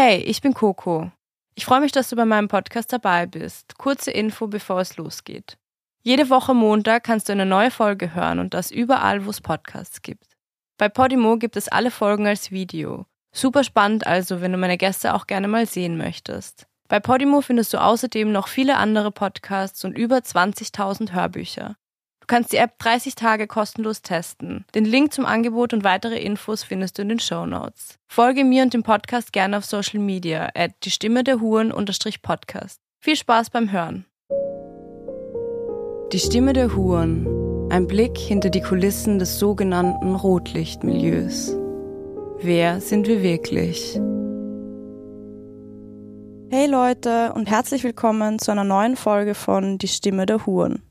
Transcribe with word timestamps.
Hey, 0.00 0.18
ich 0.18 0.40
bin 0.40 0.54
Coco. 0.54 1.10
Ich 1.56 1.64
freue 1.64 1.80
mich, 1.80 1.90
dass 1.90 2.08
du 2.08 2.14
bei 2.14 2.24
meinem 2.24 2.46
Podcast 2.46 2.92
dabei 2.92 3.26
bist. 3.26 3.78
Kurze 3.78 4.12
Info, 4.12 4.46
bevor 4.46 4.80
es 4.80 4.96
losgeht. 4.96 5.58
Jede 6.04 6.30
Woche 6.30 6.54
Montag 6.54 7.02
kannst 7.02 7.28
du 7.28 7.32
eine 7.32 7.44
neue 7.44 7.72
Folge 7.72 8.14
hören 8.14 8.38
und 8.38 8.54
das 8.54 8.70
überall, 8.70 9.26
wo 9.26 9.30
es 9.30 9.40
Podcasts 9.40 10.00
gibt. 10.00 10.36
Bei 10.76 10.88
Podimo 10.88 11.36
gibt 11.36 11.56
es 11.56 11.66
alle 11.66 11.90
Folgen 11.90 12.28
als 12.28 12.52
Video. 12.52 13.06
Super 13.32 13.64
spannend 13.64 14.06
also, 14.06 14.40
wenn 14.40 14.52
du 14.52 14.58
meine 14.58 14.78
Gäste 14.78 15.14
auch 15.14 15.26
gerne 15.26 15.48
mal 15.48 15.66
sehen 15.66 15.96
möchtest. 15.96 16.68
Bei 16.86 17.00
Podimo 17.00 17.40
findest 17.40 17.74
du 17.74 17.82
außerdem 17.82 18.30
noch 18.30 18.46
viele 18.46 18.76
andere 18.76 19.10
Podcasts 19.10 19.84
und 19.84 19.98
über 19.98 20.18
20.000 20.18 21.10
Hörbücher 21.10 21.76
kannst 22.28 22.52
die 22.52 22.58
App 22.58 22.78
30 22.78 23.16
Tage 23.16 23.48
kostenlos 23.48 24.02
testen. 24.02 24.64
Den 24.74 24.84
Link 24.84 25.12
zum 25.12 25.26
Angebot 25.26 25.72
und 25.72 25.82
weitere 25.82 26.18
Infos 26.18 26.62
findest 26.62 26.98
du 26.98 27.02
in 27.02 27.08
den 27.08 27.18
Show 27.18 27.46
Notes. 27.46 27.98
Folge 28.06 28.44
mir 28.44 28.62
und 28.62 28.74
dem 28.74 28.84
Podcast 28.84 29.32
gerne 29.32 29.58
auf 29.58 29.64
Social 29.64 29.98
Media 29.98 30.50
at 30.54 30.72
die 30.84 30.90
Stimme 30.90 31.24
der 31.24 31.40
Huren 31.40 31.72
Podcast. 32.22 32.80
Viel 33.00 33.16
Spaß 33.16 33.50
beim 33.50 33.72
Hören. 33.72 34.04
Die 36.12 36.18
Stimme 36.18 36.52
der 36.52 36.74
Huren. 36.76 37.26
Ein 37.70 37.86
Blick 37.86 38.16
hinter 38.16 38.50
die 38.50 38.62
Kulissen 38.62 39.18
des 39.18 39.38
sogenannten 39.38 40.14
Rotlichtmilieus. 40.14 41.54
Wer 42.40 42.80
sind 42.80 43.06
wir 43.08 43.22
wirklich? 43.22 44.00
Hey 46.50 46.66
Leute 46.66 47.34
und 47.34 47.50
herzlich 47.50 47.84
willkommen 47.84 48.38
zu 48.38 48.50
einer 48.52 48.64
neuen 48.64 48.96
Folge 48.96 49.34
von 49.34 49.76
Die 49.76 49.88
Stimme 49.88 50.24
der 50.24 50.46
Huren. 50.46 50.82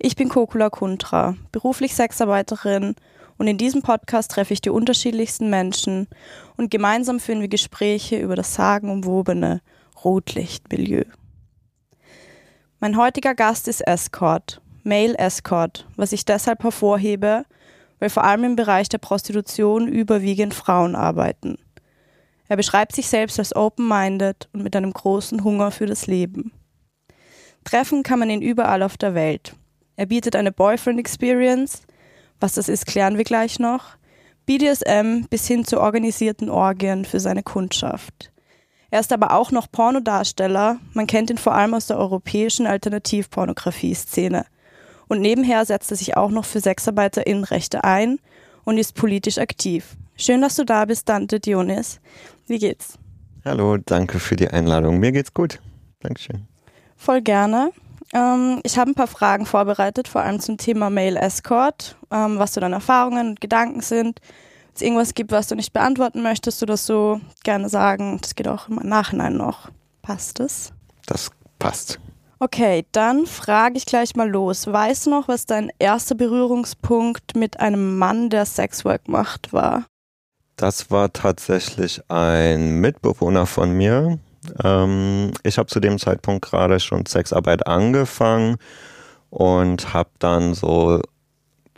Ich 0.00 0.14
bin 0.14 0.28
Kokula 0.28 0.70
Kuntra, 0.70 1.34
beruflich 1.50 1.96
Sexarbeiterin 1.96 2.94
und 3.36 3.48
in 3.48 3.58
diesem 3.58 3.82
Podcast 3.82 4.30
treffe 4.30 4.52
ich 4.52 4.60
die 4.60 4.70
unterschiedlichsten 4.70 5.50
Menschen 5.50 6.06
und 6.56 6.70
gemeinsam 6.70 7.18
führen 7.18 7.40
wir 7.40 7.48
Gespräche 7.48 8.16
über 8.16 8.36
das 8.36 8.54
sagenumwobene 8.54 9.60
Rotlichtmilieu. 10.04 11.02
Mein 12.78 12.96
heutiger 12.96 13.34
Gast 13.34 13.66
ist 13.66 13.80
Escort, 13.80 14.60
Male 14.84 15.18
Escort, 15.18 15.84
was 15.96 16.12
ich 16.12 16.24
deshalb 16.24 16.62
hervorhebe, 16.62 17.44
weil 17.98 18.10
vor 18.10 18.22
allem 18.22 18.44
im 18.44 18.56
Bereich 18.56 18.88
der 18.88 18.98
Prostitution 18.98 19.88
überwiegend 19.88 20.54
Frauen 20.54 20.94
arbeiten. 20.94 21.58
Er 22.46 22.56
beschreibt 22.56 22.94
sich 22.94 23.08
selbst 23.08 23.40
als 23.40 23.54
open-minded 23.54 24.48
und 24.52 24.62
mit 24.62 24.76
einem 24.76 24.92
großen 24.92 25.42
Hunger 25.42 25.72
für 25.72 25.86
das 25.86 26.06
Leben. 26.06 26.52
Treffen 27.64 28.04
kann 28.04 28.20
man 28.20 28.30
ihn 28.30 28.42
überall 28.42 28.84
auf 28.84 28.96
der 28.96 29.14
Welt, 29.14 29.54
er 29.98 30.06
bietet 30.06 30.36
eine 30.36 30.52
Boyfriend 30.52 31.00
Experience. 31.00 31.82
Was 32.38 32.54
das 32.54 32.68
ist, 32.68 32.86
klären 32.86 33.16
wir 33.16 33.24
gleich 33.24 33.58
noch. 33.58 33.96
BDSM 34.46 35.24
bis 35.28 35.48
hin 35.48 35.64
zu 35.64 35.80
organisierten 35.80 36.50
Orgien 36.50 37.04
für 37.04 37.18
seine 37.18 37.42
Kundschaft. 37.42 38.30
Er 38.90 39.00
ist 39.00 39.12
aber 39.12 39.32
auch 39.32 39.50
noch 39.50 39.68
Pornodarsteller. 39.68 40.78
Man 40.94 41.08
kennt 41.08 41.30
ihn 41.30 41.36
vor 41.36 41.56
allem 41.56 41.74
aus 41.74 41.88
der 41.88 41.98
europäischen 41.98 42.68
Alternativpornografie-Szene. 42.68 44.46
Und 45.08 45.20
nebenher 45.20 45.64
setzt 45.64 45.90
er 45.90 45.96
sich 45.96 46.16
auch 46.16 46.30
noch 46.30 46.44
für 46.44 46.60
SexarbeiterInnenrechte 46.60 47.82
ein 47.82 48.20
und 48.62 48.78
ist 48.78 48.94
politisch 48.94 49.38
aktiv. 49.38 49.96
Schön, 50.14 50.42
dass 50.42 50.54
du 50.54 50.64
da 50.64 50.84
bist, 50.84 51.08
Dante 51.08 51.40
Dionis. 51.40 51.98
Wie 52.46 52.60
geht's? 52.60 53.00
Hallo, 53.44 53.78
danke 53.78 54.20
für 54.20 54.36
die 54.36 54.46
Einladung. 54.46 55.00
Mir 55.00 55.10
geht's 55.10 55.34
gut. 55.34 55.58
Dankeschön. 55.98 56.46
Voll 56.96 57.20
gerne. 57.20 57.72
Ähm, 58.12 58.60
ich 58.62 58.78
habe 58.78 58.90
ein 58.90 58.94
paar 58.94 59.06
Fragen 59.06 59.46
vorbereitet, 59.46 60.08
vor 60.08 60.22
allem 60.22 60.40
zum 60.40 60.56
Thema 60.56 60.90
Mail 60.90 61.16
Escort, 61.16 61.96
ähm, 62.10 62.38
was 62.38 62.54
so 62.54 62.60
deine 62.60 62.76
Erfahrungen 62.76 63.30
und 63.30 63.40
Gedanken 63.40 63.80
sind. 63.80 64.20
Wenn 64.20 64.74
es 64.74 64.82
irgendwas 64.82 65.14
gibt, 65.14 65.32
was 65.32 65.48
du 65.48 65.54
nicht 65.54 65.72
beantworten 65.72 66.22
möchtest 66.22 66.62
oder 66.62 66.76
so, 66.76 67.20
gerne 67.44 67.68
sagen. 67.68 68.18
Das 68.22 68.34
geht 68.34 68.48
auch 68.48 68.68
im 68.68 68.76
Nachhinein 68.76 69.36
noch. 69.36 69.70
Passt 70.02 70.40
es? 70.40 70.72
Das 71.06 71.30
passt. 71.58 71.98
Okay, 72.40 72.86
dann 72.92 73.26
frage 73.26 73.76
ich 73.76 73.84
gleich 73.84 74.14
mal 74.14 74.28
los. 74.28 74.68
Weißt 74.68 75.06
du 75.06 75.10
noch, 75.10 75.26
was 75.26 75.46
dein 75.46 75.72
erster 75.80 76.14
Berührungspunkt 76.14 77.34
mit 77.34 77.58
einem 77.58 77.98
Mann, 77.98 78.30
der 78.30 78.44
Sexwork 78.46 79.08
macht, 79.08 79.52
war? 79.52 79.86
Das 80.54 80.90
war 80.90 81.12
tatsächlich 81.12 82.00
ein 82.08 82.80
Mitbewohner 82.80 83.46
von 83.46 83.72
mir, 83.72 84.18
ähm, 84.62 85.32
ich 85.42 85.58
habe 85.58 85.68
zu 85.68 85.80
dem 85.80 85.98
Zeitpunkt 85.98 86.44
gerade 86.44 86.80
schon 86.80 87.06
Sexarbeit 87.06 87.66
angefangen 87.66 88.56
und 89.30 89.92
habe 89.94 90.10
dann 90.18 90.54
so 90.54 91.00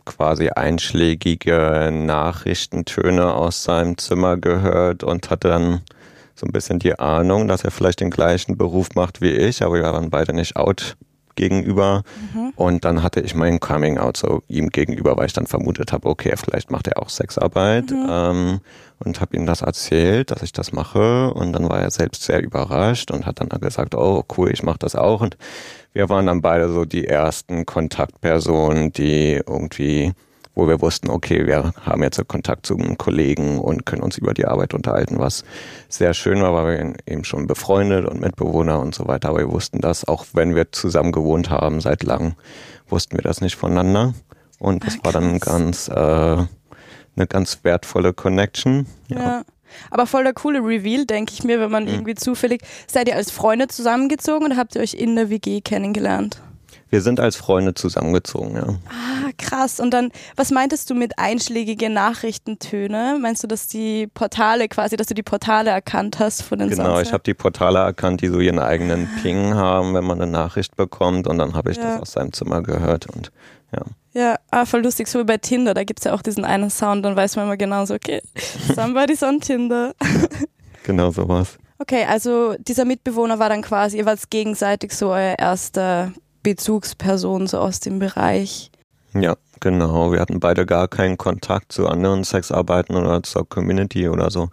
quasi 0.05 0.49
einschlägige 0.49 1.89
Nachrichtentöne 1.91 3.33
aus 3.33 3.63
seinem 3.63 3.97
Zimmer 3.97 4.37
gehört 4.37 5.03
und 5.03 5.29
hatte 5.29 5.49
dann 5.49 5.81
so 6.35 6.45
ein 6.45 6.51
bisschen 6.51 6.79
die 6.79 6.97
Ahnung, 6.97 7.47
dass 7.47 7.63
er 7.63 7.71
vielleicht 7.71 7.99
den 7.99 8.09
gleichen 8.09 8.57
Beruf 8.57 8.89
macht 8.95 9.21
wie 9.21 9.31
ich, 9.31 9.63
aber 9.63 9.75
wir 9.75 9.83
waren 9.83 10.09
beide 10.09 10.33
nicht 10.33 10.55
out 10.55 10.97
gegenüber. 11.35 12.03
Mhm. 12.33 12.53
Und 12.55 12.85
dann 12.85 13.03
hatte 13.03 13.21
ich 13.21 13.35
mein 13.35 13.59
Coming 13.59 13.97
Out 13.97 14.17
so 14.17 14.43
ihm 14.47 14.69
gegenüber, 14.69 15.17
weil 15.17 15.27
ich 15.27 15.33
dann 15.33 15.47
vermutet 15.47 15.91
habe, 15.91 16.07
okay, 16.09 16.33
vielleicht 16.35 16.71
macht 16.71 16.87
er 16.87 17.01
auch 17.01 17.09
Sexarbeit. 17.09 17.91
Mhm. 17.91 18.07
Ähm, 18.09 18.59
und 19.03 19.19
habe 19.19 19.35
ihm 19.35 19.45
das 19.45 19.61
erzählt, 19.61 20.31
dass 20.31 20.43
ich 20.43 20.53
das 20.53 20.71
mache. 20.73 21.33
Und 21.33 21.53
dann 21.53 21.69
war 21.69 21.81
er 21.81 21.91
selbst 21.91 22.23
sehr 22.23 22.41
überrascht 22.41 23.11
und 23.11 23.25
hat 23.25 23.39
dann 23.39 23.49
gesagt, 23.61 23.95
oh 23.95 24.23
cool, 24.37 24.51
ich 24.51 24.63
mache 24.63 24.79
das 24.79 24.95
auch. 24.95 25.21
Und 25.21 25.37
wir 25.93 26.09
waren 26.09 26.27
dann 26.27 26.41
beide 26.41 26.71
so 26.71 26.85
die 26.85 27.07
ersten 27.07 27.65
Kontaktpersonen, 27.65 28.91
die 28.91 29.41
irgendwie 29.45 30.13
wo 30.55 30.67
wir 30.67 30.81
wussten, 30.81 31.09
okay, 31.09 31.45
wir 31.45 31.73
haben 31.81 32.03
jetzt 32.03 32.25
Kontakt 32.27 32.65
zu 32.65 32.77
einem 32.77 32.97
Kollegen 32.97 33.59
und 33.59 33.85
können 33.85 34.01
uns 34.01 34.17
über 34.17 34.33
die 34.33 34.45
Arbeit 34.45 34.73
unterhalten, 34.73 35.19
was 35.19 35.43
sehr 35.87 36.13
schön 36.13 36.41
war, 36.41 36.53
weil 36.53 36.77
wir 36.77 36.95
eben 37.05 37.23
schon 37.23 37.47
befreundet 37.47 38.05
und 38.05 38.19
Mitbewohner 38.19 38.79
und 38.79 38.93
so 38.93 39.07
weiter, 39.07 39.29
aber 39.29 39.39
wir 39.39 39.51
wussten 39.51 39.79
das, 39.79 40.07
auch 40.07 40.25
wenn 40.33 40.55
wir 40.55 40.71
zusammen 40.71 41.11
gewohnt 41.11 41.49
haben 41.49 41.81
seit 41.81 42.03
langem, 42.03 42.33
wussten 42.89 43.17
wir 43.17 43.23
das 43.23 43.41
nicht 43.41 43.55
voneinander. 43.55 44.13
Und 44.59 44.85
das 44.85 44.97
ah, 44.99 45.05
war 45.05 45.11
dann 45.13 45.39
ganz, 45.39 45.87
äh, 45.87 45.93
eine 45.93 47.27
ganz 47.27 47.63
wertvolle 47.63 48.13
Connection. 48.13 48.85
ja. 49.07 49.19
ja. 49.19 49.43
Aber 49.89 50.05
voll 50.05 50.25
der 50.25 50.33
coole 50.33 50.59
Reveal, 50.59 51.05
denke 51.05 51.31
ich 51.33 51.45
mir, 51.45 51.59
wenn 51.61 51.71
man 51.71 51.83
mhm. 51.83 51.91
irgendwie 51.91 52.15
zufällig. 52.15 52.61
Seid 52.87 53.07
ihr 53.07 53.15
als 53.15 53.31
Freunde 53.31 53.69
zusammengezogen 53.69 54.45
oder 54.45 54.57
habt 54.57 54.75
ihr 54.75 54.81
euch 54.81 54.93
in 54.93 55.15
der 55.15 55.29
WG 55.29 55.61
kennengelernt? 55.61 56.41
Wir 56.91 57.01
sind 57.01 57.21
als 57.21 57.37
Freunde 57.37 57.73
zusammengezogen, 57.73 58.57
ja. 58.57 58.67
Ah, 58.89 59.31
krass. 59.37 59.79
Und 59.79 59.91
dann, 59.91 60.11
was 60.35 60.51
meintest 60.51 60.89
du 60.89 60.93
mit 60.93 61.17
einschlägige 61.17 61.89
Nachrichtentöne? 61.89 63.17
Meinst 63.21 63.41
du, 63.43 63.47
dass 63.47 63.67
die 63.67 64.07
Portale 64.07 64.67
quasi, 64.67 64.97
dass 64.97 65.07
du 65.07 65.13
die 65.13 65.23
Portale 65.23 65.69
erkannt 65.69 66.19
hast 66.19 66.41
von 66.41 66.59
den 66.59 66.69
Genau, 66.69 66.83
Sunset? 66.83 67.07
ich 67.07 67.13
habe 67.13 67.23
die 67.23 67.33
Portale 67.33 67.79
erkannt, 67.79 68.19
die 68.19 68.27
so 68.27 68.41
ihren 68.41 68.59
eigenen 68.59 69.07
ah. 69.07 69.21
Ping 69.21 69.53
haben, 69.53 69.93
wenn 69.93 70.03
man 70.03 70.21
eine 70.21 70.29
Nachricht 70.29 70.75
bekommt. 70.75 71.27
Und 71.27 71.37
dann 71.37 71.53
habe 71.53 71.71
ich 71.71 71.77
ja. 71.77 71.93
das 71.93 72.01
aus 72.01 72.11
seinem 72.11 72.33
Zimmer 72.33 72.61
gehört 72.61 73.07
und 73.07 73.31
ja. 73.71 73.83
Ja, 74.13 74.35
ah, 74.51 74.65
voll 74.65 74.83
lustig, 74.83 75.07
so 75.07 75.19
wie 75.19 75.23
bei 75.23 75.37
Tinder, 75.37 75.73
da 75.73 75.85
gibt 75.85 76.01
es 76.01 76.03
ja 76.03 76.13
auch 76.13 76.21
diesen 76.21 76.43
einen 76.43 76.69
Sound, 76.69 77.05
dann 77.05 77.15
weiß 77.15 77.37
man 77.37 77.45
immer 77.45 77.55
genau 77.55 77.85
so, 77.85 77.93
okay, 77.93 78.21
somebody's 78.75 79.23
on 79.23 79.39
Tinder. 79.39 79.93
genau 80.83 81.11
sowas. 81.11 81.57
Okay, 81.79 82.03
also 82.03 82.55
dieser 82.59 82.83
Mitbewohner 82.83 83.39
war 83.39 83.47
dann 83.47 83.61
quasi, 83.61 83.99
ihr 83.99 84.05
wart 84.05 84.29
gegenseitig 84.29 84.91
so 84.91 85.11
euer 85.11 85.39
erster 85.39 86.11
Bezugsperson 86.43 87.47
so 87.47 87.59
aus 87.59 87.79
dem 87.79 87.99
Bereich. 87.99 88.71
Ja, 89.13 89.35
genau. 89.59 90.11
Wir 90.11 90.19
hatten 90.19 90.39
beide 90.39 90.65
gar 90.65 90.87
keinen 90.87 91.17
Kontakt 91.17 91.71
zu 91.71 91.87
anderen 91.87 92.23
Sexarbeiten 92.23 92.95
oder 92.95 93.23
zur 93.23 93.47
Community 93.47 94.07
oder 94.07 94.31
so. 94.31 94.49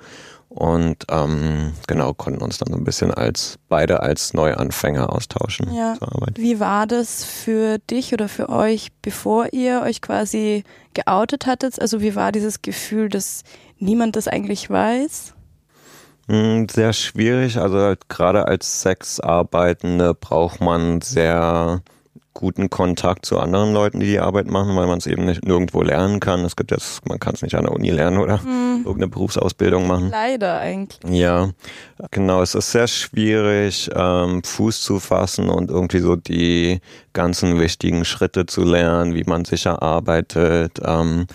Und 0.48 1.04
ähm, 1.10 1.75
genau, 1.87 2.15
konnten 2.15 2.43
uns 2.43 2.59
dann 2.59 2.72
so 2.72 2.78
ein 2.78 2.84
bisschen 2.84 3.12
als 3.12 3.59
beide 3.69 4.00
als 4.00 4.32
Neuanfänger 4.32 5.12
austauschen 5.12 5.72
ja. 5.75 5.94
Wie 6.34 6.59
war 6.59 6.87
das 6.87 7.22
für 7.22 7.78
dich 7.78 8.15
oder 8.15 8.28
für 8.28 8.48
euch, 8.48 8.88
bevor 9.03 9.53
ihr 9.53 9.82
euch 9.82 10.00
quasi 10.00 10.65
geoutet 10.94 11.47
hattet? 11.47 11.81
Also 11.81 12.00
wie 12.00 12.16
war 12.16 12.32
dieses 12.32 12.62
Gefühl, 12.62 13.10
dass 13.10 13.43
niemand 13.78 14.16
das 14.16 14.27
eigentlich 14.27 14.71
weiß? 14.71 15.34
Hm, 16.28 16.69
sehr 16.69 16.93
schwierig. 16.93 17.56
Also 17.56 17.78
halt 17.78 18.09
gerade 18.09 18.47
als 18.47 18.83
Sexarbeitende 18.83 20.15
braucht 20.15 20.60
man 20.60 21.01
sehr 21.01 21.83
guten 22.39 22.71
Kontakt 22.71 23.27
zu 23.27 23.41
anderen 23.41 23.72
Leuten, 23.72 23.98
die 23.98 24.07
die 24.07 24.21
Arbeit 24.21 24.47
machen, 24.47 24.77
weil 24.77 24.86
man 24.86 24.98
es 24.98 25.09
eben 25.09 25.25
nicht 25.25 25.45
nirgendwo 25.45 25.83
lernen 25.83 26.21
kann. 26.21 26.45
Es 26.45 26.54
gibt 26.54 26.71
jetzt, 26.71 27.04
man 27.09 27.19
kann 27.19 27.34
es 27.34 27.42
nicht 27.42 27.57
an 27.57 27.65
der 27.65 27.72
Uni 27.72 27.91
lernen 27.91 28.19
oder 28.19 28.41
hm. 28.41 28.84
irgendeine 28.84 29.09
Berufsausbildung 29.09 29.89
machen. 29.89 30.10
Leider 30.10 30.60
eigentlich. 30.60 31.01
Ja, 31.10 31.51
genau. 32.13 32.41
Es 32.41 32.54
ist 32.54 32.71
sehr 32.71 32.86
schwierig, 32.86 33.91
ähm, 33.92 34.45
Fuß 34.45 34.83
zu 34.83 35.01
fassen 35.01 35.48
und 35.48 35.69
irgendwie 35.69 35.98
so 35.98 36.15
die 36.15 36.80
ganzen 37.13 37.59
wichtigen 37.59 38.04
Schritte 38.04 38.47
zu 38.47 38.63
lernen, 38.63 39.15
wie 39.15 39.25
man 39.25 39.45
sicher 39.45 39.83
arbeitet. 39.83 40.78
Ähm, 40.84 41.27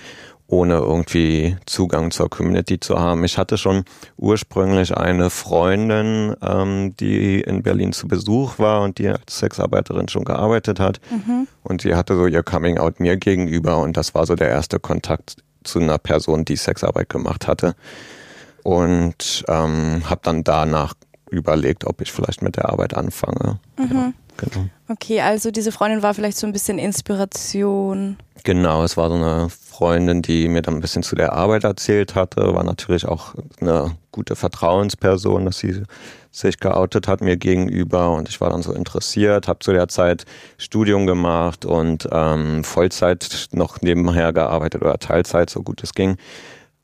ohne 0.53 0.75
irgendwie 0.75 1.57
Zugang 1.65 2.11
zur 2.11 2.29
Community 2.29 2.79
zu 2.79 2.99
haben. 2.99 3.23
Ich 3.23 3.39
hatte 3.39 3.57
schon 3.57 3.85
ursprünglich 4.17 4.95
eine 4.95 5.31
Freundin, 5.31 6.35
ähm, 6.41 6.95
die 6.99 7.41
in 7.41 7.63
Berlin 7.63 7.91
zu 7.91 8.07
Besuch 8.07 8.59
war 8.59 8.83
und 8.83 8.99
die 8.99 9.07
als 9.07 9.39
Sexarbeiterin 9.39 10.09
schon 10.09 10.25
gearbeitet 10.25 10.79
hat. 10.79 11.01
Mhm. 11.09 11.47
Und 11.63 11.81
sie 11.81 11.95
hatte 11.95 12.15
so 12.15 12.27
ihr 12.27 12.43
Coming 12.43 12.77
Out 12.77 12.99
mir 12.99 13.17
gegenüber 13.17 13.79
und 13.79 13.97
das 13.97 14.13
war 14.13 14.27
so 14.27 14.35
der 14.35 14.49
erste 14.49 14.79
Kontakt 14.79 15.37
zu 15.63 15.79
einer 15.79 15.97
Person, 15.97 16.45
die 16.45 16.55
Sexarbeit 16.55 17.09
gemacht 17.09 17.47
hatte. 17.47 17.75
und 18.63 19.43
ähm, 19.49 20.03
habe 20.09 20.21
dann 20.23 20.43
danach 20.43 20.93
überlegt, 21.29 21.85
ob 21.85 22.01
ich 22.01 22.11
vielleicht 22.11 22.41
mit 22.41 22.55
der 22.55 22.69
Arbeit 22.69 22.93
anfange. 22.95 23.59
Mhm. 23.77 23.89
Ja, 23.91 24.13
genau. 24.37 24.69
Okay, 24.87 25.21
also 25.21 25.49
diese 25.49 25.71
Freundin 25.71 26.03
war 26.03 26.13
vielleicht 26.13 26.37
so 26.37 26.45
ein 26.45 26.53
bisschen 26.53 26.77
Inspiration. 26.77 28.17
Genau, 28.43 28.83
es 28.83 28.97
war 28.97 29.09
so 29.09 29.15
eine 29.15 29.49
Freundin, 29.49 30.21
die 30.21 30.49
mir 30.49 30.61
dann 30.61 30.75
ein 30.75 30.81
bisschen 30.81 31.03
zu 31.03 31.15
der 31.15 31.33
Arbeit 31.33 31.63
erzählt 31.63 32.15
hatte, 32.15 32.53
war 32.53 32.63
natürlich 32.63 33.07
auch 33.07 33.33
eine 33.61 33.95
gute 34.11 34.35
Vertrauensperson, 34.35 35.45
dass 35.45 35.59
sie 35.59 35.83
sich 36.31 36.59
geoutet 36.59 37.07
hat 37.07 37.21
mir 37.21 37.37
gegenüber 37.37 38.11
und 38.11 38.27
ich 38.27 38.41
war 38.41 38.49
dann 38.49 38.63
so 38.63 38.73
interessiert, 38.73 39.47
habe 39.47 39.59
zu 39.59 39.71
der 39.71 39.87
Zeit 39.87 40.25
Studium 40.57 41.05
gemacht 41.05 41.63
und 41.63 42.07
ähm, 42.11 42.63
Vollzeit 42.63 43.47
noch 43.51 43.81
nebenher 43.81 44.33
gearbeitet 44.33 44.81
oder 44.81 44.97
Teilzeit, 44.97 45.49
so 45.49 45.61
gut 45.63 45.81
es 45.83 45.93
ging. 45.93 46.17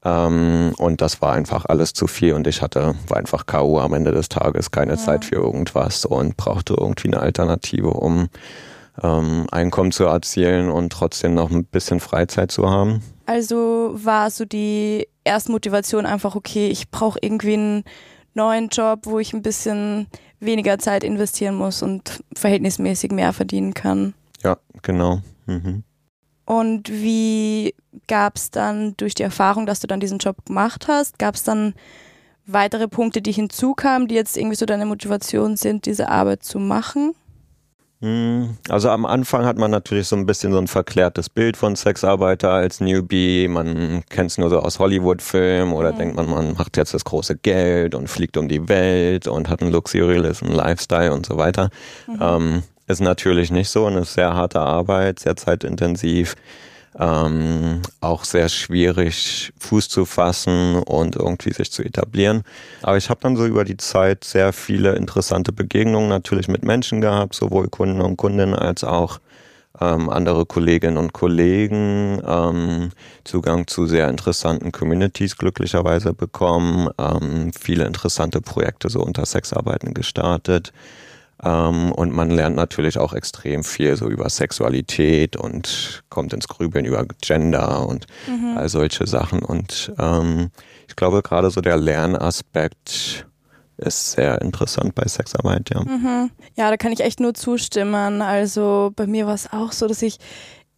Ähm, 0.03 0.73
und 0.77 1.01
das 1.01 1.21
war 1.21 1.33
einfach 1.33 1.65
alles 1.65 1.93
zu 1.93 2.07
viel 2.07 2.33
und 2.33 2.47
ich 2.47 2.61
hatte, 2.61 2.95
war 3.07 3.17
einfach 3.17 3.45
K.O. 3.45 3.79
am 3.79 3.93
Ende 3.93 4.11
des 4.11 4.29
Tages, 4.29 4.71
keine 4.71 4.93
ja. 4.93 4.97
Zeit 4.97 5.25
für 5.25 5.35
irgendwas 5.35 6.05
und 6.05 6.37
brauchte 6.37 6.75
irgendwie 6.79 7.09
eine 7.09 7.19
Alternative, 7.19 7.89
um 7.89 8.29
ähm, 9.03 9.47
Einkommen 9.51 9.91
zu 9.91 10.05
erzielen 10.05 10.69
und 10.69 10.91
trotzdem 10.91 11.33
noch 11.33 11.51
ein 11.51 11.65
bisschen 11.65 11.99
Freizeit 11.99 12.51
zu 12.51 12.69
haben. 12.69 13.01
Also 13.25 13.91
war 13.93 14.31
so 14.31 14.45
die 14.45 15.07
erste 15.23 15.51
Motivation 15.51 16.05
einfach, 16.05 16.35
okay, 16.35 16.69
ich 16.69 16.89
brauche 16.89 17.19
irgendwie 17.21 17.53
einen 17.53 17.83
neuen 18.33 18.69
Job, 18.69 19.01
wo 19.03 19.19
ich 19.19 19.33
ein 19.33 19.41
bisschen 19.41 20.07
weniger 20.39 20.79
Zeit 20.79 21.03
investieren 21.03 21.55
muss 21.55 21.83
und 21.83 22.23
verhältnismäßig 22.33 23.11
mehr 23.11 23.33
verdienen 23.33 23.73
kann. 23.73 24.13
Ja, 24.43 24.57
genau. 24.81 25.19
Mhm. 25.45 25.83
Und 26.49 26.89
wie 26.89 27.75
gab 28.07 28.35
es 28.35 28.49
dann 28.49 28.97
durch 28.97 29.13
die 29.13 29.21
Erfahrung, 29.21 29.67
dass 29.67 29.81
du 29.81 29.85
dann 29.85 29.99
diesen 29.99 30.17
Job 30.17 30.45
gemacht 30.45 30.87
hast, 30.87 31.19
gab 31.19 31.35
es 31.35 31.43
dann 31.43 31.75
weitere 32.47 32.87
Punkte, 32.87 33.21
die 33.21 33.31
hinzukamen, 33.31 34.07
die 34.07 34.15
jetzt 34.15 34.35
irgendwie 34.35 34.55
so 34.55 34.65
deine 34.65 34.87
Motivation 34.87 35.57
sind, 35.57 35.85
diese 35.85 36.09
Arbeit 36.09 36.41
zu 36.41 36.57
machen? 36.57 37.13
Hm, 38.01 38.57
also 38.67 38.89
am 38.89 39.05
Anfang 39.05 39.45
hat 39.45 39.59
man 39.59 39.69
natürlich 39.69 40.07
so 40.07 40.15
ein 40.15 40.25
bisschen 40.25 40.51
so 40.51 40.57
ein 40.57 40.65
verklärtes 40.65 41.29
Bild 41.29 41.55
von 41.55 41.75
Sexarbeiter 41.75 42.49
als 42.49 42.79
Newbie. 42.79 43.47
Man 43.47 44.03
kennt 44.09 44.31
es 44.31 44.39
nur 44.39 44.49
so 44.49 44.57
aus 44.57 44.79
Hollywood-Filmen 44.79 45.71
oder 45.73 45.91
mhm. 45.91 45.97
denkt 45.97 46.15
man, 46.15 46.31
man 46.31 46.53
macht 46.55 46.77
jetzt 46.77 46.95
das 46.95 47.05
große 47.05 47.35
Geld 47.35 47.93
und 47.93 48.07
fliegt 48.07 48.37
um 48.37 48.47
die 48.47 48.67
Welt 48.67 49.27
und 49.27 49.49
hat 49.49 49.61
einen 49.61 49.71
luxuriösen 49.71 50.51
Lifestyle 50.51 51.13
und 51.13 51.27
so 51.27 51.37
weiter. 51.37 51.69
Mhm. 52.07 52.19
Ähm, 52.19 52.63
ist 52.89 53.01
natürlich 53.01 53.51
nicht 53.51 53.69
so 53.69 53.85
eine 53.85 54.03
sehr 54.03 54.33
harte 54.33 54.59
Arbeit, 54.59 55.19
sehr 55.19 55.35
zeitintensiv. 55.35 56.35
Ähm, 56.97 57.83
auch 58.01 58.23
sehr 58.23 58.49
schwierig, 58.49 59.53
Fuß 59.59 59.89
zu 59.89 60.05
fassen 60.05 60.77
und 60.77 61.15
irgendwie 61.15 61.53
sich 61.53 61.71
zu 61.71 61.83
etablieren. 61.83 62.41
Aber 62.81 62.97
ich 62.97 63.11
habe 63.11 63.19
dann 63.21 63.37
so 63.37 63.45
über 63.45 63.63
die 63.63 63.77
Zeit 63.77 64.23
sehr 64.23 64.51
viele 64.53 64.95
interessante 64.95 65.53
Begegnungen 65.53 66.09
natürlich 66.09 66.47
mit 66.47 66.63
Menschen 66.63 66.99
gehabt, 66.99 67.35
sowohl 67.35 67.67
Kunden 67.67 68.01
und 68.01 68.17
Kundinnen 68.17 68.55
als 68.55 68.83
auch 68.83 69.19
ähm, 69.79 70.09
andere 70.09 70.47
Kolleginnen 70.47 70.97
und 70.97 71.13
Kollegen, 71.13 72.21
ähm, 72.25 72.89
Zugang 73.23 73.67
zu 73.67 73.85
sehr 73.85 74.09
interessanten 74.09 74.71
Communities 74.71 75.37
glücklicherweise 75.37 76.13
bekommen, 76.13 76.89
ähm, 76.97 77.51
viele 77.57 77.85
interessante 77.85 78.41
Projekte 78.41 78.89
so 78.89 79.01
unter 79.01 79.25
Sexarbeiten 79.25 79.93
gestartet. 79.93 80.73
Ähm, 81.43 81.91
und 81.91 82.13
man 82.13 82.29
lernt 82.29 82.55
natürlich 82.55 82.97
auch 82.97 83.13
extrem 83.13 83.63
viel 83.63 83.95
so 83.95 84.09
über 84.09 84.29
Sexualität 84.29 85.35
und 85.35 86.03
kommt 86.09 86.33
ins 86.33 86.47
Grübeln 86.47 86.85
über 86.85 87.05
Gender 87.21 87.87
und 87.87 88.07
mhm. 88.27 88.57
all 88.57 88.69
solche 88.69 89.07
Sachen. 89.07 89.41
Und 89.41 89.93
ähm, 89.99 90.49
ich 90.87 90.95
glaube, 90.95 91.21
gerade 91.21 91.49
so 91.49 91.61
der 91.61 91.77
Lernaspekt 91.77 93.25
ist 93.77 94.11
sehr 94.11 94.41
interessant 94.41 94.93
bei 94.95 95.07
Sexarbeit, 95.07 95.69
ja. 95.73 95.81
Mhm. 95.81 96.31
Ja, 96.55 96.69
da 96.69 96.75
kann 96.75 96.91
ich 96.91 96.99
echt 96.99 97.21
nur 97.21 97.33
zustimmen. 97.33 98.21
Also 98.21 98.91
bei 98.95 99.07
mir 99.07 99.25
war 99.25 99.33
es 99.35 99.51
auch 99.53 99.71
so, 99.71 99.87
dass 99.87 100.01
ich 100.01 100.17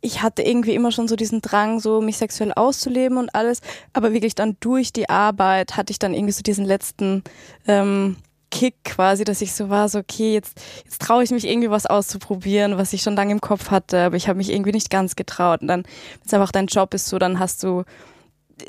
ich 0.01 0.23
hatte 0.23 0.41
irgendwie 0.41 0.73
immer 0.73 0.91
schon 0.91 1.07
so 1.07 1.15
diesen 1.15 1.41
Drang, 1.41 1.79
so 1.79 2.01
mich 2.01 2.17
sexuell 2.17 2.51
auszuleben 2.53 3.17
und 3.17 3.33
alles, 3.35 3.61
aber 3.93 4.13
wirklich 4.13 4.33
dann 4.33 4.57
durch 4.59 4.91
die 4.91 5.09
Arbeit 5.09 5.77
hatte 5.77 5.91
ich 5.91 5.99
dann 5.99 6.15
irgendwie 6.15 6.33
so 6.33 6.41
diesen 6.41 6.65
letzten 6.65 7.23
ähm, 7.67 8.17
Kick 8.51 8.83
quasi, 8.83 9.23
dass 9.23 9.41
ich 9.41 9.53
so 9.53 9.69
war, 9.69 9.89
so 9.89 9.99
okay, 9.99 10.33
jetzt, 10.33 10.61
jetzt 10.83 11.01
traue 11.01 11.23
ich 11.23 11.31
mich 11.31 11.47
irgendwie 11.47 11.71
was 11.71 11.87
auszuprobieren, 11.87 12.77
was 12.77 12.93
ich 12.93 13.01
schon 13.01 13.15
lange 13.15 13.31
im 13.31 13.41
Kopf 13.41 13.71
hatte, 13.71 14.03
aber 14.03 14.17
ich 14.17 14.27
habe 14.27 14.37
mich 14.37 14.51
irgendwie 14.51 14.73
nicht 14.73 14.91
ganz 14.91 15.15
getraut. 15.15 15.61
Und 15.61 15.67
dann, 15.67 15.83
wenn 15.83 16.27
es 16.27 16.33
einfach 16.33 16.51
dein 16.51 16.67
Job 16.67 16.93
ist, 16.93 17.07
so, 17.07 17.17
dann 17.17 17.39
hast 17.39 17.63
du 17.63 17.83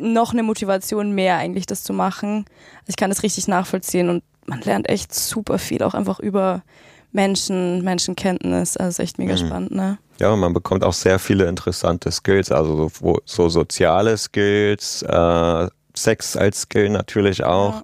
noch 0.00 0.32
eine 0.32 0.42
Motivation 0.42 1.12
mehr 1.12 1.36
eigentlich, 1.36 1.66
das 1.66 1.82
zu 1.82 1.92
machen. 1.92 2.46
Also 2.80 2.88
ich 2.88 2.96
kann 2.96 3.10
das 3.10 3.22
richtig 3.22 3.48
nachvollziehen 3.48 4.08
und 4.08 4.22
man 4.46 4.60
lernt 4.62 4.88
echt 4.88 5.12
super 5.14 5.58
viel 5.58 5.82
auch 5.82 5.94
einfach 5.94 6.18
über 6.18 6.62
Menschen, 7.10 7.82
Menschenkenntnis. 7.82 8.76
Also 8.76 9.02
echt 9.02 9.18
mega 9.18 9.34
mhm. 9.34 9.38
spannend, 9.38 9.72
ne? 9.72 9.98
Ja, 10.18 10.34
man 10.36 10.52
bekommt 10.52 10.84
auch 10.84 10.92
sehr 10.92 11.18
viele 11.18 11.46
interessante 11.46 12.10
Skills, 12.12 12.52
also 12.52 12.88
so, 12.88 13.18
so 13.24 13.48
soziale 13.48 14.16
Skills, 14.16 15.02
äh, 15.02 15.68
Sex 15.94 16.36
als 16.36 16.62
Skill 16.62 16.90
natürlich 16.90 17.44
auch. 17.44 17.74
Ja 17.74 17.82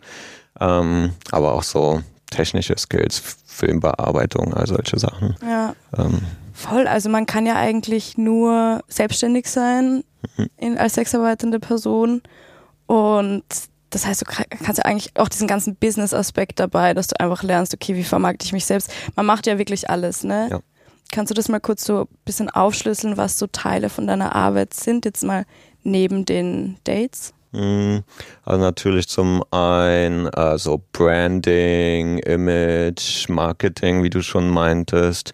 ähm, 0.61 1.13
aber 1.31 1.55
auch 1.55 1.63
so 1.63 2.03
technische 2.31 2.77
Skills, 2.77 3.23
Filmbearbeitung, 3.47 4.55
all 4.55 4.67
solche 4.67 4.99
Sachen. 4.99 5.37
Ja. 5.43 5.75
Ähm, 5.97 6.21
Voll, 6.53 6.89
also 6.89 7.09
man 7.09 7.27
kann 7.27 7.47
ja 7.47 7.55
eigentlich 7.55 8.19
nur 8.19 8.83
selbstständig 8.89 9.49
sein 9.49 10.03
mhm. 10.37 10.47
in, 10.57 10.79
als 10.79 10.95
sexarbeitende 10.95 11.61
Person 11.61 12.23
und 12.87 13.45
das 13.91 14.07
heißt, 14.07 14.23
du 14.23 14.27
kannst 14.27 14.79
ja 14.79 14.85
eigentlich 14.85 15.17
auch 15.17 15.29
diesen 15.29 15.49
ganzen 15.49 15.77
Business-Aspekt 15.77 16.61
dabei, 16.61 16.93
dass 16.93 17.07
du 17.07 17.19
einfach 17.21 17.43
lernst, 17.43 17.73
okay, 17.73 17.95
wie 17.95 18.05
vermarkte 18.05 18.45
ich 18.45 18.53
mich 18.53 18.67
selbst. 18.67 18.93
Man 19.17 19.25
macht 19.25 19.47
ja 19.47 19.57
wirklich 19.57 19.89
alles, 19.89 20.25
ne? 20.25 20.49
Ja. 20.51 20.61
Kannst 21.11 21.31
du 21.31 21.35
das 21.35 21.49
mal 21.49 21.61
kurz 21.61 21.85
so 21.85 22.03
ein 22.03 22.09
bisschen 22.27 22.51
aufschlüsseln, 22.51 23.17
was 23.17 23.39
so 23.39 23.47
Teile 23.47 23.89
von 23.89 24.07
deiner 24.07 24.35
Arbeit 24.35 24.75
sind, 24.75 25.07
jetzt 25.07 25.25
mal 25.25 25.47
neben 25.83 26.27
den 26.27 26.77
Dates? 26.85 27.33
Hm, 27.53 28.03
also 28.45 28.61
natürlich 28.61 29.09
zum 29.09 29.43
einen 29.51 30.27
äh, 30.27 30.59
so 30.59 30.83
Branding, 30.93 32.19
Image, 32.19 33.29
Marketing, 33.29 34.03
wie 34.03 34.11
du 34.11 34.23
schon 34.23 34.51
meintest, 34.51 35.33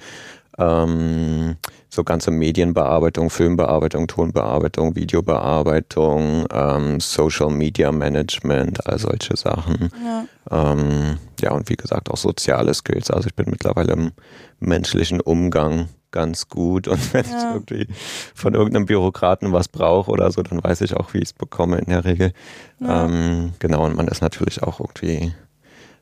ähm, 0.58 1.56
so 1.88 2.05
ganze 2.05 2.31
Medienbearbeitung, 2.31 3.31
Filmbearbeitung, 3.31 4.06
Tonbearbeitung, 4.06 4.94
Videobearbeitung, 4.96 6.46
ähm, 6.52 7.00
Social 7.00 7.50
Media 7.50 7.93
Management, 7.93 8.87
all 8.87 8.99
solche 8.99 9.37
Sachen. 9.37 9.90
Ja. 10.05 10.72
Ähm, 10.72 11.19
ja, 11.40 11.52
und 11.52 11.69
wie 11.69 11.76
gesagt 11.76 12.10
auch 12.10 12.17
soziale 12.17 12.75
Skills. 12.75 13.10
Also 13.10 13.29
ich 13.29 13.34
bin 13.34 13.46
mittlerweile 13.48 13.93
im 13.93 14.12
menschlichen 14.60 15.20
Umgang 15.20 15.89
ganz 16.15 16.49
gut. 16.49 16.87
Und 16.89 17.13
wenn 17.13 17.25
ja. 17.25 17.37
ich 17.37 17.44
irgendwie 17.44 17.89
von 18.35 18.55
irgendeinem 18.55 18.87
Bürokraten 18.87 19.53
was 19.53 19.69
brauche 19.69 20.11
oder 20.11 20.31
so, 20.31 20.43
dann 20.43 20.63
weiß 20.63 20.81
ich 20.83 20.94
auch, 20.94 21.13
wie 21.13 21.19
ich 21.19 21.25
es 21.25 21.33
bekomme 21.33 21.79
in 21.79 21.91
der 21.91 22.05
Regel. 22.05 22.33
Ja. 22.79 23.05
Ähm, 23.05 23.53
genau, 23.59 23.85
und 23.85 23.97
man 23.97 24.09
ist 24.09 24.23
natürlich 24.23 24.63
auch 24.63 24.81
irgendwie 24.81 25.35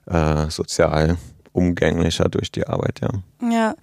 äh, 0.06 0.50
sozial 0.50 1.16
umgänglicher 1.52 2.28
durch 2.28 2.50
die 2.50 2.66
Arbeit, 2.66 3.00
ja. 3.00 3.10
Ja, 3.50 3.74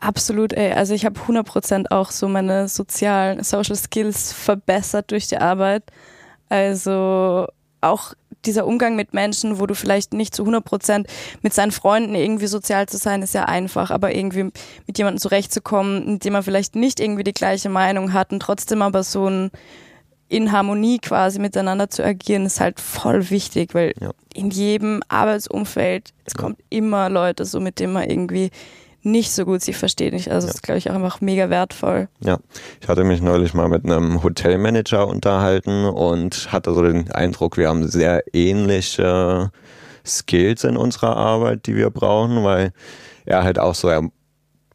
absolut, 0.00 0.52
ey. 0.52 0.72
Also 0.72 0.94
ich 0.94 1.04
habe 1.04 1.18
100% 1.18 1.90
auch 1.90 2.10
so 2.10 2.28
meine 2.28 2.68
sozialen 2.68 3.42
Social 3.42 3.76
Skills 3.76 4.32
verbessert 4.32 5.10
durch 5.10 5.28
die 5.28 5.38
Arbeit. 5.38 5.84
Also 6.48 7.46
auch 7.80 8.14
dieser 8.46 8.66
Umgang 8.66 8.96
mit 8.96 9.14
Menschen, 9.14 9.58
wo 9.58 9.66
du 9.66 9.74
vielleicht 9.74 10.12
nicht 10.12 10.34
zu 10.34 10.42
100 10.42 10.64
Prozent 10.64 11.06
mit 11.42 11.54
seinen 11.54 11.72
Freunden 11.72 12.14
irgendwie 12.14 12.46
sozial 12.46 12.88
zu 12.88 12.96
sein, 12.96 13.22
ist 13.22 13.34
ja 13.34 13.44
einfach, 13.44 13.90
aber 13.90 14.14
irgendwie 14.14 14.44
mit 14.86 14.98
jemandem 14.98 15.20
zurechtzukommen, 15.20 16.12
mit 16.14 16.24
dem 16.24 16.32
man 16.32 16.42
vielleicht 16.42 16.76
nicht 16.76 17.00
irgendwie 17.00 17.24
die 17.24 17.32
gleiche 17.32 17.68
Meinung 17.68 18.12
hat 18.12 18.32
und 18.32 18.40
trotzdem 18.40 18.82
aber 18.82 19.02
so 19.02 19.28
ein 19.28 19.50
in 20.28 20.50
Harmonie 20.50 20.98
quasi 20.98 21.38
miteinander 21.38 21.88
zu 21.88 22.04
agieren, 22.04 22.46
ist 22.46 22.60
halt 22.60 22.80
voll 22.80 23.30
wichtig, 23.30 23.74
weil 23.74 23.92
ja. 24.00 24.10
in 24.34 24.50
jedem 24.50 25.02
Arbeitsumfeld, 25.08 26.12
es 26.24 26.34
ja. 26.34 26.40
kommt 26.40 26.58
immer 26.68 27.08
Leute 27.08 27.44
so, 27.44 27.60
mit 27.60 27.78
denen 27.78 27.92
man 27.92 28.10
irgendwie 28.10 28.50
nicht 29.06 29.30
so 29.30 29.44
gut 29.44 29.62
sie 29.62 29.72
versteht. 29.72 30.12
Also 30.12 30.28
ja. 30.28 30.34
das 30.34 30.44
ist, 30.46 30.62
glaube 30.62 30.78
ich, 30.78 30.90
auch 30.90 30.94
einfach 30.94 31.20
mega 31.20 31.48
wertvoll. 31.48 32.08
Ja, 32.20 32.38
ich 32.80 32.88
hatte 32.88 33.04
mich 33.04 33.22
neulich 33.22 33.54
mal 33.54 33.68
mit 33.68 33.84
einem 33.84 34.22
Hotelmanager 34.22 35.06
unterhalten 35.06 35.84
und 35.84 36.52
hatte 36.52 36.74
so 36.74 36.82
den 36.82 37.10
Eindruck, 37.10 37.56
wir 37.56 37.68
haben 37.68 37.88
sehr 37.88 38.22
ähnliche 38.34 39.50
Skills 40.04 40.64
in 40.64 40.76
unserer 40.76 41.16
Arbeit, 41.16 41.66
die 41.66 41.76
wir 41.76 41.90
brauchen, 41.90 42.44
weil 42.44 42.72
er 43.24 43.42
halt 43.42 43.58
auch 43.58 43.74
so, 43.74 43.88
er 43.88 44.08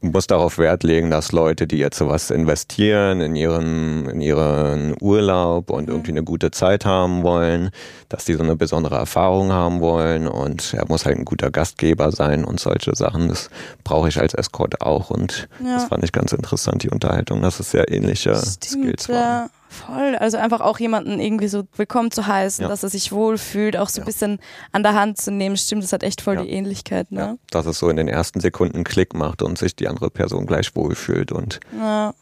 muss 0.02 0.28
darauf 0.28 0.58
Wert 0.58 0.84
legen, 0.84 1.12
dass 1.12 1.32
Leute, 1.32 1.68
die 1.68 1.78
jetzt 1.78 1.98
sowas 1.98 2.32
investieren 2.32 3.22
in 3.22 3.36
ihren, 3.36 4.10
in 4.10 4.22
ihren 4.22 4.96
Urlaub 5.00 5.70
und 5.70 5.88
mhm. 5.88 5.94
irgendwie 5.94 6.12
eine 6.12 6.24
gute 6.24 6.52
Zeit 6.52 6.86
haben 6.86 7.24
wollen, 7.24 7.70
dass 8.10 8.26
die 8.26 8.34
so 8.34 8.44
eine 8.44 8.56
besondere 8.56 8.96
Erfahrung 8.96 9.52
haben 9.52 9.80
wollen 9.80 10.28
und 10.28 10.74
er 10.74 10.88
muss 10.88 11.06
halt 11.06 11.18
ein 11.18 11.26
guter 11.26 11.52
Gastgeber 11.52 12.12
sein 12.12 12.44
und 12.44 12.60
solche 12.60 12.96
Sachen. 12.96 13.30
Das 13.30 13.50
brauche 13.84 14.10
ich 14.10 14.20
als 14.20 14.34
Escort 14.34 14.82
auch 14.82 15.12
und 15.12 15.48
ja. 15.64 15.76
das 15.76 15.86
fand 15.86 16.04
ich 16.04 16.12
ganz 16.12 16.34
interessant, 16.34 16.84
die 16.84 16.90
Unterhaltung, 16.90 17.42
dass 17.42 17.60
es 17.60 17.72
sehr 17.72 17.92
ähnliche 17.92 18.36
Stimmt, 18.36 18.64
Skills 18.64 19.10
waren. 19.10 19.18
Ja. 19.18 19.50
Voll, 19.72 20.18
also 20.18 20.36
einfach 20.38 20.60
auch 20.60 20.80
jemanden 20.80 21.22
irgendwie 21.22 21.48
so 21.48 21.64
willkommen 21.78 22.12
zu 22.12 22.28
heißen, 22.28 22.64
Ja. 22.64 22.68
dass 22.68 22.84
er 22.84 22.90
sich 22.90 23.14
wohlfühlt, 23.14 23.78
auch 23.78 23.88
so 23.88 24.02
ein 24.02 24.04
Ja. 24.04 24.06
bisschen 24.06 24.40
an 24.74 24.84
der 24.84 24.96
Hand 24.96 25.18
zu 25.18 25.32
nehmen. 25.32 25.56
Stimmt, 25.56 25.82
das 25.84 25.94
hat 25.94 26.04
echt 26.04 26.20
voll 26.20 26.36
Ja. 26.36 26.42
die 26.44 26.50
Ähnlichkeit, 26.50 27.08
Ja, 27.10 27.28
ne? 27.28 27.38
dass 27.52 27.66
es 27.66 27.80
so 27.80 27.88
in 27.90 27.96
den 27.96 28.10
ersten 28.10 28.42
Sekunden 28.42 28.84
Klick 28.84 29.14
macht 29.14 29.42
und 29.42 29.58
sich 29.58 29.74
die 29.74 29.88
andere 29.88 30.10
Person 30.10 30.46
gleich 30.46 30.76
wohlfühlt 30.76 31.32
und 31.32 31.62
Ja, 31.80 32.14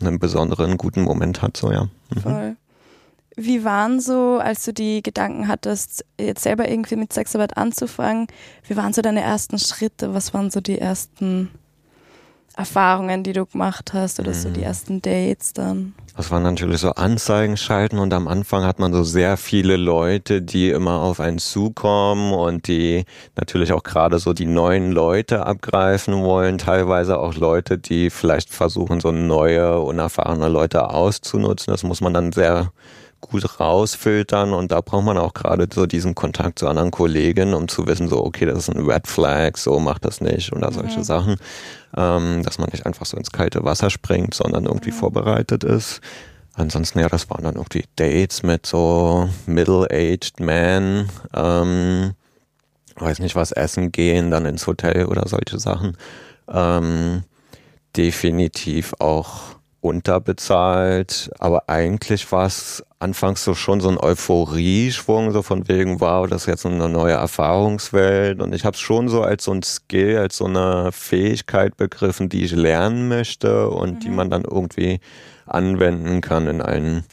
einen 0.00 0.18
besonderen 0.18 0.78
guten 0.78 1.02
Moment 1.02 1.42
hat, 1.42 1.58
so 1.58 1.70
ja. 1.70 1.88
Mhm. 2.14 2.20
voll. 2.20 2.56
Wie 3.36 3.64
waren 3.64 4.00
so, 4.00 4.38
als 4.38 4.64
du 4.64 4.72
die 4.72 5.02
Gedanken 5.02 5.46
hattest, 5.48 6.06
jetzt 6.18 6.42
selber 6.42 6.68
irgendwie 6.70 6.96
mit 6.96 7.12
Sexarbeit 7.12 7.56
anzufangen, 7.58 8.28
wie 8.66 8.76
waren 8.78 8.94
so 8.94 9.02
deine 9.02 9.20
ersten 9.22 9.58
Schritte? 9.58 10.14
Was 10.14 10.32
waren 10.32 10.50
so 10.50 10.60
die 10.62 10.78
ersten 10.78 11.50
Erfahrungen, 12.56 13.24
die 13.24 13.32
du 13.32 13.44
gemacht 13.44 13.92
hast 13.92 14.20
oder 14.20 14.32
so 14.32 14.48
die 14.48 14.60
Mhm. 14.60 14.66
ersten 14.66 15.02
Dates 15.02 15.52
dann? 15.52 15.94
Das 16.16 16.30
waren 16.30 16.44
natürlich 16.44 16.80
so 16.80 16.90
Anzeigen 16.90 17.56
schalten 17.56 17.98
und 17.98 18.14
am 18.14 18.28
Anfang 18.28 18.62
hat 18.64 18.78
man 18.78 18.92
so 18.92 19.02
sehr 19.02 19.36
viele 19.36 19.76
Leute, 19.76 20.42
die 20.42 20.70
immer 20.70 21.00
auf 21.00 21.18
einen 21.18 21.38
zukommen 21.38 22.32
und 22.32 22.68
die 22.68 23.04
natürlich 23.34 23.72
auch 23.72 23.82
gerade 23.82 24.20
so 24.20 24.32
die 24.32 24.46
neuen 24.46 24.92
Leute 24.92 25.44
abgreifen 25.44 26.22
wollen, 26.22 26.58
teilweise 26.58 27.18
auch 27.18 27.34
Leute, 27.34 27.78
die 27.78 28.10
vielleicht 28.10 28.50
versuchen, 28.50 29.00
so 29.00 29.10
neue, 29.10 29.80
unerfahrene 29.80 30.48
Leute 30.48 30.88
auszunutzen. 30.88 31.72
Das 31.72 31.82
muss 31.82 32.00
man 32.00 32.14
dann 32.14 32.30
sehr 32.30 32.70
gut 33.28 33.60
rausfiltern 33.60 34.52
und 34.52 34.72
da 34.72 34.80
braucht 34.80 35.04
man 35.04 35.18
auch 35.18 35.34
gerade 35.34 35.68
so 35.72 35.86
diesen 35.86 36.14
Kontakt 36.14 36.58
zu 36.58 36.68
anderen 36.68 36.90
Kolleginnen, 36.90 37.54
um 37.54 37.68
zu 37.68 37.86
wissen, 37.86 38.08
so, 38.08 38.24
okay, 38.24 38.46
das 38.46 38.58
ist 38.58 38.74
ein 38.74 38.84
Red 38.84 39.06
Flag, 39.06 39.56
so 39.56 39.78
macht 39.80 40.04
das 40.04 40.20
nicht 40.20 40.52
oder 40.52 40.72
solche 40.72 41.00
Mhm. 41.00 41.04
Sachen, 41.04 41.36
ähm, 41.96 42.42
dass 42.42 42.58
man 42.58 42.68
nicht 42.70 42.86
einfach 42.86 43.06
so 43.06 43.16
ins 43.16 43.30
kalte 43.32 43.64
Wasser 43.64 43.90
springt, 43.90 44.34
sondern 44.34 44.66
irgendwie 44.66 44.90
Mhm. 44.90 44.96
vorbereitet 44.96 45.64
ist. 45.64 46.00
Ansonsten, 46.54 47.00
ja, 47.00 47.08
das 47.08 47.28
waren 47.30 47.42
dann 47.44 47.56
irgendwie 47.56 47.84
Dates 47.96 48.42
mit 48.44 48.64
so 48.66 49.28
middle-aged 49.46 50.38
men, 50.40 51.08
ähm, 51.34 52.12
weiß 52.96 53.18
nicht 53.18 53.34
was, 53.34 53.50
essen 53.50 53.90
gehen, 53.90 54.30
dann 54.30 54.46
ins 54.46 54.66
Hotel 54.68 55.06
oder 55.06 55.26
solche 55.26 55.58
Sachen. 55.58 55.96
Ähm, 56.48 57.24
definitiv 57.96 58.94
auch 59.00 59.56
unterbezahlt, 59.80 61.30
aber 61.38 61.68
eigentlich 61.68 62.30
war 62.32 62.46
es 62.46 62.84
anfangs 63.04 63.44
so 63.44 63.54
schon 63.54 63.80
so 63.80 63.88
ein 63.90 63.98
Euphorieschwung, 63.98 65.30
so 65.32 65.42
von 65.42 65.68
wegen, 65.68 66.00
wow, 66.00 66.26
das 66.26 66.42
ist 66.42 66.46
jetzt 66.48 66.66
eine 66.66 66.88
neue 66.88 67.12
Erfahrungswelt 67.12 68.40
und 68.40 68.54
ich 68.54 68.64
habe 68.64 68.74
es 68.74 68.80
schon 68.80 69.08
so 69.08 69.22
als 69.22 69.44
so 69.44 69.52
ein 69.52 69.62
Skill, 69.62 70.18
als 70.18 70.38
so 70.38 70.46
eine 70.46 70.90
Fähigkeit 70.90 71.76
begriffen, 71.76 72.28
die 72.28 72.44
ich 72.44 72.52
lernen 72.52 73.08
möchte 73.08 73.68
und 73.70 74.04
die 74.04 74.08
Mhm. 74.10 74.16
man 74.16 74.30
dann 74.30 74.44
irgendwie 74.44 75.00
anwenden 75.46 76.20
kann 76.22 76.46
in 76.48 76.60
allen 76.62 77.04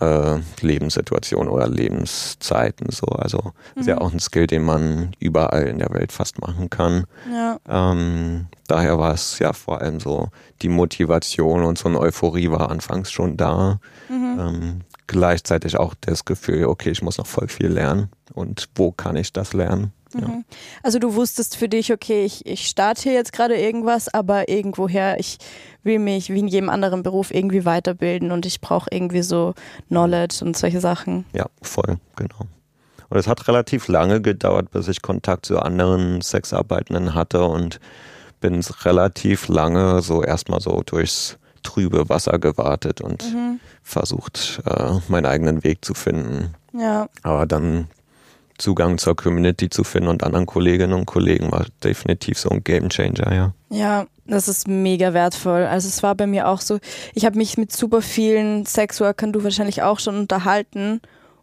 äh, 0.00 0.38
Lebenssituationen 0.60 1.48
oder 1.52 1.66
Lebenszeiten 1.68 2.88
so. 2.90 3.06
Also 3.06 3.52
ist 3.74 3.88
ja 3.88 3.96
Mhm. 3.96 4.00
auch 4.02 4.12
ein 4.12 4.20
Skill, 4.20 4.46
den 4.46 4.62
man 4.62 5.10
überall 5.18 5.64
in 5.64 5.80
der 5.80 5.90
Welt 5.92 6.12
fast 6.12 6.40
machen 6.40 6.70
kann. 6.70 7.04
Ja, 7.28 7.58
Ähm, 7.68 8.46
daher 8.68 8.96
war 9.00 9.12
es 9.12 9.40
ja 9.40 9.52
vor 9.52 9.80
allem 9.80 9.98
so, 9.98 10.28
die 10.62 10.68
Motivation 10.68 11.64
und 11.64 11.78
so 11.78 11.88
eine 11.88 11.98
Euphorie 11.98 12.48
war 12.50 12.70
anfangs 12.70 13.10
schon 13.10 13.36
da. 13.36 13.80
mhm. 14.08 14.36
Ähm, 14.38 14.80
gleichzeitig 15.08 15.76
auch 15.76 15.94
das 16.00 16.24
Gefühl, 16.24 16.66
okay, 16.66 16.90
ich 16.90 17.02
muss 17.02 17.18
noch 17.18 17.26
voll 17.26 17.48
viel 17.48 17.66
lernen 17.66 18.10
und 18.34 18.68
wo 18.76 18.92
kann 18.92 19.16
ich 19.16 19.32
das 19.32 19.52
lernen? 19.52 19.92
Ja. 20.14 20.28
Mhm. 20.28 20.44
Also 20.82 20.98
du 20.98 21.14
wusstest 21.14 21.56
für 21.56 21.68
dich, 21.68 21.92
okay, 21.92 22.24
ich, 22.24 22.46
ich 22.46 22.68
starte 22.68 23.10
jetzt 23.10 23.32
gerade 23.32 23.56
irgendwas, 23.56 24.12
aber 24.12 24.48
irgendwoher, 24.48 25.18
ich 25.18 25.38
will 25.82 25.98
mich 25.98 26.30
wie 26.30 26.38
in 26.38 26.48
jedem 26.48 26.70
anderen 26.70 27.02
Beruf 27.02 27.32
irgendwie 27.32 27.64
weiterbilden 27.64 28.30
und 28.30 28.46
ich 28.46 28.60
brauche 28.60 28.88
irgendwie 28.90 29.22
so 29.22 29.54
Knowledge 29.88 30.44
und 30.44 30.56
solche 30.56 30.80
Sachen. 30.80 31.24
Ja, 31.32 31.46
voll, 31.62 31.98
genau. 32.16 32.46
Und 33.10 33.16
es 33.16 33.26
hat 33.26 33.48
relativ 33.48 33.88
lange 33.88 34.20
gedauert, 34.20 34.70
bis 34.70 34.88
ich 34.88 35.02
Kontakt 35.02 35.46
zu 35.46 35.58
anderen 35.58 36.20
Sexarbeitenden 36.20 37.14
hatte 37.14 37.44
und 37.44 37.80
bin 38.40 38.60
relativ 38.84 39.48
lange 39.48 40.00
so 40.02 40.22
erstmal 40.22 40.60
so 40.60 40.82
durchs 40.84 41.38
trübe 41.62 42.08
Wasser 42.08 42.38
gewartet 42.38 43.00
und 43.00 43.24
Mhm. 43.32 43.60
versucht, 43.82 44.60
äh, 44.66 44.92
meinen 45.08 45.26
eigenen 45.26 45.64
Weg 45.64 45.84
zu 45.84 45.94
finden. 45.94 46.54
Ja, 46.72 47.08
Aber 47.22 47.46
dann 47.46 47.88
Zugang 48.58 48.98
zur 48.98 49.14
Community 49.14 49.70
zu 49.70 49.84
finden 49.84 50.08
und 50.08 50.24
anderen 50.24 50.44
Kolleginnen 50.46 50.92
und 50.92 51.06
Kollegen 51.06 51.52
war 51.52 51.66
definitiv 51.84 52.38
so 52.38 52.50
ein 52.50 52.64
Game 52.64 52.88
Changer, 52.88 53.32
ja. 53.32 53.52
ja, 53.70 54.06
das 54.26 54.48
ist 54.48 54.66
mega 54.66 55.14
wertvoll. 55.14 55.64
Also 55.64 55.86
es 55.88 56.02
war 56.02 56.14
bei 56.16 56.26
mir 56.26 56.48
auch 56.48 56.60
so, 56.60 56.78
ich 57.14 57.24
habe 57.24 57.38
mich 57.38 57.56
mit 57.56 57.72
super 57.72 58.02
vielen 58.02 58.66
Sexworkern, 58.66 59.32
du 59.32 59.44
wahrscheinlich 59.44 59.82
auch 59.82 60.00
schon 60.00 60.16
unterhalten 60.18 61.00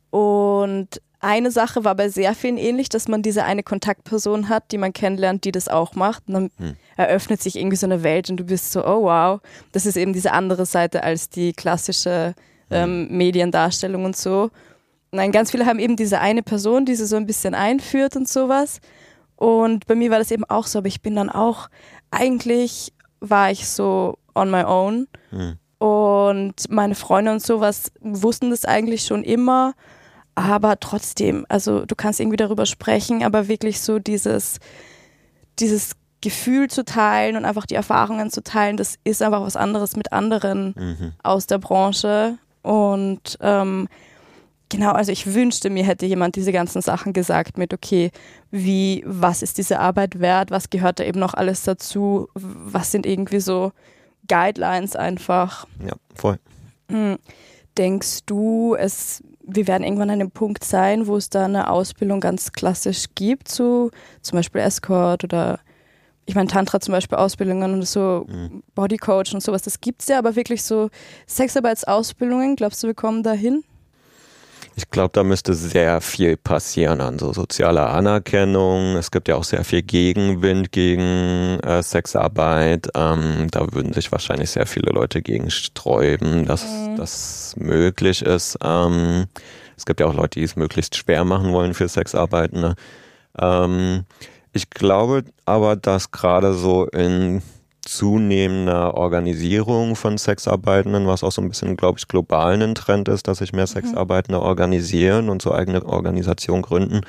und 0.09 1.01
eine 1.25 1.51
Sache 1.51 1.83
war 1.83 1.95
bei 1.95 2.07
sehr 2.09 2.35
vielen 2.35 2.57
ähnlich, 2.57 2.87
dass 2.89 3.07
man 3.07 3.21
diese 3.21 3.43
eine 3.43 3.63
Kontaktperson 3.63 4.47
hat, 4.47 4.71
die 4.71 4.77
man 4.77 4.93
kennenlernt, 4.93 5.43
die 5.43 5.51
das 5.51 5.67
auch 5.67 5.95
macht. 5.95 6.27
Und 6.27 6.33
dann 6.33 6.49
Hm. 6.57 6.75
eröffnet 6.95 7.41
sich 7.41 7.57
irgendwie 7.57 7.77
so 7.77 7.87
eine 7.87 8.03
Welt 8.03 8.29
und 8.29 8.37
du 8.37 8.43
bist 8.43 8.71
so, 8.71 8.85
oh 8.85 9.03
wow, 9.03 9.41
das 9.71 9.85
ist 9.85 9.97
eben 9.97 10.13
diese 10.13 10.31
andere 10.31 10.65
Seite 10.65 11.03
als 11.03 11.29
die 11.29 11.53
klassische 11.53 12.35
ähm, 12.69 13.07
Mediendarstellung 13.09 14.05
und 14.05 14.15
so. 14.15 14.51
Nein, 15.11 15.31
ganz 15.31 15.51
viele 15.51 15.65
haben 15.65 15.79
eben 15.79 15.95
diese 15.95 16.19
eine 16.19 16.43
Person, 16.43 16.85
die 16.85 16.95
sie 16.95 17.05
so 17.05 17.15
ein 17.15 17.25
bisschen 17.25 17.55
einführt 17.55 18.15
und 18.15 18.27
sowas. 18.27 18.79
Und 19.35 19.87
bei 19.87 19.95
mir 19.95 20.11
war 20.11 20.19
das 20.19 20.31
eben 20.31 20.45
auch 20.45 20.67
so, 20.67 20.79
aber 20.79 20.87
ich 20.87 21.01
bin 21.01 21.15
dann 21.15 21.29
auch, 21.29 21.69
eigentlich 22.11 22.93
war 23.19 23.51
ich 23.51 23.67
so 23.67 24.17
on 24.35 24.51
my 24.51 24.63
own. 24.63 25.07
Hm. 25.31 25.57
Und 25.77 26.69
meine 26.69 26.95
Freunde 26.95 27.31
und 27.31 27.41
sowas 27.41 27.91
wussten 27.99 28.49
das 28.49 28.65
eigentlich 28.65 29.05
schon 29.05 29.23
immer. 29.23 29.73
Aber 30.35 30.79
trotzdem, 30.79 31.45
also 31.49 31.85
du 31.85 31.95
kannst 31.95 32.19
irgendwie 32.19 32.37
darüber 32.37 32.65
sprechen, 32.65 33.23
aber 33.23 33.47
wirklich 33.47 33.79
so 33.79 33.99
dieses, 33.99 34.59
dieses 35.59 35.91
Gefühl 36.21 36.69
zu 36.69 36.83
teilen 36.83 37.37
und 37.37 37.45
einfach 37.45 37.65
die 37.65 37.75
Erfahrungen 37.75 38.29
zu 38.29 38.43
teilen, 38.43 38.77
das 38.77 38.95
ist 39.03 39.21
einfach 39.21 39.41
was 39.41 39.55
anderes 39.55 39.95
mit 39.95 40.11
anderen 40.11 40.73
Mhm. 40.77 41.11
aus 41.23 41.47
der 41.47 41.59
Branche. 41.59 42.37
Und 42.63 43.37
ähm, 43.41 43.87
genau, 44.69 44.91
also 44.91 45.11
ich 45.11 45.33
wünschte, 45.33 45.69
mir 45.69 45.85
hätte 45.85 46.05
jemand 46.05 46.35
diese 46.35 46.51
ganzen 46.51 46.81
Sachen 46.81 47.13
gesagt 47.13 47.57
mit, 47.57 47.73
okay, 47.73 48.11
wie, 48.51 49.03
was 49.05 49.41
ist 49.41 49.57
diese 49.57 49.79
Arbeit 49.79 50.19
wert, 50.19 50.51
was 50.51 50.69
gehört 50.69 50.99
da 50.99 51.03
eben 51.03 51.19
noch 51.19 51.33
alles 51.35 51.63
dazu, 51.63 52.27
was 52.33 52.91
sind 52.91 53.05
irgendwie 53.05 53.39
so 53.39 53.71
Guidelines 54.27 54.95
einfach. 54.95 55.67
Ja, 55.85 55.93
voll. 56.15 56.39
Hm. 56.89 57.17
Denkst 57.77 58.21
du, 58.25 58.75
es, 58.75 59.21
wir 59.47 59.67
werden 59.67 59.83
irgendwann 59.83 60.09
an 60.09 60.19
einem 60.21 60.31
Punkt 60.31 60.63
sein, 60.63 61.07
wo 61.07 61.17
es 61.17 61.29
da 61.29 61.45
eine 61.45 61.69
Ausbildung 61.69 62.19
ganz 62.19 62.51
klassisch 62.51 63.05
gibt, 63.15 63.47
so 63.49 63.91
zum 64.21 64.37
Beispiel 64.37 64.61
Escort 64.61 65.23
oder 65.23 65.59
ich 66.25 66.35
meine 66.35 66.47
Tantra 66.49 66.79
zum 66.79 66.91
Beispiel 66.93 67.17
Ausbildungen 67.17 67.73
und 67.73 67.87
so 67.87 68.25
Mhm. 68.27 68.63
Bodycoach 68.73 69.33
und 69.33 69.43
sowas, 69.43 69.61
das 69.61 69.79
gibt's 69.79 70.07
ja, 70.07 70.17
aber 70.17 70.35
wirklich 70.35 70.63
so 70.63 70.89
Sexarbeitsausbildungen, 71.27 72.55
glaubst 72.55 72.81
du, 72.83 72.87
wir 72.87 72.95
kommen 72.95 73.23
dahin? 73.23 73.63
Ich 74.77 74.89
glaube, 74.89 75.11
da 75.13 75.23
müsste 75.23 75.53
sehr 75.53 76.01
viel 76.01 76.35
passieren 76.35 76.99
an 76.99 77.17
so 77.17 77.31
sozialer 77.31 77.91
Anerkennung. 77.91 78.97
Es 78.97 79.09
gibt 79.09 79.29
ja 79.29 79.35
auch 79.35 79.45
sehr 79.45 79.63
viel 79.63 79.81
Gegenwind 79.83 80.73
gegen 80.73 81.59
äh, 81.61 81.81
Sexarbeit. 81.81 82.89
Ähm, 82.93 83.47
da 83.51 83.71
würden 83.73 83.93
sich 83.93 84.11
wahrscheinlich 84.11 84.49
sehr 84.49 84.65
viele 84.65 84.91
Leute 84.91 85.21
gegen 85.21 85.49
sträuben, 85.49 86.45
dass 86.45 86.65
Mhm. 86.65 86.97
das 86.97 87.55
möglich 87.57 88.21
ist. 88.21 88.57
Ähm, 88.61 89.25
es 89.77 89.85
gibt 89.85 90.01
ja 90.01 90.07
auch 90.07 90.13
Leute, 90.13 90.39
die 90.39 90.43
es 90.45 90.57
möglichst 90.57 90.95
schwer 90.97 91.23
machen 91.23 91.53
wollen 91.53 91.73
für 91.73 91.87
Sexarbeitende. 91.87 92.75
Ähm, 93.39 94.03
ich 94.51 94.69
glaube 94.69 95.23
aber, 95.45 95.77
dass 95.77 96.11
gerade 96.11 96.53
so 96.53 96.85
in 96.87 97.41
zunehmender 97.85 98.95
Organisierung 98.95 99.95
von 99.95 100.17
Sexarbeitenden, 100.17 101.07
was 101.07 101.23
auch 101.23 101.31
so 101.31 101.41
ein 101.41 101.49
bisschen, 101.49 101.77
glaube 101.77 101.99
ich, 101.99 102.07
global 102.07 102.61
ein 102.61 102.75
Trend 102.75 103.07
ist, 103.07 103.27
dass 103.27 103.37
sich 103.37 103.53
mehr 103.53 103.67
Sexarbeitende 103.67 104.41
organisieren 104.41 105.29
und 105.29 105.41
so 105.41 105.53
eigene 105.53 105.85
Organisation 105.85 106.61
gründen. 106.61 107.01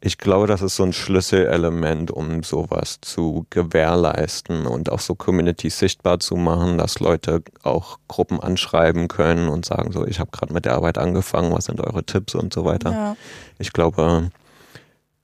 Ich 0.00 0.18
glaube, 0.18 0.46
das 0.46 0.62
ist 0.62 0.76
so 0.76 0.84
ein 0.84 0.92
Schlüsselelement, 0.92 2.12
um 2.12 2.44
sowas 2.44 2.98
zu 3.00 3.46
gewährleisten 3.50 4.66
und 4.66 4.92
auch 4.92 5.00
so 5.00 5.16
Communities 5.16 5.78
sichtbar 5.78 6.20
zu 6.20 6.36
machen, 6.36 6.78
dass 6.78 7.00
Leute 7.00 7.42
auch 7.64 7.98
Gruppen 8.06 8.38
anschreiben 8.38 9.08
können 9.08 9.48
und 9.48 9.64
sagen 9.64 9.90
so, 9.90 10.06
ich 10.06 10.20
habe 10.20 10.30
gerade 10.30 10.54
mit 10.54 10.66
der 10.66 10.74
Arbeit 10.74 10.98
angefangen, 10.98 11.52
was 11.52 11.64
sind 11.64 11.80
eure 11.80 12.04
Tipps 12.04 12.36
und 12.36 12.54
so 12.54 12.64
weiter. 12.64 12.92
Ja. 12.92 13.16
Ich 13.58 13.72
glaube, 13.72 14.30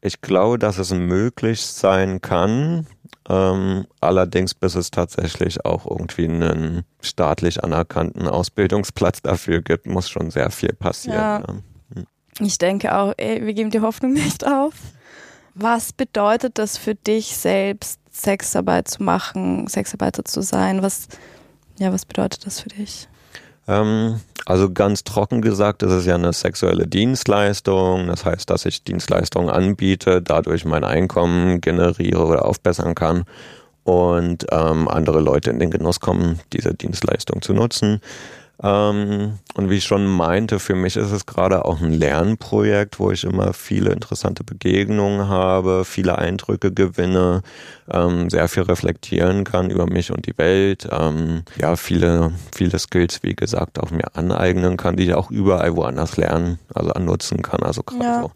ich 0.00 0.20
glaube, 0.20 0.58
dass 0.58 0.78
es 0.78 0.92
möglich 0.92 1.62
sein 1.62 2.20
kann. 2.20 2.88
Ähm, 3.28 3.87
allerdings, 4.00 4.54
bis 4.54 4.75
es 4.75 4.90
tatsächlich 4.90 5.64
auch 5.64 5.87
irgendwie 5.87 6.25
einen 6.25 6.85
staatlich 7.00 7.64
anerkannten 7.64 8.28
Ausbildungsplatz 8.28 9.23
dafür 9.23 9.62
gibt, 9.62 9.87
muss 9.87 10.11
schon 10.11 10.31
sehr 10.31 10.50
viel 10.50 10.75
passieren. 10.75 11.16
Ja. 11.16 11.43
Ja. 11.97 12.02
Ich 12.40 12.59
denke 12.59 12.95
auch, 12.95 13.14
ey, 13.16 13.45
wir 13.47 13.54
geben 13.54 13.71
die 13.71 13.81
Hoffnung 13.81 14.12
nicht 14.14 14.47
auf. 14.47 14.75
Was 15.54 15.93
bedeutet 15.93 16.59
das 16.59 16.76
für 16.76 16.95
dich 16.95 17.37
selbst, 17.37 18.00
Sexarbeit 18.11 18.88
zu 18.88 19.02
machen, 19.02 19.69
Sexarbeiter 19.69 20.25
zu 20.25 20.43
sein? 20.43 20.83
Was, 20.83 21.09
ja, 21.78 21.93
was 21.93 22.04
bedeutet 22.04 22.45
das 22.45 22.61
für 22.61 22.69
dich? 22.69 23.09
Ähm, 23.66 24.21
also 24.47 24.71
ganz 24.71 25.04
trocken 25.04 25.40
gesagt, 25.40 25.83
ist 25.83 26.06
ja 26.06 26.16
eine 26.16 26.33
sexuelle 26.33 26.87
Dienstleistung. 26.87 28.09
Das 28.09 28.25
heißt, 28.25 28.50
dass 28.50 28.66
ich 28.66 28.85
Dienstleistungen 28.85 29.49
anbiete, 29.49 30.21
dadurch 30.21 30.64
mein 30.64 30.85
Einkommen 30.85 31.61
generiere 31.61 32.25
oder 32.25 32.44
aufbessern 32.44 32.94
kann 32.94 33.25
und 33.85 34.47
ähm, 34.50 34.88
andere 34.88 35.21
Leute 35.21 35.50
in 35.50 35.59
den 35.59 35.71
Genuss 35.71 36.00
kommen, 36.00 36.40
diese 36.52 36.75
Dienstleistung 36.75 37.42
zu 37.42 37.52
nutzen. 37.54 38.00
Ähm, 38.62 39.38
und 39.54 39.70
wie 39.70 39.76
ich 39.76 39.84
schon 39.84 40.06
meinte, 40.06 40.58
für 40.58 40.75
mich 40.75 40.96
ist 40.96 41.11
es 41.11 41.26
gerade 41.26 41.64
auch 41.64 41.80
ein 41.80 41.92
Lernprojekt, 41.92 43.00
wo 43.00 43.11
ich 43.11 43.25
immer 43.25 43.52
viele 43.52 43.90
interessante 43.90 44.44
Begegnungen 44.44 45.28
habe, 45.28 45.84
viele 45.84 46.18
Eindrücke 46.18 46.73
gewinne, 46.73 47.42
ähm, 47.90 48.30
sehr 48.30 48.49
viel 48.49 48.62
reflektieren 48.62 49.44
kann 49.44 49.70
über 49.70 49.87
mich 49.87 50.12
und 50.12 50.26
die 50.26 50.38
Welt, 50.38 50.88
ähm, 50.90 51.42
ja, 51.56 51.76
viele, 51.76 52.32
viele 52.54 52.78
Skills, 52.78 53.23
wie 53.23 53.34
gesagt, 53.34 53.80
auch 53.80 53.90
mir 53.90 54.14
aneignen 54.14 54.76
kann, 54.76 54.96
die 54.96 55.04
ich 55.04 55.14
auch 55.14 55.30
überall 55.30 55.75
woanders 55.76 56.16
lernen, 56.16 56.58
also 56.73 56.92
annutzen 56.92 57.42
kann. 57.42 57.62
Also 57.62 57.82
gerade 57.82 58.04
ja. 58.04 58.23
so 58.23 58.30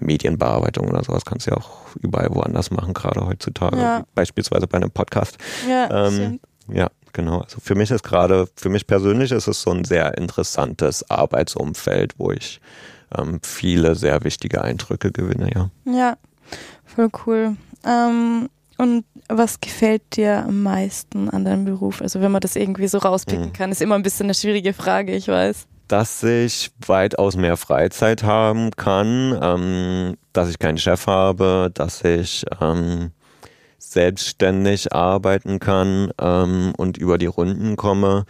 Medienbearbeitung 0.00 0.88
oder 0.88 1.02
sowas 1.02 1.24
kannst 1.24 1.46
du 1.46 1.52
ja 1.52 1.56
auch 1.56 1.70
überall 2.00 2.28
woanders 2.30 2.70
machen, 2.70 2.92
gerade 2.92 3.26
heutzutage, 3.26 3.78
ja. 3.78 4.04
beispielsweise 4.14 4.66
bei 4.66 4.76
einem 4.76 4.90
Podcast. 4.90 5.38
Ja, 5.68 6.08
ähm, 6.08 6.40
ja, 6.68 6.88
genau. 7.12 7.40
Also 7.40 7.60
für 7.60 7.74
mich 7.74 7.90
ist 7.90 8.02
gerade, 8.02 8.48
für 8.56 8.68
mich 8.68 8.86
persönlich 8.86 9.32
ist 9.32 9.46
es 9.46 9.62
so 9.62 9.70
ein 9.70 9.84
sehr 9.84 10.16
interessantes 10.18 11.08
Arbeitsumfeld, 11.10 12.14
wo 12.18 12.30
ich 12.32 12.60
ähm, 13.16 13.40
viele 13.42 13.94
sehr 13.94 14.24
wichtige 14.24 14.62
Eindrücke 14.62 15.12
gewinne, 15.12 15.50
ja. 15.54 15.70
Ja, 15.84 16.16
voll 16.84 17.10
cool. 17.26 17.56
Ähm, 17.84 18.48
und 18.78 19.04
was 19.28 19.60
gefällt 19.60 20.16
dir 20.16 20.44
am 20.44 20.62
meisten 20.62 21.30
an 21.30 21.44
deinem 21.44 21.64
Beruf? 21.64 22.02
Also 22.02 22.20
wenn 22.20 22.32
man 22.32 22.40
das 22.40 22.56
irgendwie 22.56 22.88
so 22.88 22.98
rauspicken 22.98 23.46
mhm. 23.46 23.52
kann, 23.52 23.70
ist 23.70 23.82
immer 23.82 23.94
ein 23.94 24.02
bisschen 24.02 24.26
eine 24.26 24.34
schwierige 24.34 24.72
Frage, 24.72 25.14
ich 25.14 25.28
weiß. 25.28 25.66
Dass 25.88 26.22
ich 26.22 26.70
weitaus 26.86 27.36
mehr 27.36 27.56
Freizeit 27.56 28.22
haben 28.22 28.70
kann, 28.72 29.38
ähm, 29.40 30.16
dass 30.32 30.48
ich 30.48 30.58
keinen 30.58 30.78
Chef 30.78 31.06
habe, 31.06 31.70
dass 31.74 32.02
ich 32.02 32.44
ähm, 32.60 33.10
selbstständig 33.92 34.92
arbeiten 34.92 35.58
kann 35.58 36.10
ähm, 36.20 36.72
und 36.76 36.98
über 36.98 37.18
die 37.18 37.26
Runden 37.26 37.76
komme. 37.76 38.24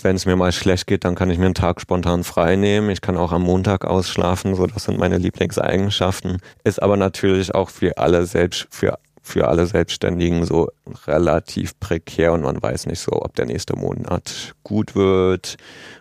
Wenn 0.00 0.14
es 0.14 0.26
mir 0.26 0.36
mal 0.36 0.52
schlecht 0.52 0.86
geht, 0.86 1.04
dann 1.04 1.16
kann 1.16 1.30
ich 1.30 1.38
mir 1.38 1.46
einen 1.46 1.54
Tag 1.54 1.80
spontan 1.80 2.22
frei 2.22 2.54
nehmen. 2.56 2.88
Ich 2.90 3.00
kann 3.00 3.16
auch 3.16 3.32
am 3.32 3.42
Montag 3.42 3.84
ausschlafen, 3.84 4.54
so 4.54 4.66
das 4.66 4.84
sind 4.84 4.98
meine 4.98 5.18
Lieblingseigenschaften. 5.18 6.38
Ist 6.62 6.80
aber 6.80 6.96
natürlich 6.96 7.54
auch 7.54 7.70
für 7.70 7.98
alle 7.98 8.26
selbst 8.26 8.68
für 8.70 8.98
für 9.28 9.46
alle 9.46 9.66
Selbstständigen 9.66 10.46
so 10.46 10.70
relativ 11.06 11.78
prekär 11.80 12.32
und 12.32 12.40
man 12.40 12.62
weiß 12.62 12.86
nicht 12.86 13.00
so, 13.00 13.12
ob 13.12 13.34
der 13.36 13.44
nächste 13.44 13.76
Monat 13.76 14.54
gut 14.64 14.94
wird 14.94 15.56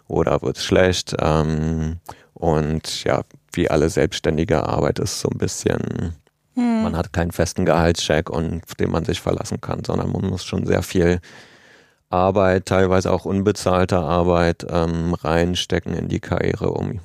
oder 0.08 0.42
wird 0.42 0.58
schlecht. 0.58 1.13
Ähm, 1.20 1.98
und 2.34 3.04
ja, 3.04 3.24
wie 3.51 3.70
alle 3.70 3.89
selbstständige 3.89 4.63
Arbeit 4.63 5.00
ist 5.00 5.20
so 5.20 5.30
ein 5.30 5.38
bisschen 5.38 6.16
hm. 6.57 6.81
Man 6.81 6.97
hat 6.97 7.13
keinen 7.13 7.31
festen 7.31 7.65
Gehaltscheck 7.65 8.31
und 8.31 8.63
auf 8.63 8.73
den 8.73 8.89
man 8.89 9.05
sich 9.05 9.21
verlassen 9.21 9.61
kann, 9.61 9.83
sondern 9.85 10.11
man 10.11 10.25
muss 10.25 10.43
schon 10.43 10.65
sehr 10.65 10.81
viel 10.81 11.19
Arbeit, 12.09 12.65
teilweise 12.65 13.11
auch 13.11 13.25
unbezahlte 13.25 13.99
Arbeit 13.99 14.65
ähm, 14.67 15.13
reinstecken 15.13 15.93
in 15.93 16.07
die 16.07 16.19
Karriere, 16.19 16.71
um 16.71 16.99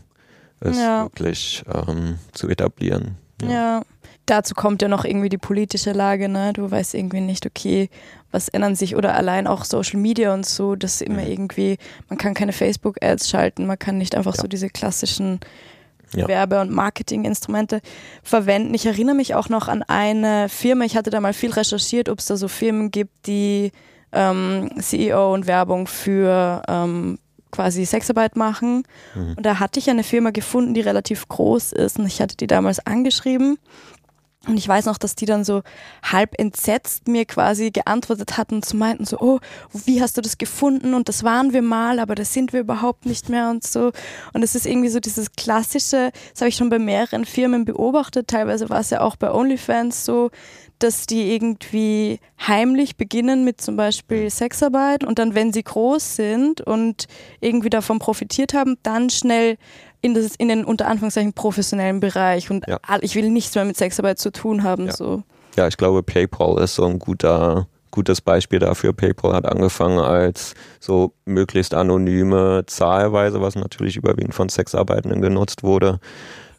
es 0.61 0.79
ja. 0.79 1.05
wirklich 1.05 1.65
ähm, 1.71 2.19
zu 2.33 2.49
etablieren. 2.49 3.17
Ja. 3.43 3.51
ja. 3.51 3.83
Dazu 4.25 4.55
kommt 4.55 4.81
ja 4.81 4.89
noch 4.89 5.05
irgendwie 5.05 5.29
die 5.29 5.37
politische 5.37 5.93
Lage, 5.93 6.29
ne? 6.31 6.53
Du 6.55 6.71
weißt 6.71 6.95
irgendwie 6.95 7.21
nicht, 7.21 7.45
okay, 7.45 7.91
was 8.31 8.49
ändern 8.49 8.77
sich 8.77 8.97
oder 8.97 9.15
allein 9.17 9.47
auch 9.47 9.65
Social 9.65 10.01
Media 10.01 10.33
und 10.33 10.47
so, 10.47 10.77
dass 10.77 11.03
immer 11.03 11.21
mhm. 11.21 11.31
irgendwie, 11.31 11.79
man 12.09 12.19
kann 12.19 12.33
keine 12.33 12.53
Facebook-Ads 12.53 13.29
schalten, 13.29 13.67
man 13.67 13.79
kann 13.79 13.99
nicht 13.99 14.15
einfach 14.15 14.37
ja. 14.37 14.43
so 14.43 14.49
diese 14.49 14.71
klassischen 14.71 15.41
ja. 16.15 16.29
Werbe- 16.29 16.61
und 16.61 16.71
Marketinginstrumente 16.71 17.81
verwenden. 18.23 18.75
Ich 18.75 18.87
erinnere 18.87 19.15
mich 19.15 19.35
auch 19.35 19.49
noch 19.49 19.69
an 19.69 19.83
eine 19.83 20.49
Firma, 20.49 20.85
ich 20.85 20.97
hatte 20.97 21.11
da 21.11 21.21
mal 21.21 21.33
viel 21.33 21.53
recherchiert, 21.53 22.09
ob 22.09 22.19
es 22.19 22.27
da 22.27 22.37
so 22.37 22.49
Firmen 22.49 22.91
gibt, 22.91 23.27
die 23.27 23.73
ähm, 24.13 24.71
CEO 24.81 25.33
und 25.33 25.47
Werbung 25.47 25.87
für 25.87 26.63
ähm, 26.69 27.19
quasi 27.51 27.85
Sexarbeit 27.85 28.37
machen. 28.37 28.85
Mhm. 29.15 29.35
Und 29.37 29.47
da 29.47 29.59
hatte 29.59 29.79
ich 29.79 29.91
eine 29.91 30.05
Firma 30.05 30.31
gefunden, 30.31 30.75
die 30.75 30.81
relativ 30.81 31.29
groß 31.29 31.73
ist 31.73 31.99
und 31.99 32.07
ich 32.07 32.21
hatte 32.21 32.37
die 32.37 32.47
damals 32.47 32.85
angeschrieben 32.87 33.59
und 34.49 34.57
ich 34.57 34.67
weiß 34.67 34.87
noch, 34.87 34.99
dass 34.99 35.15
die 35.15 35.25
dann 35.25 35.45
so 35.45 35.63
halb 36.03 36.39
entsetzt 36.39 37.07
mir 37.07 37.25
quasi 37.27 37.71
geantwortet 37.71 38.37
hatten 38.37 38.57
und 38.57 38.65
so 38.65 38.77
meinten 38.77 39.05
so, 39.05 39.19
oh, 39.21 39.39
wie 39.85 40.03
hast 40.03 40.17
du 40.17 40.21
das 40.21 40.37
gefunden? 40.37 40.95
Und 40.95 41.09
das 41.09 41.23
waren 41.23 41.53
wir 41.53 41.63
mal, 41.63 42.01
aber 42.01 42.17
das 42.17 42.33
sind 42.33 42.53
wir 42.53 42.61
überhaupt 42.61 43.07
nicht 43.07 43.29
mehr 43.29 43.51
und 43.51 43.65
so. 43.65 43.93
Und 44.33 44.43
es 44.43 44.57
ist 44.57 44.67
irgendwie 44.67 44.89
so 44.89 44.99
dieses 44.99 45.33
klassische, 45.33 46.11
das 46.33 46.41
habe 46.41 46.49
ich 46.49 46.57
schon 46.57 46.71
bei 46.71 46.81
mehreren 46.81 47.25
Firmen 47.25 47.65
beobachtet, 47.65 48.29
teilweise 48.29 48.69
war 48.69 48.81
es 48.81 48.91
ja 48.91 49.01
auch 49.01 49.15
bei 49.15 49.31
OnlyFans 49.31 50.05
so, 50.05 50.31
dass 50.81 51.07
die 51.07 51.33
irgendwie 51.33 52.19
heimlich 52.45 52.97
beginnen 52.97 53.45
mit 53.45 53.61
zum 53.61 53.77
Beispiel 53.77 54.29
Sexarbeit 54.29 55.05
und 55.05 55.21
dann, 55.21 55.37
wenn 55.37 55.53
sie 55.53 55.63
groß 55.63 56.17
sind 56.17 56.61
und 56.61 57.07
irgendwie 57.41 57.71
davon 57.71 58.01
profitiert 58.01 58.55
haben, 58.55 58.77
dann 58.83 59.09
schnell 59.09 59.59
in, 60.03 60.15
das, 60.15 60.35
in 60.37 60.49
den 60.49 60.65
unter 60.65 60.89
Anführungszeichen 60.89 61.33
professionellen 61.33 62.01
Bereich 62.01 62.51
und 62.51 62.67
ja. 62.69 62.79
ich 63.01 63.15
will 63.15 63.31
nichts 63.31 63.55
mehr 63.55 63.65
mit 63.65 63.77
Sexarbeit 63.77 64.19
zu 64.19 64.31
tun 64.31 64.65
haben. 64.65 64.87
Ja. 64.87 64.93
So. 64.93 65.23
ja, 65.57 65.69
ich 65.69 65.77
glaube, 65.77 66.03
PayPal 66.03 66.63
ist 66.63 66.75
so 66.75 66.85
ein 66.85 66.99
guter, 66.99 67.69
gutes 67.93 68.21
Beispiel 68.21 68.59
dafür. 68.59 68.93
PayPal 68.93 69.33
hat 69.33 69.47
angefangen 69.47 70.01
als 70.01 70.55
so 70.81 71.15
möglichst 71.25 71.73
anonyme 71.73 72.65
Zahlweise, 72.67 73.41
was 73.41 73.55
natürlich 73.55 73.97
überwiegend 73.97 74.35
von 74.35 74.49
Sexarbeitenden 74.49 75.23
genutzt 75.23 75.63
wurde. 75.63 76.01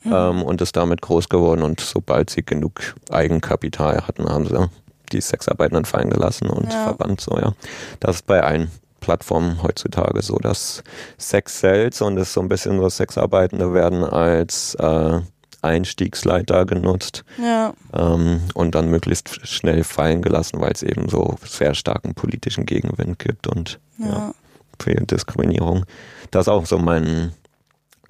Mhm. 0.06 0.14
Ähm, 0.14 0.44
und 0.44 0.62
ist 0.62 0.76
damit 0.76 1.02
groß 1.02 1.30
geworden. 1.30 1.64
Und 1.64 1.80
sobald 1.80 2.30
sie 2.30 2.44
genug 2.44 2.96
Eigenkapital 3.10 4.06
hatten, 4.08 4.28
haben 4.28 4.48
sie 4.48 4.70
die 5.12 5.22
Sexarbeitenden 5.22 5.86
fallen 5.86 6.10
gelassen 6.10 6.50
und 6.50 6.72
ja. 6.72 6.84
verbannt 6.84 7.22
so, 7.22 7.38
ja. 7.38 7.54
Das 8.00 8.18
ist 8.18 8.26
bei 8.26 8.42
allen 8.42 8.72
Plattformen 9.04 9.62
heutzutage 9.62 10.22
so, 10.22 10.38
dass 10.38 10.82
Sex 11.18 11.60
sells 11.60 12.02
und 12.02 12.18
es 12.18 12.34
so 12.34 12.40
ein 12.42 12.48
bisschen 12.48 12.80
so 12.80 12.88
Sexarbeitende 12.88 13.74
werden 13.74 14.06
als 14.06 14.76
äh, 14.76 15.20
Einstiegsleiter 15.62 16.66
genutzt 16.66 17.26
ja. 17.38 17.74
ähm, 17.94 18.42
und 18.54 18.76
dann 18.76 18.90
möglichst 18.90 19.46
schnell 19.46 19.84
fallen 19.84 20.22
gelassen, 20.22 20.62
weil 20.62 20.72
es 20.72 20.84
eben 20.84 21.10
so 21.10 21.36
sehr 21.46 21.74
starken 21.74 22.14
politischen 22.16 22.66
Gegenwind 22.66 23.20
gibt 23.20 23.48
und 23.48 23.80
ja. 23.98 24.08
ja 24.08 24.34
für 24.82 24.94
Diskriminierung. 24.96 25.86
Das 26.32 26.46
ist 26.46 26.50
auch 26.50 26.66
so 26.66 26.78
mein 26.78 27.34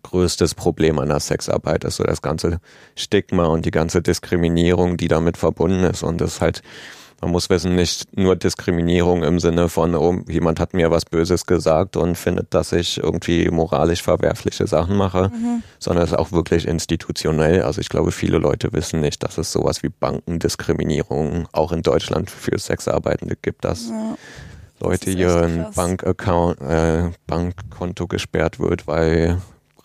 größtes 0.03 0.53
Problem 0.53 0.99
an 0.99 1.09
der 1.09 1.19
Sexarbeit, 1.19 1.83
ist 1.83 1.95
so 1.95 2.03
das 2.03 2.21
ganze 2.21 2.59
Stigma 2.95 3.45
und 3.45 3.65
die 3.65 3.71
ganze 3.71 4.01
Diskriminierung, 4.01 4.97
die 4.97 5.07
damit 5.07 5.37
verbunden 5.37 5.83
ist 5.83 6.03
und 6.03 6.19
das 6.21 6.41
halt 6.41 6.61
man 7.23 7.31
muss 7.31 7.49
wissen, 7.49 7.75
nicht 7.75 8.17
nur 8.17 8.35
Diskriminierung 8.35 9.23
im 9.23 9.39
Sinne 9.39 9.69
von, 9.69 9.95
oh, 9.95 10.19
jemand 10.27 10.59
hat 10.59 10.73
mir 10.73 10.91
was 10.91 11.05
Böses 11.05 11.45
gesagt 11.45 11.95
und 11.95 12.17
findet, 12.17 12.53
dass 12.53 12.73
ich 12.73 12.97
irgendwie 12.97 13.49
moralisch 13.49 14.01
verwerfliche 14.01 14.67
Sachen 14.67 14.97
mache, 14.97 15.29
mhm. 15.33 15.63
sondern 15.79 16.03
es 16.03 16.11
ist 16.11 16.17
auch 16.17 16.33
wirklich 16.33 16.67
institutionell. 16.67 17.61
Also 17.61 17.79
ich 17.79 17.87
glaube, 17.87 18.11
viele 18.11 18.39
Leute 18.39 18.73
wissen 18.73 18.99
nicht, 18.99 19.23
dass 19.23 19.37
es 19.37 19.53
sowas 19.53 19.83
wie 19.83 19.89
Bankendiskriminierung 19.89 21.47
auch 21.53 21.71
in 21.71 21.81
Deutschland 21.81 22.29
für 22.29 22.59
Sexarbeitende 22.59 23.37
gibt, 23.41 23.63
dass 23.63 23.87
ja. 23.87 24.15
Leute 24.81 25.09
ihren 25.09 25.67
Bankaccount, 25.73 26.59
äh, 26.59 27.11
Bankkonto 27.25 28.07
gesperrt 28.07 28.59
wird, 28.59 28.85
weil 28.85 29.37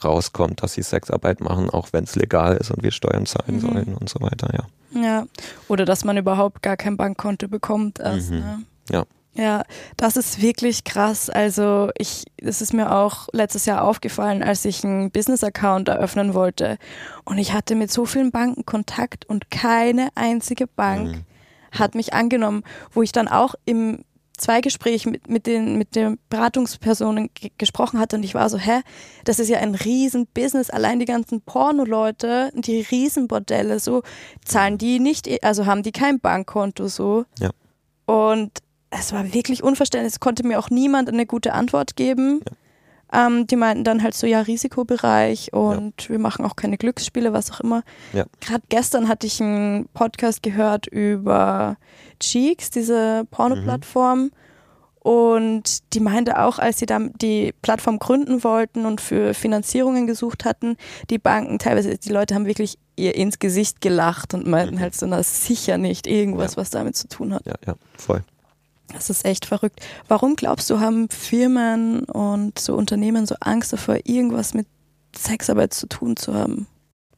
rauskommt, 0.03 0.63
dass 0.63 0.73
sie 0.73 0.83
Sexarbeit 0.83 1.41
machen, 1.41 1.71
auch 1.71 1.93
wenn 1.93 2.03
es 2.03 2.17
legal 2.17 2.57
ist 2.57 2.73
und 2.73 2.83
wir 2.83 2.91
Steuern 2.91 3.27
zahlen 3.27 3.57
mhm. 3.57 3.61
sollen 3.61 3.95
und 3.95 4.09
so 4.09 4.21
weiter, 4.21 4.51
ja. 4.53 4.65
Ja, 4.91 5.27
oder 5.69 5.85
dass 5.85 6.05
man 6.05 6.17
überhaupt 6.17 6.63
gar 6.63 6.77
kein 6.77 6.97
Bankkonto 6.97 7.49
bekommt 7.49 7.99
erst. 8.01 8.31
Mhm. 8.31 8.39
Ne? 8.39 8.63
Ja. 8.91 9.05
Ja, 9.35 9.63
das 9.97 10.17
ist 10.17 10.43
wirklich 10.43 10.83
krass. 10.83 11.31
Also 11.31 11.91
ich, 11.97 12.25
das 12.39 12.61
ist 12.61 12.73
mir 12.73 12.93
auch 12.93 13.29
letztes 13.33 13.67
Jahr 13.67 13.85
aufgefallen, 13.85 14.43
als 14.43 14.65
ich 14.65 14.83
einen 14.85 15.13
Business-Account 15.13 15.89
eröffnen 15.89 16.35
wollte. 16.35 16.77
Und 17.25 17.39
ich 17.39 17.53
hatte 17.53 17.77
mit 17.77 17.93
so 17.93 18.05
vielen 18.05 18.33
Banken 18.33 18.67
Kontakt 18.67 19.27
und 19.27 19.49
keine 19.53 20.09
einzige 20.17 20.67
Bank 20.67 21.09
mhm. 21.09 21.25
hat 21.71 21.95
mich 21.95 22.15
angenommen, 22.15 22.65
wo 22.91 23.03
ich 23.03 23.13
dann 23.13 23.29
auch 23.29 23.55
im 23.65 24.05
zwei 24.39 24.61
Gespräche 24.61 25.11
mit, 25.11 25.29
mit, 25.29 25.47
den, 25.47 25.77
mit 25.77 25.95
den 25.95 26.19
Beratungspersonen 26.31 27.31
gesprochen 27.59 28.01
hatte 28.01 28.17
und 28.17 28.23
ich 28.23 28.35
war 28.35 28.49
so, 28.49 28.59
hä, 28.59 28.81
das 29.25 29.39
ist 29.39 29.49
ja 29.49 29.59
ein 29.59 29.75
Riesen-Business, 29.75 30.71
allein 30.71 30.99
die 30.99 31.05
ganzen 31.05 31.43
Porno-Leute, 31.43 32.51
die 32.55 32.81
Riesenbordelle, 32.81 33.81
so, 33.81 34.03
zahlen 34.45 34.79
die 34.79 35.01
nicht, 35.01 35.45
also 35.45 35.67
haben 35.67 35.83
die 35.83 35.93
kein 35.93 36.21
Bankkonto, 36.21 36.89
so. 36.89 37.25
Ja. 37.39 37.51
Und 38.07 38.59
es 38.91 39.13
war 39.13 39.33
wirklich 39.35 39.63
unverständlich, 39.63 40.15
es 40.15 40.21
konnte 40.21 40.47
mir 40.47 40.59
auch 40.59 40.71
niemand 40.71 41.09
eine 41.09 41.27
gute 41.27 41.53
Antwort 41.53 41.97
geben. 41.97 42.41
Ja. 42.45 42.57
Ähm, 43.13 43.47
die 43.47 43.57
meinten 43.57 43.85
dann 43.85 44.03
halt 44.03 44.15
so, 44.15 44.27
ja, 44.27 44.41
Risikobereich 44.41 45.53
und 45.53 46.03
ja. 46.03 46.09
wir 46.11 46.19
machen 46.19 46.45
auch 46.45 46.57
keine 46.57 46.77
Glücksspiele, 46.77 47.33
was 47.33 47.51
auch 47.51 47.61
immer. 47.61 47.83
Ja. 48.13 48.27
Gerade 48.41 48.65
gestern 48.69 49.09
hatte 49.09 49.27
ich 49.27 49.41
einen 49.41 49.89
Podcast 49.95 50.43
gehört 50.43 50.87
über 50.87 51.77
Cheeks, 52.21 52.71
diese 52.71 53.25
Porno-Plattform. 53.31 54.25
Mhm. 54.25 54.31
Und 55.01 55.95
die 55.95 56.01
meinte 56.01 56.39
auch, 56.39 56.59
als 56.59 56.81
sie 56.81 56.87
dann 56.87 57.13
die 57.23 57.55
Plattform 57.63 57.99
gründen 57.99 58.45
wollten 58.45 58.85
und 58.85 59.01
für 59.01 59.33
Finanzierungen 59.33 60.07
gesucht 60.07 60.45
hatten, 60.45 60.77
die 61.09 61.19
Banken, 61.19 61.59
teilweise, 61.59 61.97
die 61.97 62.11
Leute 62.11 62.35
haben 62.35 62.45
wirklich 62.45 62.79
ihr 62.97 63.15
ins 63.15 63.39
Gesicht 63.39 63.81
gelacht 63.81 64.35
und 64.35 64.47
meinten 64.47 64.81
halt 64.81 64.95
so, 64.95 65.07
na 65.07 65.23
sicher 65.23 65.79
nicht 65.79 66.07
irgendwas, 66.07 66.57
ja. 66.57 66.57
was 66.59 66.71
damit 66.71 66.97
zu 66.97 67.09
tun 67.09 67.33
hat. 67.33 67.47
Ja, 67.47 67.55
ja, 67.67 67.77
voll. 67.97 68.23
Das 68.93 69.11
ist 69.11 69.25
echt 69.25 69.47
verrückt. 69.47 69.81
Warum 70.09 70.37
glaubst 70.37 70.71
du, 70.71 70.81
haben 70.81 71.09
Firmen 71.11 72.05
und 72.05 72.59
so 72.59 72.75
Unternehmen 72.75 73.27
so 73.27 73.35
Angst 73.41 73.73
davor, 73.73 73.99
irgendwas 74.05 74.55
mit 74.55 74.67
Sexarbeit 75.17 75.75
zu 75.75 75.89
tun 75.89 76.17
zu 76.17 76.35
haben? 76.35 76.67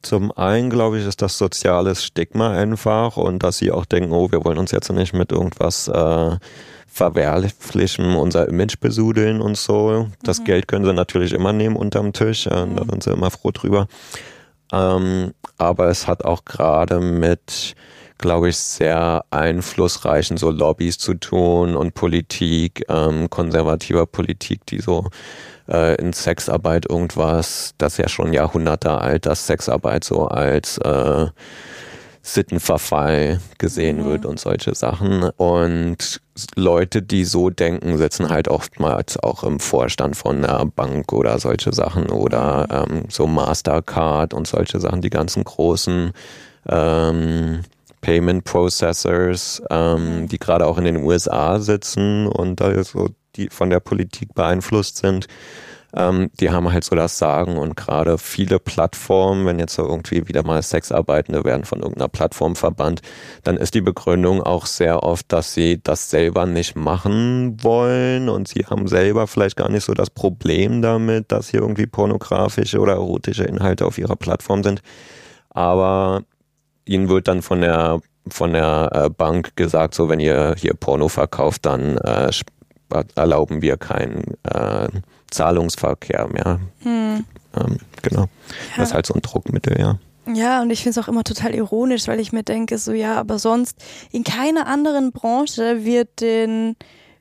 Zum 0.03 0.33
einen, 0.33 0.71
glaube 0.71 0.99
ich, 0.99 1.07
ist 1.07 1.21
das 1.21 1.37
soziales 1.37 2.05
Stigma 2.05 2.53
einfach 2.53 3.17
und 3.19 3.43
dass 3.43 3.59
sie 3.59 3.71
auch 3.71 3.85
denken, 3.85 4.13
oh, 4.13 4.31
wir 4.33 4.45
wollen 4.45 4.59
uns 4.59 4.71
jetzt 4.71 4.91
nicht 4.91 5.13
mit 5.13 5.31
irgendwas 5.31 5.89
äh, 5.89 6.37
verwerflichen, 6.87 8.17
unser 8.17 8.49
Image 8.49 8.81
besudeln 8.81 9.43
und 9.43 9.59
so. 9.59 10.09
Das 10.23 10.41
mhm. 10.41 10.45
Geld 10.45 10.69
können 10.69 10.87
sie 10.87 10.95
natürlich 10.95 11.33
immer 11.33 11.53
nehmen 11.53 11.77
unterm 11.77 12.13
Tisch, 12.15 12.47
äh, 12.47 12.67
mhm. 12.67 12.77
da 12.77 12.85
sind 12.87 13.03
sie 13.03 13.11
immer 13.11 13.31
froh 13.31 13.51
drüber. 13.51 13.89
Ähm, 14.73 15.35
aber 15.59 15.89
es 15.89 16.07
hat 16.07 16.25
auch 16.25 16.45
gerade 16.45 17.01
mit 17.01 17.75
glaube 18.21 18.51
ich, 18.51 18.57
sehr 18.57 19.25
einflussreichen 19.31 20.37
so 20.37 20.51
Lobbys 20.51 20.99
zu 20.99 21.15
tun 21.15 21.75
und 21.75 21.95
Politik, 21.95 22.85
ähm, 22.89 23.31
konservativer 23.31 24.07
Politik, 24.07 24.67
die 24.67 24.81
so 24.81 25.07
äh, 25.69 25.95
in 25.97 26.13
Sexarbeit 26.13 26.87
irgendwas, 26.89 27.75
das 27.79 27.95
ist 27.95 27.99
ja 27.99 28.09
schon 28.09 28.33
Jahrhunderte 28.33 28.93
alt, 28.93 29.27
dass 29.27 29.47
Sexarbeit 29.47 30.05
so 30.05 30.29
als 30.29 30.79
äh, 30.79 31.27
Sittenverfall 32.23 33.41
gesehen 33.59 34.03
mhm. 34.03 34.05
wird 34.05 34.27
und 34.27 34.39
solche 34.39 34.75
Sachen. 34.75 35.23
Und 35.37 36.21
Leute, 36.55 37.03
die 37.03 37.25
so 37.25 37.49
denken, 37.49 37.97
sitzen 37.97 38.29
halt 38.29 38.49
oftmals 38.49 39.19
auch 39.19 39.43
im 39.43 39.59
Vorstand 39.61 40.17
von 40.17 40.45
einer 40.45 40.67
Bank 40.67 41.13
oder 41.13 41.39
solche 41.39 41.73
Sachen 41.73 42.11
oder 42.11 42.87
ähm, 42.91 43.05
so 43.09 43.27
Mastercard 43.27 44.35
und 44.35 44.47
solche 44.47 44.79
Sachen, 44.81 45.01
die 45.01 45.11
ganzen 45.11 45.45
großen 45.45 46.13
ähm, 46.69 47.61
Payment 48.01 48.45
Processors, 48.45 49.63
ähm, 49.71 50.29
die 50.29 50.39
gerade 50.39 50.67
auch 50.67 50.79
in 50.79 50.85
den 50.85 51.03
USA 51.03 51.61
sitzen 51.61 52.27
und 52.27 52.61
da 52.61 52.83
so 52.85 53.09
die 53.37 53.49
von 53.49 53.71
der 53.71 53.81
Politik 53.81 54.35
beeinflusst 54.35 54.99
sind. 54.99 55.27
Ähm, 55.93 56.31
die 56.39 56.51
haben 56.51 56.73
halt 56.73 56.85
so 56.85 56.95
das 56.95 57.19
Sagen 57.19 57.57
und 57.57 57.77
gerade 57.77 58.17
viele 58.17 58.61
Plattformen, 58.61 59.45
wenn 59.47 59.59
jetzt 59.59 59.75
so 59.75 59.83
irgendwie 59.83 60.29
wieder 60.29 60.45
mal 60.45 60.63
Sexarbeitende 60.63 61.45
werden 61.45 61.65
von 61.65 61.81
irgendeiner 61.81 62.09
Plattform 62.09 62.55
verbannt, 62.55 63.03
dann 63.43 63.57
ist 63.57 63.75
die 63.75 63.81
Begründung 63.81 64.41
auch 64.41 64.67
sehr 64.67 65.03
oft, 65.03 65.33
dass 65.33 65.53
sie 65.53 65.83
das 65.83 66.09
selber 66.11 66.47
nicht 66.47 66.77
machen 66.77 67.63
wollen 67.63 68.29
und 68.29 68.47
sie 68.47 68.67
haben 68.67 68.87
selber 68.87 69.27
vielleicht 69.27 69.57
gar 69.57 69.69
nicht 69.69 69.85
so 69.85 69.95
das 69.95 70.11
Problem 70.11 70.81
damit, 70.81 71.33
dass 71.33 71.49
hier 71.49 71.61
irgendwie 71.61 71.87
pornografische 71.87 72.79
oder 72.79 72.93
erotische 72.93 73.45
Inhalte 73.45 73.85
auf 73.85 73.99
ihrer 73.99 74.17
Plattform 74.17 74.63
sind. 74.63 74.83
Aber 75.53 76.23
ihnen 76.91 77.09
wird 77.09 77.29
dann 77.29 77.43
von 77.43 77.61
der 77.61 78.01
von 78.29 78.53
der 78.53 78.91
äh, 78.93 79.09
Bank 79.09 79.57
gesagt, 79.57 79.95
so 79.95 80.09
wenn 80.09 80.21
ihr 80.21 80.55
hier 80.59 80.75
Porno 80.75 81.09
verkauft, 81.09 81.65
dann 81.65 81.97
äh, 81.99 82.31
erlauben 83.15 83.63
wir 83.63 83.77
keinen 83.77 84.35
äh, 84.45 84.89
Zahlungsverkehr 85.31 86.29
mehr. 86.29 86.61
Hm. 86.83 87.25
Ähm, 87.57 87.79
genau. 88.03 88.23
Ja. 88.23 88.29
Das 88.77 88.89
ist 88.89 88.95
halt 88.95 89.07
so 89.07 89.15
ein 89.15 89.23
Druckmittel, 89.23 89.81
ja. 89.81 89.99
Ja, 90.33 90.61
und 90.61 90.71
ich 90.71 90.83
finde 90.83 91.01
es 91.01 91.05
auch 91.05 91.09
immer 91.09 91.25
total 91.25 91.55
ironisch, 91.55 92.07
weil 92.09 92.21
ich 92.21 92.31
mir 92.31 92.43
denke, 92.43 92.77
so 92.79 92.93
ja, 92.93 93.17
aber 93.17 93.39
sonst 93.39 93.77
in 94.13 94.23
keiner 94.23 94.67
anderen 94.67 95.13
Branche 95.13 95.85
wird 95.85 96.21
den, 96.21 96.77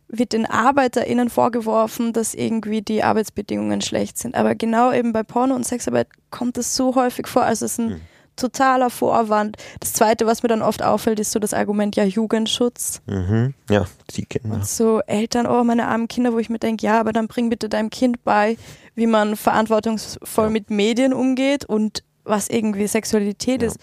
wird 0.09 0.33
den 0.33 0.45
ArbeiterInnen 0.45 1.29
vorgeworfen, 1.29 2.11
dass 2.13 2.35
irgendwie 2.35 2.81
die 2.81 3.03
Arbeitsbedingungen 3.03 3.81
schlecht 3.81 4.17
sind. 4.17 4.35
Aber 4.35 4.53
genau 4.53 4.91
eben 4.91 5.13
bei 5.13 5.23
Porno 5.23 5.55
und 5.55 5.65
Sexarbeit 5.65 6.07
kommt 6.29 6.57
es 6.57 6.75
so 6.75 6.95
häufig 6.95 7.27
vor. 7.27 7.43
Also 7.43 7.65
es 7.65 7.73
ist 7.73 7.79
ein 7.79 7.89
hm 7.91 8.01
totaler 8.39 8.89
Vorwand. 8.89 9.57
Das 9.79 9.93
Zweite, 9.93 10.25
was 10.25 10.43
mir 10.43 10.49
dann 10.49 10.61
oft 10.61 10.81
auffällt, 10.83 11.19
ist 11.19 11.31
so 11.31 11.39
das 11.39 11.53
Argument, 11.53 11.95
ja, 11.95 12.03
Jugendschutz. 12.03 13.01
Mhm. 13.05 13.53
Ja, 13.69 13.85
die 14.15 14.25
Kinder. 14.25 14.55
Und 14.55 14.67
so 14.67 15.01
Eltern, 15.07 15.47
oh, 15.47 15.63
meine 15.63 15.87
armen 15.87 16.07
Kinder, 16.07 16.33
wo 16.33 16.39
ich 16.39 16.49
mir 16.49 16.59
denke, 16.59 16.85
ja, 16.85 16.99
aber 16.99 17.13
dann 17.13 17.27
bring 17.27 17.49
bitte 17.49 17.69
deinem 17.69 17.89
Kind 17.89 18.23
bei, 18.23 18.57
wie 18.95 19.07
man 19.07 19.35
verantwortungsvoll 19.35 20.45
ja. 20.45 20.49
mit 20.49 20.69
Medien 20.69 21.13
umgeht 21.13 21.65
und 21.65 22.03
was 22.23 22.49
irgendwie 22.49 22.87
Sexualität 22.87 23.61
ja. 23.61 23.67
ist. 23.67 23.77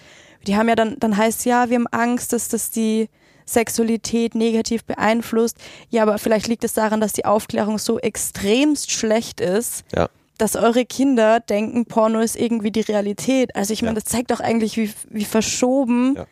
Die 0.47 0.57
haben 0.57 0.69
ja 0.69 0.75
dann, 0.75 0.97
dann 0.99 1.17
heißt 1.17 1.45
ja, 1.45 1.69
wir 1.71 1.77
haben 1.77 1.89
Angst, 1.89 2.33
dass 2.33 2.49
das 2.49 2.71
die 2.71 3.09
Sexualität 3.47 4.35
negativ 4.35 4.85
beeinflusst. 4.85 5.57
Ja, 5.89 6.03
aber 6.03 6.19
vielleicht 6.19 6.49
liegt 6.49 6.65
es 6.65 6.75
daran, 6.75 7.01
dass 7.01 7.13
die 7.13 7.25
Aufklärung 7.25 7.79
so 7.79 7.99
extremst 7.99 8.91
schlecht 8.91 9.41
ist. 9.41 9.85
Ja 9.95 10.09
dass 10.39 10.57
eure 10.57 10.85
Kinder 10.85 11.41
denken, 11.41 11.87
Porno 11.87 12.21
ist 12.21 12.37
irgendwie 12.37 12.71
die 12.71 12.81
Realität. 12.81 13.55
Also 13.57 13.73
ich 13.73 13.83
meine, 13.83 13.97
ja. 13.97 14.01
das 14.01 14.05
zeigt 14.05 14.31
doch 14.31 14.41
eigentlich, 14.41 14.77
wie, 14.77 14.91
wie 15.11 15.25
verschoben 15.25 16.15
ja. 16.17 16.27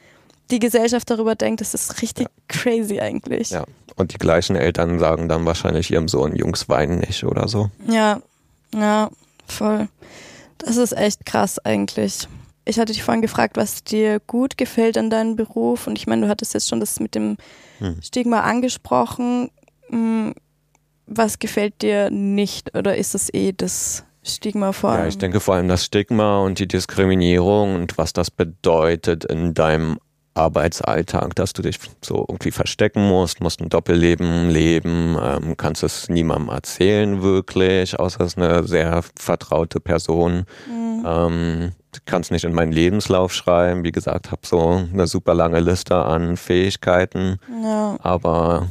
die 0.50 0.58
Gesellschaft 0.58 1.10
darüber 1.10 1.34
denkt. 1.34 1.60
Das 1.60 1.74
ist 1.74 2.02
richtig 2.02 2.28
ja. 2.28 2.34
crazy 2.48 3.00
eigentlich. 3.00 3.50
Ja, 3.50 3.64
und 3.96 4.12
die 4.12 4.18
gleichen 4.18 4.56
Eltern 4.56 4.98
sagen 4.98 5.28
dann 5.28 5.46
wahrscheinlich 5.46 5.90
ihrem 5.90 6.08
Sohn, 6.08 6.34
Jungs 6.34 6.68
weinen 6.68 6.98
nicht 6.98 7.24
oder 7.24 7.48
so. 7.48 7.70
Ja, 7.88 8.20
ja, 8.74 9.10
voll. 9.46 9.88
Das 10.58 10.76
ist 10.76 10.96
echt 10.96 11.24
krass 11.26 11.58
eigentlich. 11.64 12.28
Ich 12.64 12.78
hatte 12.78 12.92
dich 12.92 13.02
vorhin 13.02 13.22
gefragt, 13.22 13.56
was 13.56 13.84
dir 13.84 14.20
gut 14.20 14.56
gefällt 14.56 14.96
an 14.96 15.10
deinem 15.10 15.36
Beruf. 15.36 15.86
Und 15.86 15.98
ich 15.98 16.06
meine, 16.06 16.22
du 16.22 16.28
hattest 16.28 16.54
jetzt 16.54 16.68
schon 16.68 16.80
das 16.80 16.98
mit 16.98 17.14
dem 17.14 17.36
hm. 17.78 18.00
Stigma 18.02 18.40
angesprochen. 18.40 19.50
Was 21.06 21.38
gefällt 21.38 21.82
dir 21.82 22.10
nicht 22.10 22.76
oder 22.76 22.96
ist 22.96 23.14
es 23.14 23.32
eh 23.32 23.52
das 23.52 24.04
Stigma 24.22 24.72
vor 24.72 24.90
allem? 24.90 25.02
Ja, 25.02 25.08
ich 25.08 25.18
denke 25.18 25.40
vor 25.40 25.54
allem 25.54 25.68
das 25.68 25.84
Stigma 25.84 26.38
und 26.38 26.58
die 26.58 26.68
Diskriminierung 26.68 27.74
und 27.74 27.98
was 27.98 28.12
das 28.12 28.30
bedeutet 28.30 29.24
in 29.24 29.54
deinem 29.54 29.98
Arbeitsalltag, 30.34 31.34
dass 31.36 31.52
du 31.52 31.62
dich 31.62 31.78
so 32.02 32.24
irgendwie 32.28 32.50
verstecken 32.50 33.06
musst, 33.06 33.40
musst 33.40 33.60
ein 33.60 33.68
Doppelleben 33.68 34.50
leben, 34.50 35.16
ähm, 35.22 35.56
kannst 35.56 35.82
es 35.82 36.08
niemandem 36.08 36.48
erzählen 36.48 37.22
wirklich, 37.22 37.98
außer 37.98 38.22
es 38.22 38.32
ist 38.32 38.38
eine 38.38 38.64
sehr 38.64 39.02
vertraute 39.16 39.80
Person. 39.80 40.44
Mhm. 40.68 41.04
Ähm, 41.06 41.72
kannst 42.04 42.32
nicht 42.32 42.44
in 42.44 42.52
meinen 42.52 42.72
Lebenslauf 42.72 43.32
schreiben. 43.32 43.84
Wie 43.84 43.92
gesagt, 43.92 44.32
habe 44.32 44.42
so 44.44 44.84
eine 44.92 45.06
super 45.06 45.34
lange 45.34 45.60
Liste 45.60 45.96
an 45.96 46.36
Fähigkeiten, 46.36 47.36
ja. 47.62 47.96
aber 48.00 48.68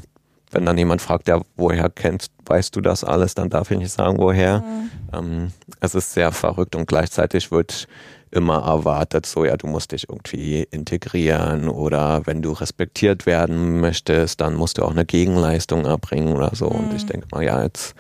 wenn 0.53 0.65
dann 0.65 0.77
jemand 0.77 1.01
fragt, 1.01 1.27
ja, 1.27 1.41
woher 1.55 1.89
kennst, 1.89 2.31
weißt 2.45 2.75
du 2.75 2.81
das 2.81 3.03
alles, 3.03 3.35
dann 3.35 3.49
darf 3.49 3.71
ich 3.71 3.77
nicht 3.77 3.91
sagen, 3.91 4.17
woher. 4.17 4.59
Mhm. 4.59 4.91
Ähm, 5.13 5.51
es 5.79 5.95
ist 5.95 6.13
sehr 6.13 6.31
verrückt 6.31 6.75
und 6.75 6.87
gleichzeitig 6.87 7.51
wird 7.51 7.87
immer 8.31 8.65
erwartet, 8.65 9.25
so 9.25 9.45
ja, 9.45 9.55
du 9.57 9.67
musst 9.67 9.91
dich 9.91 10.09
irgendwie 10.09 10.63
integrieren 10.71 11.69
oder 11.69 12.25
wenn 12.25 12.41
du 12.41 12.51
respektiert 12.51 13.25
werden 13.25 13.79
möchtest, 13.79 14.41
dann 14.41 14.55
musst 14.55 14.79
du 14.79 14.83
auch 14.83 14.91
eine 14.91 15.05
Gegenleistung 15.05 15.85
erbringen 15.85 16.35
oder 16.35 16.51
so. 16.55 16.69
Mhm. 16.69 16.75
Und 16.75 16.93
ich 16.95 17.03
mhm. 17.03 17.07
denke 17.07 17.27
mal, 17.31 17.43
ja, 17.43 17.61
jetzt 17.63 17.95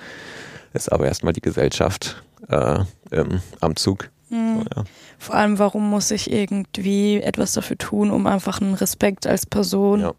ist 0.73 0.91
aber 0.91 1.05
erstmal 1.05 1.33
die 1.33 1.41
Gesellschaft 1.41 2.23
äh, 2.49 2.79
im, 3.11 3.41
am 3.61 3.75
Zug. 3.75 4.09
Mhm. 4.29 4.59
So, 4.59 4.65
ja. 4.75 4.83
Vor 5.19 5.35
allem, 5.35 5.59
warum 5.59 5.89
muss 5.89 6.09
ich 6.09 6.31
irgendwie 6.31 7.21
etwas 7.21 7.53
dafür 7.53 7.77
tun, 7.77 8.09
um 8.09 8.25
einfach 8.25 8.59
einen 8.59 8.73
Respekt 8.73 9.27
als 9.27 9.45
Person 9.45 10.01
ja 10.01 10.13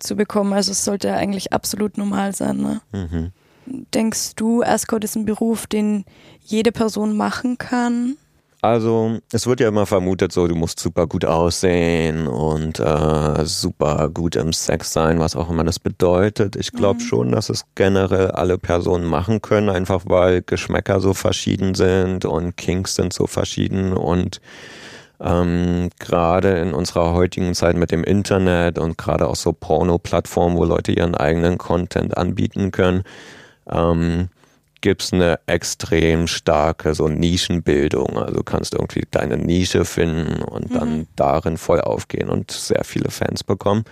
zu 0.00 0.16
bekommen. 0.16 0.52
Also 0.52 0.72
es 0.72 0.84
sollte 0.84 1.12
eigentlich 1.14 1.52
absolut 1.52 1.98
normal 1.98 2.34
sein. 2.34 2.58
Ne? 2.58 2.80
Mhm. 2.92 3.32
Denkst 3.94 4.34
du, 4.36 4.62
Escort 4.62 5.04
ist 5.04 5.16
ein 5.16 5.24
Beruf, 5.24 5.66
den 5.66 6.04
jede 6.42 6.72
Person 6.72 7.16
machen 7.16 7.58
kann? 7.58 8.16
Also 8.60 9.18
es 9.32 9.46
wird 9.46 9.60
ja 9.60 9.68
immer 9.68 9.86
vermutet, 9.86 10.32
so 10.32 10.48
du 10.48 10.56
musst 10.56 10.80
super 10.80 11.06
gut 11.06 11.24
aussehen 11.24 12.26
und 12.26 12.80
äh, 12.80 13.44
super 13.44 14.08
gut 14.08 14.34
im 14.34 14.52
Sex 14.52 14.92
sein, 14.92 15.20
was 15.20 15.36
auch 15.36 15.48
immer 15.48 15.62
das 15.62 15.78
bedeutet. 15.78 16.56
Ich 16.56 16.72
glaube 16.72 17.00
mhm. 17.00 17.04
schon, 17.06 17.32
dass 17.32 17.50
es 17.50 17.64
generell 17.76 18.32
alle 18.32 18.58
Personen 18.58 19.04
machen 19.04 19.42
können, 19.42 19.68
einfach 19.68 20.02
weil 20.06 20.42
Geschmäcker 20.42 21.00
so 21.00 21.14
verschieden 21.14 21.76
sind 21.76 22.24
und 22.24 22.56
Kinks 22.56 22.96
sind 22.96 23.12
so 23.12 23.28
verschieden 23.28 23.92
und 23.92 24.40
ähm, 25.20 25.90
gerade 25.98 26.58
in 26.58 26.72
unserer 26.72 27.12
heutigen 27.12 27.54
Zeit 27.54 27.76
mit 27.76 27.90
dem 27.90 28.04
Internet 28.04 28.78
und 28.78 28.98
gerade 28.98 29.28
auch 29.28 29.36
so 29.36 29.52
Porno-Plattformen, 29.52 30.56
wo 30.56 30.64
Leute 30.64 30.92
ihren 30.92 31.14
eigenen 31.14 31.58
Content 31.58 32.16
anbieten 32.16 32.70
können, 32.70 33.02
ähm, 33.68 34.28
gibt 34.80 35.02
es 35.02 35.12
eine 35.12 35.40
extrem 35.46 36.26
starke 36.28 36.94
so 36.94 37.08
Nischenbildung. 37.08 38.16
Also 38.16 38.34
du 38.34 38.42
kannst 38.44 38.74
irgendwie 38.74 39.02
deine 39.10 39.36
Nische 39.36 39.84
finden 39.84 40.42
und 40.42 40.70
mhm. 40.70 40.74
dann 40.74 41.06
darin 41.16 41.56
voll 41.56 41.80
aufgehen 41.80 42.28
und 42.28 42.50
sehr 42.50 42.84
viele 42.84 43.10
Fans 43.10 43.42
bekommen. 43.42 43.84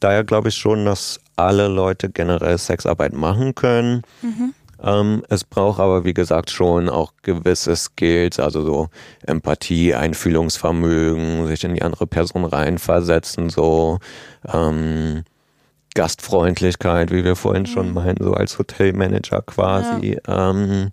Daher 0.00 0.22
glaube 0.22 0.50
ich 0.50 0.54
schon, 0.54 0.84
dass 0.84 1.18
alle 1.34 1.68
Leute 1.68 2.08
generell 2.08 2.56
Sexarbeit 2.56 3.12
machen 3.12 3.54
können. 3.54 4.02
Mhm. 4.22 4.54
Ähm, 4.82 5.24
es 5.28 5.44
braucht 5.44 5.80
aber, 5.80 6.04
wie 6.04 6.14
gesagt, 6.14 6.50
schon 6.50 6.88
auch 6.88 7.12
gewisse 7.22 7.74
Skills, 7.74 8.38
also 8.38 8.62
so 8.62 8.88
Empathie, 9.26 9.94
Einfühlungsvermögen, 9.94 11.46
sich 11.46 11.64
in 11.64 11.74
die 11.74 11.82
andere 11.82 12.06
Person 12.06 12.44
reinversetzen, 12.44 13.50
so. 13.50 13.98
Ähm, 14.46 15.24
Gastfreundlichkeit, 15.94 17.10
wie 17.10 17.24
wir 17.24 17.34
vorhin 17.34 17.66
schon 17.66 17.88
mhm. 17.88 17.94
meinen, 17.94 18.16
so 18.20 18.32
als 18.34 18.58
Hotelmanager 18.58 19.42
quasi. 19.42 20.18
Ja. 20.26 20.50
Ähm, 20.50 20.90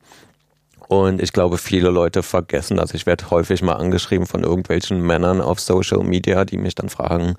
und 0.87 1.21
ich 1.21 1.33
glaube, 1.33 1.57
viele 1.57 1.89
Leute 1.89 2.23
vergessen 2.23 2.77
das. 2.77 2.93
Ich 2.93 3.05
werde 3.05 3.29
häufig 3.29 3.61
mal 3.61 3.73
angeschrieben 3.73 4.27
von 4.27 4.43
irgendwelchen 4.43 5.01
Männern 5.01 5.41
auf 5.41 5.59
Social 5.59 6.03
Media, 6.03 6.45
die 6.45 6.57
mich 6.57 6.75
dann 6.75 6.89
fragen, 6.89 7.35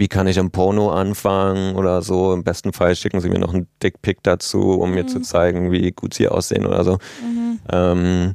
wie 0.00 0.08
kann 0.08 0.26
ich 0.26 0.38
im 0.38 0.50
Porno 0.50 0.90
anfangen 0.90 1.76
oder 1.76 2.00
so. 2.00 2.32
Im 2.32 2.42
besten 2.42 2.72
Fall 2.72 2.96
schicken 2.96 3.20
sie 3.20 3.28
mir 3.28 3.38
noch 3.38 3.52
einen 3.52 3.68
Dickpick 3.82 4.22
dazu, 4.22 4.80
um 4.80 4.88
mhm. 4.88 4.94
mir 4.94 5.06
zu 5.06 5.20
zeigen, 5.20 5.72
wie 5.72 5.92
gut 5.92 6.14
sie 6.14 6.26
aussehen 6.26 6.64
oder 6.64 6.84
so. 6.84 6.98
Mhm. 7.22 7.60
Ähm, 7.70 8.34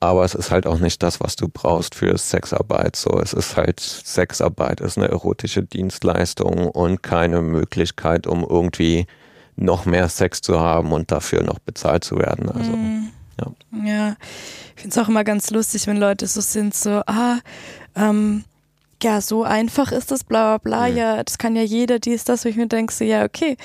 aber 0.00 0.22
es 0.26 0.34
ist 0.34 0.50
halt 0.50 0.66
auch 0.66 0.78
nicht 0.80 1.02
das, 1.02 1.18
was 1.18 1.34
du 1.36 1.48
brauchst 1.48 1.94
für 1.94 2.18
Sexarbeit. 2.18 2.96
So, 2.96 3.18
es 3.20 3.32
ist 3.32 3.56
halt 3.56 3.80
Sexarbeit 3.80 4.82
ist 4.82 4.98
eine 4.98 5.08
erotische 5.08 5.62
Dienstleistung 5.62 6.68
und 6.68 7.02
keine 7.02 7.40
Möglichkeit, 7.40 8.26
um 8.26 8.46
irgendwie 8.46 9.06
noch 9.56 9.86
mehr 9.86 10.10
Sex 10.10 10.42
zu 10.42 10.60
haben 10.60 10.92
und 10.92 11.10
dafür 11.10 11.42
noch 11.42 11.58
bezahlt 11.58 12.04
zu 12.04 12.18
werden. 12.18 12.50
Also 12.50 12.72
mhm. 12.72 13.08
ja. 13.40 13.52
Ja, 13.82 14.16
ich 14.76 14.82
finde 14.82 14.94
es 14.94 15.02
auch 15.02 15.08
immer 15.08 15.24
ganz 15.24 15.48
lustig, 15.48 15.86
wenn 15.86 15.96
Leute 15.96 16.26
so 16.26 16.42
sind, 16.42 16.74
so 16.74 17.00
ah, 17.06 17.38
ähm, 17.96 18.44
ja, 19.02 19.20
so 19.20 19.42
einfach 19.42 19.92
ist 19.92 20.10
das, 20.10 20.24
bla 20.24 20.58
bla 20.58 20.58
bla, 20.58 20.90
mhm. 20.90 20.96
ja, 20.96 21.22
das 21.22 21.38
kann 21.38 21.56
ja 21.56 21.62
jeder, 21.62 21.98
dies, 21.98 22.24
das, 22.24 22.44
wo 22.44 22.48
ich 22.48 22.56
mir 22.56 22.66
denke, 22.66 22.92
so, 22.92 23.04
ja, 23.04 23.24
okay, 23.24 23.56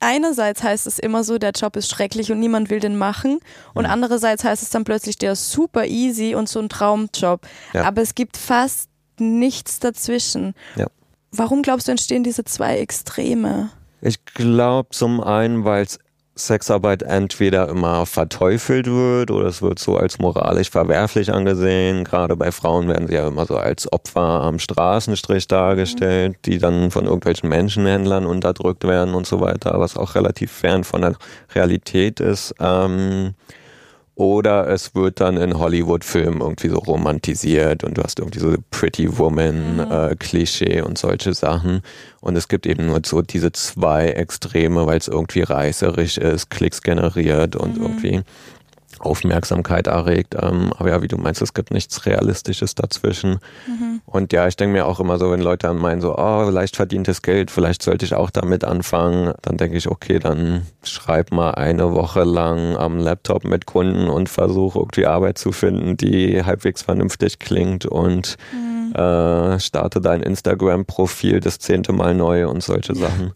einerseits 0.00 0.62
heißt 0.62 0.86
es 0.86 0.98
immer 0.98 1.22
so, 1.22 1.38
der 1.38 1.52
Job 1.52 1.76
ist 1.76 1.90
schrecklich 1.90 2.32
und 2.32 2.40
niemand 2.40 2.70
will 2.70 2.80
den 2.80 2.96
machen. 2.96 3.38
Und 3.74 3.84
mhm. 3.84 3.90
andererseits 3.90 4.42
heißt 4.42 4.62
es 4.62 4.70
dann 4.70 4.84
plötzlich, 4.84 5.18
der 5.18 5.32
ist 5.32 5.52
super 5.52 5.86
easy 5.86 6.34
und 6.34 6.48
so 6.48 6.58
ein 6.58 6.68
Traumjob. 6.68 7.46
Ja. 7.72 7.84
Aber 7.84 8.02
es 8.02 8.14
gibt 8.14 8.36
fast 8.36 8.88
nichts 9.18 9.78
dazwischen. 9.78 10.54
Ja. 10.76 10.86
Warum 11.30 11.62
glaubst 11.62 11.86
du, 11.86 11.92
entstehen 11.92 12.24
diese 12.24 12.44
zwei 12.44 12.78
Extreme? 12.78 13.70
Ich 14.00 14.24
glaube 14.24 14.88
zum 14.90 15.20
einen, 15.20 15.64
weil 15.64 15.84
es 15.84 15.98
Sexarbeit 16.46 17.02
entweder 17.02 17.68
immer 17.68 18.06
verteufelt 18.06 18.86
wird 18.86 19.30
oder 19.30 19.46
es 19.46 19.62
wird 19.62 19.78
so 19.78 19.96
als 19.96 20.18
moralisch 20.18 20.70
verwerflich 20.70 21.32
angesehen. 21.32 22.04
Gerade 22.04 22.36
bei 22.36 22.52
Frauen 22.52 22.88
werden 22.88 23.08
sie 23.08 23.14
ja 23.14 23.28
immer 23.28 23.46
so 23.46 23.56
als 23.56 23.92
Opfer 23.92 24.20
am 24.20 24.58
Straßenstrich 24.58 25.48
dargestellt, 25.48 26.36
die 26.44 26.58
dann 26.58 26.90
von 26.90 27.04
irgendwelchen 27.04 27.48
Menschenhändlern 27.48 28.26
unterdrückt 28.26 28.84
werden 28.84 29.14
und 29.14 29.26
so 29.26 29.40
weiter, 29.40 29.78
was 29.80 29.96
auch 29.96 30.14
relativ 30.14 30.50
fern 30.50 30.84
von 30.84 31.02
der 31.02 31.16
Realität 31.54 32.20
ist. 32.20 32.54
Ähm, 32.60 33.34
oder 34.20 34.68
es 34.68 34.94
wird 34.94 35.18
dann 35.22 35.38
in 35.38 35.58
Hollywood-Filmen 35.58 36.42
irgendwie 36.42 36.68
so 36.68 36.76
romantisiert 36.76 37.84
und 37.84 37.96
du 37.96 38.02
hast 38.02 38.18
irgendwie 38.18 38.38
so 38.38 38.54
Pretty 38.70 39.16
Woman-Klischee 39.16 40.74
mhm. 40.74 40.78
äh, 40.80 40.82
und 40.82 40.98
solche 40.98 41.32
Sachen. 41.32 41.80
Und 42.20 42.36
es 42.36 42.48
gibt 42.48 42.66
eben 42.66 42.84
nur 42.84 43.00
so 43.02 43.22
diese 43.22 43.50
zwei 43.52 44.08
Extreme, 44.08 44.86
weil 44.86 44.98
es 44.98 45.08
irgendwie 45.08 45.40
reißerisch 45.40 46.18
ist, 46.18 46.50
Klicks 46.50 46.82
generiert 46.82 47.56
und 47.56 47.78
mhm. 47.78 47.82
irgendwie 47.82 48.20
Aufmerksamkeit 49.00 49.86
erregt. 49.86 50.36
Ähm, 50.40 50.72
aber 50.76 50.90
ja, 50.90 51.02
wie 51.02 51.08
du 51.08 51.16
meinst, 51.16 51.42
es 51.42 51.54
gibt 51.54 51.72
nichts 51.72 52.06
Realistisches 52.06 52.74
dazwischen. 52.74 53.38
Mhm. 53.66 54.02
Und 54.04 54.32
ja, 54.32 54.46
ich 54.46 54.56
denke 54.56 54.74
mir 54.74 54.86
auch 54.86 55.00
immer 55.00 55.18
so, 55.18 55.30
wenn 55.30 55.40
Leute 55.40 55.66
dann 55.66 55.78
meinen 55.78 56.00
so, 56.00 56.16
oh, 56.16 56.48
leicht 56.50 56.76
verdientes 56.76 57.22
Geld, 57.22 57.50
vielleicht 57.50 57.82
sollte 57.82 58.04
ich 58.04 58.14
auch 58.14 58.30
damit 58.30 58.64
anfangen, 58.64 59.32
dann 59.42 59.56
denke 59.56 59.76
ich, 59.76 59.88
okay, 59.88 60.18
dann 60.18 60.66
schreib 60.82 61.32
mal 61.32 61.52
eine 61.52 61.94
Woche 61.94 62.24
lang 62.24 62.76
am 62.76 62.98
Laptop 62.98 63.44
mit 63.44 63.66
Kunden 63.66 64.08
und 64.08 64.28
versuche 64.28 64.78
irgendwie 64.78 65.06
Arbeit 65.06 65.38
zu 65.38 65.52
finden, 65.52 65.96
die 65.96 66.44
halbwegs 66.44 66.82
vernünftig 66.82 67.38
klingt 67.38 67.86
und 67.86 68.36
mhm. 68.52 68.94
äh, 68.94 69.58
starte 69.60 70.00
dein 70.00 70.22
Instagram-Profil 70.22 71.40
das 71.40 71.58
zehnte 71.58 71.92
Mal 71.92 72.14
neu 72.14 72.48
und 72.48 72.62
solche 72.62 72.94
Sachen. 72.94 73.32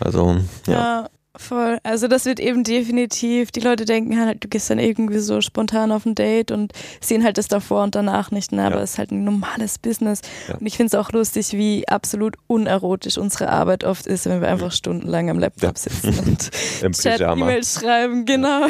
Also, 0.00 0.36
ja. 0.66 0.72
ja. 0.72 1.06
Voll. 1.36 1.78
Also 1.82 2.06
das 2.06 2.26
wird 2.26 2.38
eben 2.38 2.62
definitiv, 2.62 3.50
die 3.50 3.58
Leute 3.60 3.84
denken 3.84 4.20
halt, 4.20 4.44
du 4.44 4.48
gehst 4.48 4.70
dann 4.70 4.78
irgendwie 4.78 5.18
so 5.18 5.40
spontan 5.40 5.90
auf 5.90 6.06
ein 6.06 6.14
Date 6.14 6.52
und 6.52 6.72
sehen 7.00 7.24
halt 7.24 7.38
das 7.38 7.48
davor 7.48 7.82
und 7.82 7.96
danach 7.96 8.30
nicht, 8.30 8.52
ne? 8.52 8.64
aber 8.64 8.80
es 8.82 8.92
ist 8.92 8.98
halt 8.98 9.10
ein 9.10 9.24
normales 9.24 9.78
Business. 9.80 10.20
Ja. 10.46 10.54
Und 10.54 10.66
ich 10.66 10.76
finde 10.76 10.96
es 10.96 11.04
auch 11.04 11.10
lustig, 11.10 11.52
wie 11.52 11.88
absolut 11.88 12.36
unerotisch 12.46 13.18
unsere 13.18 13.48
Arbeit 13.48 13.82
oft 13.82 14.06
ist, 14.06 14.26
wenn 14.26 14.40
wir 14.40 14.48
einfach 14.48 14.70
stundenlang 14.70 15.28
am 15.28 15.40
Laptop 15.40 15.76
ja. 15.76 15.90
sitzen 15.90 16.16
und 16.20 16.50
Chat-E-Mails 16.96 17.80
schreiben, 17.80 18.26
genau. 18.26 18.66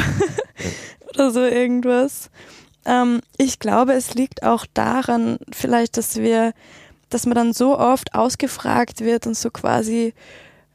Oder 1.15 1.33
so 1.33 1.45
irgendwas. 1.45 2.31
Ähm, 2.87 3.21
ich 3.37 3.59
glaube, 3.59 3.93
es 3.93 4.15
liegt 4.15 4.43
auch 4.43 4.65
daran, 4.73 5.37
vielleicht, 5.53 5.99
dass 5.99 6.17
wir, 6.17 6.55
dass 7.11 7.27
man 7.27 7.35
dann 7.35 7.53
so 7.53 7.79
oft 7.79 8.15
ausgefragt 8.15 9.03
wird 9.03 9.27
und 9.27 9.37
so 9.37 9.51
quasi 9.51 10.15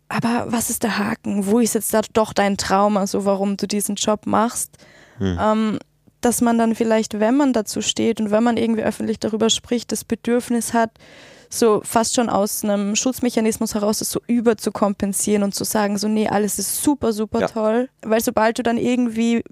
aber 0.10 0.52
was 0.52 0.70
ist 0.70 0.84
der 0.84 0.98
Haken? 0.98 1.46
Wo 1.46 1.60
ist 1.60 1.76
jetzt 1.76 1.94
da 1.94 2.02
doch 2.14 2.34
dein 2.34 2.58
Traum, 2.58 2.98
also 2.98 3.26
warum 3.26 3.58
du 3.58 3.68
diesen 3.68 3.96
Job 3.96 4.26
machst? 4.26 4.78
Hm. 5.20 5.38
Ähm, 5.40 5.80
dass 6.22 6.42
man 6.42 6.58
dann 6.58 6.76
vielleicht, 6.76 7.20
wenn 7.20 7.38
man 7.38 7.54
dazu 7.54 7.82
steht 7.82 8.20
und 8.20 8.32
wenn 8.32 8.44
man 8.44 8.58
irgendwie 8.58 8.84
öffentlich 8.84 9.20
darüber 9.20 9.50
spricht, 9.50 9.92
das 9.92 10.04
Bedürfnis 10.04 10.74
hat, 10.74 10.92
so 11.50 11.82
fast 11.84 12.16
schon 12.16 12.30
aus 12.30 12.64
einem 12.64 12.96
Schutzmechanismus 12.96 13.74
heraus 13.74 14.00
das 14.00 14.12
so 14.12 14.22
überzukompensieren 14.28 15.44
und 15.44 15.56
zu 15.56 15.64
sagen, 15.64 15.98
so 15.98 16.08
nee, 16.08 16.28
alles 16.28 16.60
ist 16.60 16.84
super, 16.84 17.14
super 17.14 17.42
ja. 17.42 17.48
toll. 17.48 17.90
Weil 18.02 18.22
sobald 18.22 18.60
du 18.60 18.64
dann 18.64 18.78
irgendwie 18.78 19.44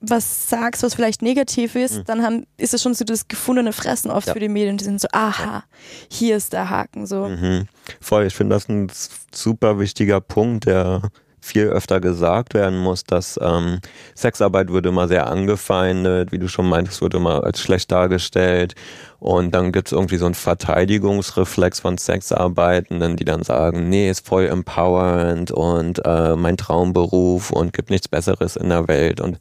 was 0.00 0.48
sagst, 0.48 0.82
was 0.82 0.94
vielleicht 0.94 1.22
negativ 1.22 1.74
ist, 1.74 1.98
mhm. 1.98 2.04
dann 2.04 2.22
haben, 2.22 2.46
ist 2.56 2.74
es 2.74 2.82
schon 2.82 2.94
so 2.94 3.04
das 3.04 3.28
gefundene 3.28 3.72
Fressen 3.72 4.10
oft 4.10 4.26
ja. 4.26 4.32
für 4.32 4.40
die 4.40 4.48
Medien. 4.48 4.76
Die 4.76 4.84
sind 4.84 5.00
so, 5.00 5.08
aha, 5.12 5.64
hier 6.10 6.36
ist 6.36 6.52
der 6.52 6.70
Haken. 6.70 7.06
So. 7.06 7.28
Mhm. 7.28 7.66
Voll, 8.00 8.26
ich 8.26 8.34
finde 8.34 8.54
das 8.54 8.68
ein 8.68 8.90
super 9.32 9.78
wichtiger 9.78 10.20
Punkt, 10.20 10.66
der 10.66 11.02
viel 11.46 11.68
öfter 11.68 12.00
gesagt 12.00 12.54
werden 12.54 12.78
muss, 12.78 13.04
dass 13.04 13.38
ähm, 13.42 13.80
Sexarbeit 14.14 14.68
würde 14.68 14.88
immer 14.88 15.08
sehr 15.08 15.28
angefeindet, 15.28 16.32
wie 16.32 16.38
du 16.38 16.48
schon 16.48 16.68
meintest, 16.68 17.00
wurde 17.00 17.16
immer 17.18 17.44
als 17.44 17.60
schlecht 17.60 17.90
dargestellt. 17.92 18.74
Und 19.18 19.54
dann 19.54 19.72
gibt 19.72 19.88
es 19.88 19.92
irgendwie 19.92 20.18
so 20.18 20.26
einen 20.26 20.34
Verteidigungsreflex 20.34 21.80
von 21.80 21.96
Sexarbeitenden, 21.96 23.16
die 23.16 23.24
dann 23.24 23.42
sagen, 23.42 23.88
nee, 23.88 24.10
ist 24.10 24.26
voll 24.26 24.46
empowernd 24.46 25.50
und 25.50 26.02
äh, 26.04 26.36
mein 26.36 26.56
Traumberuf 26.56 27.50
und 27.50 27.72
gibt 27.72 27.90
nichts 27.90 28.08
Besseres 28.08 28.56
in 28.56 28.68
der 28.68 28.88
Welt 28.88 29.20
und 29.20 29.38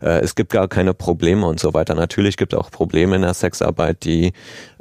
äh, 0.00 0.20
es 0.20 0.34
gibt 0.34 0.52
gar 0.52 0.68
keine 0.68 0.94
Probleme 0.94 1.46
und 1.46 1.60
so 1.60 1.74
weiter. 1.74 1.94
Natürlich 1.94 2.36
gibt 2.36 2.54
es 2.54 2.58
auch 2.58 2.70
Probleme 2.70 3.16
in 3.16 3.22
der 3.22 3.34
Sexarbeit, 3.34 4.04
die 4.04 4.32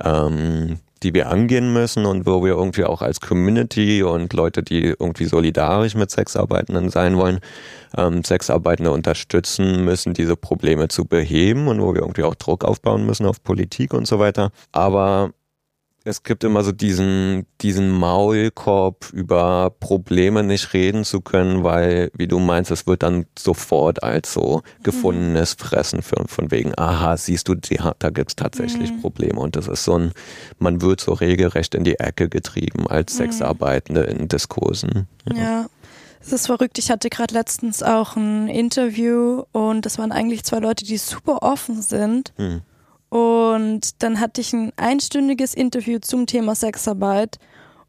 ähm, 0.04 0.80
die 1.04 1.14
wir 1.14 1.30
angehen 1.30 1.74
müssen 1.74 2.06
und 2.06 2.26
wo 2.26 2.44
wir 2.44 2.54
irgendwie 2.54 2.84
auch 2.84 3.02
als 3.02 3.22
Community 3.22 4.04
und 4.04 4.34
Leute, 4.34 4.64
die 4.64 4.96
irgendwie 5.00 5.26
solidarisch 5.26 5.96
mit 5.96 6.12
Sexarbeitenden 6.12 6.90
sein 6.90 7.18
wollen, 7.18 7.40
ähm, 7.98 8.24
Sexarbeitende 8.24 8.92
unterstützen 8.92 9.84
müssen, 9.86 10.14
diese 10.14 10.36
Probleme 10.36 10.88
zu 10.88 11.06
beheben 11.06 11.68
und 11.68 11.82
wo 11.82 11.94
wir 11.94 12.02
irgendwie 12.02 12.24
auch 12.24 12.36
Druck 12.36 12.66
aufbauen 12.66 13.06
müssen 13.06 13.26
auf 13.26 13.44
Politik 13.44 13.94
und 13.94 14.08
so 14.08 14.20
weiter. 14.20 14.52
Aber 14.72 15.32
es 16.08 16.24
gibt 16.24 16.44
immer 16.44 16.64
so 16.64 16.72
diesen, 16.72 17.46
diesen 17.62 17.92
Maulkorb 17.92 19.12
über 19.12 19.72
Probleme 19.80 20.42
nicht 20.42 20.74
reden 20.74 21.04
zu 21.04 21.20
können, 21.22 21.64
weil, 21.64 22.12
wie 22.16 22.28
du 22.28 22.40
meinst, 22.40 22.72
es 22.72 22.88
wird 22.88 23.04
dann 23.04 23.26
sofort 23.38 24.04
als 24.04 24.34
so 24.34 24.58
mhm. 24.58 24.84
gefundenes 24.84 25.54
Fressen 25.54 26.02
für, 26.02 26.24
von 26.28 26.50
wegen, 26.50 26.72
aha, 26.78 27.18
siehst 27.18 27.50
du, 27.50 27.56
da 27.56 28.10
gibt 28.10 28.32
es 28.32 28.36
tatsächlich 28.36 28.92
mhm. 28.94 29.02
Probleme. 29.02 29.40
Und 29.40 29.56
das 29.56 29.68
ist 29.68 29.84
so 29.84 29.98
ein, 29.98 30.14
man 30.60 30.82
wird 30.82 31.02
so 31.02 31.12
regelrecht 31.12 31.76
in 31.76 31.84
die 31.84 32.00
Ecke 32.00 32.30
getrieben 32.30 32.88
als 32.88 33.14
mhm. 33.14 33.18
Sexarbeitende 33.18 34.04
in 34.04 34.28
Diskursen. 34.30 35.08
Ja. 35.26 35.36
ja. 35.36 35.66
Es 36.20 36.34
ist 36.34 36.48
verrückt. 36.48 36.78
Ich 36.78 36.90
hatte 36.90 37.10
gerade 37.10 37.34
letztens 37.34 37.84
auch 37.84 38.16
ein 38.16 38.48
Interview 38.48 39.44
und 39.52 39.86
das 39.86 39.98
waren 39.98 40.12
eigentlich 40.12 40.44
zwei 40.44 40.60
Leute, 40.60 40.84
die 40.84 40.98
super 40.98 41.44
offen 41.44 41.82
sind. 41.82 42.34
Mhm 42.38 42.62
und 43.10 44.04
dann 44.04 44.20
hatte 44.20 44.42
ich 44.42 44.54
ein 44.54 44.72
einstündiges 44.76 45.54
Interview 45.54 46.00
zum 46.00 46.26
Thema 46.26 46.56
Sexarbeit 46.56 47.38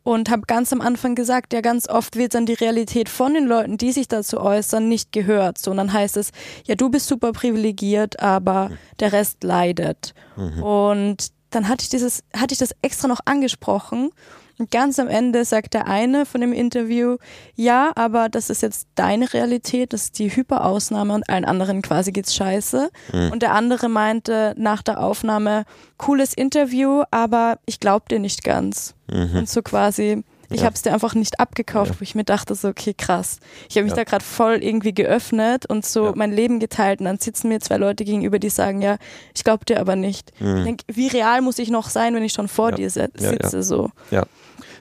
und 0.04 0.30
habe 0.30 0.42
ganz 0.46 0.72
am 0.72 0.80
Anfang 0.80 1.14
gesagt, 1.14 1.52
ja, 1.52 1.60
ganz 1.60 1.88
oft 1.88 2.16
wird 2.16 2.34
dann 2.34 2.46
die 2.46 2.54
Realität 2.54 3.08
von 3.08 3.34
den 3.34 3.44
Leuten, 3.44 3.76
die 3.76 3.92
sich 3.92 4.08
dazu 4.08 4.40
äußern, 4.40 4.88
nicht 4.88 5.12
gehört. 5.12 5.58
So, 5.58 5.70
und 5.70 5.76
dann 5.76 5.92
heißt 5.92 6.16
es, 6.16 6.30
ja, 6.64 6.76
du 6.76 6.88
bist 6.88 7.08
super 7.08 7.32
privilegiert, 7.32 8.20
aber 8.20 8.70
der 9.00 9.12
Rest 9.12 9.44
leidet. 9.44 10.14
Mhm. 10.36 10.62
Und 10.62 11.28
dann 11.50 11.68
hatte 11.68 11.82
ich 11.82 11.88
dieses, 11.90 12.22
hatte 12.34 12.52
ich 12.52 12.58
das 12.58 12.74
extra 12.80 13.08
noch 13.08 13.20
angesprochen 13.24 14.10
und 14.58 14.72
ganz 14.72 14.98
am 14.98 15.08
Ende 15.08 15.44
sagt 15.44 15.74
der 15.74 15.86
eine 15.86 16.26
von 16.26 16.40
dem 16.40 16.52
Interview, 16.52 17.16
ja, 17.54 17.92
aber 17.94 18.28
das 18.28 18.50
ist 18.50 18.62
jetzt 18.62 18.88
deine 18.96 19.32
Realität, 19.32 19.92
das 19.92 20.04
ist 20.04 20.18
die 20.18 20.34
Hyperausnahme 20.34 21.14
und 21.14 21.28
allen 21.28 21.44
anderen 21.44 21.80
quasi 21.80 22.10
geht's 22.10 22.34
scheiße. 22.34 22.90
Mhm. 23.12 23.32
Und 23.32 23.42
der 23.42 23.52
andere 23.52 23.88
meinte 23.88 24.54
nach 24.56 24.82
der 24.82 25.00
Aufnahme, 25.00 25.64
cooles 25.96 26.34
Interview, 26.34 27.04
aber 27.12 27.58
ich 27.66 27.78
glaub 27.78 28.08
dir 28.08 28.18
nicht 28.18 28.42
ganz. 28.42 28.94
Mhm. 29.08 29.38
Und 29.38 29.48
so 29.48 29.62
quasi, 29.62 30.24
ich 30.50 30.60
ja. 30.60 30.66
habe 30.66 30.74
es 30.74 30.82
dir 30.82 30.92
einfach 30.92 31.14
nicht 31.14 31.38
abgekauft, 31.38 31.92
ja. 31.92 32.00
wo 32.00 32.02
ich 32.02 32.16
mir 32.16 32.24
dachte, 32.24 32.56
so, 32.56 32.66
okay, 32.66 32.94
krass. 32.94 33.38
Ich 33.68 33.76
habe 33.76 33.84
mich 33.84 33.92
ja. 33.92 33.98
da 33.98 34.04
gerade 34.04 34.24
voll 34.24 34.56
irgendwie 34.60 34.92
geöffnet 34.92 35.66
und 35.66 35.86
so 35.86 36.06
ja. 36.06 36.12
mein 36.16 36.32
Leben 36.32 36.58
geteilt. 36.58 36.98
Und 36.98 37.06
dann 37.06 37.18
sitzen 37.18 37.48
mir 37.48 37.60
zwei 37.60 37.76
Leute 37.76 38.04
gegenüber, 38.04 38.40
die 38.40 38.50
sagen, 38.50 38.82
ja, 38.82 38.96
ich 39.36 39.44
glaube 39.44 39.64
dir 39.64 39.78
aber 39.78 39.94
nicht. 39.94 40.32
Mhm. 40.40 40.56
Ich 40.56 40.64
denk, 40.64 40.80
wie 40.88 41.06
real 41.06 41.42
muss 41.42 41.60
ich 41.60 41.70
noch 41.70 41.90
sein, 41.90 42.14
wenn 42.16 42.24
ich 42.24 42.32
schon 42.32 42.48
vor 42.48 42.72
dir 42.72 42.90
sitze? 42.90 43.62
So. 43.62 43.90
Ja 44.10 44.24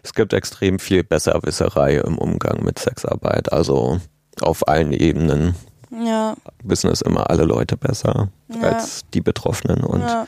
es 0.03 0.13
gibt 0.13 0.33
extrem 0.33 0.79
viel 0.79 1.03
Besserwisserei 1.03 1.95
im 1.97 2.17
Umgang 2.17 2.63
mit 2.63 2.79
Sexarbeit. 2.79 3.51
Also 3.51 3.99
auf 4.41 4.67
allen 4.67 4.93
Ebenen 4.93 5.55
Ja, 5.89 6.35
wissen 6.63 6.89
es 6.91 7.01
immer 7.01 7.29
alle 7.29 7.43
Leute 7.43 7.77
besser 7.77 8.29
Ja. 8.49 8.69
als 8.69 9.05
die 9.13 9.21
Betroffenen. 9.21 9.83
Und 9.83 10.01
ja, 10.01 10.27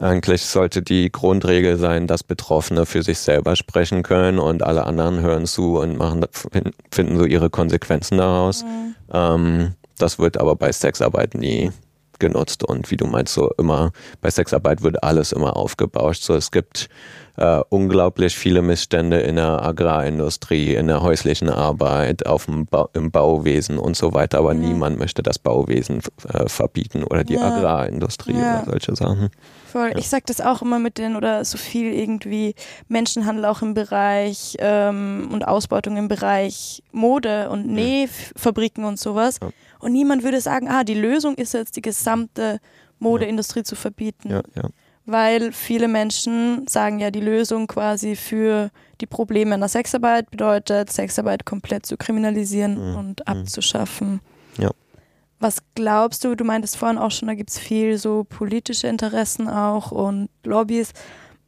eigentlich 0.00 0.44
sollte 0.44 0.82
die 0.82 1.12
Grundregel 1.12 1.76
sein, 1.76 2.06
dass 2.06 2.22
Betroffene 2.22 2.86
für 2.86 3.02
sich 3.02 3.18
selber 3.18 3.56
sprechen 3.56 4.02
können 4.02 4.38
und 4.38 4.62
alle 4.62 4.84
anderen 4.84 5.20
hören 5.20 5.46
zu 5.46 5.78
und 5.78 5.96
machen, 5.96 6.24
finden 6.90 7.18
so 7.18 7.24
ihre 7.24 7.50
Konsequenzen 7.50 8.18
daraus. 8.18 8.64
Mhm. 8.64 8.94
Ähm, 9.12 9.74
das 9.98 10.18
wird 10.18 10.38
aber 10.38 10.56
bei 10.56 10.72
Sexarbeit 10.72 11.34
nie 11.34 11.70
genutzt 12.24 12.64
und 12.64 12.90
wie 12.90 12.96
du 12.96 13.06
meinst, 13.06 13.34
so 13.34 13.50
immer 13.58 13.90
bei 14.22 14.30
Sexarbeit 14.30 14.82
wird 14.82 15.02
alles 15.04 15.32
immer 15.32 15.56
aufgebauscht. 15.56 16.22
So 16.22 16.34
es 16.34 16.50
gibt 16.50 16.88
äh, 17.36 17.60
unglaublich 17.68 18.34
viele 18.36 18.62
Missstände 18.62 19.18
in 19.20 19.36
der 19.36 19.60
Agrarindustrie, 19.62 20.74
in 20.74 20.86
der 20.86 21.00
häuslichen 21.02 21.48
Arbeit, 21.50 22.26
auf 22.26 22.46
dem 22.46 22.66
ba 22.66 22.88
im 22.94 23.10
Bauwesen 23.10 23.78
und 23.78 23.96
so 23.96 24.14
weiter, 24.14 24.38
aber 24.38 24.54
Mhm. 24.54 24.60
niemand 24.60 24.98
möchte 24.98 25.22
das 25.22 25.38
Bauwesen 25.38 26.00
äh, 26.32 26.48
verbieten 26.48 27.02
oder 27.04 27.24
die 27.24 27.34
Ja. 27.34 27.42
Agrarindustrie 27.42 28.38
Ja. 28.38 28.48
oder 28.60 28.64
solche 28.64 28.94
Sachen. 28.96 29.30
voll. 29.66 29.92
Ich 29.98 30.08
sag 30.08 30.24
das 30.26 30.40
auch 30.40 30.62
immer 30.62 30.78
mit 30.78 30.98
den, 30.98 31.16
oder 31.16 31.44
so 31.44 31.58
viel 31.58 31.92
irgendwie 31.92 32.54
Menschenhandel 32.88 33.44
auch 33.46 33.60
im 33.62 33.74
Bereich 33.74 34.54
ähm, 34.60 35.28
und 35.32 35.42
Ausbeutung 35.48 35.96
im 35.96 36.06
Bereich 36.06 36.82
Mode 36.92 37.50
und 37.50 37.66
Nähfabriken 37.66 38.84
und 38.84 38.98
sowas. 39.00 39.40
Ja. 39.84 39.86
Und 39.86 39.92
niemand 39.92 40.22
würde 40.22 40.40
sagen, 40.40 40.68
ah, 40.68 40.84
die 40.84 40.94
Lösung 40.94 41.34
ist 41.34 41.54
jetzt 41.54 41.76
die 41.76 41.82
gesamte 41.82 42.58
Modeindustrie 42.98 43.62
zu 43.62 43.76
verbieten. 43.76 44.30
Ja, 44.30 44.42
ja. 44.54 44.68
Weil 45.06 45.52
viele 45.52 45.86
Menschen 45.88 46.66
sagen 46.66 46.98
ja, 46.98 47.10
die 47.10 47.20
Lösung 47.20 47.66
quasi 47.66 48.16
für 48.16 48.70
die 49.00 49.06
Probleme 49.06 49.54
in 49.54 49.60
der 49.60 49.68
Sexarbeit 49.68 50.30
bedeutet, 50.30 50.90
Sexarbeit 50.90 51.44
komplett 51.44 51.84
zu 51.84 51.96
kriminalisieren 51.98 52.92
Mhm. 52.92 52.96
und 52.96 53.20
Mhm. 53.20 53.26
abzuschaffen. 53.26 54.20
Ja. 54.56 54.70
Was 55.40 55.58
glaubst 55.74 56.24
du, 56.24 56.34
du 56.34 56.44
meintest 56.44 56.76
vorhin 56.78 56.96
auch 56.96 57.10
schon, 57.10 57.28
da 57.28 57.34
gibt 57.34 57.50
es 57.50 57.58
viel 57.58 57.98
so 57.98 58.24
politische 58.24 58.86
Interessen 58.86 59.48
auch 59.48 59.92
und 59.92 60.30
Lobbys. 60.44 60.92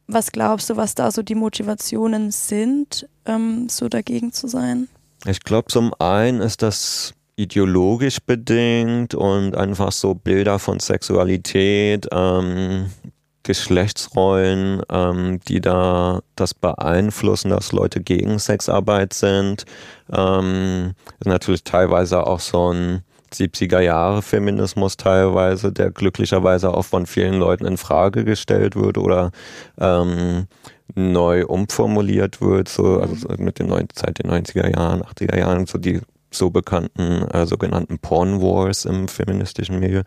Was 0.05 0.31
glaubst 0.31 0.69
du, 0.69 0.75
was 0.77 0.93
da 0.93 1.11
so 1.11 1.23
die 1.23 1.35
Motivationen 1.35 2.29
sind, 2.31 3.09
ähm, 3.25 3.69
so 3.69 3.89
dagegen 3.89 4.31
zu 4.33 4.47
sein? 4.47 4.87
Ich 5.25 5.39
glaube, 5.41 5.67
zum 5.69 5.93
einen 5.99 6.41
ist 6.41 6.61
das 6.61 7.13
ideologisch 7.37 8.19
bedingt 8.19 9.15
und 9.15 9.55
einfach 9.55 9.91
so 9.91 10.15
Bilder 10.15 10.59
von 10.59 10.79
Sexualität, 10.79 12.07
ähm, 12.11 12.87
Geschlechtsrollen, 13.43 14.81
ähm, 14.91 15.39
die 15.47 15.61
da 15.61 16.21
das 16.35 16.53
beeinflussen, 16.53 17.49
dass 17.49 17.71
Leute 17.71 18.01
gegen 18.01 18.39
Sexarbeit 18.39 19.13
sind. 19.13 19.65
Ähm, 20.11 20.93
ist 21.19 21.27
natürlich 21.27 21.63
teilweise 21.63 22.27
auch 22.27 22.41
so 22.41 22.73
ein 22.73 23.03
70er 23.33 23.79
Jahre 23.79 24.21
Feminismus 24.21 24.97
teilweise, 24.97 25.71
der 25.71 25.91
glücklicherweise 25.91 26.73
auch 26.73 26.85
von 26.85 27.05
vielen 27.05 27.35
Leuten 27.35 27.65
in 27.65 27.77
Frage 27.77 28.25
gestellt 28.25 28.75
wird 28.75 28.97
oder 28.97 29.31
ähm, 29.79 30.47
neu 30.95 31.45
umformuliert 31.45 32.41
wird, 32.41 32.67
so 32.69 32.99
also 32.99 33.15
so 33.15 33.29
mit 33.37 33.59
den 33.59 33.67
neun, 33.67 33.87
seit 33.93 34.19
den 34.19 34.31
90er 34.31 34.73
Jahren, 34.75 35.03
80er 35.03 35.37
Jahren, 35.37 35.65
so 35.67 35.77
die 35.77 36.01
so 36.37 36.49
bekannten 36.49 37.23
äh, 37.31 37.45
sogenannten 37.45 37.99
Porn 37.99 38.41
Wars 38.41 38.85
im 38.85 39.07
feministischen 39.07 39.79
Milieu. 39.79 40.03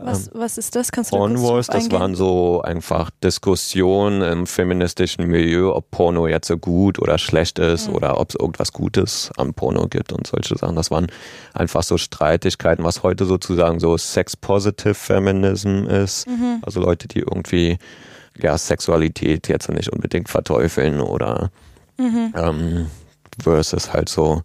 Was, 0.00 0.30
was 0.32 0.58
ist 0.58 0.76
das? 0.76 0.92
Kannst 0.92 1.10
du 1.10 1.16
da 1.16 1.18
Porn 1.18 1.34
kurz 1.34 1.48
Wars, 1.48 1.66
das 1.66 1.90
waren 1.90 2.14
so 2.14 2.62
einfach 2.62 3.10
Diskussionen 3.24 4.22
im 4.22 4.46
feministischen 4.46 5.26
Milieu, 5.26 5.72
ob 5.74 5.90
Porno 5.90 6.28
jetzt 6.28 6.46
so 6.46 6.56
gut 6.56 7.00
oder 7.00 7.18
schlecht 7.18 7.58
ist 7.58 7.88
Mhm. 7.88 7.94
oder 7.96 8.20
ob 8.20 8.28
es 8.30 8.36
irgendwas 8.36 8.72
Gutes 8.72 9.30
am 9.36 9.54
Porno 9.54 9.88
gibt 9.88 10.12
und 10.12 10.24
solche 10.28 10.56
Sachen. 10.56 10.76
Das 10.76 10.92
waren 10.92 11.08
einfach 11.52 11.82
so 11.82 11.98
Streitigkeiten, 11.98 12.84
was 12.84 13.02
heute 13.02 13.24
sozusagen 13.24 13.80
so 13.80 13.96
Sex-Positive 13.96 14.94
Feminism 14.94 15.84
ist. 15.88 16.28
Mhm. 16.28 16.58
Also 16.62 16.78
Leute, 16.80 17.08
die 17.08 17.18
irgendwie 17.18 17.78
ja, 18.40 18.56
Sexualität 18.56 19.48
jetzt 19.48 19.68
nicht 19.68 19.88
unbedingt 19.92 20.28
verteufeln 20.28 21.00
oder 21.00 21.50
Mhm. 21.96 22.32
ähm, 22.36 22.86
versus 23.42 23.92
halt 23.92 24.08
so 24.08 24.42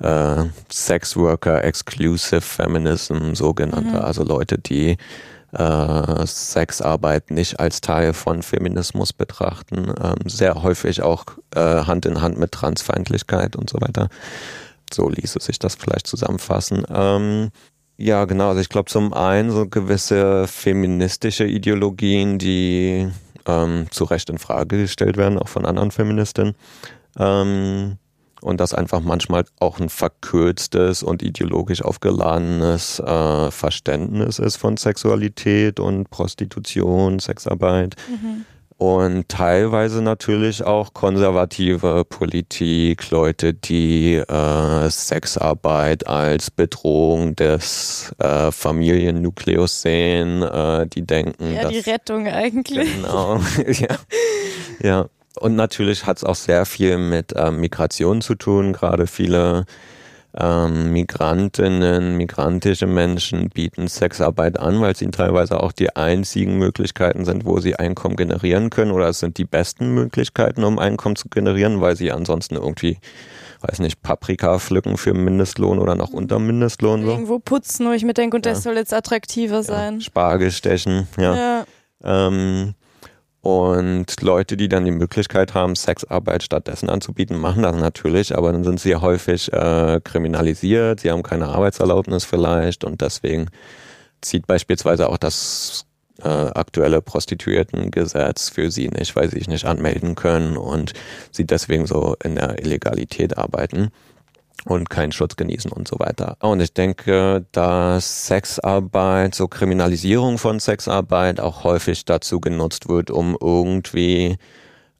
äh, 0.00 0.44
Sex 0.70 1.16
Worker 1.16 1.62
Exclusive 1.64 2.40
Feminism, 2.40 3.34
sogenannte, 3.34 3.98
Mhm. 3.98 4.04
also 4.04 4.24
Leute, 4.24 4.58
die 4.58 4.96
äh, 5.52 6.26
Sexarbeit 6.26 7.30
nicht 7.30 7.60
als 7.60 7.80
Teil 7.80 8.12
von 8.12 8.42
Feminismus 8.42 9.12
betrachten, 9.12 9.92
ähm, 10.02 10.16
sehr 10.28 10.62
häufig 10.62 11.02
auch 11.02 11.24
äh, 11.54 11.60
Hand 11.60 12.06
in 12.06 12.20
Hand 12.20 12.38
mit 12.38 12.50
Transfeindlichkeit 12.52 13.54
und 13.54 13.70
so 13.70 13.80
weiter. 13.80 14.08
So 14.92 15.08
ließe 15.08 15.38
sich 15.40 15.58
das 15.58 15.76
vielleicht 15.76 16.06
zusammenfassen. 16.08 16.84
Ähm, 16.92 17.50
ja, 17.96 18.24
genau. 18.24 18.48
Also 18.48 18.60
ich 18.60 18.68
glaube 18.68 18.90
zum 18.90 19.12
einen 19.14 19.50
so 19.52 19.68
gewisse 19.68 20.48
feministische 20.48 21.44
Ideologien, 21.44 22.38
die 22.38 23.08
ähm, 23.46 23.86
zu 23.90 24.04
Recht 24.04 24.30
in 24.30 24.38
Frage 24.38 24.78
gestellt 24.78 25.16
werden, 25.16 25.38
auch 25.38 25.48
von 25.48 25.64
anderen 25.64 25.92
Feministinnen. 25.92 26.56
Ähm, 27.18 27.98
und 28.44 28.60
das 28.60 28.74
einfach 28.74 29.00
manchmal 29.00 29.44
auch 29.58 29.80
ein 29.80 29.88
verkürztes 29.88 31.02
und 31.02 31.22
ideologisch 31.22 31.82
aufgeladenes 31.82 33.00
äh, 33.00 33.50
Verständnis 33.50 34.38
ist 34.38 34.56
von 34.56 34.76
Sexualität 34.76 35.80
und 35.80 36.10
Prostitution, 36.10 37.20
Sexarbeit. 37.20 37.96
Mhm. 38.08 38.44
Und 38.76 39.28
teilweise 39.28 40.02
natürlich 40.02 40.62
auch 40.62 40.92
konservative 40.92 42.04
Politik, 42.04 43.10
Leute, 43.10 43.54
die 43.54 44.16
äh, 44.16 44.90
Sexarbeit 44.90 46.06
als 46.06 46.50
Bedrohung 46.50 47.36
des 47.36 48.12
äh, 48.18 48.50
Familiennukleus 48.50 49.80
sehen, 49.80 50.42
äh, 50.42 50.86
die 50.88 51.06
denken, 51.06 51.54
Ja, 51.54 51.62
dass 51.62 51.72
die 51.72 51.90
Rettung 51.90 52.26
eigentlich. 52.26 52.94
Genau, 52.96 53.40
ja. 53.68 53.96
ja. 54.82 55.06
Und 55.40 55.56
natürlich 55.56 56.06
hat 56.06 56.18
es 56.18 56.24
auch 56.24 56.36
sehr 56.36 56.64
viel 56.64 56.96
mit 56.98 57.32
ähm, 57.36 57.60
Migration 57.60 58.20
zu 58.20 58.34
tun. 58.34 58.72
Gerade 58.72 59.06
viele 59.06 59.64
ähm, 60.36 60.92
Migrantinnen, 60.92 62.16
migrantische 62.16 62.86
Menschen 62.86 63.50
bieten 63.50 63.88
Sexarbeit 63.88 64.58
an, 64.58 64.80
weil 64.80 64.92
es 64.92 65.02
ihnen 65.02 65.12
teilweise 65.12 65.60
auch 65.60 65.72
die 65.72 65.94
einzigen 65.94 66.58
Möglichkeiten 66.58 67.24
sind, 67.24 67.44
wo 67.44 67.60
sie 67.60 67.76
Einkommen 67.76 68.16
generieren 68.16 68.70
können. 68.70 68.90
Oder 68.92 69.08
es 69.08 69.20
sind 69.20 69.38
die 69.38 69.44
besten 69.44 69.92
Möglichkeiten, 69.94 70.64
um 70.64 70.78
Einkommen 70.78 71.16
zu 71.16 71.28
generieren, 71.28 71.80
weil 71.80 71.96
sie 71.96 72.10
ansonsten 72.12 72.54
irgendwie, 72.56 72.98
weiß 73.60 73.80
nicht, 73.80 74.02
Paprika 74.02 74.58
pflücken 74.58 74.96
für 74.96 75.14
Mindestlohn 75.14 75.78
oder 75.78 75.94
noch 75.94 76.10
unter 76.10 76.38
Mindestlohn. 76.38 77.02
So. 77.04 77.10
Irgendwo 77.10 77.38
putzen, 77.38 77.86
wo 77.88 77.92
ich 77.92 78.04
mir 78.04 78.14
denke, 78.14 78.36
und 78.36 78.46
das 78.46 78.58
Ja. 78.58 78.62
soll 78.70 78.76
jetzt 78.76 78.94
attraktiver 78.94 79.56
Ja, 79.56 79.62
sein. 79.62 80.00
Spargel 80.00 80.50
stechen, 80.50 81.06
ja. 81.18 81.36
ja. 81.36 81.64
Ähm, 82.04 82.74
und 83.44 84.22
Leute, 84.22 84.56
die 84.56 84.70
dann 84.70 84.86
die 84.86 84.90
Möglichkeit 84.90 85.52
haben, 85.52 85.76
Sexarbeit 85.76 86.42
stattdessen 86.42 86.88
anzubieten, 86.88 87.38
machen 87.38 87.62
das 87.62 87.76
natürlich, 87.76 88.34
aber 88.34 88.50
dann 88.52 88.64
sind 88.64 88.80
sie 88.80 88.96
häufig 88.96 89.52
äh, 89.52 90.00
kriminalisiert, 90.02 91.00
sie 91.00 91.10
haben 91.10 91.22
keine 91.22 91.48
Arbeitserlaubnis 91.48 92.24
vielleicht 92.24 92.84
und 92.84 93.02
deswegen 93.02 93.50
zieht 94.22 94.46
beispielsweise 94.46 95.10
auch 95.10 95.18
das 95.18 95.84
äh, 96.22 96.28
aktuelle 96.28 97.02
Prostituiertengesetz 97.02 98.48
für 98.48 98.70
sie 98.70 98.88
nicht, 98.88 99.14
weil 99.14 99.28
sie 99.28 99.40
sich 99.40 99.48
nicht 99.48 99.66
anmelden 99.66 100.14
können 100.14 100.56
und 100.56 100.94
sie 101.30 101.44
deswegen 101.44 101.86
so 101.86 102.16
in 102.24 102.36
der 102.36 102.58
Illegalität 102.64 103.36
arbeiten 103.36 103.90
und 104.64 104.88
keinen 104.88 105.12
Schutz 105.12 105.36
genießen 105.36 105.70
und 105.70 105.88
so 105.88 105.98
weiter. 105.98 106.36
Und 106.40 106.60
ich 106.60 106.72
denke, 106.72 107.44
dass 107.52 108.26
Sexarbeit, 108.26 109.34
so 109.34 109.48
Kriminalisierung 109.48 110.38
von 110.38 110.58
Sexarbeit 110.58 111.40
auch 111.40 111.64
häufig 111.64 112.04
dazu 112.04 112.40
genutzt 112.40 112.88
wird, 112.88 113.10
um 113.10 113.36
irgendwie 113.40 114.36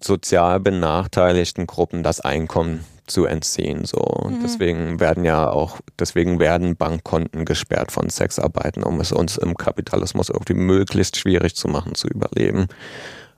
sozial 0.03 0.61
benachteiligten 0.61 1.67
Gruppen 1.67 2.03
das 2.03 2.21
Einkommen 2.21 2.85
zu 3.07 3.27
entziehen. 3.27 3.85
So. 3.85 3.99
Und 3.99 4.39
Mhm. 4.39 4.43
deswegen 4.43 5.01
werden 5.01 5.25
ja 5.25 5.49
auch, 5.51 5.79
deswegen 5.99 6.39
werden 6.41 6.77
Bankkonten 6.77 7.45
gesperrt 7.45 7.93
von 7.93 8.11
Sexarbeiten, 8.11 8.83
um 8.83 9.01
es 9.01 9.13
uns 9.13 9.37
im 9.37 9.57
Kapitalismus 9.57 10.29
irgendwie 10.31 10.55
möglichst 10.55 11.17
schwierig 11.17 11.55
zu 11.55 11.69
machen, 11.69 11.95
zu 11.95 12.09
überleben. 12.09 12.67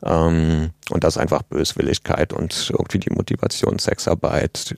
Ähm, 0.04 0.70
und 0.90 1.04
das 1.04 1.16
ist 1.16 1.22
einfach 1.22 1.42
Böswilligkeit 1.42 2.32
und 2.32 2.70
irgendwie 2.70 2.98
die 2.98 3.10
Motivation, 3.10 3.78
Sexarbeit 3.78 4.76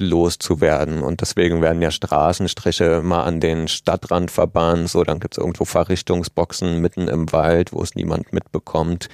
loszuwerden. 0.00 1.02
Und 1.02 1.20
deswegen 1.20 1.62
werden 1.62 1.82
ja 1.82 1.90
Straßenstriche 1.90 3.02
mal 3.02 3.22
an 3.24 3.40
den 3.40 3.68
Stadtrand 3.68 4.30
verbannt. 4.30 4.88
So, 4.88 5.04
dann 5.04 5.20
gibt 5.20 5.34
es 5.34 5.38
irgendwo 5.38 5.64
Verrichtungsboxen 5.64 6.80
mitten 6.80 7.08
im 7.08 7.32
Wald, 7.32 7.72
wo 7.72 7.82
es 7.82 7.94
niemand 7.94 8.32
mitbekommt. 8.32 9.08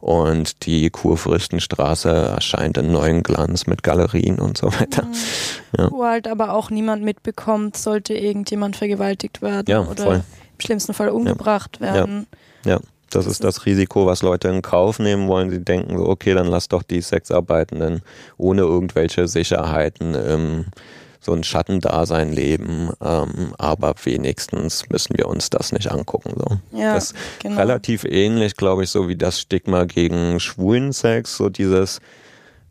Und 0.00 0.66
die 0.66 0.90
Kurfürstenstraße 0.90 2.10
erscheint 2.10 2.76
in 2.76 2.90
neuen 2.90 3.22
Glanz 3.22 3.68
mit 3.68 3.84
Galerien 3.84 4.40
und 4.40 4.58
so 4.58 4.66
weiter. 4.72 5.06
Ja. 5.78 5.92
Wo 5.92 6.04
halt 6.04 6.26
aber 6.26 6.54
auch 6.54 6.70
niemand 6.70 7.04
mitbekommt, 7.04 7.76
sollte 7.76 8.14
irgendjemand 8.14 8.74
vergewaltigt 8.74 9.42
werden 9.42 9.66
Ja, 9.68 9.80
oder 9.80 10.02
voll. 10.02 10.16
im 10.16 10.60
schlimmsten 10.60 10.92
Fall 10.92 11.10
umgebracht 11.10 11.80
werden. 11.80 12.26
Das 13.14 13.26
ist 13.26 13.44
das 13.44 13.66
Risiko, 13.66 14.06
was 14.06 14.22
Leute 14.22 14.48
in 14.48 14.62
Kauf 14.62 14.98
nehmen 14.98 15.28
wollen. 15.28 15.50
Sie 15.50 15.62
denken 15.62 15.96
so, 15.96 16.06
okay, 16.08 16.34
dann 16.34 16.46
lass 16.46 16.68
doch 16.68 16.82
die 16.82 17.00
Sexarbeitenden 17.00 18.02
ohne 18.38 18.62
irgendwelche 18.62 19.28
Sicherheiten 19.28 20.14
im 20.14 20.64
so 21.24 21.32
ein 21.32 21.44
Schattendasein 21.44 22.32
leben, 22.32 22.90
ähm, 23.00 23.54
aber 23.56 23.94
wenigstens 24.02 24.88
müssen 24.90 25.16
wir 25.16 25.28
uns 25.28 25.50
das 25.50 25.70
nicht 25.70 25.88
angucken. 25.88 26.32
So. 26.36 26.58
Ja, 26.76 26.94
das 26.94 27.12
ist 27.12 27.16
genau. 27.40 27.58
relativ 27.60 28.02
ähnlich, 28.04 28.56
glaube 28.56 28.82
ich, 28.82 28.90
so 28.90 29.08
wie 29.08 29.14
das 29.14 29.40
Stigma 29.40 29.84
gegen 29.84 30.40
schwulen 30.40 30.92
Sex, 30.92 31.36
so 31.36 31.48
dieses 31.48 31.98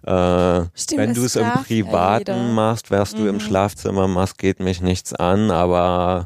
äh, 0.06 0.64
Stimmt, 0.76 0.98
wenn 0.98 1.14
du 1.14 1.24
es 1.24 1.38
im 1.38 1.48
Privaten 1.66 2.20
jeder. 2.32 2.36
machst, 2.52 2.92
wärst 2.92 3.18
du 3.18 3.26
im 3.28 3.36
Mhm. 3.36 3.40
Schlafzimmer 3.40 4.10
machst, 4.10 4.38
geht 4.38 4.60
mich 4.60 4.82
nichts 4.82 5.14
an, 5.14 5.50
aber 5.50 6.26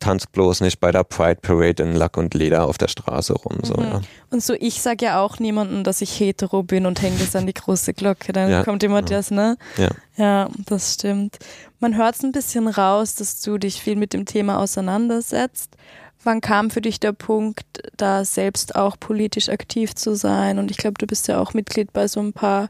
tanz 0.00 0.26
bloß 0.26 0.60
nicht 0.60 0.80
bei 0.80 0.90
der 0.92 1.04
Pride 1.04 1.40
Parade 1.42 1.82
in 1.82 1.94
Lack 1.94 2.16
und 2.16 2.34
Leder 2.34 2.64
auf 2.66 2.78
der 2.78 2.88
Straße 2.88 3.32
rum. 3.32 3.58
So, 3.62 3.74
Mhm. 3.74 3.82
ja. 3.82 4.00
Und 4.30 4.42
so, 4.42 4.54
ich 4.54 4.80
sage 4.80 5.04
ja 5.06 5.20
auch 5.20 5.38
niemandem, 5.38 5.84
dass 5.84 6.00
ich 6.00 6.18
hetero 6.20 6.62
bin 6.62 6.86
und 6.86 7.02
hänge 7.02 7.18
das 7.18 7.34
an 7.36 7.46
die 7.46 7.54
große 7.54 7.94
Glocke. 7.94 8.32
Dann 8.32 8.50
Ja, 8.50 8.62
kommt 8.64 8.82
immer 8.82 9.00
ja. 9.00 9.06
das, 9.06 9.30
ne? 9.30 9.56
Ja. 9.76 9.88
Ja, 10.16 10.48
das 10.66 10.94
stimmt. 10.94 11.38
Man 11.80 11.96
hört 11.96 12.14
es 12.16 12.22
ein 12.22 12.32
bisschen 12.32 12.68
raus, 12.68 13.14
dass 13.16 13.40
du 13.40 13.58
dich 13.58 13.80
viel 13.82 13.96
mit 13.96 14.12
dem 14.12 14.24
Thema 14.24 14.58
auseinandersetzt. 14.60 15.76
Wann 16.24 16.40
kam 16.40 16.70
für 16.70 16.80
dich 16.80 16.98
der 17.00 17.12
Punkt, 17.12 17.64
da 17.96 18.24
selbst 18.24 18.74
auch 18.74 18.96
politisch 18.98 19.48
aktiv 19.48 19.94
zu 19.94 20.16
sein? 20.16 20.58
Und 20.58 20.70
ich 20.72 20.76
glaube, 20.76 20.94
du 20.98 21.06
bist 21.06 21.28
ja 21.28 21.40
auch 21.40 21.54
Mitglied 21.54 21.92
bei 21.92 22.08
so 22.08 22.18
ein 22.20 22.32
paar 22.32 22.68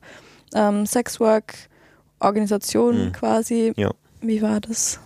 ähm, 0.55 0.85
Sexwork-Organisationen 0.87 3.07
Mhm. 3.09 3.13
quasi. 3.13 3.73
Ja. 3.77 3.91
Wie 4.21 4.43
war 4.43 4.61
das? 4.61 5.01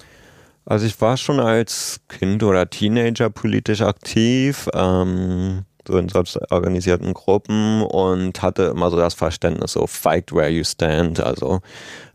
Also 0.64 0.86
ich 0.86 1.00
war 1.00 1.16
schon 1.16 1.40
als 1.40 2.00
Kind 2.08 2.42
oder 2.42 2.70
Teenager 2.70 3.30
politisch 3.30 3.80
aktiv, 3.80 4.68
ähm, 4.74 5.64
so 5.86 5.98
in 5.98 6.08
selbstorganisierten 6.08 7.12
Gruppen 7.14 7.82
und 7.82 8.40
hatte 8.42 8.64
immer 8.64 8.90
so 8.90 8.96
das 8.96 9.14
Verständnis, 9.14 9.72
so 9.72 9.88
fight 9.88 10.32
where 10.32 10.48
you 10.48 10.62
stand, 10.62 11.18
also 11.18 11.60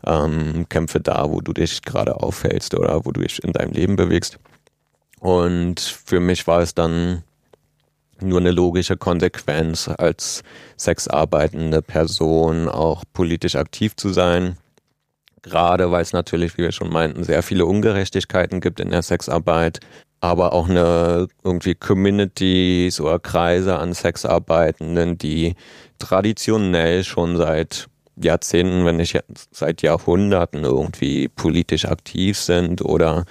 ähm, 0.06 0.66
kämpfe 0.70 1.00
da, 1.00 1.30
wo 1.30 1.42
du 1.42 1.52
dich 1.52 1.82
gerade 1.82 2.22
aufhältst 2.22 2.74
oder 2.74 3.04
wo 3.04 3.12
du 3.12 3.20
dich 3.20 3.42
in 3.44 3.52
deinem 3.52 3.72
Leben 3.72 3.96
bewegst. 3.96 4.38
Und 5.20 5.80
für 5.80 6.20
mich 6.20 6.46
war 6.46 6.60
es 6.62 6.74
dann 6.74 7.24
nur 8.20 8.40
eine 8.40 8.50
logische 8.50 8.96
Konsequenz, 8.96 9.88
als 9.98 10.42
sexarbeitende 10.76 11.82
Person 11.82 12.68
auch 12.68 13.04
politisch 13.12 13.56
aktiv 13.56 13.94
zu 13.96 14.12
sein. 14.12 14.56
Gerade 15.42 15.90
weil 15.90 16.02
es 16.02 16.12
natürlich, 16.12 16.56
wie 16.58 16.62
wir 16.62 16.72
schon 16.72 16.90
meinten, 16.90 17.24
sehr 17.24 17.42
viele 17.42 17.66
Ungerechtigkeiten 17.66 18.60
gibt 18.60 18.80
in 18.80 18.90
der 18.90 19.02
Sexarbeit, 19.02 19.80
aber 20.20 20.52
auch 20.52 20.68
eine 20.68 21.28
irgendwie 21.44 21.74
Communities 21.74 23.00
oder 23.00 23.18
Kreise 23.18 23.78
an 23.78 23.94
Sexarbeitenden, 23.94 25.18
die 25.18 25.54
traditionell 25.98 27.04
schon 27.04 27.36
seit 27.36 27.88
Jahrzehnten, 28.16 28.84
wenn 28.84 28.96
nicht 28.96 29.18
seit 29.52 29.82
Jahrhunderten 29.82 30.64
irgendwie 30.64 31.28
politisch 31.28 31.84
aktiv 31.84 32.38
sind 32.38 32.82
oder 32.82 33.24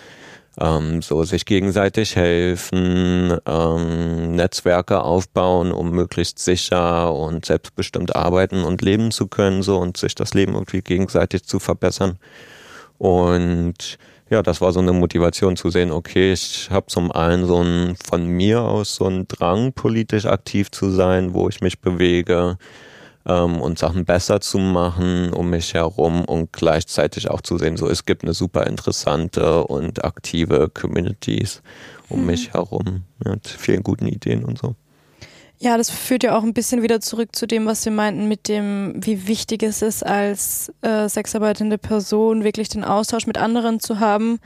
ähm, 0.59 1.01
so 1.01 1.23
sich 1.23 1.45
gegenseitig 1.45 2.15
helfen, 2.15 3.37
ähm, 3.45 4.31
Netzwerke 4.35 5.01
aufbauen, 5.01 5.71
um 5.71 5.91
möglichst 5.91 6.39
sicher 6.39 7.13
und 7.13 7.45
selbstbestimmt 7.45 8.15
arbeiten 8.15 8.63
und 8.63 8.81
leben 8.81 9.11
zu 9.11 9.27
können, 9.27 9.61
so 9.63 9.77
und 9.77 9.97
sich 9.97 10.15
das 10.15 10.33
Leben 10.33 10.53
irgendwie 10.53 10.81
gegenseitig 10.81 11.43
zu 11.43 11.59
verbessern. 11.59 12.17
Und 12.97 13.97
ja, 14.29 14.43
das 14.43 14.59
war 14.59 14.71
so 14.73 14.79
eine 14.79 14.93
Motivation 14.93 15.55
zu 15.55 15.69
sehen, 15.69 15.91
okay, 15.91 16.33
ich 16.33 16.69
habe 16.69 16.87
zum 16.87 17.11
einen 17.11 17.45
so 17.45 17.63
ein 17.63 17.95
von 18.03 18.25
mir 18.27 18.61
aus 18.61 18.95
so 18.95 19.05
einen 19.05 19.27
Drang, 19.27 19.73
politisch 19.73 20.25
aktiv 20.25 20.71
zu 20.71 20.89
sein, 20.89 21.33
wo 21.33 21.47
ich 21.47 21.61
mich 21.61 21.79
bewege 21.79 22.57
ähm, 23.27 23.61
und 23.61 23.77
Sachen 23.77 24.05
besser 24.05 24.39
zu 24.41 24.57
machen 24.57 25.31
um 25.33 25.49
mich 25.49 25.73
herum 25.73 26.25
und 26.25 26.51
gleichzeitig 26.53 27.29
auch 27.29 27.41
zu 27.41 27.57
sehen, 27.57 27.77
so 27.77 27.87
es 27.89 28.05
gibt 28.05 28.23
eine 28.23 28.33
super 28.33 28.65
interessante 28.67 29.63
und 29.65 30.03
aktive 30.03 30.69
Communities 30.69 31.61
um 32.09 32.21
Mhm. 32.21 32.25
mich 32.25 32.53
herum 32.53 33.03
mit 33.23 33.47
vielen 33.47 33.83
guten 33.83 34.07
Ideen 34.07 34.43
und 34.45 34.57
so. 34.57 34.75
Ja, 35.59 35.75
das 35.75 35.89
führt 35.89 36.21
ja 36.21 36.37
auch 36.37 36.43
ein 36.43 36.53
bisschen 36.53 36.83
wieder 36.83 37.01
zurück 37.01 37.35
zu 37.35 37.47
dem, 37.47 37.65
was 37.65 37.83
wir 37.83 37.91
meinten, 37.91 38.27
mit 38.27 38.47
dem, 38.47 38.93
wie 39.03 39.27
wichtig 39.27 39.63
es 39.63 39.81
ist, 39.81 40.05
als 40.05 40.71
äh, 40.83 41.09
sexarbeitende 41.09 41.79
Person 41.79 42.43
wirklich 42.43 42.69
den 42.69 42.83
Austausch 42.83 43.25
mit 43.25 43.39
anderen 43.39 43.79
zu 43.79 43.99
haben. 43.99 44.37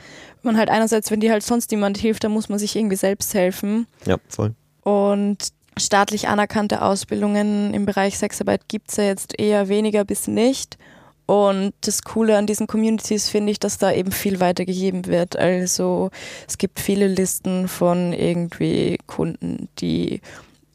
Man 0.42 0.56
halt 0.58 0.70
einerseits, 0.70 1.12
wenn 1.12 1.20
dir 1.20 1.34
halt 1.34 1.44
sonst 1.44 1.70
niemand 1.72 1.98
hilft, 1.98 2.24
dann 2.24 2.32
muss 2.32 2.48
man 2.48 2.60
sich 2.60 2.78
irgendwie 2.78 2.96
selbst 2.96 3.34
helfen. 3.34 3.88
Ja, 4.06 4.18
voll. 4.30 4.54
Und 4.84 5.50
staatlich 5.78 6.28
anerkannte 6.28 6.82
Ausbildungen 6.82 7.74
im 7.74 7.86
Bereich 7.86 8.18
Sexarbeit 8.18 8.68
gibt's 8.68 8.98
ja 8.98 9.06
jetzt 9.06 9.40
eher 9.40 9.70
weniger 9.70 10.04
bis 10.06 10.28
nicht. 10.28 10.78
Und 11.26 11.74
das 11.82 12.02
Coole 12.04 12.38
an 12.38 12.46
diesen 12.46 12.68
Communities 12.68 13.30
finde 13.30 13.52
ich, 13.52 13.60
dass 13.60 13.78
da 13.78 13.92
eben 13.92 14.12
viel 14.12 14.42
weitergegeben 14.42 15.06
wird. 15.06 15.38
Also 15.38 16.10
es 16.48 16.58
gibt 16.58 16.80
viele 16.80 17.08
Listen 17.08 17.70
von 17.70 18.12
irgendwie 18.12 18.98
Kunden, 19.08 19.70
die 19.80 20.20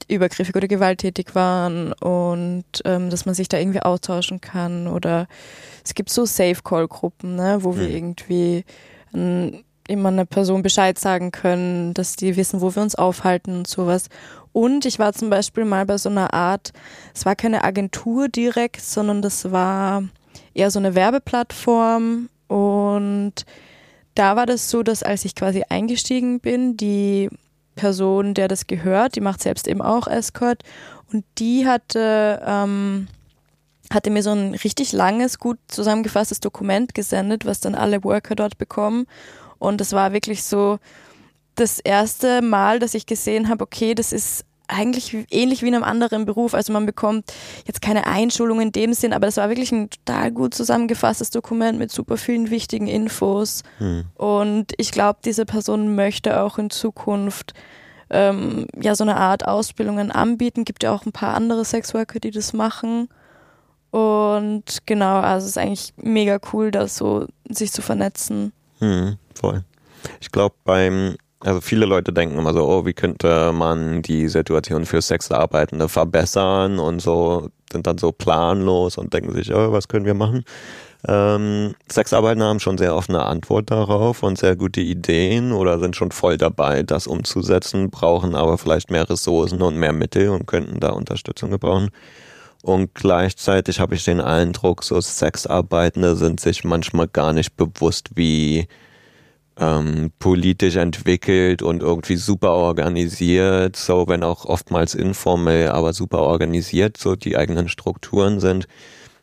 übergriffig 0.09 0.55
oder 0.55 0.68
gewalttätig 0.68 1.34
waren 1.34 1.92
und 1.94 2.64
ähm, 2.84 3.11
dass 3.11 3.26
man 3.26 3.34
sich 3.34 3.49
da 3.49 3.59
irgendwie 3.59 3.82
austauschen 3.82 4.40
kann. 4.40 4.86
Oder 4.86 5.26
es 5.84 5.94
gibt 5.94 6.11
so 6.11 6.24
Safe-Call-Gruppen, 6.24 7.36
ne, 7.36 7.59
wo 7.61 7.76
wir 7.76 7.88
Mhm. 7.88 7.94
irgendwie 7.94 8.64
ähm, 9.14 9.64
immer 9.88 10.09
einer 10.09 10.24
Person 10.24 10.62
Bescheid 10.62 10.99
sagen 10.99 11.32
können, 11.32 11.92
dass 11.92 12.16
die 12.16 12.36
wissen, 12.36 12.61
wo 12.61 12.74
wir 12.74 12.82
uns 12.82 12.94
aufhalten 12.94 13.59
und 13.59 13.66
sowas. 13.66 14.09
Und 14.57 14.86
ich 14.86 14.98
war 14.98 15.12
zum 15.12 15.28
Beispiel 15.28 15.66
mal 15.66 15.84
bei 15.84 15.98
so 15.98 16.09
einer 16.09 16.32
Art, 16.32 16.72
es 17.14 17.26
war 17.26 17.36
keine 17.36 17.62
Agentur 17.62 18.30
direkt, 18.30 18.80
sondern 18.80 19.20
das 19.20 19.52
war 19.52 20.04
eher 20.54 20.70
so 20.70 20.78
eine 20.78 20.94
Werbeplattform. 20.94 22.30
Und 22.48 23.34
da 24.14 24.34
war 24.34 24.46
das 24.46 24.70
so, 24.70 24.82
dass 24.82 25.02
als 25.02 25.26
ich 25.26 25.34
quasi 25.34 25.64
eingestiegen 25.68 26.40
bin, 26.40 26.74
die 26.78 27.28
Person, 27.74 28.32
der 28.32 28.48
das 28.48 28.66
gehört, 28.66 29.16
die 29.16 29.20
macht 29.20 29.42
selbst 29.42 29.68
eben 29.68 29.82
auch 29.82 30.07
Escort 30.07 30.62
und 31.12 31.26
die 31.36 31.66
hatte, 31.66 32.40
ähm, 32.42 33.09
hatte 33.92 34.09
mir 34.09 34.22
so 34.22 34.30
ein 34.30 34.54
richtig 34.54 34.92
langes, 34.92 35.38
gut 35.38 35.59
zusammengefasstes 35.68 36.40
Dokument 36.40 36.94
gesendet, 36.94 37.44
was 37.44 37.61
dann 37.61 37.74
alle 37.74 38.02
Worker 38.04 38.34
dort 38.34 38.57
bekommen. 38.57 39.07
Und 39.59 39.82
es 39.82 39.92
war 39.92 40.14
wirklich 40.14 40.44
so 40.44 40.78
das 41.57 41.80
erste 41.80 42.42
Mal, 42.42 42.78
dass 42.78 42.94
ich 42.94 43.07
gesehen 43.07 43.48
habe, 43.48 43.64
okay, 43.64 43.94
das 43.94 44.12
ist 44.12 44.44
eigentlich 44.68 45.26
ähnlich 45.30 45.62
wie 45.62 45.68
in 45.68 45.74
einem 45.74 45.84
anderen 45.84 46.24
Beruf. 46.24 46.54
Also 46.54 46.72
man 46.72 46.86
bekommt 46.86 47.32
jetzt 47.66 47.82
keine 47.82 48.07
Einschulung 48.07 48.61
in 48.61 48.72
dem 48.72 48.94
Sinn, 48.94 49.12
aber 49.12 49.26
das 49.26 49.36
war 49.36 49.48
wirklich 49.48 49.72
ein 49.72 49.90
total 49.90 50.32
gut 50.32 50.54
zusammengefasstes 50.54 51.30
Dokument 51.30 51.78
mit 51.78 51.92
super 51.92 52.16
vielen 52.16 52.50
wichtigen 52.50 52.88
Infos. 52.88 53.62
Hm. 53.78 54.07
Und 54.16 54.72
ich 54.76 54.90
glaube, 54.90 55.20
diese 55.24 55.46
Person 55.46 55.94
möchte 55.94 56.40
auch 56.42 56.59
in 56.59 56.70
Zukunft 56.70 57.54
ähm, 58.11 58.66
ja 58.80 58.94
so 58.94 59.04
eine 59.04 59.16
Art 59.16 59.46
Ausbildungen 59.46 60.11
anbieten. 60.11 60.64
Gibt 60.64 60.82
ja 60.82 60.92
auch 60.92 61.07
ein 61.07 61.12
paar 61.12 61.34
andere 61.34 61.64
Sexworker, 61.64 62.20
die 62.20 62.30
das 62.30 62.52
machen. 62.52 63.09
Und 63.90 64.78
genau, 64.84 65.20
also 65.20 65.44
es 65.44 65.52
ist 65.52 65.59
eigentlich 65.59 65.94
mega 65.96 66.38
cool, 66.52 66.70
da 66.70 66.86
so 66.88 67.26
sich 67.48 67.72
zu 67.72 67.82
vernetzen. 67.82 68.52
Hm, 68.80 69.16
voll. 69.34 69.64
Ich 70.20 70.30
glaube, 70.30 70.54
beim, 70.64 71.16
also 71.47 71.61
viele 71.61 71.86
Leute 71.86 72.12
denken 72.12 72.38
immer 72.38 72.53
so, 72.53 72.66
oh, 72.68 72.86
wie 72.86 72.92
könnte 72.92 73.53
man 73.53 74.03
die 74.03 74.28
Situation 74.28 74.84
für 74.84 75.01
Sexarbeitende 75.01 75.88
verbessern 75.88 76.80
und 76.80 77.01
so, 77.01 77.51
sind 77.70 77.86
dann 77.86 77.99
so 77.99 78.11
planlos 78.11 78.99
und 78.99 79.14
denken 79.14 79.32
sich, 79.32 79.55
oh, 79.55 79.70
was 79.70 79.86
können 79.86 80.07
wir 80.07 80.14
machen? 80.14 80.44
Ähm, 81.07 81.76
Sexarbeitende 81.88 82.47
haben 82.47 82.59
schon 82.59 82.78
sehr 82.78 82.97
oft 82.97 83.11
eine 83.11 83.22
Antwort 83.22 83.70
darauf 83.70 84.24
und 84.24 84.38
sehr 84.38 84.57
gute 84.57 84.80
Ideen 84.80 85.53
oder 85.53 85.78
sind 85.78 85.94
schon 85.94 86.11
voll 86.11 86.36
dabei, 86.36 86.82
das 86.82 87.07
umzusetzen, 87.07 87.90
brauchen 87.90 88.34
aber 88.34 88.59
vielleicht 88.59 88.90
mehr 88.90 89.09
Ressourcen 89.09 89.62
und 89.62 89.76
mehr 89.76 89.92
Mittel 89.92 90.30
und 90.30 90.47
könnten 90.47 90.80
da 90.80 90.90
Unterstützung 90.90 91.51
gebrauchen. 91.51 91.90
Und 92.62 92.92
gleichzeitig 92.97 93.78
habe 93.78 93.94
ich 93.94 94.05
den 94.05 94.20
Eindruck, 94.20 94.82
so 94.82 95.01
Sexarbeitende 95.01 96.16
sind 96.16 96.40
sich 96.40 96.64
manchmal 96.64 97.07
gar 97.07 97.32
nicht 97.32 97.57
bewusst, 97.57 98.16
wie 98.16 98.66
ähm, 99.59 100.11
politisch 100.18 100.76
entwickelt 100.76 101.62
und 101.62 101.82
irgendwie 101.82 102.16
super 102.16 102.52
organisiert, 102.52 103.76
so 103.76 104.07
wenn 104.09 104.22
auch 104.22 104.44
oftmals 104.44 104.94
informell, 104.94 105.70
aber 105.70 105.92
super 105.92 106.20
organisiert 106.20 106.96
so 106.96 107.16
die 107.16 107.36
eigenen 107.36 107.68
Strukturen 107.68 108.40
sind. 108.40 108.68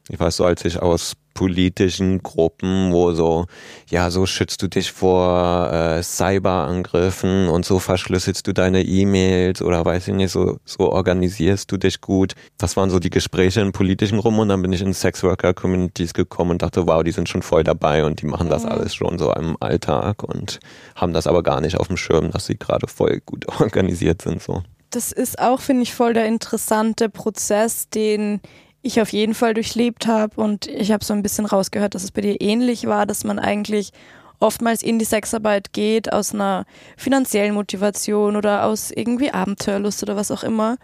Ich 0.10 0.20
weiß 0.20 0.36
so, 0.38 0.46
als 0.46 0.66
ich 0.66 0.82
aus 0.82 1.14
politischen 1.34 2.22
Gruppen, 2.22 2.92
wo 2.92 3.14
so, 3.14 3.46
ja, 3.90 4.12
so 4.12 4.26
schützt 4.26 4.62
du 4.62 4.68
dich 4.68 4.92
vor 4.92 5.72
äh, 5.72 6.04
Cyberangriffen 6.04 7.48
und 7.48 7.66
so 7.66 7.80
verschlüsselst 7.80 8.46
du 8.46 8.54
deine 8.54 8.84
E-Mails 8.84 9.62
oder 9.62 9.84
weiß 9.84 10.10
ich 10.10 10.14
nicht, 10.14 10.32
so, 10.32 10.60
so 10.66 10.92
organisierst 10.92 11.72
du 11.72 11.78
dich 11.78 12.02
gut. 12.02 12.34
Das 12.58 12.78
waren 12.78 12.90
so 12.90 13.00
die 13.00 13.10
Gespräche 13.10 13.62
in 13.62 13.72
politischen 13.72 14.20
Rum 14.20 14.40
und 14.40 14.50
dann 14.50 14.62
bin 14.62 14.74
ich 14.74 14.82
in 14.82 14.94
Sexworker-Communities 14.94 16.14
gekommen 16.14 16.52
und 16.52 16.62
dachte, 16.62 16.86
wow, 16.86 17.02
die 17.04 17.12
sind 17.12 17.30
schon 17.30 17.42
voll 17.42 17.64
dabei 17.64 18.06
und 18.06 18.22
die 18.22 18.28
machen 18.28 18.50
das 18.50 18.64
Mhm. 18.64 18.70
alles 18.70 18.94
schon 18.94 19.18
so 19.18 19.34
im 19.34 19.58
Alltag 19.60 20.24
und 20.24 20.60
haben 20.96 21.14
das 21.14 21.28
aber 21.28 21.42
gar 21.44 21.62
nicht 21.62 21.78
auf 21.80 21.88
dem 21.88 21.98
Schirm, 21.98 22.30
dass 22.32 22.46
sie 22.46 22.58
gerade 22.58 22.88
voll 22.88 23.22
gut 23.26 23.48
organisiert 23.60 24.22
sind, 24.22 24.42
so. 24.42 24.62
das 24.92 25.12
ist 25.12 25.40
auch, 25.40 25.62
finde 25.62 25.84
ich, 25.84 25.94
voll 25.94 26.14
der 26.14 26.26
interessante 26.28 27.10
Prozess, 27.10 27.90
den 27.90 28.42
ich 28.84 29.02
auf 29.02 29.12
jeden 29.12 29.34
Fall 29.34 29.56
durchlebt 29.56 30.06
habe. 30.06 30.40
Und 30.40 30.68
ich 30.68 30.92
habe 30.92 31.04
so 31.04 31.14
ein 31.14 31.24
bisschen 31.24 31.46
rausgehört, 31.46 31.96
dass 31.96 32.04
es 32.04 32.12
bei 32.12 32.22
dir 32.22 32.40
ähnlich 32.40 32.86
war, 32.86 33.08
dass 33.08 33.24
man 33.24 33.40
eigentlich 33.40 33.92
oftmals 34.40 34.84
in 34.84 35.00
die 35.00 35.06
Sexarbeit 35.06 35.74
geht 35.74 36.12
aus 36.12 36.34
einer 36.34 36.66
finanziellen 36.98 37.56
Motivation 37.56 38.36
oder 38.36 38.66
aus 38.66 38.92
irgendwie 38.92 39.32
Abenteuerlust 39.32 40.04
oder 40.04 40.16
was 40.16 40.32
auch 40.32 40.44
immer 40.44 40.78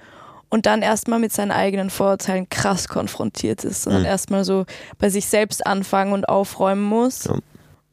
und 0.49 0.65
dann 0.65 0.81
erstmal 0.81 1.19
mit 1.19 1.33
seinen 1.33 1.51
eigenen 1.51 1.89
Vorurteilen 1.89 2.49
krass 2.49 2.87
konfrontiert 2.87 3.63
ist 3.65 3.85
und 3.85 3.99
mhm. 3.99 4.05
erstmal 4.05 4.45
so 4.45 4.65
bei 4.97 5.09
sich 5.09 5.27
selbst 5.27 5.65
anfangen 5.67 6.13
und 6.13 6.27
aufräumen 6.27 6.83
muss. 6.83 7.25
Ja. 7.25 7.37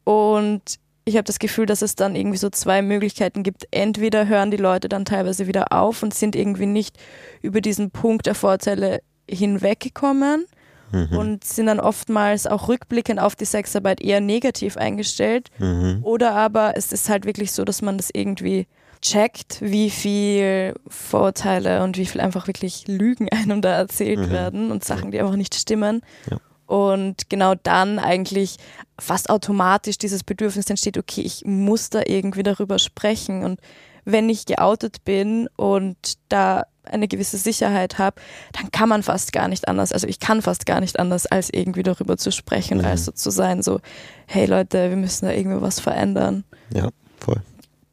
Und 0.05 0.61
ich 1.05 1.15
habe 1.15 1.23
das 1.23 1.39
Gefühl, 1.39 1.65
dass 1.65 1.81
es 1.81 1.95
dann 1.95 2.15
irgendwie 2.15 2.37
so 2.37 2.49
zwei 2.49 2.81
Möglichkeiten 2.81 3.43
gibt. 3.43 3.67
Entweder 3.71 4.27
hören 4.27 4.51
die 4.51 4.57
Leute 4.57 4.89
dann 4.89 5.05
teilweise 5.05 5.47
wieder 5.47 5.71
auf 5.71 6.01
und 6.01 6.13
sind 6.13 6.35
irgendwie 6.35 6.65
nicht 6.65 6.97
über 7.41 7.61
diesen 7.61 7.91
Punkt 7.91 8.25
der 8.25 8.35
Vorteile 8.35 9.01
hinweggekommen 9.29 10.45
mhm. 10.91 11.17
und 11.17 11.43
sind 11.43 11.67
dann 11.67 11.79
oftmals 11.79 12.47
auch 12.47 12.67
rückblickend 12.67 13.19
auf 13.19 13.35
die 13.35 13.45
Sexarbeit 13.45 14.01
eher 14.01 14.21
negativ 14.21 14.77
eingestellt. 14.77 15.49
Mhm. 15.59 15.99
Oder 16.03 16.33
aber 16.35 16.73
es 16.75 16.91
ist 16.91 17.09
halt 17.09 17.25
wirklich 17.25 17.51
so, 17.51 17.63
dass 17.65 17.81
man 17.81 17.97
das 17.97 18.09
irgendwie 18.13 18.67
checkt, 19.01 19.61
wie 19.61 19.89
viel 19.89 20.73
Vorurteile 20.87 21.83
und 21.83 21.97
wie 21.97 22.05
viel 22.05 22.21
einfach 22.21 22.47
wirklich 22.47 22.87
Lügen 22.87 23.29
einem 23.31 23.61
da 23.61 23.73
erzählt 23.73 24.19
mhm. 24.19 24.31
werden 24.31 24.71
und 24.71 24.83
Sachen, 24.83 25.11
die 25.11 25.19
einfach 25.19 25.35
nicht 25.35 25.55
stimmen. 25.55 26.01
Ja. 26.29 26.37
Und 26.65 27.29
genau 27.29 27.55
dann 27.55 27.97
eigentlich 27.97 28.57
fast 28.99 29.29
automatisch 29.29 29.97
dieses 29.97 30.23
Bedürfnis 30.25 30.69
entsteht, 30.69 30.97
okay, 30.97 31.21
ich 31.21 31.45
muss 31.45 31.89
da 31.89 32.01
irgendwie 32.05 32.43
darüber 32.43 32.77
sprechen. 32.77 33.45
Und 33.45 33.61
wenn 34.07 34.29
ich 34.29 34.45
geoutet 34.45 35.03
bin 35.03 35.49
und 35.57 36.13
da 36.29 36.63
eine 36.85 37.09
gewisse 37.09 37.35
Sicherheit 37.37 37.97
habe, 37.97 38.21
dann 38.53 38.71
kann 38.71 38.87
man 38.87 39.03
fast 39.03 39.33
gar 39.33 39.49
nicht 39.49 39.67
anders. 39.67 39.91
Also 39.91 40.07
ich 40.07 40.21
kann 40.21 40.41
fast 40.41 40.65
gar 40.65 40.79
nicht 40.79 40.97
anders, 40.97 41.25
als 41.25 41.49
irgendwie 41.51 41.83
darüber 41.83 42.15
zu 42.15 42.31
sprechen, 42.31 42.77
mhm. 42.77 42.85
als 42.85 43.03
so 43.03 43.11
zu 43.11 43.29
sein, 43.29 43.61
so, 43.61 43.81
hey 44.25 44.45
Leute, 44.45 44.89
wir 44.89 44.95
müssen 44.95 45.25
da 45.25 45.33
irgendwie 45.33 45.61
was 45.61 45.81
verändern. 45.81 46.45
Ja, 46.73 46.89
voll. 47.19 47.41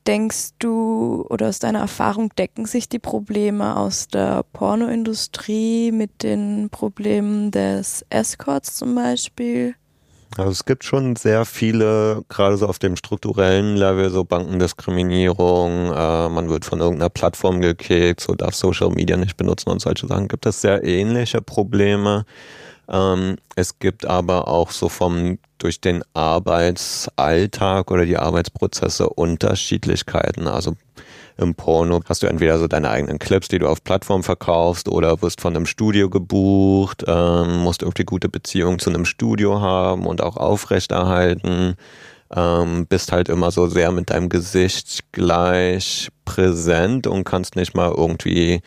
Denkst 0.06 0.50
du 0.60 1.26
oder 1.30 1.48
aus 1.48 1.58
deiner 1.58 1.80
Erfahrung 1.80 2.28
decken 2.36 2.66
sich 2.66 2.88
die 2.88 3.00
Probleme 3.00 3.76
aus 3.76 4.06
der 4.06 4.44
Pornoindustrie 4.52 5.90
mit 5.90 6.22
den 6.22 6.68
Problemen 6.70 7.50
des 7.50 8.04
Escorts 8.10 8.76
zum 8.76 8.94
Beispiel? 8.94 9.74
Also 10.36 10.50
es 10.50 10.64
gibt 10.64 10.82
schon 10.82 11.14
sehr 11.14 11.44
viele, 11.44 12.24
gerade 12.28 12.56
so 12.56 12.66
auf 12.66 12.80
dem 12.80 12.96
strukturellen 12.96 13.76
Level, 13.76 14.10
so 14.10 14.24
Bankendiskriminierung, 14.24 15.92
äh, 15.92 16.28
man 16.28 16.48
wird 16.48 16.64
von 16.64 16.80
irgendeiner 16.80 17.10
Plattform 17.10 17.60
gekickt, 17.60 18.20
so 18.20 18.34
darf 18.34 18.54
Social 18.54 18.90
Media 18.90 19.16
nicht 19.16 19.36
benutzen 19.36 19.70
und 19.70 19.80
solche 19.80 20.08
Sachen. 20.08 20.26
Gibt 20.26 20.44
es 20.46 20.60
sehr 20.60 20.82
ähnliche 20.82 21.40
Probleme. 21.40 22.24
Ähm, 22.88 23.36
es 23.54 23.78
gibt 23.78 24.06
aber 24.06 24.48
auch 24.48 24.72
so 24.72 24.88
vom 24.88 25.38
durch 25.58 25.80
den 25.80 26.02
Arbeitsalltag 26.14 27.90
oder 27.90 28.04
die 28.04 28.18
Arbeitsprozesse 28.18 29.08
Unterschiedlichkeiten. 29.08 30.48
Also 30.48 30.74
im 31.36 31.54
Porno 31.54 32.00
hast 32.08 32.22
du 32.22 32.26
entweder 32.26 32.58
so 32.58 32.68
deine 32.68 32.90
eigenen 32.90 33.18
Clips, 33.18 33.48
die 33.48 33.58
du 33.58 33.68
auf 33.68 33.82
Plattform 33.82 34.22
verkaufst, 34.22 34.88
oder 34.88 35.20
wirst 35.22 35.40
von 35.40 35.56
einem 35.56 35.66
Studio 35.66 36.08
gebucht, 36.08 37.04
ähm, 37.06 37.58
musst 37.58 37.82
irgendwie 37.82 38.04
gute 38.04 38.28
Beziehungen 38.28 38.78
zu 38.78 38.90
einem 38.90 39.04
Studio 39.04 39.60
haben 39.60 40.06
und 40.06 40.22
auch 40.22 40.36
aufrechterhalten. 40.36 41.74
Ähm, 42.34 42.86
bist 42.86 43.12
halt 43.12 43.28
immer 43.28 43.50
so 43.50 43.66
sehr 43.68 43.92
mit 43.92 44.10
deinem 44.10 44.28
Gesicht 44.28 45.00
gleich 45.12 46.08
präsent 46.24 47.06
und 47.06 47.24
kannst 47.24 47.56
nicht 47.56 47.74
mal 47.74 47.92
irgendwie 47.94 48.60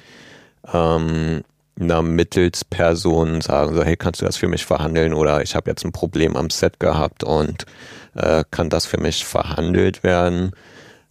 ähm, 0.72 1.44
einer 1.80 2.02
Mittelsperson 2.02 3.42
sagen, 3.42 3.76
so 3.76 3.84
hey, 3.84 3.98
kannst 3.98 4.22
du 4.22 4.26
das 4.26 4.38
für 4.38 4.48
mich 4.48 4.66
verhandeln 4.66 5.14
oder 5.14 5.42
ich 5.42 5.56
habe 5.56 5.70
jetzt 5.70 5.86
ein 5.86 5.92
Problem 5.92 6.36
am 6.36 6.50
Set 6.50 6.80
gehabt 6.80 7.24
und 7.24 7.66
äh, 8.16 8.44
kann 8.52 8.70
das 8.70 8.86
für 8.86 9.00
mich 9.00 9.26
verhandelt 9.26 10.04
werden. 10.04 10.52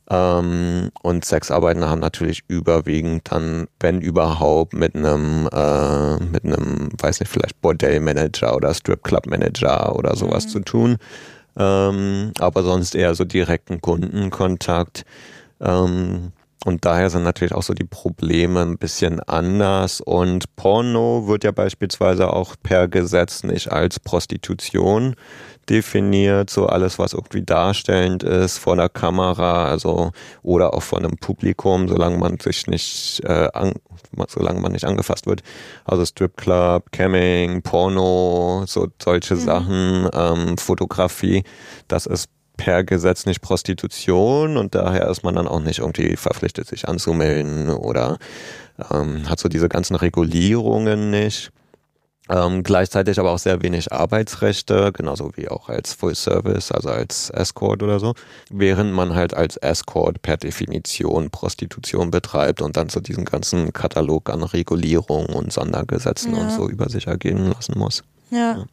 Ähm, 0.09 0.91
und 1.03 1.25
Sexarbeiter 1.25 1.89
haben 1.89 2.01
natürlich 2.01 2.45
überwiegend 2.49 3.31
dann, 3.31 3.67
wenn 3.81 4.01
überhaupt, 4.01 4.73
mit 4.73 4.95
einem, 4.95 5.49
äh, 5.53 6.17
mit 6.19 6.45
einem, 6.45 6.91
weiß 7.01 7.21
nicht, 7.21 7.31
vielleicht 7.31 7.61
Bordellmanager 7.61 8.55
oder 8.55 8.73
Stripclub-Manager 8.73 9.97
oder 9.97 10.17
sowas 10.17 10.47
mhm. 10.47 10.51
zu 10.51 10.61
tun. 10.61 10.97
Ähm, 11.59 12.33
aber 12.39 12.63
sonst 12.63 12.95
eher 12.95 13.15
so 13.15 13.25
direkten 13.25 13.81
Kundenkontakt. 13.81 15.05
Ähm, 15.61 16.33
und 16.65 16.85
daher 16.85 17.11
sind 17.11 17.23
natürlich 17.23 17.55
auch 17.55 17.63
so 17.63 17.75
die 17.75 17.85
Probleme 17.85 18.63
ein 18.63 18.77
bisschen 18.77 19.21
anders. 19.21 20.01
Und 20.01 20.57
Porno 20.57 21.29
wird 21.29 21.45
ja 21.45 21.53
beispielsweise 21.53 22.33
auch 22.33 22.57
per 22.63 22.89
Gesetz 22.89 23.45
nicht 23.45 23.71
als 23.71 24.01
Prostitution 24.01 25.15
definiert, 25.69 26.51
so 26.51 26.67
alles, 26.67 26.99
was 26.99 27.13
irgendwie 27.13 27.43
darstellend 27.43 28.23
ist 28.23 28.59
vor 28.59 28.77
der 28.77 28.89
Kamera, 28.89 29.67
also 29.67 30.13
oder 30.43 30.75
auch 30.75 30.83
vor 30.83 30.99
einem 30.99 31.17
Publikum, 31.17 31.89
solange 31.89 32.19
man 32.19 32.39
sich 32.39 32.67
nicht, 32.67 33.23
äh, 33.25 33.49
an, 33.53 33.75
solange 34.29 34.61
man 34.61 34.73
nicht 34.73 34.85
angefasst 34.85 35.27
wird. 35.27 35.43
Also 35.85 36.05
Stripclub, 36.05 36.93
Camming, 36.93 37.63
Porno, 37.63 38.65
so 38.67 38.89
solche 39.03 39.35
mhm. 39.35 39.41
Sachen, 39.41 40.09
ähm, 40.13 40.59
Fotografie, 40.59 41.45
das 41.89 42.07
ist 42.07 42.29
per 42.57 42.85
Gesetz 42.85 43.27
nicht 43.27 43.43
Prostitution 43.43 44.57
und 44.57 44.75
daher 44.75 45.09
ist 45.09 45.23
man 45.23 45.35
dann 45.35 45.49
auch 45.49 45.61
nicht 45.61 45.81
irgendwie 45.81 46.17
verpflichtet, 46.17 46.67
sich 46.67 46.89
anzumelden 46.89 47.69
oder 47.69 48.19
ähm, 48.91 49.29
hat 49.29 49.41
so 49.41 49.49
diese 49.49 49.69
ganzen 49.69 49.97
Regulierungen 49.97 51.11
nicht. 51.11 51.51
Ähm, 52.29 52.65
gleichzeitig 52.65 53.21
aber 53.21 53.31
auch 53.33 53.39
sehr 53.39 53.63
wenig 53.63 53.93
Arbeitsrechte, 53.93 54.91
genauso 54.93 55.31
wie 55.37 55.49
auch 55.49 55.69
als 55.69 55.93
Full 55.93 56.17
Service, 56.17 56.73
also 56.73 56.89
als 56.89 57.31
Escort 57.31 57.83
oder 57.83 58.01
so, 58.01 58.15
während 58.51 58.93
man 58.93 59.15
halt 59.15 59.35
als 59.35 59.57
Escort 59.59 60.23
per 60.23 60.37
Definition 60.37 61.31
Prostitution 61.31 62.11
betreibt 62.11 62.63
und 62.63 62.77
dann 62.77 62.89
so 62.89 62.99
diesen 62.99 63.25
ganzen 63.25 63.73
Katalog 63.73 64.29
an 64.29 64.43
Regulierungen 64.43 65.27
und 65.27 65.53
Sondergesetzen 65.53 66.35
ja. 66.35 66.43
und 66.43 66.51
so 66.51 66.69
über 66.69 66.89
sich 66.89 67.07
ergehen 67.07 67.53
lassen 67.53 67.79
muss. 67.79 68.03
Ja. 68.31 68.57
ja. 68.59 68.65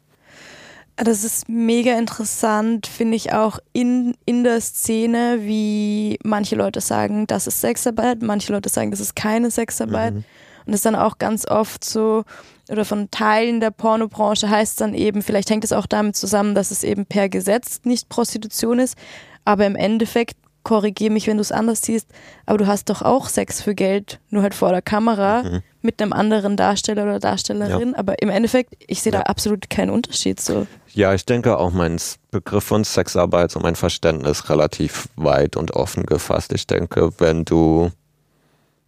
Das 0.96 1.24
ist 1.24 1.50
mega 1.50 1.98
interessant, 1.98 2.86
finde 2.86 3.16
ich 3.16 3.34
auch 3.34 3.58
in, 3.72 4.16
in 4.26 4.44
der 4.44 4.62
Szene, 4.62 5.40
wie 5.42 6.20
manche 6.24 6.56
Leute 6.56 6.82
sagen, 6.82 7.26
das 7.26 7.48
ist 7.48 7.62
Sexarbeit, 7.62 8.22
manche 8.22 8.54
Leute 8.54 8.70
sagen, 8.70 8.92
das 8.92 9.00
ist 9.00 9.16
keine 9.16 9.50
Sexarbeit. 9.50 10.14
Mhm. 10.14 10.26
Und 10.66 10.74
es 10.74 10.80
ist 10.80 10.86
dann 10.86 10.96
auch 10.96 11.18
ganz 11.18 11.48
oft 11.48 11.84
so, 11.84 12.24
oder 12.70 12.86
von 12.86 13.12
Teilen 13.12 13.60
der 13.60 13.72
Pornobranche 13.72 14.50
heißt 14.50 14.74
es 14.74 14.78
dann 14.78 14.94
eben, 14.94 15.22
vielleicht 15.22 15.50
hängt 15.50 15.64
es 15.64 15.74
auch 15.74 15.86
damit 15.86 16.16
zusammen, 16.16 16.56
dass 16.56 16.72
es 16.72 16.84
eben 16.84 17.06
per 17.06 17.30
Gesetz 17.30 17.82
nicht 17.84 18.10
Prostitution 18.10 18.80
ist, 18.80 18.98
aber 19.46 19.66
im 19.66 19.76
Endeffekt, 19.76 20.38
korrigiere 20.64 21.12
mich, 21.12 21.28
wenn 21.28 21.38
du 21.38 21.42
es 21.42 21.52
anders 21.52 21.82
siehst, 21.82 22.08
aber 22.46 22.58
du 22.58 22.68
hast 22.68 22.90
doch 22.90 23.02
auch 23.02 23.28
Sex 23.28 23.62
für 23.62 23.76
Geld, 23.76 24.20
nur 24.30 24.44
halt 24.44 24.56
vor 24.56 24.72
der 24.72 24.82
Kamera 24.82 25.44
mhm. 25.44 25.62
mit 25.82 26.02
einem 26.02 26.14
anderen 26.14 26.56
Darsteller 26.56 27.04
oder 27.04 27.20
Darstellerin, 27.20 27.92
ja. 27.92 27.98
aber 27.98 28.22
im 28.22 28.30
Endeffekt, 28.30 28.74
ich 28.88 29.02
sehe 29.02 29.12
ja. 29.12 29.20
da 29.20 29.26
absolut 29.26 29.70
keinen 29.70 29.90
Unterschied 29.90 30.40
so. 30.40 30.66
Ja, 30.94 31.14
ich 31.14 31.26
denke 31.26 31.58
auch 31.58 31.72
mein 31.72 32.00
Begriff 32.32 32.64
von 32.64 32.84
Sexarbeit 32.84 33.56
und 33.56 33.64
mein 33.64 33.76
Verständnis 33.76 34.50
relativ 34.50 35.10
weit 35.16 35.58
und 35.58 35.72
offen 35.72 36.06
gefasst. 36.06 36.54
Ich 36.54 36.66
denke, 36.66 37.12
wenn 37.18 37.44
du 37.44 37.92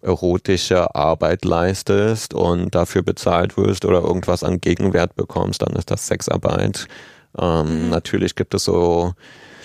erotische 0.06 0.94
Arbeit 0.96 1.44
leistest 1.46 2.34
und 2.34 2.74
dafür 2.76 3.02
bezahlt 3.02 3.58
wirst 3.58 3.86
oder 3.86 4.02
irgendwas 4.02 4.44
an 4.44 4.62
Gegenwert 4.62 5.16
bekommst, 5.16 5.62
dann 5.62 5.76
ist 5.76 5.92
das 5.92 6.08
Sexarbeit. 6.08 6.88
Ähm, 7.38 7.86
mhm. 7.86 7.90
Natürlich 7.90 8.36
gibt 8.36 8.54
es 8.54 8.64
so 8.64 9.14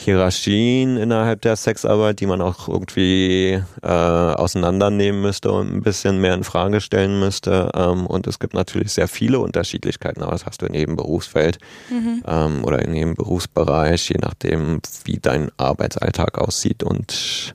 Hierarchien 0.01 0.97
innerhalb 0.97 1.43
der 1.43 1.57
Sexarbeit, 1.57 2.21
die 2.21 2.27
man 2.27 2.41
auch 2.41 2.69
irgendwie 2.69 3.63
äh, 3.83 3.87
auseinandernehmen 3.87 5.21
müsste 5.21 5.53
und 5.53 5.73
ein 5.73 5.83
bisschen 5.83 6.21
mehr 6.21 6.35
in 6.35 6.45
Frage 6.45 6.81
stellen 6.81 7.21
müsste. 7.21 7.71
Ähm, 7.75 8.07
und 8.07 8.27
es 8.27 8.39
gibt 8.39 8.55
natürlich 8.55 8.93
sehr 8.93 9.09
viele 9.09 9.41
Unterschiedlichkeiten, 9.41 10.23
aber 10.23 10.33
das 10.33 10.47
hast 10.47 10.63
du 10.63 10.67
in 10.67 10.75
jedem 10.75 10.97
Berufsfeld 10.97 11.59
mhm. 11.91 12.25
ähm, 12.27 12.65
oder 12.65 12.81
in 12.81 12.95
jedem 12.95 13.15
Berufsbereich, 13.15 14.09
je 14.09 14.19
nachdem, 14.21 14.81
wie 15.05 15.19
dein 15.19 15.51
Arbeitsalltag 15.57 16.39
aussieht 16.39 16.83
und. 16.83 17.55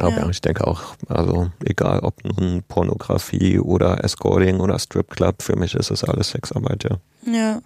Aber 0.00 0.16
ja. 0.16 0.28
ich 0.28 0.40
denke 0.40 0.66
auch, 0.66 0.94
also 1.08 1.50
egal 1.64 2.00
ob 2.00 2.14
nun 2.24 2.62
Pornografie 2.66 3.58
oder 3.58 4.02
Escorting 4.04 4.60
oder 4.60 4.78
Stripclub, 4.78 5.42
für 5.42 5.56
mich 5.56 5.74
ist 5.74 5.90
es 5.90 6.04
alles 6.04 6.30
Sexarbeit, 6.30 6.84
ja. 6.84 6.96
Ja, 7.30 7.60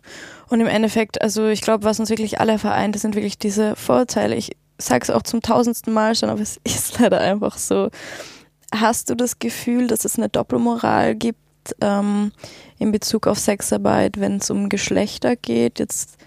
und 0.48 0.60
im 0.60 0.66
Endeffekt, 0.66 1.22
also 1.22 1.46
ich 1.46 1.60
glaube, 1.60 1.84
was 1.84 2.00
uns 2.00 2.10
wirklich 2.10 2.40
alle 2.40 2.58
vereint, 2.58 2.94
das 2.94 3.02
sind 3.02 3.14
wirklich 3.14 3.38
diese 3.38 3.76
Vorurteile. 3.76 4.34
Ich 4.34 4.56
sage 4.78 5.02
es 5.02 5.10
auch 5.10 5.22
zum 5.22 5.42
tausendsten 5.42 5.92
Mal 5.92 6.14
schon, 6.14 6.28
aber 6.28 6.40
es 6.40 6.58
ist 6.64 6.98
leider 6.98 7.20
einfach 7.20 7.56
so. 7.58 7.90
Hast 8.74 9.10
du 9.10 9.14
das 9.14 9.38
Gefühl, 9.38 9.86
dass 9.86 10.04
es 10.04 10.18
eine 10.18 10.28
Doppelmoral 10.28 11.14
gibt 11.14 11.38
ähm, 11.80 12.32
in 12.78 12.90
Bezug 12.90 13.28
auf 13.28 13.38
Sexarbeit, 13.38 14.18
wenn 14.18 14.38
es 14.38 14.50
um 14.50 14.68
Geschlechter 14.68 15.36
geht? 15.36 15.78
Jetzt 15.78 16.18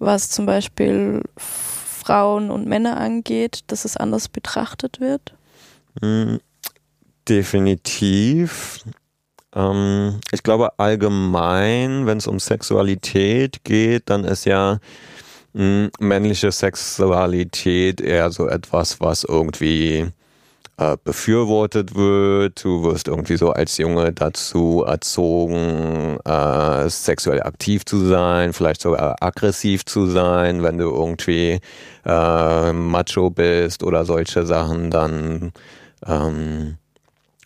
was 0.00 0.30
zum 0.30 0.46
Beispiel 0.46 1.22
Frauen 1.36 2.50
und 2.50 2.66
Männer 2.66 2.96
angeht, 2.96 3.60
dass 3.68 3.84
es 3.84 3.96
anders 3.96 4.28
betrachtet 4.28 5.00
wird? 5.00 5.34
Hm, 6.00 6.40
definitiv. 7.28 8.84
Ähm, 9.54 10.20
ich 10.32 10.42
glaube 10.42 10.78
allgemein, 10.78 12.06
wenn 12.06 12.18
es 12.18 12.26
um 12.26 12.40
Sexualität 12.40 13.64
geht, 13.64 14.10
dann 14.10 14.24
ist 14.24 14.44
ja 14.46 14.80
mh, 15.54 15.60
hm, 15.60 15.90
männliche 16.00 16.52
Sexualität 16.52 18.00
eher 18.00 18.30
so 18.30 18.48
etwas, 18.48 19.00
was 19.00 19.24
irgendwie 19.24 20.08
äh, 20.76 20.96
befürwortet 21.04 21.94
wird. 21.94 22.64
Du 22.64 22.82
wirst 22.84 23.08
irgendwie 23.08 23.36
so 23.36 23.50
als 23.52 23.78
Junge 23.78 24.12
dazu 24.12 24.84
erzogen, 24.86 26.18
äh, 26.24 26.88
sexuell 26.90 27.42
aktiv 27.42 27.84
zu 27.84 28.04
sein, 28.06 28.52
vielleicht 28.52 28.82
sogar 28.82 29.16
aggressiv 29.20 29.84
zu 29.84 30.06
sein. 30.06 30.62
Wenn 30.62 30.78
du 30.78 30.90
irgendwie 30.90 31.60
äh, 32.04 32.72
macho 32.72 33.30
bist 33.30 33.82
oder 33.84 34.04
solche 34.04 34.46
Sachen, 34.46 34.90
dann 34.90 35.52
ähm, 36.06 36.76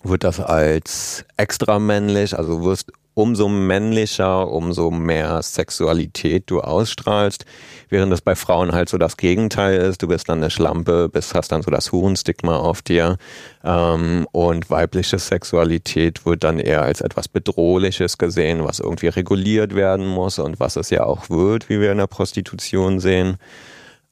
wird 0.02 0.24
das 0.24 0.40
als 0.40 1.24
extra 1.36 1.78
männlich, 1.78 2.36
also 2.36 2.62
wirst 2.64 2.92
umso 3.18 3.48
männlicher, 3.48 4.48
umso 4.48 4.92
mehr 4.92 5.42
Sexualität 5.42 6.44
du 6.46 6.60
ausstrahlst, 6.60 7.46
während 7.88 8.12
das 8.12 8.20
bei 8.20 8.36
Frauen 8.36 8.70
halt 8.70 8.88
so 8.88 8.96
das 8.96 9.16
Gegenteil 9.16 9.80
ist. 9.80 10.02
Du 10.04 10.06
bist 10.06 10.28
dann 10.28 10.38
eine 10.38 10.50
Schlampe, 10.50 11.08
bist, 11.08 11.34
hast 11.34 11.50
dann 11.50 11.62
so 11.62 11.72
das 11.72 11.90
Hurenstigma 11.90 12.56
auf 12.56 12.80
dir 12.80 13.16
ähm, 13.64 14.24
und 14.30 14.70
weibliche 14.70 15.18
Sexualität 15.18 16.24
wird 16.26 16.44
dann 16.44 16.60
eher 16.60 16.82
als 16.82 17.00
etwas 17.00 17.26
Bedrohliches 17.26 18.18
gesehen, 18.18 18.64
was 18.64 18.78
irgendwie 18.78 19.08
reguliert 19.08 19.74
werden 19.74 20.06
muss 20.06 20.38
und 20.38 20.60
was 20.60 20.76
es 20.76 20.90
ja 20.90 21.02
auch 21.02 21.28
wird, 21.28 21.68
wie 21.68 21.80
wir 21.80 21.90
in 21.90 21.98
der 21.98 22.06
Prostitution 22.06 23.00
sehen. 23.00 23.38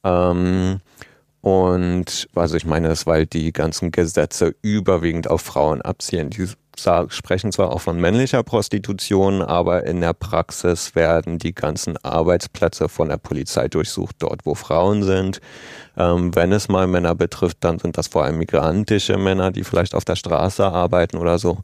Ähm, 0.03 0.81
und 1.47 2.29
also 2.35 2.57
ich 2.57 2.67
meine, 2.67 2.89
das, 2.89 3.07
weil 3.07 3.25
die 3.25 3.53
ganzen 3.53 3.93
Gesetze 3.93 4.57
überwiegend 4.63 5.31
auf 5.31 5.43
Frauen 5.43 5.81
abzielen. 5.81 6.29
Die 6.29 6.49
sprechen 7.09 7.53
zwar 7.53 7.71
auch 7.71 7.83
von 7.83 8.01
männlicher 8.01 8.43
Prostitution, 8.43 9.43
aber 9.43 9.85
in 9.87 10.01
der 10.01 10.13
Praxis 10.13 10.97
werden 10.97 11.39
die 11.39 11.55
ganzen 11.55 11.99
Arbeitsplätze 11.99 12.89
von 12.89 13.11
der 13.11 13.19
Polizei 13.19 13.69
durchsucht, 13.69 14.17
dort 14.19 14.45
wo 14.45 14.57
Frauen 14.57 15.05
sind. 15.05 15.39
Ähm, 15.97 16.35
wenn 16.35 16.51
es 16.51 16.69
mal 16.69 16.89
Männer 16.89 17.15
betrifft, 17.15 17.59
dann 17.61 17.79
sind 17.79 17.97
das 17.97 18.09
vor 18.09 18.25
allem 18.25 18.39
migrantische 18.39 19.17
Männer, 19.17 19.53
die 19.53 19.63
vielleicht 19.63 19.95
auf 19.95 20.05
der 20.05 20.17
Straße 20.17 20.67
arbeiten 20.67 21.17
oder 21.17 21.39
so. 21.39 21.59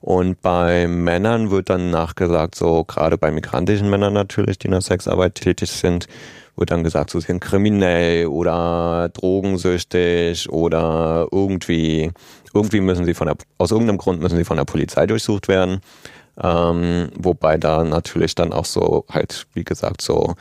Und 0.00 0.42
bei 0.42 0.86
Männern 0.86 1.50
wird 1.50 1.70
dann 1.70 1.90
nachgesagt, 1.90 2.54
so 2.54 2.84
gerade 2.84 3.18
bei 3.18 3.32
migrantischen 3.32 3.90
Männern 3.90 4.12
natürlich, 4.12 4.60
die 4.60 4.68
in 4.68 4.72
der 4.72 4.80
Sexarbeit 4.80 5.34
tätig 5.34 5.72
sind, 5.72 6.06
wird 6.56 6.70
dann 6.70 6.84
gesagt, 6.84 7.10
so 7.10 7.20
sind 7.20 7.40
kriminell 7.40 8.26
oder 8.26 9.10
drogensüchtig 9.12 10.50
oder 10.50 11.28
irgendwie, 11.30 12.12
irgendwie 12.52 12.80
müssen 12.80 13.04
sie 13.04 13.14
von 13.14 13.26
der, 13.26 13.36
aus 13.58 13.70
irgendeinem 13.70 13.98
Grund 13.98 14.20
müssen 14.20 14.36
sie 14.36 14.44
von 14.44 14.56
der 14.56 14.64
Polizei 14.64 15.06
durchsucht 15.06 15.48
werden. 15.48 15.80
Ähm, 16.42 17.10
wobei 17.16 17.58
da 17.58 17.84
natürlich 17.84 18.34
dann 18.34 18.52
auch 18.52 18.64
so 18.64 19.04
halt, 19.08 19.46
wie 19.54 19.64
gesagt, 19.64 20.02
so 20.02 20.34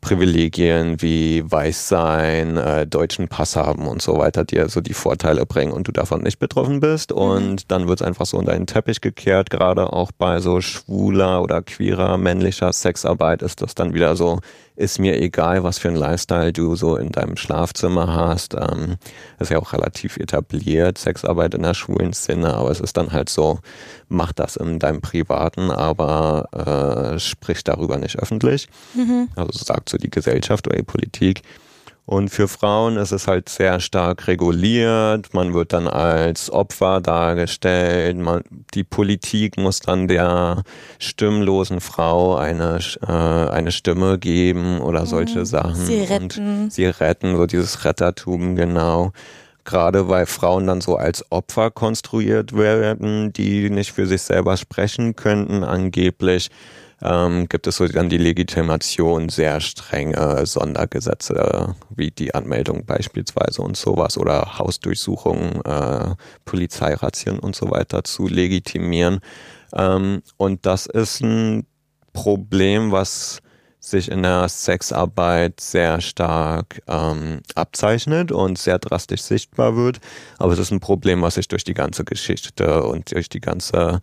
Privilegien 0.00 1.02
wie 1.02 1.42
Weißsein, 1.50 2.56
äh, 2.56 2.86
deutschen 2.86 3.28
Pass 3.28 3.56
haben 3.56 3.88
und 3.88 4.00
so 4.00 4.18
weiter 4.18 4.44
dir 4.44 4.68
so 4.68 4.80
die 4.80 4.94
Vorteile 4.94 5.46
bringen 5.46 5.72
und 5.72 5.88
du 5.88 5.92
davon 5.92 6.22
nicht 6.22 6.38
betroffen 6.38 6.80
bist. 6.80 7.10
Mhm. 7.10 7.16
Und 7.16 7.72
dann 7.72 7.88
wird 7.88 8.00
es 8.00 8.06
einfach 8.06 8.26
so 8.26 8.38
in 8.38 8.46
deinen 8.46 8.66
Teppich 8.66 9.00
gekehrt. 9.00 9.50
Gerade 9.50 9.92
auch 9.92 10.12
bei 10.16 10.40
so 10.40 10.60
schwuler 10.60 11.42
oder 11.42 11.62
queerer 11.62 12.18
männlicher 12.18 12.72
Sexarbeit 12.72 13.42
ist 13.42 13.62
das 13.62 13.74
dann 13.74 13.94
wieder 13.94 14.16
so, 14.16 14.38
ist 14.76 14.98
mir 14.98 15.20
egal, 15.20 15.64
was 15.64 15.78
für 15.78 15.88
ein 15.88 15.96
Lifestyle 15.96 16.52
du 16.52 16.76
so 16.76 16.96
in 16.96 17.10
deinem 17.10 17.36
Schlafzimmer 17.36 18.14
hast. 18.14 18.54
Ähm, 18.54 18.96
ist 19.38 19.50
ja 19.50 19.58
auch 19.58 19.72
relativ 19.72 20.18
etabliert, 20.18 20.98
Sexarbeit 20.98 21.54
in 21.54 21.62
der 21.62 21.74
schwulen 21.74 22.12
Szene, 22.12 22.54
aber 22.54 22.70
es 22.70 22.80
ist 22.80 22.96
dann 22.96 23.12
halt 23.12 23.30
so, 23.30 23.58
mach 24.08 24.32
das 24.32 24.56
in 24.56 24.78
deinem 24.78 25.00
Privaten, 25.00 25.70
aber 25.70 27.14
äh, 27.14 27.18
sprich 27.18 27.64
darüber 27.64 27.96
nicht 27.96 28.18
öffentlich. 28.18 28.68
Mhm. 28.94 29.28
Also 29.34 29.58
sagt 29.64 29.88
so 29.88 29.96
die 29.96 30.10
Gesellschaft 30.10 30.66
oder 30.66 30.76
die 30.76 30.82
Politik. 30.82 31.42
Und 32.06 32.28
für 32.28 32.46
Frauen 32.46 32.98
ist 32.98 33.10
es 33.10 33.26
halt 33.26 33.48
sehr 33.48 33.80
stark 33.80 34.28
reguliert. 34.28 35.34
Man 35.34 35.54
wird 35.54 35.72
dann 35.72 35.88
als 35.88 36.50
Opfer 36.50 37.00
dargestellt. 37.00 38.16
Man, 38.16 38.42
die 38.74 38.84
Politik 38.84 39.56
muss 39.56 39.80
dann 39.80 40.06
der 40.06 40.62
stimmlosen 41.00 41.80
Frau 41.80 42.36
eine, 42.36 42.78
äh, 43.02 43.10
eine 43.10 43.72
Stimme 43.72 44.20
geben 44.20 44.80
oder 44.80 45.04
solche 45.04 45.40
mhm. 45.40 45.44
Sachen. 45.46 45.74
Sie 45.74 46.02
retten. 46.02 46.62
Und 46.62 46.72
sie 46.72 46.86
retten, 46.86 47.36
so 47.36 47.46
dieses 47.46 47.84
Rettertum, 47.84 48.54
genau. 48.54 49.10
Gerade 49.64 50.08
weil 50.08 50.26
Frauen 50.26 50.68
dann 50.68 50.80
so 50.80 50.94
als 50.94 51.24
Opfer 51.32 51.72
konstruiert 51.72 52.56
werden, 52.56 53.32
die 53.32 53.68
nicht 53.68 53.90
für 53.90 54.06
sich 54.06 54.22
selber 54.22 54.56
sprechen 54.56 55.16
könnten, 55.16 55.64
angeblich 55.64 56.50
ähm, 57.02 57.48
gibt 57.48 57.66
es 57.66 57.76
so 57.76 57.86
dann 57.86 58.08
die 58.08 58.18
Legitimation 58.18 59.28
sehr 59.28 59.60
strenge 59.60 60.46
Sondergesetze, 60.46 61.74
wie 61.94 62.10
die 62.10 62.34
Anmeldung 62.34 62.86
beispielsweise 62.86 63.62
und 63.62 63.76
sowas 63.76 64.16
oder 64.16 64.58
Hausdurchsuchungen, 64.58 65.62
äh, 65.64 66.14
Polizeirazzien 66.44 67.38
und 67.38 67.54
so 67.54 67.70
weiter 67.70 68.04
zu 68.04 68.28
legitimieren. 68.28 69.20
Ähm, 69.74 70.22
und 70.36 70.64
das 70.64 70.86
ist 70.86 71.20
ein 71.20 71.66
Problem, 72.12 72.92
was 72.92 73.42
sich 73.78 74.10
in 74.10 74.22
der 74.22 74.48
Sexarbeit 74.48 75.60
sehr 75.60 76.00
stark 76.00 76.82
ähm, 76.88 77.40
abzeichnet 77.54 78.32
und 78.32 78.58
sehr 78.58 78.78
drastisch 78.78 79.22
sichtbar 79.22 79.76
wird. 79.76 80.00
Aber 80.38 80.52
es 80.52 80.58
ist 80.58 80.72
ein 80.72 80.80
Problem, 80.80 81.22
was 81.22 81.34
sich 81.34 81.46
durch 81.46 81.62
die 81.62 81.74
ganze 81.74 82.04
Geschichte 82.04 82.82
und 82.82 83.12
durch 83.14 83.28
die 83.28 83.40
ganze 83.40 84.00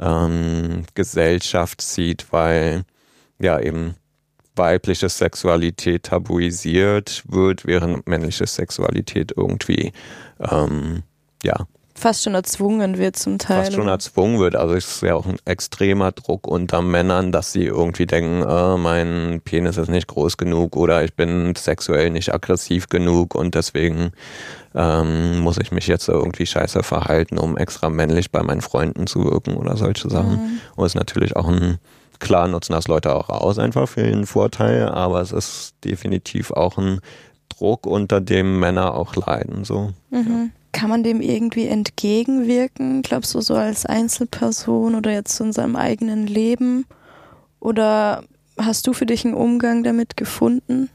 ähm, 0.00 0.84
Gesellschaft 0.94 1.80
zieht, 1.80 2.26
weil 2.32 2.84
ja 3.38 3.60
eben 3.60 3.94
weibliche 4.54 5.08
Sexualität 5.08 6.04
tabuisiert 6.04 7.22
wird, 7.28 7.66
während 7.66 8.06
männliche 8.08 8.46
Sexualität 8.46 9.32
irgendwie 9.36 9.92
ähm, 10.40 11.02
ja 11.42 11.66
fast 11.96 12.22
schon 12.22 12.34
erzwungen 12.34 12.98
wird 12.98 13.16
zum 13.16 13.38
Teil. 13.38 13.64
Fast 13.64 13.74
schon 13.74 13.88
erzwungen 13.88 14.38
wird. 14.38 14.54
Also 14.54 14.74
es 14.74 14.86
ist 14.86 15.02
ja 15.02 15.14
auch 15.14 15.26
ein 15.26 15.38
extremer 15.44 16.12
Druck 16.12 16.46
unter 16.46 16.82
Männern, 16.82 17.32
dass 17.32 17.52
sie 17.52 17.64
irgendwie 17.64 18.06
denken, 18.06 18.42
oh, 18.42 18.76
mein 18.76 19.40
Penis 19.44 19.76
ist 19.76 19.88
nicht 19.88 20.06
groß 20.06 20.36
genug 20.36 20.76
oder 20.76 21.02
ich 21.02 21.14
bin 21.14 21.54
sexuell 21.56 22.10
nicht 22.10 22.32
aggressiv 22.32 22.88
genug 22.88 23.34
und 23.34 23.54
deswegen 23.54 24.12
ähm, 24.74 25.40
muss 25.40 25.58
ich 25.58 25.72
mich 25.72 25.86
jetzt 25.86 26.08
irgendwie 26.08 26.46
scheiße 26.46 26.82
verhalten, 26.82 27.38
um 27.38 27.56
extra 27.56 27.88
männlich 27.88 28.30
bei 28.30 28.42
meinen 28.42 28.60
Freunden 28.60 29.06
zu 29.06 29.24
wirken 29.24 29.56
oder 29.56 29.76
solche 29.76 30.10
Sachen. 30.10 30.32
Mhm. 30.32 30.60
Und 30.76 30.84
es 30.84 30.92
ist 30.92 31.00
natürlich 31.00 31.34
auch 31.34 31.48
ein 31.48 31.78
klar 32.18 32.48
nutzen 32.48 32.72
das 32.72 32.88
Leute 32.88 33.14
auch 33.14 33.28
aus 33.28 33.58
einfach 33.58 33.88
für 33.88 34.02
den 34.02 34.24
Vorteil, 34.24 34.88
aber 34.88 35.20
es 35.20 35.32
ist 35.32 35.74
definitiv 35.84 36.50
auch 36.50 36.78
ein 36.78 37.00
Druck, 37.48 37.86
unter 37.86 38.20
dem 38.20 38.58
Männer 38.58 38.94
auch 38.94 39.14
leiden. 39.16 39.64
So. 39.64 39.92
Mhm. 40.10 40.50
Ja. 40.54 40.55
Kann 40.72 40.90
man 40.90 41.02
dem 41.02 41.20
irgendwie 41.20 41.66
entgegenwirken? 41.66 43.02
Glaubst 43.02 43.34
du 43.34 43.40
so 43.40 43.54
als 43.54 43.86
Einzelperson 43.86 44.94
oder 44.94 45.12
jetzt 45.12 45.40
in 45.40 45.52
seinem 45.52 45.76
eigenen 45.76 46.26
Leben? 46.26 46.86
Oder 47.60 48.24
hast 48.58 48.86
du 48.86 48.92
für 48.92 49.06
dich 49.06 49.24
einen 49.24 49.34
Umgang 49.34 49.84
damit 49.84 50.16
gefunden? 50.16 50.90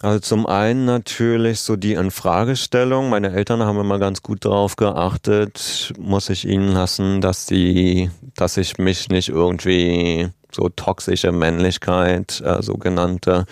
Also 0.00 0.18
zum 0.18 0.46
einen 0.46 0.84
natürlich 0.84 1.60
so 1.60 1.76
die 1.76 1.94
Infragestellung. 1.94 3.08
Meine 3.08 3.32
Eltern 3.32 3.62
haben 3.62 3.80
immer 3.80 3.98
ganz 3.98 4.22
gut 4.22 4.44
darauf 4.44 4.76
geachtet, 4.76 5.94
muss 5.98 6.28
ich 6.28 6.46
ihnen 6.46 6.72
lassen, 6.72 7.20
dass 7.20 7.46
sie, 7.46 8.10
dass 8.36 8.56
ich 8.56 8.76
mich 8.76 9.08
nicht 9.08 9.30
irgendwie 9.30 10.28
so 10.52 10.68
toxische 10.68 11.32
Männlichkeit, 11.32 12.42
äh, 12.44 12.62
sogenannte, 12.62 13.46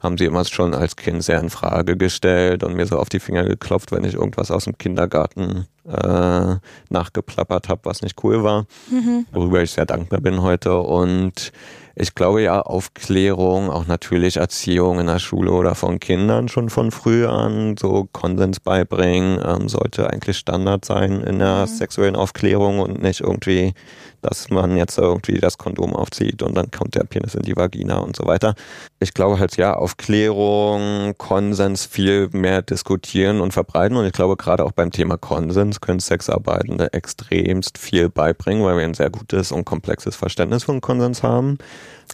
haben 0.00 0.18
sie 0.18 0.24
immer 0.24 0.44
schon 0.44 0.74
als 0.74 0.96
Kind 0.96 1.22
sehr 1.22 1.40
in 1.40 1.50
Frage 1.50 1.96
gestellt 1.96 2.62
und 2.64 2.74
mir 2.74 2.86
so 2.86 2.98
auf 2.98 3.08
die 3.08 3.20
Finger 3.20 3.44
geklopft, 3.44 3.92
wenn 3.92 4.04
ich 4.04 4.14
irgendwas 4.14 4.50
aus 4.50 4.64
dem 4.64 4.78
Kindergarten 4.78 5.66
äh, 5.88 6.56
nachgeplappert 6.88 7.68
habe, 7.68 7.80
was 7.84 8.02
nicht 8.02 8.22
cool 8.24 8.42
war, 8.42 8.66
mhm. 8.90 9.26
worüber 9.32 9.62
ich 9.62 9.72
sehr 9.72 9.86
dankbar 9.86 10.20
bin 10.20 10.42
heute. 10.42 10.78
Und 10.78 11.52
ich 11.94 12.14
glaube 12.14 12.42
ja, 12.42 12.60
Aufklärung, 12.60 13.70
auch 13.70 13.86
natürlich 13.86 14.36
Erziehung 14.36 15.00
in 15.00 15.06
der 15.06 15.18
Schule 15.18 15.50
oder 15.50 15.74
von 15.74 15.98
Kindern 15.98 16.48
schon 16.48 16.68
von 16.68 16.90
früh 16.90 17.26
an, 17.26 17.76
so 17.78 18.06
Konsens 18.12 18.60
beibringen, 18.60 19.40
ähm, 19.42 19.68
sollte 19.68 20.10
eigentlich 20.10 20.36
Standard 20.36 20.84
sein 20.84 21.22
in 21.22 21.38
der 21.38 21.62
mhm. 21.62 21.66
sexuellen 21.66 22.16
Aufklärung 22.16 22.80
und 22.80 23.00
nicht 23.00 23.20
irgendwie 23.20 23.72
dass 24.26 24.50
man 24.50 24.76
jetzt 24.76 24.98
irgendwie 24.98 25.38
das 25.38 25.56
Kondom 25.56 25.94
aufzieht 25.94 26.42
und 26.42 26.56
dann 26.56 26.70
kommt 26.70 26.96
der 26.96 27.04
Penis 27.04 27.34
in 27.34 27.42
die 27.42 27.56
Vagina 27.56 27.98
und 27.98 28.16
so 28.16 28.26
weiter. 28.26 28.54
Ich 28.98 29.14
glaube 29.14 29.38
halt 29.38 29.56
ja, 29.56 29.74
Aufklärung, 29.74 31.14
Konsens 31.16 31.86
viel 31.86 32.28
mehr 32.32 32.62
diskutieren 32.62 33.40
und 33.40 33.52
verbreiten 33.52 33.96
und 33.96 34.04
ich 34.04 34.12
glaube 34.12 34.36
gerade 34.36 34.64
auch 34.64 34.72
beim 34.72 34.90
Thema 34.90 35.16
Konsens 35.16 35.80
können 35.80 36.00
Sexarbeitende 36.00 36.92
extremst 36.92 37.78
viel 37.78 38.08
beibringen, 38.08 38.64
weil 38.64 38.78
wir 38.78 38.84
ein 38.84 38.94
sehr 38.94 39.10
gutes 39.10 39.52
und 39.52 39.64
komplexes 39.64 40.16
Verständnis 40.16 40.64
von 40.64 40.80
Konsens 40.80 41.22
haben. 41.22 41.58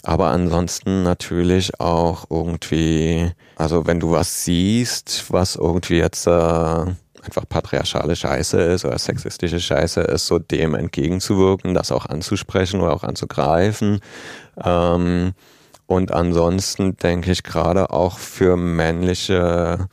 Aber 0.03 0.29
ansonsten 0.29 1.03
natürlich 1.03 1.81
auch 1.81 2.27
irgendwie, 2.31 3.31
also 3.57 3.87
wenn 3.87 4.01
du 4.01 4.11
was 4.11 4.45
siehst, 4.45 5.27
was 5.31 5.57
irgendwie 5.57 5.99
jetzt 5.99 6.27
äh, 6.27 6.85
einfach 7.23 7.49
patriarchale 7.49 8.17
Scheiße 8.17 8.61
ist 8.61 8.85
oder 8.85 8.99
sexistische 8.99 9.61
Scheiße 9.61 10.01
ist, 10.03 10.27
so 10.27 10.39
dem 10.39 10.75
entgegenzuwirken, 10.75 11.75
das 11.75 11.93
auch 11.93 12.07
anzusprechen 12.07 12.81
oder 12.81 12.93
auch 12.93 13.05
anzugreifen. 13.05 14.01
Ähm, 14.63 15.33
und 15.87 16.13
ansonsten 16.13 16.97
denke 16.97 17.33
ich 17.33 17.43
gerade 17.43 17.91
auch 17.91 18.19
für 18.19 18.57
männliche 18.57 19.89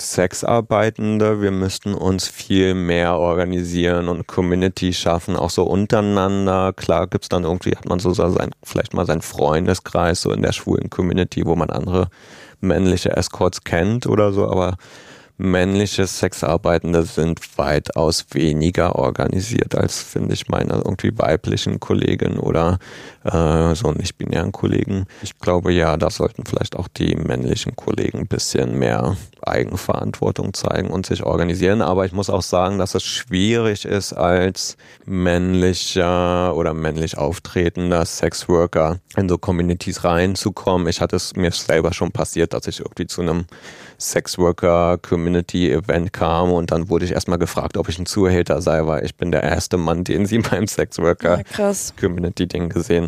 Sexarbeitende, 0.00 1.42
wir 1.42 1.50
müssten 1.50 1.94
uns 1.94 2.26
viel 2.26 2.74
mehr 2.74 3.18
organisieren 3.18 4.08
und 4.08 4.26
Community 4.26 4.92
schaffen, 4.92 5.36
auch 5.36 5.50
so 5.50 5.64
untereinander. 5.64 6.72
Klar 6.72 7.06
gibt's 7.06 7.28
dann 7.28 7.44
irgendwie, 7.44 7.76
hat 7.76 7.88
man 7.88 7.98
so 7.98 8.12
sein, 8.12 8.50
vielleicht 8.64 8.94
mal 8.94 9.06
seinen 9.06 9.22
Freundeskreis 9.22 10.22
so 10.22 10.32
in 10.32 10.42
der 10.42 10.52
schwulen 10.52 10.90
Community, 10.90 11.46
wo 11.46 11.54
man 11.54 11.70
andere 11.70 12.08
männliche 12.60 13.16
Escorts 13.16 13.64
kennt 13.64 14.06
oder 14.06 14.32
so, 14.32 14.48
aber 14.48 14.76
männliche 15.38 16.06
Sexarbeitende 16.06 17.02
sind 17.02 17.40
weitaus 17.58 18.26
weniger 18.32 18.96
organisiert 18.96 19.74
als, 19.74 20.02
finde 20.02 20.34
ich, 20.34 20.48
meine 20.48 20.74
irgendwie 20.74 21.16
weiblichen 21.16 21.80
Kollegen 21.80 22.38
oder 22.38 22.78
äh, 23.24 23.74
so 23.74 23.92
nicht-binären 23.92 24.52
Kollegen. 24.52 25.06
Ich 25.22 25.38
glaube 25.38 25.72
ja, 25.72 25.96
da 25.96 26.10
sollten 26.10 26.44
vielleicht 26.44 26.76
auch 26.76 26.88
die 26.88 27.14
männlichen 27.16 27.76
Kollegen 27.76 28.18
ein 28.18 28.26
bisschen 28.26 28.78
mehr 28.78 29.16
Eigenverantwortung 29.42 30.54
zeigen 30.54 30.90
und 30.90 31.06
sich 31.06 31.22
organisieren. 31.22 31.82
Aber 31.82 32.04
ich 32.04 32.12
muss 32.12 32.30
auch 32.30 32.42
sagen, 32.42 32.78
dass 32.78 32.94
es 32.94 33.02
schwierig 33.02 33.84
ist, 33.84 34.12
als 34.12 34.76
männlicher 35.04 36.54
oder 36.54 36.74
männlich 36.74 37.18
auftretender 37.18 38.04
Sexworker 38.04 38.98
in 39.16 39.28
so 39.28 39.38
Communities 39.38 40.04
reinzukommen. 40.04 40.88
Ich 40.88 41.00
hatte 41.00 41.16
es 41.16 41.34
mir 41.36 41.50
selber 41.50 41.92
schon 41.92 42.12
passiert, 42.12 42.52
dass 42.52 42.66
ich 42.66 42.80
irgendwie 42.80 43.06
zu 43.06 43.22
einem 43.22 43.46
Sexworker 44.02 44.98
Community 44.98 45.70
Event 45.70 46.12
kam 46.12 46.50
und 46.52 46.70
dann 46.70 46.88
wurde 46.88 47.04
ich 47.04 47.12
erstmal 47.12 47.38
gefragt, 47.38 47.76
ob 47.76 47.88
ich 47.88 47.98
ein 47.98 48.06
Zuhälter 48.06 48.60
sei, 48.60 48.86
weil 48.86 49.04
ich 49.04 49.16
bin 49.16 49.30
der 49.30 49.42
erste 49.42 49.76
Mann, 49.76 50.04
den 50.04 50.26
sie 50.26 50.38
beim 50.50 50.66
Sexworker 50.66 51.38
ja, 51.38 51.44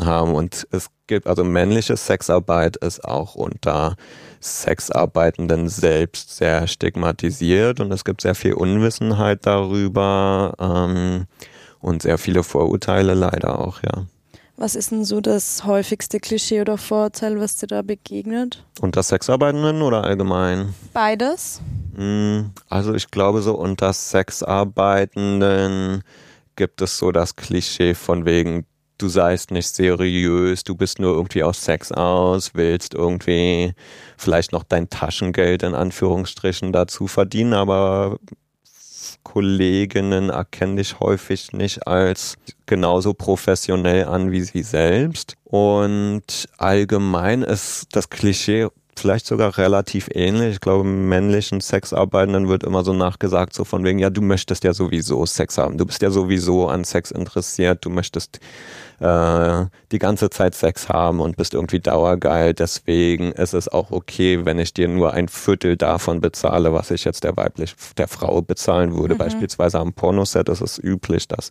Haben 0.04 0.34
und 0.34 0.66
es 0.70 0.90
gibt 1.06 1.26
also 1.26 1.44
männliche 1.44 1.96
Sexarbeit 1.96 2.76
ist 2.76 3.04
auch 3.04 3.34
unter 3.34 3.96
Sexarbeitenden 4.40 5.68
selbst 5.68 6.36
sehr 6.36 6.66
stigmatisiert 6.66 7.80
und 7.80 7.92
es 7.92 8.04
gibt 8.04 8.20
sehr 8.20 8.34
viel 8.34 8.54
Unwissenheit 8.54 9.46
darüber 9.46 10.54
ähm, 10.58 11.26
und 11.80 12.02
sehr 12.02 12.18
viele 12.18 12.42
Vorurteile 12.42 13.14
leider 13.14 13.58
auch, 13.58 13.82
ja. 13.82 14.04
Was 14.56 14.76
ist 14.76 14.92
denn 14.92 15.04
so 15.04 15.20
das 15.20 15.64
häufigste 15.64 16.20
Klischee 16.20 16.60
oder 16.60 16.78
Vorurteil, 16.78 17.40
was 17.40 17.56
dir 17.56 17.66
da 17.66 17.82
begegnet? 17.82 18.64
Unter 18.80 19.02
Sexarbeitenden 19.02 19.82
oder 19.82 20.04
allgemein? 20.04 20.74
Beides. 20.92 21.60
Hm, 21.96 22.52
also 22.68 22.94
ich 22.94 23.10
glaube, 23.10 23.42
so 23.42 23.54
unter 23.54 23.92
Sexarbeitenden 23.92 26.04
gibt 26.54 26.82
es 26.82 26.98
so 26.98 27.10
das 27.10 27.34
Klischee 27.34 27.94
von 27.94 28.26
wegen, 28.26 28.64
du 28.98 29.08
seist 29.08 29.50
nicht 29.50 29.68
seriös, 29.68 30.64
du 30.64 30.74
bist 30.74 30.98
nur 30.98 31.14
irgendwie 31.14 31.42
aus 31.42 31.64
Sex 31.64 31.92
aus, 31.92 32.54
willst 32.54 32.94
irgendwie 32.94 33.74
vielleicht 34.16 34.52
noch 34.52 34.64
dein 34.64 34.88
Taschengeld 34.88 35.62
in 35.62 35.74
Anführungsstrichen 35.74 36.72
dazu 36.72 37.06
verdienen, 37.06 37.54
aber 37.54 38.18
Kolleginnen 39.22 40.30
erkennen 40.30 40.76
dich 40.76 41.00
häufig 41.00 41.52
nicht 41.52 41.86
als 41.86 42.36
genauso 42.66 43.14
professionell 43.14 44.04
an 44.04 44.30
wie 44.30 44.42
sie 44.42 44.62
selbst. 44.62 45.36
Und 45.44 46.48
allgemein 46.58 47.42
ist 47.42 47.86
das 47.92 48.10
Klischee 48.10 48.68
vielleicht 48.96 49.26
sogar 49.26 49.58
relativ 49.58 50.08
ähnlich. 50.12 50.54
Ich 50.54 50.60
glaube, 50.60 50.84
männlichen 50.84 51.60
Sexarbeitenden 51.60 52.48
wird 52.48 52.62
immer 52.62 52.84
so 52.84 52.92
nachgesagt, 52.92 53.54
so 53.54 53.64
von 53.64 53.84
wegen, 53.84 53.98
ja, 53.98 54.10
du 54.10 54.22
möchtest 54.22 54.64
ja 54.64 54.72
sowieso 54.72 55.26
Sex 55.26 55.58
haben, 55.58 55.78
du 55.78 55.86
bist 55.86 56.02
ja 56.02 56.10
sowieso 56.10 56.68
an 56.68 56.84
Sex 56.84 57.10
interessiert, 57.10 57.84
du 57.84 57.90
möchtest 57.90 58.40
äh, 59.00 59.66
die 59.92 59.98
ganze 59.98 60.30
Zeit 60.30 60.54
Sex 60.54 60.88
haben 60.88 61.20
und 61.20 61.36
bist 61.36 61.54
irgendwie 61.54 61.80
dauergeil. 61.80 62.54
Deswegen 62.54 63.32
ist 63.32 63.54
es 63.54 63.68
auch 63.68 63.90
okay, 63.90 64.44
wenn 64.44 64.58
ich 64.58 64.74
dir 64.74 64.88
nur 64.88 65.12
ein 65.12 65.28
Viertel 65.28 65.76
davon 65.76 66.20
bezahle, 66.20 66.72
was 66.72 66.90
ich 66.90 67.04
jetzt 67.04 67.24
der 67.24 67.36
weiblich, 67.36 67.74
der 67.96 68.08
Frau 68.08 68.42
bezahlen 68.42 68.96
würde. 68.96 69.14
Mhm. 69.14 69.18
Beispielsweise 69.18 69.78
am 69.78 69.92
Pornoset 69.92 70.48
ist 70.48 70.60
es 70.60 70.78
üblich, 70.78 71.28
dass 71.28 71.50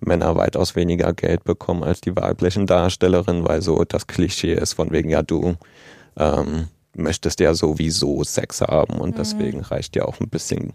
Männer 0.00 0.36
weitaus 0.36 0.76
weniger 0.76 1.12
Geld 1.12 1.44
bekommen 1.44 1.82
als 1.82 2.00
die 2.00 2.14
weiblichen 2.14 2.66
Darstellerinnen, 2.66 3.46
weil 3.46 3.62
so 3.62 3.84
das 3.84 4.06
Klischee 4.06 4.54
ist 4.54 4.74
von 4.74 4.90
wegen, 4.90 5.10
ja, 5.10 5.22
du 5.22 5.56
ähm, 6.16 6.68
möchtest 6.94 7.40
ja 7.40 7.54
sowieso 7.54 8.24
Sex 8.24 8.60
haben 8.60 8.98
und 8.98 9.10
mhm. 9.10 9.18
deswegen 9.18 9.60
reicht 9.60 9.96
ja 9.96 10.04
auch 10.04 10.20
ein 10.20 10.28
bisschen 10.28 10.72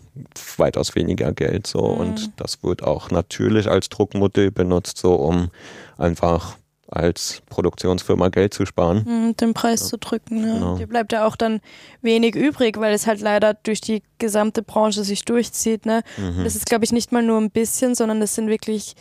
weitaus 0.57 0.95
weniger 0.95 1.33
Geld 1.33 1.67
so 1.67 1.81
mhm. 1.81 1.99
und 1.99 2.31
das 2.37 2.63
wird 2.63 2.83
auch 2.83 3.11
natürlich 3.11 3.67
als 3.67 3.89
Druckmodell 3.89 4.51
benutzt, 4.51 4.97
so 4.97 5.15
um 5.15 5.49
einfach 5.97 6.57
als 6.93 7.41
Produktionsfirma 7.49 8.29
Geld 8.29 8.53
zu 8.53 8.65
sparen. 8.65 9.03
Mhm, 9.05 9.35
den 9.37 9.53
Preis 9.53 9.81
ja. 9.81 9.87
zu 9.87 9.97
drücken. 9.97 10.45
Ja. 10.45 10.53
Genau. 10.53 10.77
Dir 10.77 10.87
bleibt 10.87 11.11
ja 11.11 11.25
auch 11.25 11.35
dann 11.35 11.59
wenig 12.01 12.35
übrig, 12.35 12.77
weil 12.77 12.93
es 12.93 13.07
halt 13.07 13.19
leider 13.19 13.55
durch 13.55 13.81
die 13.81 14.03
gesamte 14.19 14.61
Branche 14.61 15.03
sich 15.03 15.25
durchzieht. 15.25 15.87
Ne? 15.87 16.03
Mhm. 16.17 16.43
Das 16.43 16.55
ist, 16.55 16.67
glaube 16.67 16.85
ich, 16.85 16.91
nicht 16.91 17.11
mal 17.11 17.23
nur 17.23 17.39
ein 17.39 17.49
bisschen, 17.49 17.95
sondern 17.95 18.19
das 18.19 18.35
sind 18.35 18.47
wirklich 18.47 18.95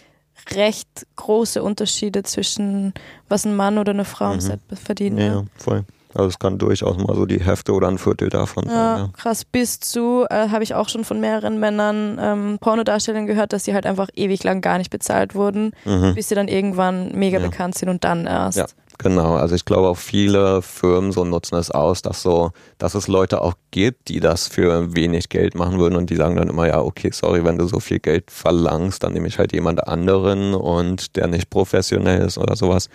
recht 0.51 1.07
große 1.17 1.63
Unterschiede 1.63 2.23
zwischen 2.23 2.95
was 3.29 3.45
ein 3.45 3.55
Mann 3.55 3.79
oder 3.79 3.93
eine 3.93 4.07
Frau 4.07 4.29
mhm. 4.29 4.35
im 4.35 4.41
Set 4.41 4.61
verdient. 4.83 5.19
Ja, 5.19 5.27
ja, 5.27 5.45
voll. 5.59 5.85
Also 6.15 6.29
es 6.29 6.39
kann 6.39 6.59
durchaus 6.59 6.97
mal 6.99 7.15
so 7.15 7.27
die 7.27 7.41
Hälfte 7.41 7.73
oder 7.73 7.89
ein 7.89 7.99
Viertel 7.99 8.29
davon 8.29 8.65
sein. 8.67 8.75
Ja, 8.75 9.11
krass. 9.17 9.45
Bis 9.45 9.81
zu, 9.81 10.27
äh, 10.29 10.49
habe 10.49 10.63
ich 10.63 10.75
auch 10.75 10.89
schon 10.89 11.05
von 11.05 11.21
mehreren 11.21 11.59
Männern 11.59 12.19
ähm, 12.21 12.59
Pornodarstellern 12.61 13.27
gehört, 13.27 13.53
dass 13.53 13.65
sie 13.65 13.75
halt 13.75 13.87
einfach 13.87 14.09
ewig 14.15 14.45
lang 14.45 14.61
gar 14.61 14.79
nicht 14.79 14.91
bezahlt 14.91 15.35
wurden, 15.35 15.73
mhm. 15.85 16.15
bis 16.15 16.29
sie 16.29 16.35
dann 16.35 16.49
irgendwann 16.49 17.13
mega 17.15 17.39
ja. 17.39 17.47
bekannt 17.47 17.77
sind 17.77 17.89
und 17.89 18.05
dann 18.05 18.27
erst. 18.27 18.59
Ja, 18.59 18.67
genau. 18.99 19.35
Also 19.37 19.55
ich 19.55 19.65
glaube 19.65 19.89
auch 19.89 19.97
viele 19.97 20.61
Firmen 20.61 21.13
so 21.13 21.25
nutzen 21.25 21.57
es 21.57 21.71
aus, 21.71 22.03
dass 22.03 22.23
so, 22.23 22.51
dass 22.79 22.95
es 22.95 23.09
Leute 23.09 23.41
auch 23.41 23.55
gibt, 23.71 24.09
die 24.09 24.21
das 24.21 24.49
für 24.49 24.95
wenig 24.95 25.31
Geld 25.31 25.55
machen 25.55 25.79
würden 25.79 25.97
und 25.97 26.11
die 26.11 26.17
sagen 26.17 26.37
dann 26.37 26.49
immer, 26.49 26.67
ja, 26.67 26.81
okay, 26.81 27.11
sorry, 27.13 27.45
wenn 27.45 27.57
du 27.57 27.67
so 27.67 27.81
viel 27.81 28.01
Geld 28.01 28.31
verlangst, 28.31 29.03
dann 29.03 29.15
nehme 29.15 29.29
ich 29.29 29.39
halt 29.39 29.53
jemand 29.53 29.87
anderen 29.87 30.55
und 30.55 31.17
der 31.17 31.27
nicht 31.27 31.49
professionell 31.49 32.27
ist 32.27 32.37
oder 32.37 32.55
sowas. 32.55 32.91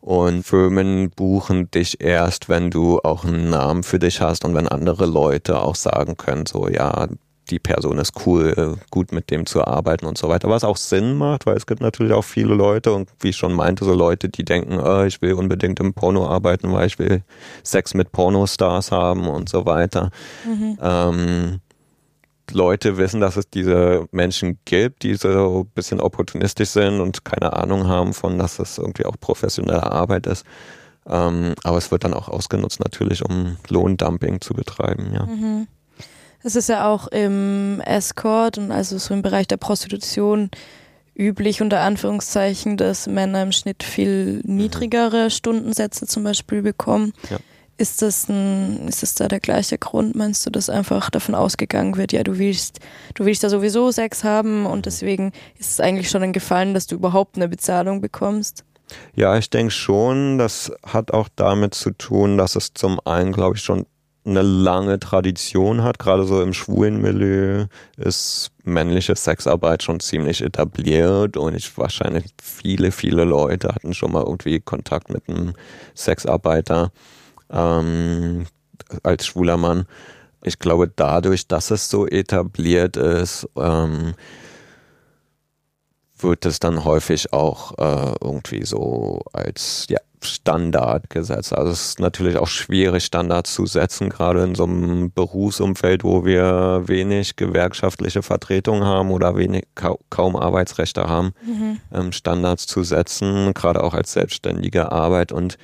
Und 0.00 0.44
Firmen 0.44 1.10
buchen 1.10 1.70
dich 1.70 2.00
erst, 2.00 2.48
wenn 2.48 2.70
du 2.70 3.00
auch 3.00 3.24
einen 3.24 3.50
Namen 3.50 3.82
für 3.82 3.98
dich 3.98 4.20
hast 4.20 4.44
und 4.44 4.54
wenn 4.54 4.66
andere 4.66 5.04
Leute 5.04 5.60
auch 5.60 5.74
sagen 5.74 6.16
können, 6.16 6.46
so 6.46 6.68
ja, 6.68 7.06
die 7.50 7.58
Person 7.58 7.98
ist 7.98 8.14
cool, 8.24 8.78
gut 8.90 9.12
mit 9.12 9.30
dem 9.30 9.44
zu 9.44 9.64
arbeiten 9.64 10.06
und 10.06 10.16
so 10.16 10.28
weiter. 10.28 10.48
Was 10.48 10.64
auch 10.64 10.76
Sinn 10.76 11.14
macht, 11.16 11.46
weil 11.46 11.56
es 11.56 11.66
gibt 11.66 11.80
natürlich 11.80 12.12
auch 12.12 12.24
viele 12.24 12.54
Leute 12.54 12.92
und 12.92 13.10
wie 13.20 13.30
ich 13.30 13.36
schon 13.36 13.52
meinte, 13.52 13.84
so 13.84 13.92
Leute, 13.92 14.28
die 14.28 14.44
denken, 14.44 14.78
oh, 14.78 15.02
ich 15.02 15.20
will 15.20 15.34
unbedingt 15.34 15.80
im 15.80 15.92
Porno 15.92 16.26
arbeiten, 16.26 16.72
weil 16.72 16.86
ich 16.86 16.98
will 16.98 17.22
Sex 17.62 17.94
mit 17.94 18.12
Pornostars 18.12 18.92
haben 18.92 19.28
und 19.28 19.48
so 19.48 19.66
weiter. 19.66 20.10
Mhm. 20.46 20.78
Ähm, 20.80 21.60
Leute 22.52 22.96
wissen, 22.96 23.20
dass 23.20 23.36
es 23.36 23.48
diese 23.48 24.06
Menschen 24.12 24.58
gibt, 24.64 25.02
die 25.02 25.14
so 25.14 25.62
ein 25.62 25.70
bisschen 25.74 26.00
opportunistisch 26.00 26.70
sind 26.70 27.00
und 27.00 27.24
keine 27.24 27.52
Ahnung 27.54 27.86
haben 27.86 28.12
von, 28.12 28.38
dass 28.38 28.56
das 28.56 28.78
irgendwie 28.78 29.06
auch 29.06 29.16
professionelle 29.18 29.90
Arbeit 29.90 30.26
ist. 30.26 30.44
Ähm, 31.06 31.54
aber 31.64 31.78
es 31.78 31.90
wird 31.90 32.04
dann 32.04 32.14
auch 32.14 32.28
ausgenutzt 32.28 32.80
natürlich, 32.80 33.24
um 33.24 33.56
Lohndumping 33.68 34.40
zu 34.40 34.54
betreiben, 34.54 35.12
ja. 35.12 35.26
Mhm. 35.26 35.66
Es 36.42 36.56
ist 36.56 36.70
ja 36.70 36.88
auch 36.88 37.06
im 37.08 37.82
Escort 37.84 38.56
und 38.56 38.72
also 38.72 38.96
so 38.96 39.12
im 39.12 39.20
Bereich 39.20 39.46
der 39.46 39.58
Prostitution 39.58 40.50
üblich 41.14 41.60
unter 41.60 41.80
Anführungszeichen, 41.80 42.78
dass 42.78 43.06
Männer 43.06 43.42
im 43.42 43.52
Schnitt 43.52 43.82
viel 43.82 44.40
mhm. 44.44 44.56
niedrigere 44.56 45.30
Stundensätze 45.30 46.06
zum 46.06 46.24
Beispiel 46.24 46.62
bekommen. 46.62 47.12
Ja. 47.28 47.38
Ist 47.80 48.02
das, 48.02 48.28
ein, 48.28 48.88
ist 48.88 49.02
das 49.02 49.14
da 49.14 49.26
der 49.26 49.40
gleiche 49.40 49.78
Grund, 49.78 50.14
meinst 50.14 50.44
du, 50.44 50.50
dass 50.50 50.68
einfach 50.68 51.08
davon 51.08 51.34
ausgegangen 51.34 51.96
wird, 51.96 52.12
ja, 52.12 52.22
du 52.22 52.38
willst, 52.38 52.78
du 53.14 53.24
willst 53.24 53.42
da 53.42 53.48
sowieso 53.48 53.90
Sex 53.90 54.22
haben 54.22 54.66
und 54.66 54.84
deswegen 54.84 55.32
ist 55.58 55.70
es 55.70 55.80
eigentlich 55.80 56.10
schon 56.10 56.22
ein 56.22 56.34
Gefallen, 56.34 56.74
dass 56.74 56.86
du 56.86 56.96
überhaupt 56.96 57.36
eine 57.36 57.48
Bezahlung 57.48 58.02
bekommst? 58.02 58.66
Ja, 59.16 59.38
ich 59.38 59.48
denke 59.48 59.70
schon, 59.70 60.36
das 60.36 60.70
hat 60.86 61.14
auch 61.14 61.30
damit 61.36 61.72
zu 61.72 61.92
tun, 61.92 62.36
dass 62.36 62.54
es 62.54 62.74
zum 62.74 63.00
einen, 63.06 63.32
glaube 63.32 63.56
ich, 63.56 63.62
schon 63.62 63.86
eine 64.26 64.42
lange 64.42 65.00
Tradition 65.00 65.82
hat. 65.82 65.98
Gerade 65.98 66.24
so 66.24 66.42
im 66.42 66.52
schwulen 66.52 67.00
Milieu 67.00 67.64
ist 67.96 68.50
männliche 68.62 69.16
Sexarbeit 69.16 69.82
schon 69.82 70.00
ziemlich 70.00 70.42
etabliert 70.42 71.38
und 71.38 71.54
ich 71.54 71.78
wahrscheinlich 71.78 72.26
viele, 72.42 72.92
viele 72.92 73.24
Leute 73.24 73.68
hatten 73.68 73.94
schon 73.94 74.12
mal 74.12 74.24
irgendwie 74.24 74.60
Kontakt 74.60 75.08
mit 75.08 75.28
einem 75.30 75.54
Sexarbeiter 75.96 76.92
ähm, 77.52 78.46
als 79.02 79.26
schwuler 79.26 79.56
Mann. 79.56 79.86
Ich 80.42 80.58
glaube, 80.58 80.88
dadurch, 80.88 81.46
dass 81.48 81.70
es 81.70 81.88
so 81.88 82.06
etabliert 82.06 82.96
ist, 82.96 83.48
ähm, 83.56 84.14
wird 86.18 86.46
es 86.46 86.60
dann 86.60 86.84
häufig 86.84 87.32
auch 87.32 87.72
äh, 87.78 88.14
irgendwie 88.22 88.64
so 88.64 89.20
als 89.32 89.86
ja, 89.88 89.98
Standard 90.22 91.08
gesetzt. 91.10 91.54
Also 91.54 91.72
es 91.72 91.88
ist 91.90 92.00
natürlich 92.00 92.36
auch 92.36 92.46
schwierig, 92.46 93.04
Standards 93.04 93.54
zu 93.54 93.66
setzen, 93.66 94.10
gerade 94.10 94.44
in 94.44 94.54
so 94.54 94.64
einem 94.64 95.12
Berufsumfeld, 95.12 96.04
wo 96.04 96.24
wir 96.24 96.82
wenig 96.86 97.36
gewerkschaftliche 97.36 98.22
Vertretung 98.22 98.84
haben 98.84 99.10
oder 99.10 99.36
wenig 99.36 99.64
kaum 99.74 100.36
Arbeitsrechte 100.36 101.08
haben, 101.08 101.32
mhm. 101.44 101.80
ähm, 101.92 102.12
Standards 102.12 102.66
zu 102.66 102.82
setzen, 102.82 103.54
gerade 103.54 103.82
auch 103.82 103.94
als 103.94 104.12
selbstständige 104.12 104.92
Arbeit 104.92 105.32
und 105.32 105.56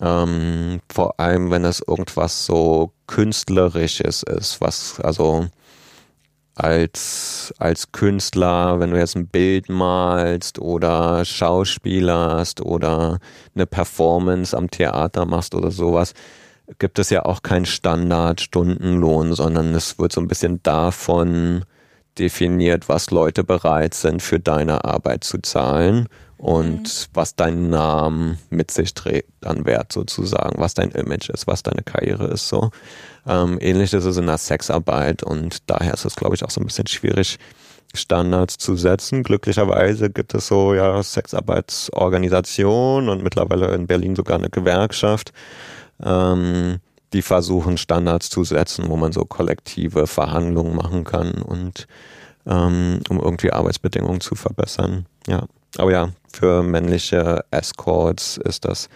ähm, 0.00 0.80
vor 0.92 1.18
allem, 1.20 1.50
wenn 1.50 1.64
es 1.64 1.82
irgendwas 1.86 2.46
so 2.46 2.92
künstlerisches 3.06 4.22
ist, 4.22 4.60
was 4.60 5.00
also 5.00 5.46
als, 6.56 7.52
als 7.58 7.90
Künstler, 7.92 8.78
wenn 8.78 8.90
du 8.92 8.98
jetzt 8.98 9.16
ein 9.16 9.26
Bild 9.26 9.68
malst 9.68 10.58
oder 10.58 11.24
Schauspieler 11.24 12.36
hast 12.38 12.60
oder 12.60 13.18
eine 13.54 13.66
Performance 13.66 14.56
am 14.56 14.70
Theater 14.70 15.26
machst 15.26 15.54
oder 15.54 15.70
sowas, 15.70 16.14
gibt 16.78 16.98
es 16.98 17.10
ja 17.10 17.24
auch 17.24 17.42
keinen 17.42 17.66
Standard-Stundenlohn, 17.66 19.34
sondern 19.34 19.74
es 19.74 19.98
wird 19.98 20.12
so 20.12 20.20
ein 20.20 20.28
bisschen 20.28 20.62
davon 20.62 21.64
definiert, 22.18 22.88
was 22.88 23.10
Leute 23.10 23.42
bereit 23.42 23.94
sind, 23.94 24.22
für 24.22 24.38
deine 24.38 24.84
Arbeit 24.84 25.24
zu 25.24 25.38
zahlen 25.38 26.08
und 26.44 26.82
mhm. 26.82 27.08
was 27.14 27.36
dein 27.36 27.70
Name 27.70 28.36
mit 28.50 28.70
sich 28.70 28.92
trägt 28.92 29.46
an 29.46 29.64
Wert 29.64 29.94
sozusagen, 29.94 30.60
was 30.60 30.74
dein 30.74 30.90
Image 30.90 31.30
ist, 31.30 31.46
was 31.46 31.62
deine 31.62 31.82
Karriere 31.82 32.26
ist 32.26 32.48
so. 32.48 32.70
Ähm, 33.26 33.56
ähnlich 33.62 33.94
ist 33.94 34.04
es 34.04 34.18
in 34.18 34.26
der 34.26 34.36
Sexarbeit 34.36 35.22
und 35.22 35.70
daher 35.70 35.94
ist 35.94 36.04
es, 36.04 36.16
glaube 36.16 36.34
ich, 36.34 36.44
auch 36.44 36.50
so 36.50 36.60
ein 36.60 36.66
bisschen 36.66 36.86
schwierig, 36.86 37.38
Standards 37.94 38.58
zu 38.58 38.76
setzen. 38.76 39.22
Glücklicherweise 39.22 40.10
gibt 40.10 40.34
es 40.34 40.48
so 40.48 40.74
ja 40.74 41.02
Sexarbeitsorganisationen 41.02 43.08
und 43.08 43.22
mittlerweile 43.22 43.68
in 43.68 43.86
Berlin 43.86 44.14
sogar 44.14 44.36
eine 44.36 44.50
Gewerkschaft, 44.50 45.32
ähm, 46.04 46.80
die 47.14 47.22
versuchen 47.22 47.78
Standards 47.78 48.28
zu 48.28 48.44
setzen, 48.44 48.90
wo 48.90 48.98
man 48.98 49.12
so 49.12 49.24
kollektive 49.24 50.06
Verhandlungen 50.06 50.76
machen 50.76 51.04
kann 51.04 51.40
und 51.40 51.86
ähm, 52.44 53.00
um 53.08 53.18
irgendwie 53.18 53.50
Arbeitsbedingungen 53.50 54.20
zu 54.20 54.34
verbessern. 54.34 55.06
Ja, 55.26 55.46
aber 55.78 55.90
ja, 55.90 56.10
für 56.34 56.62
männliche 56.62 57.44
Escorts 57.50 58.36
ist 58.38 58.64
das 58.64 58.88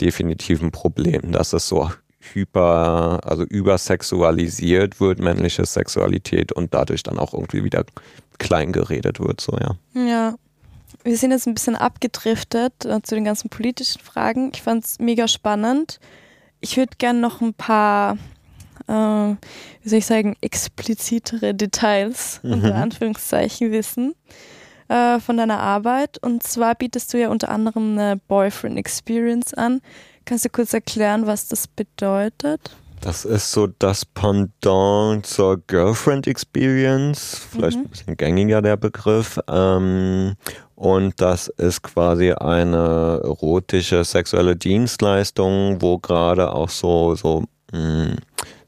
definitiv 0.00 0.62
ein 0.62 0.70
Problem, 0.70 1.32
dass 1.32 1.52
es 1.52 1.68
so 1.68 1.90
hyper, 2.20 3.20
also 3.24 3.42
übersexualisiert 3.44 5.00
wird, 5.00 5.18
männliche 5.18 5.64
Sexualität 5.64 6.52
und 6.52 6.74
dadurch 6.74 7.02
dann 7.02 7.18
auch 7.18 7.34
irgendwie 7.34 7.64
wieder 7.64 7.84
klein 8.38 8.72
geredet 8.72 9.20
wird, 9.20 9.40
so 9.40 9.58
ja. 9.58 9.76
Ja. 9.94 10.34
Wir 11.02 11.16
sind 11.16 11.30
jetzt 11.30 11.46
ein 11.46 11.54
bisschen 11.54 11.76
abgedriftet 11.76 12.84
äh, 12.84 13.00
zu 13.02 13.14
den 13.14 13.24
ganzen 13.24 13.48
politischen 13.48 14.00
Fragen. 14.00 14.50
Ich 14.54 14.62
fand 14.62 14.84
es 14.84 14.98
mega 14.98 15.28
spannend. 15.28 16.00
Ich 16.60 16.76
würde 16.76 16.96
gerne 16.98 17.20
noch 17.20 17.40
ein 17.40 17.54
paar, 17.54 18.16
äh, 18.88 18.92
wie 18.92 19.88
soll 19.88 19.98
ich 19.98 20.06
sagen, 20.06 20.36
explizitere 20.40 21.54
Details 21.54 22.40
mhm. 22.42 22.54
unter 22.54 22.74
Anführungszeichen 22.74 23.70
wissen 23.70 24.14
äh, 24.88 25.20
von 25.20 25.36
deiner 25.36 25.60
Arbeit. 25.60 26.18
Und 26.22 26.42
zwar 26.42 26.74
bietest 26.74 27.12
du 27.12 27.18
ja 27.18 27.28
unter 27.28 27.48
anderem 27.48 27.98
eine 27.98 28.16
Boyfriend 28.28 28.78
Experience 28.78 29.54
an. 29.54 29.80
Kannst 30.24 30.44
du 30.44 30.48
kurz 30.48 30.72
erklären, 30.74 31.26
was 31.26 31.48
das 31.48 31.68
bedeutet? 31.68 32.60
Das 33.00 33.24
ist 33.24 33.52
so 33.52 33.68
das 33.78 34.04
Pendant 34.04 35.24
zur 35.26 35.58
Girlfriend 35.66 36.26
Experience, 36.26 37.40
vielleicht 37.52 37.78
mhm. 37.78 37.84
ein 37.84 37.88
bisschen 37.88 38.16
gängiger 38.16 38.62
der 38.62 38.76
Begriff. 38.76 39.38
Ähm, 39.48 40.34
und 40.74 41.20
das 41.20 41.48
ist 41.48 41.82
quasi 41.82 42.32
eine 42.32 43.20
erotische 43.22 44.04
sexuelle 44.04 44.56
Dienstleistung, 44.56 45.80
wo 45.80 45.98
gerade 45.98 46.52
auch 46.52 46.68
so, 46.68 47.14
so 47.14 47.44
mh, 47.72 47.78
hm, 47.78 48.16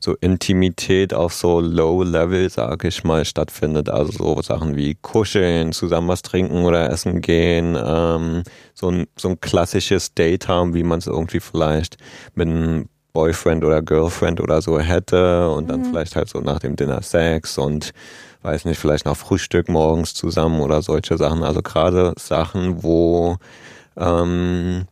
so 0.08 0.16
Intimität 0.22 1.12
auf 1.12 1.34
so 1.34 1.60
Low-Level, 1.60 2.48
sag 2.48 2.82
ich 2.84 3.04
mal, 3.04 3.26
stattfindet. 3.26 3.90
Also 3.90 4.12
so 4.12 4.40
Sachen 4.40 4.74
wie 4.74 4.94
kuscheln, 4.94 5.72
zusammen 5.72 6.08
was 6.08 6.22
trinken 6.22 6.64
oder 6.64 6.90
essen 6.90 7.20
gehen, 7.20 7.76
ähm, 7.78 8.42
so, 8.72 8.90
ein, 8.90 9.06
so 9.18 9.28
ein 9.28 9.40
klassisches 9.40 10.14
Date 10.14 10.48
haben, 10.48 10.72
wie 10.72 10.82
man 10.82 11.00
es 11.00 11.06
irgendwie 11.06 11.40
vielleicht 11.40 11.98
mit 12.34 12.48
einem 12.48 12.88
Boyfriend 13.12 13.64
oder 13.64 13.82
Girlfriend 13.82 14.40
oder 14.40 14.62
so 14.62 14.80
hätte 14.80 15.50
und 15.50 15.68
dann 15.68 15.80
mhm. 15.80 15.84
vielleicht 15.86 16.16
halt 16.16 16.30
so 16.30 16.40
nach 16.40 16.60
dem 16.60 16.74
Dinner 16.74 17.02
Sex 17.02 17.58
und 17.58 17.92
weiß 18.42 18.64
nicht, 18.64 18.78
vielleicht 18.78 19.04
noch 19.04 19.16
Frühstück 19.16 19.68
morgens 19.68 20.14
zusammen 20.14 20.62
oder 20.62 20.80
solche 20.80 21.18
Sachen. 21.18 21.42
Also 21.42 21.60
gerade 21.60 22.14
Sachen, 22.16 22.82
wo 22.82 23.36
ähm, 23.98 24.86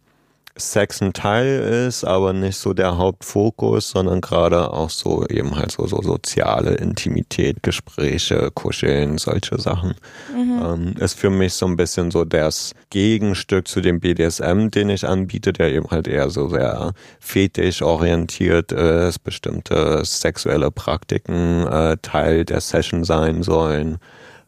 Sex 0.59 1.02
ein 1.02 1.12
Teil 1.12 1.61
ist, 1.86 2.04
aber 2.04 2.32
nicht 2.32 2.57
so 2.57 2.72
der 2.72 2.96
Hauptfokus, 2.96 3.90
sondern 3.90 4.20
gerade 4.20 4.72
auch 4.72 4.90
so 4.90 5.26
eben 5.26 5.57
halt 5.57 5.72
so, 5.72 5.86
so 5.86 6.00
soziale 6.00 6.74
Intimität, 6.74 7.62
Gespräche, 7.62 8.50
Kuscheln, 8.54 9.18
solche 9.18 9.61
Sachen. 9.61 9.94
Mhm. 10.34 10.62
Ähm, 10.64 10.94
ist 10.98 11.18
für 11.18 11.30
mich 11.30 11.54
so 11.54 11.66
ein 11.66 11.76
bisschen 11.76 12.11
so 12.11 12.24
das 12.24 12.72
Gegenstück 12.90 13.68
zu 13.68 13.80
dem 13.80 14.00
BDSM, 14.00 14.68
den 14.68 14.88
ich 14.88 15.07
anbiete, 15.07 15.52
der 15.52 15.72
eben 15.72 15.90
halt 15.90 16.09
eher 16.09 16.30
so 16.30 16.48
sehr 16.48 16.92
fetisch 17.20 17.82
orientiert 17.82 18.72
ist, 18.72 19.22
bestimmte 19.24 20.04
sexuelle 20.04 20.70
Praktiken 20.70 21.66
äh, 21.66 21.96
Teil 22.00 22.44
der 22.44 22.61
Session 22.61 23.04
sein 23.04 23.42
sollen. 23.42 23.98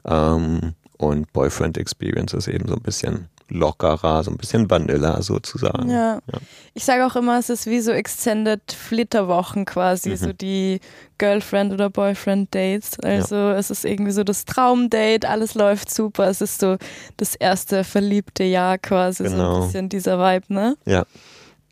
Ähm, 0.07 0.75
und 0.97 1.33
Boyfriend 1.33 1.79
Experience 1.79 2.35
ist 2.35 2.49
eben 2.49 2.67
so 2.67 2.75
ein 2.75 2.83
bisschen 2.83 3.29
lockerer, 3.51 4.23
so 4.23 4.31
ein 4.31 4.37
bisschen 4.37 4.71
Vanilla 4.71 5.23
sozusagen. 5.23 5.91
Ja. 5.91 6.17
ja. 6.17 6.39
Ich 6.75 6.85
sage 6.85 7.07
auch 7.07 7.17
immer, 7.17 7.39
es 7.39 7.51
ist 7.51 7.67
wie 7.67 7.81
so 7.81 7.93
Extended 7.93 8.61
Flitterwochen 8.71 9.65
quasi, 9.65 10.11
mhm. 10.11 10.17
so 10.17 10.33
die 10.33 10.81
Girlfriend- 11.19 11.73
oder 11.73 11.91
Boyfriend-Dates. 11.91 13.01
Also 13.01 13.37
ja. 13.37 13.57
es 13.57 13.71
ist 13.71 13.85
irgendwie 13.85 14.13
so 14.13 14.25
das 14.25 14.45
Traumdate, 14.45 15.29
alles 15.29 15.55
läuft 15.55 15.93
super. 15.93 16.29
Es 16.29 16.41
ist 16.41 16.61
so 16.61 16.77
das 17.17 17.35
erste 17.35 17.85
verliebte 17.85 18.45
Jahr 18.45 18.79
quasi, 18.79 19.25
genau. 19.25 19.37
so 19.37 19.43
ein 19.43 19.49
genau. 19.49 19.65
bisschen 19.65 19.89
dieser 19.89 20.19
Vibe, 20.19 20.55
ne? 20.55 20.77
Ja. 20.85 21.05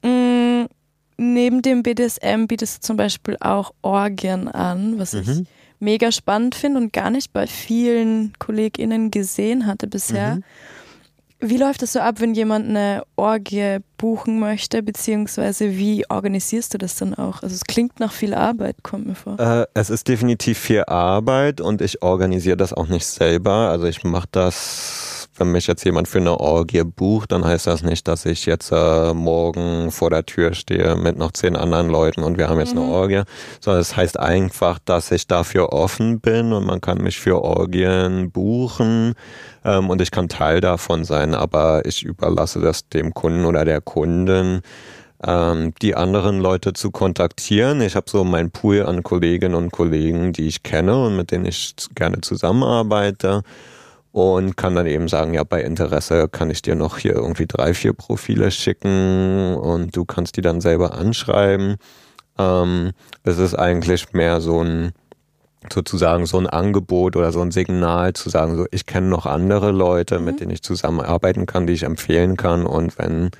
Mhm. 0.02 0.68
Neben 1.18 1.62
dem 1.62 1.82
BDSM 1.82 2.46
bietest 2.46 2.78
du 2.78 2.86
zum 2.86 2.96
Beispiel 2.98 3.38
auch 3.40 3.72
Orgien 3.80 4.48
an, 4.48 4.98
was 4.98 5.14
mhm. 5.14 5.20
ich 5.20 5.42
mega 5.78 6.12
spannend 6.12 6.54
finde 6.54 6.80
und 6.80 6.92
gar 6.92 7.10
nicht 7.10 7.32
bei 7.32 7.46
vielen 7.46 8.32
KollegInnen 8.38 9.10
gesehen 9.10 9.66
hatte 9.66 9.86
bisher. 9.86 10.36
Mhm. 10.36 10.44
Wie 11.48 11.56
läuft 11.56 11.82
das 11.82 11.92
so 11.92 12.00
ab, 12.00 12.16
wenn 12.20 12.34
jemand 12.34 12.68
eine 12.68 13.02
Orgie 13.16 13.78
buchen 13.98 14.38
möchte, 14.38 14.82
beziehungsweise 14.82 15.76
wie 15.76 16.04
organisierst 16.08 16.74
du 16.74 16.78
das 16.78 16.96
dann 16.96 17.14
auch? 17.14 17.42
Also 17.42 17.54
es 17.54 17.64
klingt 17.64 18.00
nach 18.00 18.12
viel 18.12 18.34
Arbeit, 18.34 18.82
kommt 18.82 19.06
mir 19.06 19.14
vor. 19.14 19.38
Äh, 19.38 19.66
es 19.74 19.90
ist 19.90 20.08
definitiv 20.08 20.58
viel 20.58 20.84
Arbeit 20.84 21.60
und 21.60 21.80
ich 21.80 22.02
organisiere 22.02 22.56
das 22.56 22.72
auch 22.72 22.88
nicht 22.88 23.06
selber. 23.06 23.70
Also 23.70 23.86
ich 23.86 24.02
mache 24.04 24.28
das 24.30 25.15
wenn 25.38 25.52
mich 25.52 25.66
jetzt 25.66 25.84
jemand 25.84 26.08
für 26.08 26.18
eine 26.18 26.38
Orgie 26.38 26.82
bucht, 26.84 27.32
dann 27.32 27.44
heißt 27.44 27.66
das 27.66 27.82
nicht, 27.82 28.08
dass 28.08 28.24
ich 28.24 28.46
jetzt 28.46 28.72
äh, 28.72 29.14
morgen 29.14 29.90
vor 29.90 30.10
der 30.10 30.24
Tür 30.24 30.54
stehe 30.54 30.96
mit 30.96 31.18
noch 31.18 31.32
zehn 31.32 31.56
anderen 31.56 31.88
Leuten 31.88 32.22
und 32.22 32.38
wir 32.38 32.48
haben 32.48 32.58
jetzt 32.58 32.74
mhm. 32.74 32.82
eine 32.82 32.90
Orgie, 32.90 33.22
sondern 33.60 33.80
es 33.80 33.88
das 33.88 33.96
heißt 33.96 34.18
einfach, 34.18 34.78
dass 34.84 35.10
ich 35.10 35.26
dafür 35.26 35.72
offen 35.72 36.20
bin 36.20 36.52
und 36.52 36.66
man 36.66 36.80
kann 36.80 36.98
mich 36.98 37.18
für 37.18 37.42
Orgien 37.42 38.30
buchen 38.30 39.14
ähm, 39.64 39.90
und 39.90 40.00
ich 40.00 40.10
kann 40.10 40.28
Teil 40.28 40.60
davon 40.60 41.04
sein, 41.04 41.34
aber 41.34 41.84
ich 41.84 42.02
überlasse 42.02 42.60
das 42.60 42.88
dem 42.88 43.14
Kunden 43.14 43.44
oder 43.44 43.64
der 43.64 43.80
Kundin 43.80 44.62
ähm, 45.24 45.72
die 45.82 45.94
anderen 45.94 46.40
Leute 46.40 46.72
zu 46.72 46.90
kontaktieren. 46.90 47.80
Ich 47.80 47.96
habe 47.96 48.08
so 48.08 48.24
meinen 48.24 48.50
Pool 48.50 48.82
an 48.84 49.02
Kolleginnen 49.02 49.54
und 49.54 49.72
Kollegen, 49.72 50.32
die 50.32 50.46
ich 50.46 50.62
kenne 50.62 51.06
und 51.06 51.16
mit 51.16 51.30
denen 51.30 51.46
ich 51.46 51.74
gerne 51.94 52.20
zusammenarbeite 52.20 53.42
und 54.16 54.56
kann 54.56 54.74
dann 54.74 54.86
eben 54.86 55.08
sagen, 55.08 55.34
ja, 55.34 55.44
bei 55.44 55.60
Interesse 55.60 56.26
kann 56.26 56.48
ich 56.48 56.62
dir 56.62 56.74
noch 56.74 56.96
hier 56.96 57.12
irgendwie 57.12 57.44
drei, 57.46 57.74
vier 57.74 57.92
Profile 57.92 58.50
schicken 58.50 59.54
und 59.56 59.94
du 59.94 60.06
kannst 60.06 60.38
die 60.38 60.40
dann 60.40 60.62
selber 60.62 60.94
anschreiben. 60.94 61.76
Ähm, 62.38 62.92
es 63.24 63.36
ist 63.36 63.54
eigentlich 63.54 64.14
mehr 64.14 64.40
so 64.40 64.64
ein 64.64 64.92
sozusagen 65.70 66.24
so 66.24 66.38
ein 66.38 66.46
Angebot 66.46 67.14
oder 67.14 67.30
so 67.30 67.42
ein 67.42 67.50
Signal 67.50 68.14
zu 68.14 68.30
sagen, 68.30 68.56
so 68.56 68.64
ich 68.70 68.86
kenne 68.86 69.08
noch 69.08 69.26
andere 69.26 69.70
Leute, 69.70 70.18
mit 70.18 70.36
mhm. 70.36 70.38
denen 70.38 70.50
ich 70.52 70.62
zusammenarbeiten 70.62 71.44
kann, 71.44 71.66
die 71.66 71.74
ich 71.74 71.82
empfehlen 71.82 72.38
kann 72.38 72.64
und 72.64 72.98
wenn 72.98 73.32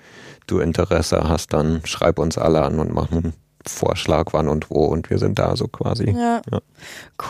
du 0.47 0.59
Interesse 0.59 1.27
hast, 1.27 1.55
dann 1.55 1.81
schreib 1.87 2.19
uns 2.19 2.37
alle 2.37 2.61
an 2.61 2.81
und 2.81 2.93
machen 2.93 3.33
Vorschlag, 3.69 4.27
wann 4.33 4.49
und 4.49 4.71
wo 4.71 4.85
und 4.85 5.11
wir 5.11 5.19
sind 5.19 5.39
da 5.39 5.57
so 5.57 5.69
quasi. 5.69 6.11
Ja. 6.11 6.43
ja. 6.51 6.61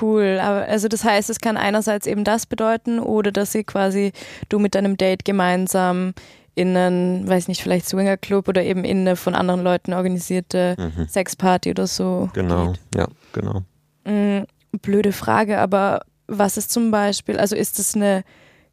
Cool. 0.01 0.39
Aber 0.43 0.66
also 0.66 0.89
das 0.89 1.05
heißt, 1.05 1.30
es 1.30 1.41
kann 1.41 1.57
einerseits 1.57 2.07
eben 2.07 2.24
das 2.24 2.47
bedeuten 2.47 2.99
oder 2.99 3.32
dass 3.32 3.53
sie 3.53 3.64
quasi 3.64 4.12
du 4.49 4.59
mit 4.59 4.74
deinem 4.74 4.97
Date 4.97 5.24
gemeinsam 5.24 6.14
in 6.57 6.74
einen, 6.74 7.28
weiß 7.28 7.49
nicht, 7.49 7.62
vielleicht 7.62 7.87
Swingerclub 7.87 8.49
oder 8.49 8.64
eben 8.64 8.84
in 8.84 9.01
eine 9.01 9.16
von 9.16 9.34
anderen 9.34 9.62
Leuten 9.62 9.93
organisierte 9.93 10.74
mhm. 10.78 11.07
Sexparty 11.07 11.70
oder 11.70 11.87
so. 11.87 12.30
Genau, 12.32 12.72
geht. 12.72 12.80
ja, 12.97 13.09
genau. 13.32 13.62
Mhm, 14.05 14.47
blöde 14.80 15.12
Frage, 15.12 15.59
aber 15.59 16.01
was 16.26 16.57
ist 16.57 16.72
zum 16.72 16.91
Beispiel, 16.91 17.39
also 17.39 17.55
ist 17.55 17.78
das 17.78 17.95
eine 17.95 18.24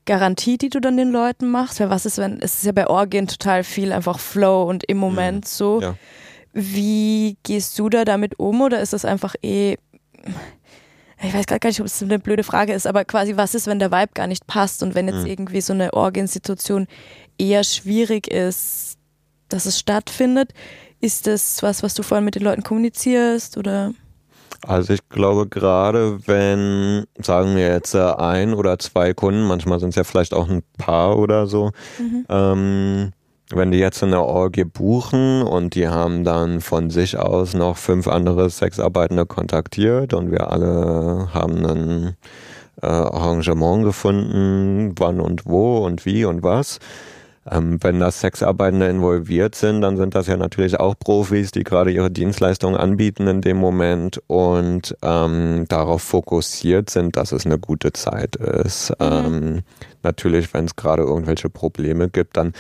Garantie, 0.06 0.58
die 0.58 0.70
du 0.70 0.80
dann 0.80 0.96
den 0.96 1.12
Leuten 1.12 1.52
machst? 1.52 1.82
Weil 1.82 1.90
was 1.90 2.06
ist, 2.06 2.18
wenn, 2.18 2.42
es 2.42 2.56
ist 2.56 2.66
ja 2.66 2.72
bei 2.72 2.88
Orgien 2.88 3.28
total 3.28 3.66
viel 3.66 3.92
einfach 3.92 4.18
Flow 4.20 4.64
und 4.64 4.86
im 4.86 4.98
Moment 4.98 5.46
mhm. 5.46 5.50
so. 5.50 5.82
Ja. 5.82 5.96
Wie 6.54 7.38
gehst 7.44 7.78
du 7.80 7.90
da 7.90 8.06
damit 8.06 8.40
um 8.40 8.62
oder 8.62 8.80
ist 8.80 8.94
das 8.94 9.06
einfach 9.06 9.36
eh, 9.42 9.78
ich 11.22 11.34
weiß 11.34 11.46
gar 11.46 11.60
nicht, 11.64 11.80
ob 11.80 11.88
es 11.88 12.04
eine 12.04 12.20
blöde 12.20 12.44
Frage 12.44 12.74
ist, 12.74 12.86
aber 12.86 13.06
quasi, 13.06 13.38
was 13.38 13.56
ist, 13.56 13.68
wenn 13.68 13.80
der 13.80 13.92
Vibe 13.92 14.12
gar 14.14 14.28
nicht 14.28 14.46
passt 14.46 14.84
und 14.84 14.94
wenn 14.94 15.08
jetzt 15.08 15.22
mhm. 15.22 15.28
irgendwie 15.28 15.62
so 15.62 15.74
eine 15.74 15.94
Orgiensituation 15.94 16.88
eher 17.38 17.64
schwierig 17.64 18.28
ist, 18.28 18.98
dass 19.50 19.66
es 19.66 19.80
stattfindet? 19.80 20.54
Ist 21.00 21.28
das 21.28 21.62
was, 21.64 21.84
was 21.84 21.94
du 21.94 22.04
vorhin 22.04 22.26
mit 22.26 22.36
den 22.36 22.44
Leuten 22.44 22.64
kommunizierst 22.64 23.58
oder? 23.58 23.94
Also 24.66 24.94
ich 24.94 25.08
glaube 25.10 25.48
gerade, 25.48 26.26
wenn, 26.28 27.06
sagen 27.20 27.56
wir 27.56 27.68
jetzt 27.68 27.94
äh, 27.96 28.00
ein 28.00 28.54
oder 28.54 28.80
zwei 28.80 29.14
Kunden, 29.14 29.44
manchmal 29.44 29.80
sind 29.80 29.90
es 29.90 29.96
ja 29.96 30.04
vielleicht 30.04 30.34
auch 30.34 30.48
ein 30.48 30.64
paar 30.78 31.18
oder 31.18 31.48
so, 31.48 31.72
mhm. 32.00 32.26
ähm, 32.30 33.12
wenn 33.56 33.72
die 33.72 33.80
jetzt 33.80 34.04
eine 34.04 34.22
Orgie 34.22 34.64
buchen 34.64 35.42
und 35.44 35.76
die 35.76 35.88
haben 35.88 36.24
dann 36.24 36.62
von 36.62 36.90
sich 36.90 37.18
aus 37.18 37.54
noch 37.54 37.78
fünf 37.78 38.08
andere 38.08 38.50
Sexarbeitende 38.50 39.26
kontaktiert 39.26 40.14
und 40.14 40.32
wir 40.32 40.52
alle 40.52 41.30
haben 41.34 41.66
ein 41.66 42.18
äh, 42.82 42.88
Arrangement 42.88 43.84
gefunden, 43.84 44.94
wann 44.98 45.20
und 45.20 45.46
wo 45.46 45.86
und 45.86 46.06
wie 46.06 46.26
und 46.26 46.44
was, 46.44 46.80
ähm, 47.50 47.78
wenn 47.82 48.00
da 48.00 48.10
Sexarbeitende 48.10 48.88
involviert 48.88 49.56
sind, 49.56 49.82
dann 49.82 49.98
sind 49.98 50.16
das 50.16 50.28
ja 50.28 50.38
natürlich 50.38 50.80
auch 50.80 50.96
Profis, 50.98 51.52
die 51.52 51.64
gerade 51.64 51.92
ihre 51.92 52.10
Dienstleistungen 52.10 52.78
anbieten 52.78 53.28
in 53.28 53.42
dem 53.42 53.58
Moment 53.58 54.22
und 54.28 54.96
ähm, 55.02 55.66
darauf 55.68 56.02
fokussiert 56.02 56.90
sind, 56.90 57.18
dass 57.18 57.34
es 57.34 57.46
eine 57.46 57.60
gute 57.60 57.92
Zeit 57.92 58.38
ist. 58.38 58.92
Mhm. 58.92 58.96
Ähm, 59.02 59.62
natürlich, 60.04 60.54
wenn 60.54 60.66
es 60.66 60.76
gerade 60.76 61.04
irgendwelche 61.04 61.50
Probleme 61.50 62.10
gibt, 62.10 62.38
dann 62.38 62.54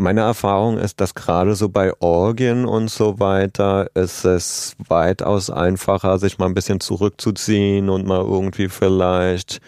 meine 0.00 0.22
Erfahrung 0.22 0.78
ist, 0.78 1.00
dass 1.00 1.14
gerade 1.14 1.54
so 1.54 1.68
bei 1.68 1.92
Orgien 2.00 2.64
und 2.64 2.88
so 2.90 3.20
weiter 3.20 3.90
ist 3.94 4.24
es 4.24 4.74
weitaus 4.88 5.50
einfacher, 5.50 6.18
sich 6.18 6.38
mal 6.38 6.46
ein 6.46 6.54
bisschen 6.54 6.80
zurückzuziehen 6.80 7.90
und 7.90 8.06
mal 8.06 8.20
irgendwie 8.20 8.68
vielleicht 8.68 9.60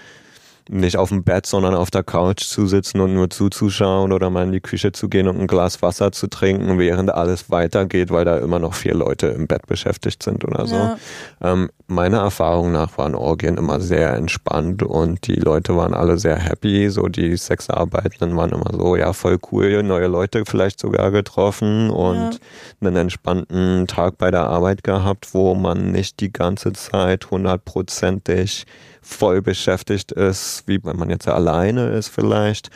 nicht 0.72 0.96
auf 0.96 1.10
dem 1.10 1.22
Bett, 1.22 1.46
sondern 1.46 1.74
auf 1.74 1.90
der 1.90 2.02
Couch 2.02 2.42
zu 2.44 2.66
sitzen 2.66 3.00
und 3.00 3.12
nur 3.12 3.28
zuzuschauen 3.28 4.10
oder 4.12 4.30
mal 4.30 4.44
in 4.44 4.52
die 4.52 4.60
Küche 4.60 4.92
zu 4.92 5.08
gehen 5.08 5.28
und 5.28 5.38
ein 5.38 5.46
Glas 5.46 5.82
Wasser 5.82 6.12
zu 6.12 6.28
trinken, 6.28 6.78
während 6.78 7.12
alles 7.12 7.50
weitergeht, 7.50 8.10
weil 8.10 8.24
da 8.24 8.38
immer 8.38 8.58
noch 8.58 8.74
vier 8.74 8.94
Leute 8.94 9.26
im 9.28 9.46
Bett 9.46 9.66
beschäftigt 9.66 10.22
sind 10.22 10.44
oder 10.44 10.66
so. 10.66 10.74
Ja. 10.74 10.96
Ähm, 11.42 11.70
meiner 11.86 12.20
Erfahrung 12.20 12.72
nach 12.72 12.96
waren 12.96 13.14
Orgien 13.14 13.58
immer 13.58 13.80
sehr 13.80 14.14
entspannt 14.14 14.82
und 14.82 15.26
die 15.26 15.34
Leute 15.34 15.76
waren 15.76 15.92
alle 15.92 16.18
sehr 16.18 16.36
happy. 16.36 16.88
So 16.88 17.08
die 17.08 17.36
Sexarbeitenden 17.36 18.36
waren 18.36 18.52
immer 18.52 18.70
so, 18.72 18.96
ja, 18.96 19.12
voll 19.12 19.38
cool, 19.52 19.82
neue 19.82 20.06
Leute 20.06 20.44
vielleicht 20.46 20.80
sogar 20.80 21.10
getroffen 21.10 21.90
und 21.90 22.40
ja. 22.80 22.88
einen 22.88 22.96
entspannten 22.96 23.86
Tag 23.86 24.16
bei 24.16 24.30
der 24.30 24.44
Arbeit 24.44 24.84
gehabt, 24.84 25.34
wo 25.34 25.54
man 25.54 25.92
nicht 25.92 26.20
die 26.20 26.32
ganze 26.32 26.72
Zeit 26.72 27.30
hundertprozentig 27.30 28.64
voll 29.02 29.42
beschäftigt 29.42 30.12
ist, 30.12 30.62
wie 30.66 30.82
wenn 30.84 30.96
man 30.96 31.10
jetzt 31.10 31.28
alleine 31.28 31.90
ist 31.90 32.08
vielleicht. 32.08 32.70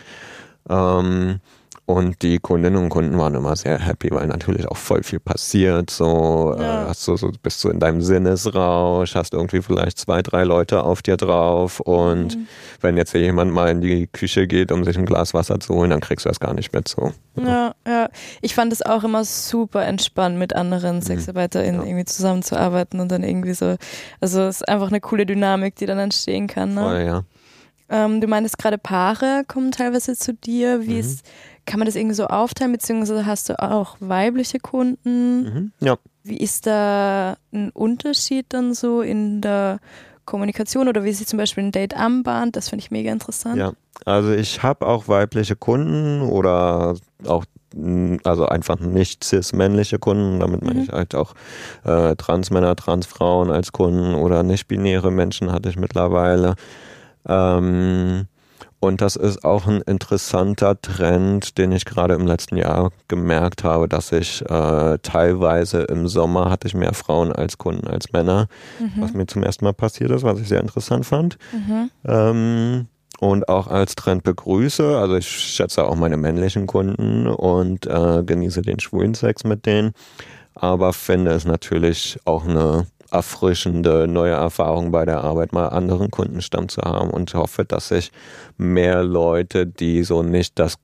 Ähm, 0.69 1.41
und 1.87 2.21
die 2.23 2.41
Kundinnen 2.41 2.83
und 2.83 2.89
Kunden 2.89 3.17
waren 3.17 3.37
immer 3.37 3.55
sehr 3.55 3.79
happy, 3.79 4.11
weil 4.11 4.27
natürlich 4.27 4.67
auch 4.67 4.77
voll 4.77 5.05
viel 5.05 5.21
passiert. 5.21 5.89
So, 5.89 6.57
äh, 6.59 6.63
ja. 6.63 6.83
äh, 6.83 6.89
hast 6.89 7.07
du 7.07 7.17
so, 7.17 7.31
bist 7.41 7.63
du 7.63 7.69
in 7.69 7.79
deinem 7.79 8.03
Sinnesrausch, 8.03 9.15
hast 9.15 9.35
irgendwie 9.35 9.63
vielleicht 9.63 9.97
zwei, 9.97 10.21
drei 10.21 10.43
Leute 10.43 10.83
auf 10.83 11.03
dir 11.03 11.17
drauf. 11.17 11.79
Und 11.79 12.37
mhm. 12.37 12.49
wenn 12.81 12.97
jetzt 12.97 13.15
jemand 13.15 13.53
mal 13.53 13.71
in 13.71 13.81
die 13.81 14.09
Küche 14.09 14.49
geht, 14.49 14.73
um 14.73 14.83
sich 14.83 14.99
ein 14.99 15.07
Glas 15.07 15.33
Wasser 15.33 15.61
zu 15.61 15.75
holen, 15.75 15.91
dann 15.91 16.01
kriegst 16.01 16.25
du 16.25 16.29
das 16.29 16.41
gar 16.41 16.55
nicht 16.55 16.73
mit. 16.73 16.89
So. 16.89 17.13
Ja, 17.37 17.73
ja. 17.87 18.09
Ich 18.41 18.57
fand 18.57 18.73
es 18.73 18.85
auch 18.85 19.05
immer 19.05 19.25
super 19.25 19.85
entspannt, 19.85 20.39
mit 20.39 20.57
anderen 20.57 20.97
mhm. 20.97 21.03
SexarbeiterInnen 21.03 21.83
ja. 21.83 21.87
irgendwie 21.87 22.05
zusammenzuarbeiten 22.05 22.99
und 22.99 23.13
dann 23.13 23.23
irgendwie 23.23 23.55
so. 23.55 23.77
Also 24.21 24.43
es 24.43 24.57
ist 24.57 24.69
einfach 24.69 24.89
eine 24.89 25.01
coole 25.01 25.25
Dynamik, 25.25 25.77
die 25.77 25.87
dann 25.87 26.01
entstehen 26.01 26.49
kann. 26.49 26.75
Ne? 26.75 26.83
Voll, 26.83 27.03
ja. 27.03 27.23
Ähm, 27.89 28.21
du 28.21 28.27
meintest 28.27 28.59
gerade 28.59 28.79
Paare 28.79 29.45
kommen 29.47 29.71
teilweise 29.71 30.17
zu 30.17 30.35
dir. 30.35 30.83
Wie 30.83 30.95
mhm. 30.95 31.01
ist 31.01 31.25
kann 31.67 31.81
man 31.81 31.87
das 31.87 31.97
irgendwie 31.97 32.15
so 32.15 32.27
aufteilen, 32.27 32.73
beziehungsweise 32.73 33.27
hast 33.27 33.49
du 33.49 33.61
auch 33.61 33.97
weibliche 34.01 34.59
Kunden? 34.59 35.43
Mhm, 35.43 35.73
ja. 35.81 35.97
Wie 36.23 36.39
ist 36.39 36.67
da 36.67 37.37
ein 37.53 37.71
Unterschied 37.71 38.47
dann 38.49 38.75
so 38.75 39.03
in 39.03 39.41
der 39.41 39.79
Kommunikation 40.25 40.89
oder 40.89 41.05
wie 41.05 41.13
sich 41.13 41.27
zum 41.27 41.39
Beispiel 41.39 41.65
ein 41.65 41.73
Date 41.73 41.97
anbahnt? 41.97 42.57
Das 42.57 42.69
finde 42.69 42.85
ich 42.85 42.91
mega 42.91 43.13
interessant. 43.13 43.57
Ja, 43.57 43.73
also 44.05 44.33
ich 44.33 44.63
habe 44.63 44.87
auch 44.87 45.09
weibliche 45.09 45.57
Kunden 45.57 46.23
oder 46.23 46.97
auch 47.25 47.45
also 48.25 48.47
einfach 48.47 48.81
nicht 48.81 49.23
cis-männliche 49.25 49.99
Kunden, 49.99 50.41
damit 50.41 50.63
meine 50.63 50.79
mhm. 50.79 50.85
ich 50.85 50.93
halt 50.93 51.15
auch 51.15 51.35
äh, 51.85 52.17
Transmänner, 52.17 52.75
Transfrauen 52.75 53.51
als 53.51 53.73
Kunden 53.73 54.15
oder 54.15 54.43
nicht-binäre 54.43 55.11
Menschen 55.11 55.53
hatte 55.53 55.69
ich 55.69 55.77
mittlerweile. 55.77 56.55
Ähm, 57.29 58.27
und 58.81 59.01
das 59.01 59.17
ist 59.17 59.45
auch 59.45 59.67
ein 59.67 59.81
interessanter 59.83 60.81
Trend, 60.81 61.59
den 61.59 61.73
ich 61.73 61.85
gerade 61.85 62.15
im 62.15 62.27
letzten 62.27 62.57
Jahr 62.57 62.91
gemerkt 63.09 63.65
habe, 63.65 63.89
dass 63.89 64.13
ich 64.13 64.43
äh, 64.43 64.99
teilweise 65.03 65.83
im 65.83 66.09
Sommer 66.09 66.51
hatte 66.51 66.69
ich 66.69 66.75
mehr 66.75 66.95
Frauen 66.95 67.33
als 67.33 67.59
Kunden 67.59 67.87
als 67.87 68.13
Männer, 68.13 68.49
mhm. 68.79 69.01
was 69.01 69.15
mir 69.15 69.27
zum 69.27 69.43
ersten 69.43 69.65
Mal 69.65 69.73
passiert 69.73 70.11
ist, 70.11 70.23
was 70.23 70.41
ich 70.41 70.49
sehr 70.49 70.61
interessant 70.61 71.07
fand. 71.07 71.39
Mhm. 71.53 71.91
Ähm, 72.05 72.87
und 73.19 73.49
auch 73.49 73.69
als 73.69 73.95
Trend 73.95 74.25
begrüße. 74.25 74.99
Also 74.99 75.17
ich 75.17 75.29
schätze 75.29 75.85
auch 75.85 75.97
meine 75.97 76.19
männlichen 76.19 76.67
Kunden 76.67 77.27
und 77.27 77.87
äh, 77.87 78.23
genieße 78.25 78.61
den 78.61 78.79
schwulen 78.79 79.15
Sex 79.15 79.45
mit 79.45 79.65
denen. 79.65 79.93
Aber 80.55 80.93
finde 80.93 81.33
es 81.33 81.45
natürlich 81.45 82.19
auch 82.25 82.47
eine 82.47 82.87
erfrischende 83.17 84.07
neue 84.07 84.35
Erfahrung 84.35 84.91
bei 84.93 85.05
der 85.05 85.25
Arbeit, 85.25 85.53
mal 85.53 85.69
anderen 85.69 86.11
Kundenstamm 86.11 86.69
zu 86.69 86.83
haben 86.83 87.11
und 87.11 87.33
hoffe, 87.35 87.65
dass 87.65 87.89
sich 87.89 88.13
mehr 88.59 89.03
Leute, 89.03 89.67
die 89.67 90.05
so 90.05 90.23
nicht 90.23 90.59
das 90.59 90.77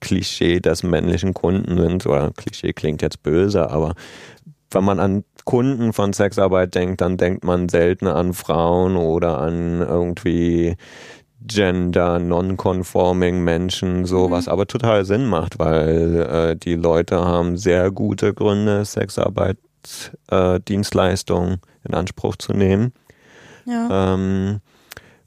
Klischee 0.00 0.60
des 0.60 0.82
männlichen 0.82 1.32
Kunden 1.32 1.78
sind, 1.78 2.06
oder 2.06 2.30
Klischee 2.36 2.74
klingt 2.74 3.00
jetzt 3.00 3.22
böse, 3.22 3.70
aber 3.70 3.94
wenn 4.70 4.84
man 4.84 5.00
an 5.00 5.24
Kunden 5.44 5.92
von 5.92 6.12
Sexarbeit 6.12 6.74
denkt, 6.74 7.00
dann 7.00 7.16
denkt 7.16 7.44
man 7.44 7.68
selten 7.68 8.06
an 8.06 8.34
Frauen 8.34 8.96
oder 8.96 9.38
an 9.38 9.80
irgendwie 9.80 10.76
Gender, 11.46 12.18
non-conforming 12.18 13.44
Menschen, 13.44 14.06
so 14.06 14.28
mhm. 14.28 14.32
was 14.32 14.48
aber 14.48 14.66
total 14.66 15.04
Sinn 15.04 15.26
macht, 15.26 15.58
weil 15.58 16.26
äh, 16.30 16.56
die 16.56 16.74
Leute 16.74 17.20
haben 17.20 17.56
sehr 17.56 17.90
gute 17.90 18.32
Gründe, 18.32 18.84
Sexarbeit 18.84 19.58
äh, 20.30 20.60
Dienstleistung 20.60 21.58
in 21.84 21.94
Anspruch 21.94 22.36
zu 22.36 22.52
nehmen. 22.52 22.92
Ja. 23.66 24.14
Ähm, 24.14 24.60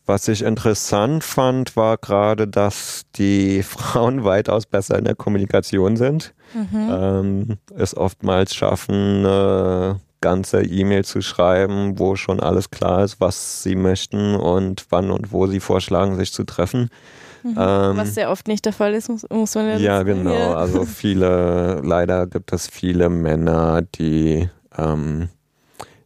was 0.05 0.29
ich 0.29 0.41
interessant 0.41 1.23
fand, 1.25 1.75
war 1.75 1.97
gerade, 1.97 2.47
dass 2.47 3.03
die 3.15 3.61
Frauen 3.67 4.23
weitaus 4.23 4.65
besser 4.65 4.97
in 4.97 5.05
der 5.05 5.15
Kommunikation 5.15 5.97
sind. 5.97 6.33
Mhm. 6.53 6.89
Ähm, 6.89 7.57
es 7.75 7.95
oftmals 7.95 8.55
schaffen, 8.55 9.25
eine 9.25 9.99
ganze 10.21 10.63
E-Mail 10.63 11.03
zu 11.03 11.21
schreiben, 11.21 11.99
wo 11.99 12.15
schon 12.15 12.39
alles 12.39 12.71
klar 12.71 13.03
ist, 13.03 13.19
was 13.19 13.63
sie 13.63 13.75
möchten 13.75 14.35
und 14.35 14.85
wann 14.89 15.11
und 15.11 15.31
wo 15.31 15.45
sie 15.45 15.59
vorschlagen, 15.59 16.15
sich 16.15 16.31
zu 16.31 16.43
treffen. 16.43 16.89
Mhm. 17.51 17.57
Ähm, 17.57 17.97
was 17.97 18.15
sehr 18.15 18.29
oft 18.31 18.47
nicht 18.47 18.65
der 18.65 18.73
Fall 18.73 18.93
ist, 18.93 19.09
muss, 19.09 19.25
muss 19.29 19.55
man 19.55 19.67
ja 19.67 19.77
Ja, 19.77 20.03
genau. 20.03 20.33
Ja. 20.33 20.55
Also 20.55 20.85
viele, 20.85 21.81
leider 21.83 22.27
gibt 22.27 22.53
es 22.53 22.67
viele 22.67 23.09
Männer, 23.09 23.81
die 23.81 24.49
ähm, 24.77 25.29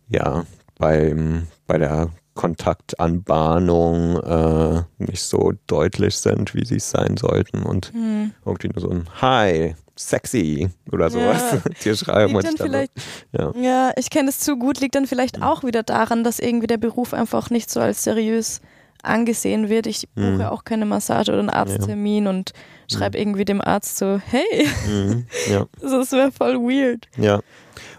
ja, 0.09 0.43
beim, 0.77 1.47
bei 1.67 1.77
der 1.77 2.09
Kontaktanbahnung 2.33 4.17
äh, 4.17 4.83
nicht 4.97 5.21
so 5.21 5.53
deutlich 5.67 6.15
sind, 6.15 6.55
wie 6.55 6.65
sie 6.65 6.77
es 6.77 6.89
sein 6.89 7.17
sollten 7.17 7.63
und 7.63 7.91
hm. 7.93 8.31
irgendwie 8.45 8.69
nur 8.69 8.81
so 8.81 8.89
ein 8.89 9.05
Hi, 9.21 9.75
sexy 9.97 10.69
oder 10.91 11.09
sowas 11.09 11.51
ja. 11.53 11.59
dir 11.83 11.95
schreiben. 11.95 12.35
und 12.35 12.45
dann 12.45 12.71
dann 12.71 12.87
ja. 13.31 13.51
ja, 13.55 13.91
ich 13.97 14.09
kenne 14.09 14.29
es 14.29 14.39
zu 14.39 14.57
gut, 14.57 14.79
liegt 14.79 14.95
dann 14.95 15.07
vielleicht 15.07 15.37
hm. 15.37 15.43
auch 15.43 15.63
wieder 15.63 15.83
daran, 15.83 16.23
dass 16.23 16.39
irgendwie 16.39 16.67
der 16.67 16.77
Beruf 16.77 17.13
einfach 17.13 17.49
nicht 17.49 17.69
so 17.69 17.79
als 17.79 18.03
seriös 18.03 18.61
angesehen 19.03 19.69
wird. 19.69 19.87
Ich 19.87 20.07
buche 20.15 20.27
mhm. 20.27 20.41
auch 20.41 20.63
keine 20.63 20.85
Massage 20.85 21.31
oder 21.31 21.39
einen 21.39 21.49
Arzttermin 21.49 22.25
ja. 22.25 22.29
und 22.29 22.51
schreibe 22.89 23.17
mhm. 23.17 23.21
irgendwie 23.21 23.45
dem 23.45 23.61
Arzt 23.61 23.97
so, 23.97 24.19
hey, 24.23 24.67
mhm. 24.87 25.27
ja. 25.49 25.65
das 25.81 26.11
wäre 26.11 26.31
voll 26.31 26.55
weird. 26.55 27.07
Ja, 27.17 27.39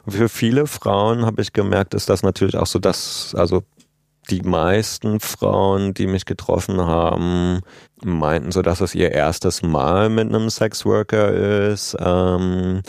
für 0.07 0.29
viele 0.29 0.67
Frauen 0.67 1.27
habe 1.27 1.43
ich 1.43 1.53
gemerkt, 1.53 1.95
ist 1.95 2.09
das 2.09 2.23
natürlich 2.23 2.57
auch 2.57 2.67
so, 2.67 2.79
dass, 2.79 3.35
also 3.37 3.63
die 4.31 4.43
meisten 4.43 5.21
Frauen, 5.21 5.95
die 5.95 6.07
mich 6.07 6.25
getroffen 6.25 6.81
haben, 6.81 7.61
meinten 8.05 8.53
so, 8.53 8.63
dass 8.63 8.81
es 8.81 8.95
ihr 8.95 9.11
erstes 9.11 9.63
Mal 9.63 10.09
mit 10.09 10.29
einem 10.29 10.49
Sexworker 10.49 11.33
ist. 11.71 11.97
Ähm, 11.99 12.83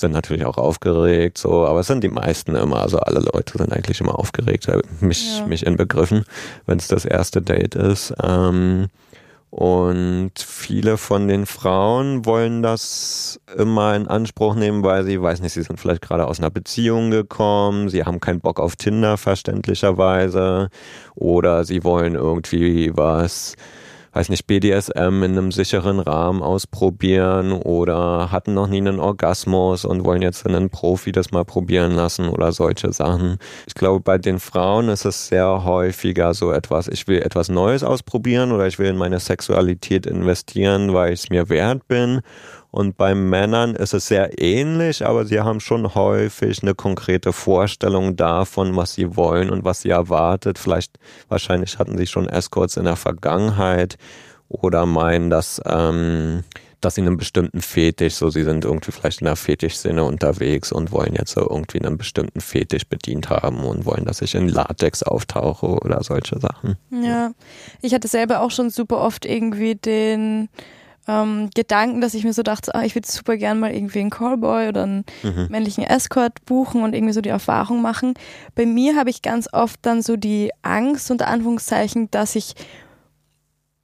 sind 0.00 0.12
natürlich 0.12 0.44
auch 0.44 0.58
aufgeregt, 0.58 1.38
so, 1.38 1.66
aber 1.66 1.80
es 1.80 1.86
sind 1.86 2.02
die 2.02 2.08
meisten 2.08 2.54
immer, 2.56 2.82
also 2.82 2.98
alle 2.98 3.20
Leute 3.20 3.58
sind 3.58 3.72
eigentlich 3.72 4.00
immer 4.00 4.18
aufgeregt, 4.18 4.66
mich, 5.00 5.38
ja. 5.38 5.46
mich 5.46 5.64
inbegriffen, 5.66 6.24
wenn 6.66 6.78
es 6.78 6.88
das 6.88 7.04
erste 7.04 7.42
Date 7.42 7.74
ist. 7.74 8.12
Ähm, 8.22 8.88
Und 9.50 10.30
viele 10.36 10.96
von 10.96 11.26
den 11.26 11.44
Frauen 11.44 12.24
wollen 12.24 12.62
das 12.62 13.40
immer 13.58 13.96
in 13.96 14.06
Anspruch 14.06 14.54
nehmen, 14.54 14.84
weil 14.84 15.04
sie, 15.04 15.20
weiß 15.20 15.40
nicht, 15.40 15.54
sie 15.54 15.64
sind 15.64 15.80
vielleicht 15.80 16.02
gerade 16.02 16.28
aus 16.28 16.38
einer 16.38 16.50
Beziehung 16.50 17.10
gekommen, 17.10 17.88
sie 17.88 18.04
haben 18.04 18.20
keinen 18.20 18.38
Bock 18.40 18.60
auf 18.60 18.76
Tinder 18.76 19.16
verständlicherweise 19.16 20.68
oder 21.16 21.64
sie 21.64 21.82
wollen 21.82 22.14
irgendwie 22.14 22.92
was 22.96 23.56
weiß 24.12 24.28
nicht, 24.28 24.46
BDSM 24.46 25.22
in 25.22 25.38
einem 25.38 25.52
sicheren 25.52 26.00
Rahmen 26.00 26.42
ausprobieren 26.42 27.52
oder 27.52 28.32
hatten 28.32 28.54
noch 28.54 28.66
nie 28.66 28.78
einen 28.78 28.98
Orgasmus 28.98 29.84
und 29.84 30.04
wollen 30.04 30.22
jetzt 30.22 30.46
einen 30.46 30.70
Profi 30.70 31.12
das 31.12 31.30
mal 31.30 31.44
probieren 31.44 31.92
lassen 31.92 32.28
oder 32.28 32.52
solche 32.52 32.92
Sachen. 32.92 33.38
Ich 33.66 33.74
glaube, 33.74 34.00
bei 34.00 34.18
den 34.18 34.40
Frauen 34.40 34.88
ist 34.88 35.04
es 35.04 35.28
sehr 35.28 35.64
häufiger 35.64 36.34
so 36.34 36.52
etwas, 36.52 36.88
ich 36.88 37.06
will 37.06 37.22
etwas 37.22 37.48
Neues 37.48 37.84
ausprobieren 37.84 38.52
oder 38.52 38.66
ich 38.66 38.78
will 38.78 38.88
in 38.88 38.96
meine 38.96 39.20
Sexualität 39.20 40.06
investieren, 40.06 40.92
weil 40.92 41.12
ich 41.12 41.20
es 41.20 41.30
mir 41.30 41.48
wert 41.48 41.86
bin 41.86 42.20
und 42.70 42.96
bei 42.96 43.14
Männern 43.14 43.74
ist 43.74 43.94
es 43.94 44.06
sehr 44.06 44.40
ähnlich, 44.40 45.04
aber 45.04 45.24
sie 45.24 45.40
haben 45.40 45.60
schon 45.60 45.94
häufig 45.94 46.62
eine 46.62 46.74
konkrete 46.74 47.32
Vorstellung 47.32 48.16
davon, 48.16 48.76
was 48.76 48.94
sie 48.94 49.16
wollen 49.16 49.50
und 49.50 49.64
was 49.64 49.82
sie 49.82 49.90
erwartet. 49.90 50.58
Vielleicht, 50.58 50.98
wahrscheinlich 51.28 51.78
hatten 51.78 51.98
sie 51.98 52.06
schon 52.06 52.28
Escorts 52.28 52.76
in 52.76 52.84
der 52.84 52.96
Vergangenheit 52.96 53.98
oder 54.48 54.86
meinen, 54.86 55.30
dass, 55.30 55.60
ähm, 55.66 56.44
dass 56.80 56.94
sie 56.94 57.00
einen 57.00 57.16
bestimmten 57.16 57.60
Fetisch, 57.60 58.14
so 58.14 58.30
sie 58.30 58.44
sind 58.44 58.64
irgendwie 58.64 58.92
vielleicht 58.92 59.20
in 59.20 59.26
der 59.26 59.36
Fetischsinne 59.36 60.04
unterwegs 60.04 60.70
und 60.70 60.92
wollen 60.92 61.14
jetzt 61.14 61.32
so 61.32 61.40
irgendwie 61.40 61.80
einen 61.84 61.98
bestimmten 61.98 62.40
Fetisch 62.40 62.86
bedient 62.86 63.30
haben 63.30 63.64
und 63.64 63.84
wollen, 63.84 64.04
dass 64.04 64.22
ich 64.22 64.36
in 64.36 64.48
Latex 64.48 65.02
auftauche 65.02 65.66
oder 65.66 66.02
solche 66.04 66.38
Sachen. 66.38 66.76
Ja, 66.90 67.32
ich 67.82 67.94
hatte 67.94 68.08
selber 68.08 68.40
auch 68.40 68.52
schon 68.52 68.70
super 68.70 68.98
oft 68.98 69.26
irgendwie 69.26 69.74
den 69.74 70.48
ähm, 71.08 71.50
Gedanken, 71.54 72.00
dass 72.00 72.14
ich 72.14 72.24
mir 72.24 72.32
so 72.32 72.42
dachte, 72.42 72.74
ah, 72.74 72.82
ich 72.82 72.94
würde 72.94 73.10
super 73.10 73.36
gern 73.36 73.58
mal 73.58 73.72
irgendwie 73.72 74.00
einen 74.00 74.10
Callboy 74.10 74.68
oder 74.68 74.84
einen 74.84 75.04
mhm. 75.22 75.48
männlichen 75.50 75.84
Escort 75.84 76.44
buchen 76.44 76.82
und 76.82 76.94
irgendwie 76.94 77.12
so 77.12 77.20
die 77.20 77.30
Erfahrung 77.30 77.82
machen. 77.82 78.14
Bei 78.54 78.66
mir 78.66 78.96
habe 78.96 79.10
ich 79.10 79.22
ganz 79.22 79.48
oft 79.52 79.80
dann 79.82 80.02
so 80.02 80.16
die 80.16 80.50
Angst 80.62 81.10
unter 81.10 81.28
Anführungszeichen, 81.28 82.10
dass 82.10 82.36
ich 82.36 82.54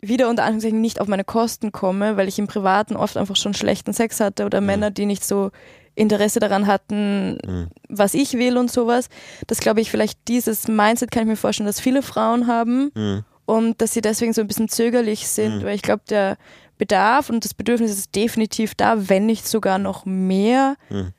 wieder 0.01 0.29
unter 0.29 0.45
Anführungszeichen 0.45 0.81
nicht 0.81 1.01
auf 1.01 1.09
meine 1.09 1.25
Kosten 1.25 1.73
komme, 1.73 2.17
weil 2.17 2.29
ich 2.29 2.39
im 2.39 2.47
Privaten 2.47 2.97
oft 2.97 3.17
einfach 3.17 3.37
schon 3.37 3.55
schlechten 3.55 3.93
Sex 3.93 4.21
hatte 4.21 4.45
oder 4.45 4.61
mhm. 4.61 4.67
Männer, 4.67 4.91
die 4.91 5.07
nicht 5.07 5.25
so 5.25 5.51
Interesse 5.95 6.39
daran 6.39 6.67
hatten, 6.67 7.39
mhm. 7.45 7.69
was 7.89 8.15
ich 8.15 8.35
will 8.35 8.59
und 8.59 8.71
sowas. 8.71 9.09
Das 9.47 9.61
glaube 9.61 9.81
ich, 9.81 9.91
vielleicht 9.91 10.29
dieses 10.29 10.69
Mindset 10.69 11.11
kann 11.11 11.23
ich 11.23 11.29
mir 11.29 11.37
vorstellen, 11.37 11.67
dass 11.67 11.81
viele 11.81 12.03
Frauen 12.03 12.47
haben 12.47 12.93
mhm. 12.95 13.25
und 13.47 13.81
dass 13.81 13.95
sie 13.95 14.03
deswegen 14.03 14.35
so 14.35 14.43
ein 14.43 14.47
bisschen 14.47 14.69
zögerlich 14.69 15.27
sind, 15.27 15.59
mhm. 15.59 15.65
weil 15.65 15.75
ich 15.75 15.83
glaube, 15.83 16.03
der 16.09 16.37
Bedarf 16.79 17.31
und 17.31 17.45
das 17.45 17.55
Bedürfnis 17.55 17.91
ist 17.91 18.15
definitiv 18.15 18.75
da, 18.75 19.09
wenn 19.09 19.27
nicht 19.27 19.49
sogar 19.49 19.79
noch 19.79 20.05
mehr. 20.05 20.77
Hm. 20.89 21.13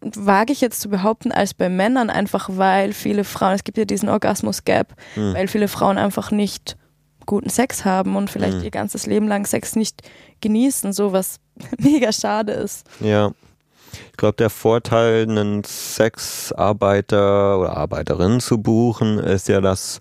Wage 0.00 0.52
ich 0.52 0.60
jetzt 0.60 0.80
zu 0.80 0.88
behaupten, 0.88 1.32
als 1.32 1.54
bei 1.54 1.68
Männern, 1.68 2.08
einfach 2.08 2.50
weil 2.52 2.92
viele 2.92 3.24
Frauen, 3.24 3.54
es 3.54 3.64
gibt 3.64 3.78
ja 3.78 3.84
diesen 3.84 4.08
Orgasmus-Gap, 4.08 4.94
hm. 5.14 5.34
weil 5.34 5.48
viele 5.48 5.68
Frauen 5.68 5.98
einfach 5.98 6.30
nicht 6.30 6.76
guten 7.26 7.50
Sex 7.50 7.84
haben 7.84 8.16
und 8.16 8.30
vielleicht 8.30 8.58
hm. 8.58 8.64
ihr 8.64 8.70
ganzes 8.70 9.06
Leben 9.06 9.28
lang 9.28 9.44
Sex 9.44 9.76
nicht 9.76 10.02
genießen, 10.40 10.92
so 10.92 11.12
was 11.12 11.40
mega 11.78 12.12
schade 12.12 12.52
ist. 12.52 12.86
Ja. 13.00 13.32
Ich 14.10 14.16
glaube, 14.18 14.36
der 14.36 14.50
Vorteil, 14.50 15.28
einen 15.28 15.64
Sexarbeiter 15.64 17.58
oder 17.58 17.76
Arbeiterin 17.76 18.38
zu 18.40 18.58
buchen, 18.58 19.18
ist 19.18 19.48
ja, 19.48 19.60
dass 19.60 20.00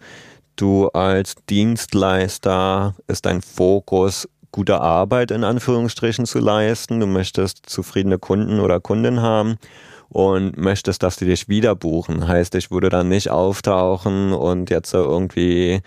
du 0.57 0.89
als 0.89 1.36
Dienstleister 1.49 2.95
ist 3.07 3.26
dein 3.26 3.41
Fokus 3.41 4.28
gute 4.51 4.81
Arbeit 4.81 5.31
in 5.31 5.43
Anführungsstrichen 5.43 6.25
zu 6.25 6.39
leisten. 6.39 6.99
Du 6.99 7.07
möchtest 7.07 7.69
zufriedene 7.69 8.19
Kunden 8.19 8.59
oder 8.59 8.79
Kunden 8.79 9.21
haben 9.21 9.55
und 10.09 10.57
möchtest, 10.57 11.03
dass 11.03 11.17
die 11.17 11.25
dich 11.25 11.49
wieder 11.49 11.75
buchen. 11.75 12.27
Heißt, 12.27 12.55
ich 12.55 12.71
würde 12.71 12.89
dann 12.89 13.09
nicht 13.09 13.29
auftauchen 13.29 14.33
und 14.33 14.69
jetzt 14.69 14.93
irgendwie 14.93 15.81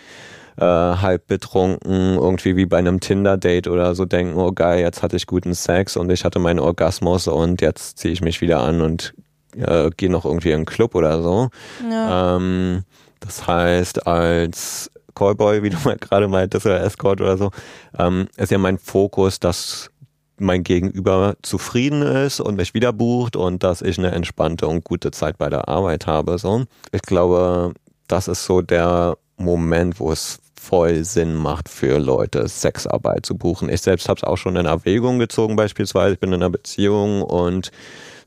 äh, 0.56 0.64
halb 0.64 1.26
betrunken, 1.26 2.16
irgendwie 2.16 2.56
wie 2.56 2.66
bei 2.66 2.78
einem 2.78 3.00
Tinder-Date 3.00 3.68
oder 3.68 3.94
so 3.94 4.04
denken, 4.04 4.38
oh 4.38 4.52
geil, 4.52 4.80
jetzt 4.80 5.02
hatte 5.02 5.16
ich 5.16 5.26
guten 5.26 5.54
Sex 5.54 5.96
und 5.96 6.10
ich 6.10 6.24
hatte 6.24 6.38
meinen 6.38 6.60
Orgasmus 6.60 7.28
und 7.28 7.62
jetzt 7.62 7.98
ziehe 7.98 8.12
ich 8.12 8.20
mich 8.20 8.40
wieder 8.40 8.60
an 8.60 8.82
und 8.82 9.14
äh, 9.56 9.90
gehe 9.96 10.10
noch 10.10 10.24
irgendwie 10.24 10.50
in 10.50 10.56
einen 10.56 10.64
Club 10.66 10.94
oder 10.94 11.22
so. 11.22 11.48
Ja. 11.90 12.36
Ähm, 12.36 12.84
das 13.20 13.46
heißt, 13.46 14.06
als 14.06 14.90
Callboy, 15.14 15.62
wie 15.62 15.70
du 15.70 15.78
mal 15.84 15.96
gerade 15.96 16.28
meintest, 16.28 16.66
oder 16.66 16.82
Escort 16.82 17.20
oder 17.20 17.36
so, 17.36 17.50
ähm, 17.98 18.28
ist 18.36 18.50
ja 18.50 18.58
mein 18.58 18.78
Fokus, 18.78 19.40
dass 19.40 19.90
mein 20.38 20.64
Gegenüber 20.64 21.36
zufrieden 21.42 22.02
ist 22.02 22.40
und 22.40 22.56
mich 22.56 22.74
wieder 22.74 22.92
bucht 22.92 23.36
und 23.36 23.62
dass 23.62 23.82
ich 23.82 23.98
eine 23.98 24.10
entspannte 24.10 24.66
und 24.66 24.84
gute 24.84 25.10
Zeit 25.10 25.38
bei 25.38 25.50
der 25.50 25.68
Arbeit 25.68 26.06
habe. 26.06 26.38
So. 26.38 26.64
Ich 26.92 27.02
glaube, 27.02 27.74
das 28.08 28.26
ist 28.26 28.44
so 28.46 28.62
der 28.62 29.18
Moment, 29.36 30.00
wo 30.00 30.10
es 30.10 30.40
voll 30.60 31.04
Sinn 31.04 31.34
macht 31.34 31.68
für 31.68 31.98
Leute, 31.98 32.46
Sexarbeit 32.46 33.24
zu 33.24 33.36
buchen. 33.36 33.68
Ich 33.70 33.80
selbst 33.80 34.08
habe 34.08 34.18
es 34.18 34.24
auch 34.24 34.36
schon 34.36 34.56
in 34.56 34.66
Erwägung 34.66 35.18
gezogen, 35.18 35.56
beispielsweise. 35.56 36.14
Ich 36.14 36.20
bin 36.20 36.30
in 36.30 36.42
einer 36.42 36.50
Beziehung 36.50 37.22
und 37.22 37.70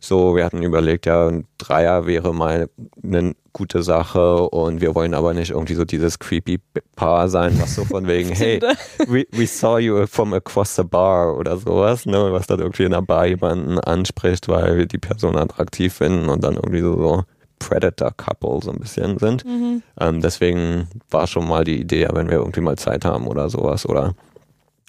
so, 0.03 0.35
wir 0.35 0.43
hatten 0.43 0.63
überlegt, 0.63 1.05
ja, 1.05 1.27
ein 1.27 1.45
Dreier 1.57 2.05
wäre 2.05 2.33
mal 2.33 2.69
eine 3.01 3.35
gute 3.53 3.83
Sache 3.83 4.49
und 4.49 4.81
wir 4.81 4.95
wollen 4.95 5.13
aber 5.13 5.33
nicht 5.33 5.51
irgendwie 5.51 5.75
so 5.75 5.85
dieses 5.85 6.19
creepy 6.19 6.59
Paar 6.95 7.29
sein, 7.29 7.57
was 7.61 7.75
so 7.75 7.85
von 7.85 8.07
wegen, 8.07 8.29
hey, 8.35 8.59
we, 9.07 9.25
we 9.31 9.47
saw 9.47 9.77
you 9.77 10.05
from 10.07 10.33
across 10.33 10.75
the 10.75 10.83
bar 10.83 11.37
oder 11.37 11.55
sowas, 11.57 12.05
ne, 12.05 12.33
was 12.33 12.47
dann 12.47 12.59
irgendwie 12.59 12.83
in 12.83 12.91
der 12.91 13.01
Bar 13.01 13.27
jemanden 13.27 13.79
anspricht, 13.79 14.49
weil 14.49 14.77
wir 14.77 14.85
die 14.87 14.97
Person 14.97 15.37
attraktiv 15.37 15.93
finden 15.93 16.27
und 16.27 16.43
dann 16.43 16.55
irgendwie 16.55 16.81
so, 16.81 16.97
so 16.97 17.23
Predator-Couple 17.59 18.59
so 18.61 18.71
ein 18.71 18.79
bisschen 18.79 19.17
sind. 19.19 19.45
Mhm. 19.45 19.83
Ähm, 19.99 20.21
deswegen 20.21 20.89
war 21.09 21.27
schon 21.27 21.47
mal 21.47 21.63
die 21.63 21.79
Idee, 21.79 22.09
wenn 22.11 22.29
wir 22.29 22.39
irgendwie 22.39 22.61
mal 22.61 22.77
Zeit 22.77 23.05
haben 23.05 23.27
oder 23.27 23.49
sowas 23.49 23.85
oder 23.85 24.15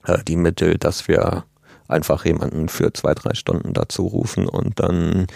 äh, 0.07 0.19
die 0.27 0.37
Mittel, 0.37 0.77
dass 0.77 1.07
wir 1.07 1.45
einfach 1.89 2.25
jemanden 2.25 2.69
für 2.69 2.93
zwei, 2.93 3.15
drei 3.15 3.35
Stunden 3.35 3.73
dazu 3.73 4.07
rufen 4.07 4.49
und 4.49 4.81
dann 4.81 5.27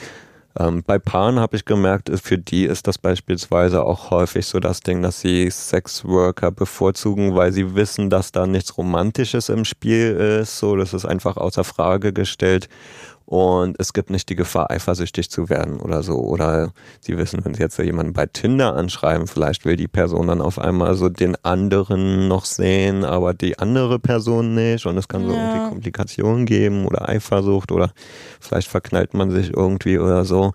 ähm, 0.59 0.83
bei 0.85 0.99
Paaren 0.99 1.39
habe 1.39 1.57
ich 1.57 1.65
gemerkt, 1.65 2.11
für 2.21 2.39
die 2.39 2.65
ist 2.65 2.87
das 2.87 2.99
beispielsweise 2.99 3.85
auch 3.85 4.11
häufig 4.11 4.47
so 4.47 4.59
das 4.59 4.81
Ding, 4.81 5.03
dass 5.03 5.21
sie 5.21 5.49
Sexworker 5.51 6.51
bevorzugen, 6.51 7.37
weil 7.37 7.53
sie 7.53 7.75
wissen, 7.75 8.11
dass 8.11 8.33
da 8.33 8.47
nichts 8.47 8.77
Romantisches 8.77 9.51
im 9.51 9.65
Spiel 9.65 10.41
ist. 10.41 10.59
So, 10.59 10.75
das 10.77 10.95
ist 10.95 11.05
einfach 11.05 11.37
außer 11.37 11.65
Frage 11.65 12.13
gestellt 12.13 12.69
und 13.29 13.77
es 13.79 13.93
gibt 13.93 14.09
nicht 14.09 14.31
die 14.31 14.37
Gefahr, 14.37 14.71
eifersüchtig 14.71 15.31
zu 15.31 15.51
werden 15.51 15.81
oder 15.81 16.03
so. 16.03 16.15
Oder 16.15 16.73
sie 17.03 17.19
wissen, 17.19 17.45
wenn 17.45 17.53
sie 17.53 17.61
jetzt 17.61 17.77
jemanden 17.77 18.15
bei 18.15 18.25
Tinder 18.25 18.75
anschreiben, 18.75 19.27
vielleicht 19.27 19.67
will 19.67 19.77
die 19.77 19.87
Person 19.87 20.29
dann 20.29 20.41
auf 20.41 20.59
einmal 20.59 20.95
so 20.95 21.11
den 21.11 21.37
anderen 21.45 22.27
noch 22.27 22.47
sehen, 22.47 23.05
aber 23.05 23.35
die 23.35 23.59
andere 23.59 23.99
Person 23.99 24.55
nicht. 24.55 24.87
Und 24.87 24.97
es 24.97 25.09
kann 25.09 25.27
so 25.27 25.35
ja. 25.35 25.43
irgendwie 25.43 25.69
Komplikationen 25.69 26.47
geben 26.47 26.87
oder 26.87 27.07
Eifersucht 27.07 27.71
oder 27.71 27.93
vielleicht 28.41 28.69
verknallt 28.69 29.13
man 29.13 29.31
sich 29.31 29.55
irgendwie 29.55 29.99
oder 29.99 30.25
so. 30.25 30.55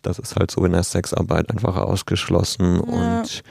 Das 0.00 0.18
ist 0.18 0.34
halt 0.36 0.50
so 0.50 0.64
in 0.64 0.72
der 0.72 0.82
Sexarbeit 0.82 1.50
einfach 1.50 1.76
ausgeschlossen 1.76 2.76
ja. 2.76 3.20
und 3.20 3.42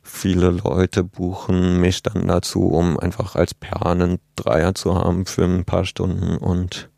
viele 0.00 0.50
Leute 0.50 1.02
buchen 1.02 1.80
mich 1.80 2.04
dann 2.04 2.28
dazu, 2.28 2.68
um 2.68 3.00
einfach 3.00 3.34
als 3.34 3.52
Perlen 3.52 4.20
Dreier 4.36 4.76
zu 4.76 4.94
haben 4.94 5.26
für 5.26 5.44
ein 5.44 5.64
paar 5.64 5.84
Stunden 5.84 6.36
und 6.36 6.91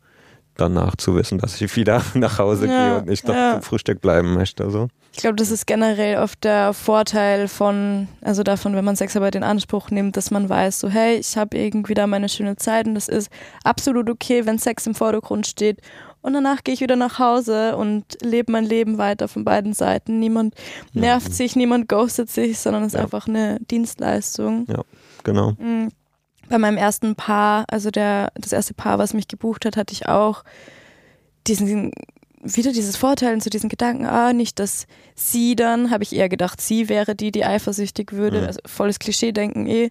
danach 0.57 0.95
zu 0.95 1.15
wissen, 1.15 1.37
dass 1.37 1.59
ich 1.59 1.75
wieder 1.75 2.01
nach 2.13 2.39
Hause 2.39 2.67
ja, 2.67 2.89
gehe 2.89 2.97
und 2.99 3.07
nicht 3.07 3.27
noch 3.27 3.35
ja. 3.35 3.53
zum 3.53 3.61
Frühstück 3.61 4.01
bleiben 4.01 4.33
möchte. 4.33 4.69
So. 4.69 4.87
Ich 5.13 5.19
glaube, 5.19 5.35
das 5.35 5.51
ist 5.51 5.67
generell 5.67 6.17
oft 6.17 6.43
der 6.43 6.73
Vorteil 6.73 7.47
von, 7.47 8.07
also 8.21 8.43
davon, 8.43 8.75
wenn 8.75 8.85
man 8.85 8.95
Sexarbeit 8.95 9.35
in 9.35 9.43
Anspruch 9.43 9.89
nimmt, 9.89 10.17
dass 10.17 10.31
man 10.31 10.49
weiß, 10.49 10.79
so 10.79 10.89
hey, 10.89 11.17
ich 11.17 11.37
habe 11.37 11.57
irgendwie 11.57 11.93
da 11.93 12.07
meine 12.07 12.29
schöne 12.29 12.55
Zeit 12.57 12.87
und 12.87 12.95
das 12.95 13.07
ist 13.07 13.29
absolut 13.63 14.09
okay, 14.09 14.45
wenn 14.45 14.59
Sex 14.59 14.85
im 14.87 14.95
Vordergrund 14.95 15.47
steht. 15.47 15.81
Und 16.21 16.33
danach 16.33 16.63
gehe 16.63 16.73
ich 16.73 16.81
wieder 16.81 16.95
nach 16.95 17.19
Hause 17.19 17.77
und 17.77 18.03
lebe 18.23 18.51
mein 18.51 18.65
Leben 18.65 18.97
weiter 18.97 19.27
von 19.27 19.45
beiden 19.45 19.73
Seiten. 19.73 20.19
Niemand 20.19 20.55
nervt 20.91 21.27
ja. 21.27 21.33
sich, 21.33 21.55
niemand 21.55 21.87
ghostet 21.87 22.31
sich, 22.31 22.57
sondern 22.57 22.83
es 22.83 22.95
ist 22.95 22.99
einfach 22.99 23.27
eine 23.27 23.59
Dienstleistung. 23.69 24.65
Ja, 24.67 24.81
genau. 25.23 25.53
Mhm 25.59 25.91
bei 26.49 26.57
meinem 26.57 26.77
ersten 26.77 27.15
Paar, 27.15 27.65
also 27.69 27.91
der, 27.91 28.31
das 28.35 28.53
erste 28.53 28.73
Paar, 28.73 28.99
was 28.99 29.13
mich 29.13 29.27
gebucht 29.27 29.65
hat, 29.65 29.77
hatte 29.77 29.93
ich 29.93 30.07
auch 30.07 30.43
diesen, 31.47 31.91
wieder 32.41 32.71
dieses 32.71 32.97
Vorteil 32.97 33.33
und 33.33 33.43
so 33.43 33.49
diesen 33.49 33.69
Gedanken, 33.69 34.05
ah, 34.05 34.33
nicht, 34.33 34.59
dass 34.59 34.87
sie 35.15 35.55
dann, 35.55 35.91
habe 35.91 36.03
ich 36.03 36.15
eher 36.15 36.29
gedacht, 36.29 36.61
sie 36.61 36.89
wäre 36.89 37.15
die, 37.15 37.31
die 37.31 37.45
eifersüchtig 37.45 38.13
würde, 38.13 38.41
mhm. 38.41 38.47
also 38.47 38.59
volles 38.65 38.99
Klischee-Denken 38.99 39.67
eh. 39.67 39.89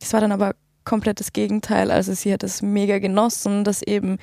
Das 0.00 0.12
war 0.12 0.20
dann 0.20 0.32
aber 0.32 0.54
komplett 0.84 1.20
das 1.20 1.32
Gegenteil, 1.32 1.90
also 1.90 2.14
sie 2.14 2.32
hat 2.32 2.42
es 2.42 2.62
mega 2.62 2.98
genossen, 2.98 3.64
dass 3.64 3.82
eben, 3.82 4.18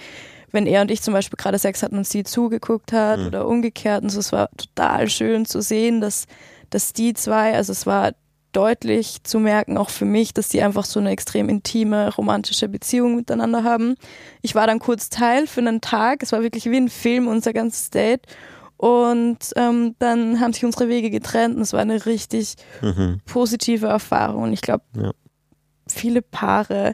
wenn 0.52 0.66
er 0.66 0.82
und 0.82 0.92
ich 0.92 1.02
zum 1.02 1.14
Beispiel 1.14 1.38
gerade 1.38 1.60
Sex 1.60 1.84
hatten 1.84 1.98
und 1.98 2.08
sie 2.08 2.24
zugeguckt 2.24 2.94
hat 2.94 3.20
mhm. 3.20 3.28
oder 3.28 3.48
umgekehrt 3.48 4.04
und 4.04 4.10
so, 4.10 4.20
es 4.20 4.32
war 4.32 4.50
total 4.58 5.10
schön 5.10 5.46
zu 5.46 5.62
sehen, 5.62 6.00
dass, 6.00 6.26
dass 6.70 6.94
die 6.94 7.14
zwei, 7.14 7.54
also 7.56 7.72
es 7.72 7.86
war 7.86 8.14
deutlich 8.54 9.24
zu 9.24 9.40
merken, 9.40 9.78
auch 9.78 9.90
für 9.90 10.06
mich, 10.06 10.34
dass 10.34 10.50
sie 10.50 10.62
einfach 10.62 10.86
so 10.86 11.00
eine 11.00 11.10
extrem 11.12 11.50
intime, 11.50 12.14
romantische 12.16 12.70
Beziehung 12.70 13.16
miteinander 13.16 13.64
haben. 13.64 13.96
Ich 14.42 14.56
war 14.56 14.68
dann 14.68 14.80
kurz 14.80 15.10
Teil 15.10 15.48
für 15.48 15.62
einen 15.62 15.82
Tag. 15.82 16.24
Es 16.24 16.32
war 16.32 16.42
wirklich 16.42 16.66
wie 16.66 16.78
ein 16.78 16.90
Film, 16.90 17.28
unser 17.28 17.52
ganzes 17.54 17.90
Date. 17.90 18.28
Und 18.78 19.38
ähm, 19.56 19.96
dann 20.00 20.40
haben 20.40 20.54
sich 20.54 20.66
unsere 20.66 20.90
Wege 20.90 21.10
getrennt 21.10 21.56
und 21.56 21.62
es 21.62 21.74
war 21.74 21.80
eine 21.80 22.06
richtig 22.06 22.56
mhm. 22.82 23.22
positive 23.26 23.88
Erfahrung. 23.88 24.44
Und 24.44 24.54
ich 24.54 24.62
glaube, 24.62 24.84
ja. 24.96 25.12
viele 25.88 26.22
Paare, 26.22 26.94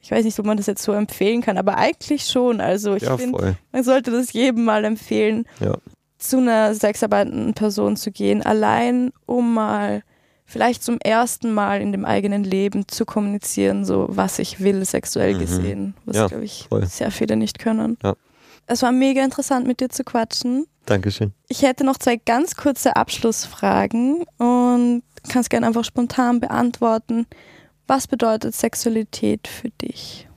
ich 0.00 0.10
weiß 0.10 0.24
nicht, 0.24 0.38
ob 0.38 0.46
man 0.46 0.56
das 0.56 0.66
jetzt 0.66 0.82
so 0.82 0.92
empfehlen 0.92 1.42
kann, 1.42 1.58
aber 1.58 1.76
eigentlich 1.76 2.24
schon. 2.24 2.60
Also 2.60 2.96
ich 2.96 3.04
ja, 3.04 3.16
finde, 3.16 3.56
man 3.72 3.84
sollte 3.84 4.10
das 4.10 4.32
jedem 4.32 4.64
mal 4.64 4.84
empfehlen, 4.84 5.46
ja. 5.60 5.76
zu 6.18 6.38
einer 6.38 6.74
sexarbeitenden 6.74 7.54
Person 7.54 7.96
zu 7.96 8.10
gehen, 8.10 8.42
allein 8.42 9.12
um 9.26 9.54
mal 9.54 10.02
vielleicht 10.48 10.82
zum 10.82 10.98
ersten 10.98 11.52
Mal 11.52 11.80
in 11.82 11.92
dem 11.92 12.04
eigenen 12.04 12.42
Leben 12.42 12.88
zu 12.88 13.04
kommunizieren, 13.04 13.84
so 13.84 14.06
was 14.08 14.38
ich 14.38 14.60
will, 14.60 14.84
sexuell 14.84 15.34
mhm. 15.34 15.38
gesehen, 15.38 15.94
was, 16.06 16.16
ja, 16.16 16.26
glaube 16.26 16.44
ich, 16.44 16.66
voll. 16.68 16.86
sehr 16.86 17.10
viele 17.10 17.36
nicht 17.36 17.58
können. 17.58 17.98
Ja. 18.02 18.14
Es 18.66 18.82
war 18.82 18.90
mega 18.90 19.22
interessant, 19.22 19.66
mit 19.66 19.80
dir 19.80 19.90
zu 19.90 20.04
quatschen. 20.04 20.66
Dankeschön. 20.86 21.32
Ich 21.48 21.62
hätte 21.62 21.84
noch 21.84 21.98
zwei 21.98 22.16
ganz 22.16 22.56
kurze 22.56 22.96
Abschlussfragen 22.96 24.24
und 24.38 25.02
kannst 25.28 25.50
gerne 25.50 25.66
einfach 25.66 25.84
spontan 25.84 26.40
beantworten. 26.40 27.26
Was 27.86 28.06
bedeutet 28.06 28.54
Sexualität 28.54 29.48
für 29.48 29.68
dich? 29.70 30.28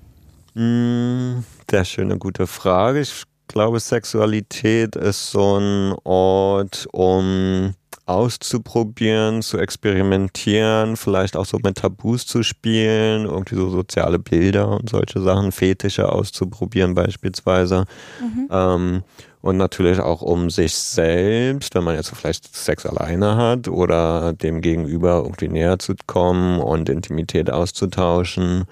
Mm, 0.56 1.40
sehr 1.70 1.86
schöne, 1.86 2.18
gute 2.18 2.48
Frage. 2.48 3.00
Ich 3.00 3.24
glaube, 3.48 3.80
Sexualität 3.80 4.98
ist 4.98 5.32
so 5.32 5.58
ein 5.58 5.96
Ort, 6.04 6.88
um 6.92 7.74
auszuprobieren, 8.12 9.42
zu 9.42 9.58
experimentieren, 9.58 10.98
vielleicht 10.98 11.36
auch 11.38 11.46
so 11.46 11.58
mit 11.64 11.78
Tabus 11.78 12.26
zu 12.26 12.44
spielen, 12.44 13.26
irgendwie 13.26 13.56
so 13.56 13.70
soziale 13.70 14.20
Bilder 14.20 14.68
und 14.68 14.90
solche 14.90 15.22
Sachen, 15.22 15.52
Fetische 15.52 16.12
auszuprobieren 16.12 16.94
beispielsweise. 16.94 17.86
Mhm. 18.20 18.48
Ähm, 18.52 19.04
und 19.42 19.58
natürlich 19.58 20.00
auch 20.00 20.22
um 20.22 20.50
sich 20.50 20.76
selbst, 20.76 21.74
wenn 21.74 21.84
man 21.84 21.96
jetzt 21.96 22.16
vielleicht 22.16 22.56
Sex 22.56 22.86
alleine 22.86 23.36
hat 23.38 23.68
oder 23.68 24.34
dem 24.34 24.62
Gegenüber 24.62 25.22
irgendwie 25.24 25.48
näher 25.48 25.80
zu 25.80 25.96
kommen 26.06 26.60
und 26.60 26.90
Intimität 26.90 27.50
auszutauschen. 27.50 28.66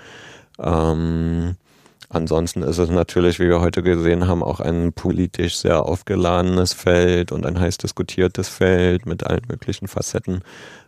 Ähm, 0.60 1.56
Ansonsten 2.10 2.64
ist 2.64 2.80
es 2.80 2.90
natürlich, 2.90 3.40
wie 3.40 3.48
wir 3.48 3.62
heute 3.62 3.84
gesehen 3.84 4.28
haben, 4.28 4.44
auch 4.44 4.60
ein 4.60 4.94
politisch 4.94 5.58
sehr 5.58 5.86
aufgeladenes 5.86 6.74
Feld 6.74 7.32
und 7.32 7.46
ein 7.46 7.60
heiß 7.60 7.78
diskutiertes 7.78 8.50
Feld 8.50 9.06
mit 9.06 9.26
allen 9.26 9.46
möglichen 9.48 9.88
Facetten. 9.88 10.42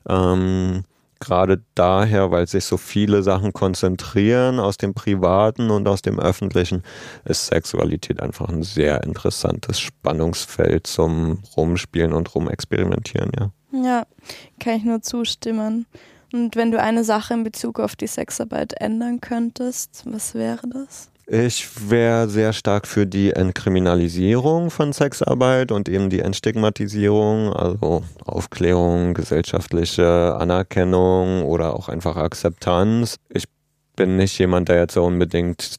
Ähm, 0.09 0.83
Gerade 1.21 1.61
daher, 1.75 2.31
weil 2.31 2.47
sich 2.47 2.65
so 2.65 2.77
viele 2.77 3.21
Sachen 3.21 3.53
konzentrieren 3.53 4.59
aus 4.59 4.77
dem 4.77 4.95
Privaten 4.95 5.69
und 5.69 5.87
aus 5.87 6.01
dem 6.01 6.19
Öffentlichen, 6.19 6.81
ist 7.25 7.45
Sexualität 7.45 8.19
einfach 8.19 8.49
ein 8.49 8.63
sehr 8.63 9.03
interessantes 9.03 9.79
Spannungsfeld 9.79 10.87
zum 10.87 11.43
Rumspielen 11.55 12.13
und 12.13 12.33
Rumexperimentieren, 12.33 13.31
ja. 13.39 13.51
Ja, 13.71 14.07
kann 14.59 14.77
ich 14.77 14.83
nur 14.83 15.03
zustimmen. 15.03 15.85
Und 16.33 16.55
wenn 16.55 16.71
du 16.71 16.79
eine 16.79 17.03
Sache 17.03 17.33
in 17.33 17.43
Bezug 17.43 17.79
auf 17.79 17.95
die 17.95 18.07
Sexarbeit 18.07 18.73
ändern 18.79 19.19
könntest, 19.21 20.03
was 20.05 20.33
wäre 20.33 20.67
das? 20.69 21.09
Ich 21.27 21.89
wäre 21.89 22.27
sehr 22.27 22.51
stark 22.51 22.87
für 22.87 23.05
die 23.05 23.31
Entkriminalisierung 23.31 24.69
von 24.69 24.91
Sexarbeit 24.91 25.71
und 25.71 25.87
eben 25.87 26.09
die 26.09 26.19
Entstigmatisierung, 26.19 27.53
also 27.53 28.03
Aufklärung, 28.25 29.13
gesellschaftliche 29.13 30.35
Anerkennung 30.37 31.43
oder 31.43 31.73
auch 31.73 31.87
einfach 31.87 32.17
Akzeptanz. 32.17 33.15
Ich 33.29 33.45
bin 33.95 34.17
nicht 34.17 34.37
jemand, 34.39 34.67
der 34.67 34.79
jetzt 34.79 34.95
so 34.95 35.05
unbedingt 35.05 35.75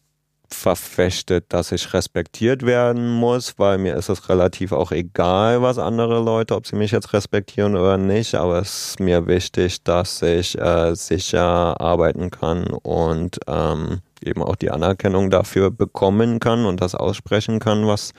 verfechtet, 0.55 1.47
dass 1.49 1.73
ich 1.73 1.93
respektiert 1.95 2.65
werden 2.65 3.11
muss, 3.11 3.59
weil 3.59 3.79
mir 3.79 3.97
ist 3.97 4.09
es 4.09 4.29
relativ 4.29 4.73
auch 4.73 4.93
egal, 4.93 5.63
was 5.63 5.79
andere 5.79 6.23
Leute, 6.23 6.55
ob 6.55 6.67
sie 6.67 6.77
mich 6.77 6.91
jetzt 6.91 7.13
respektieren 7.13 7.77
oder 7.77 7.99
nicht, 7.99 8.35
aber 8.35 8.59
es 8.59 8.91
ist 8.91 9.01
mir 9.01 9.27
wichtig, 9.27 9.83
dass 9.83 10.23
ich 10.23 10.59
äh, 10.59 10.95
sicher 10.95 11.81
arbeiten 11.81 12.31
kann 12.31 12.69
und 12.69 13.39
ähm, 13.47 14.01
eben 14.25 14.43
auch 14.43 14.57
die 14.57 14.71
Anerkennung 14.71 15.31
dafür 15.31 15.71
bekommen 15.71 16.41
kann 16.41 16.65
und 16.65 16.81
das 16.81 16.95
aussprechen 16.95 17.59
kann, 17.59 17.87
was, 17.87 18.11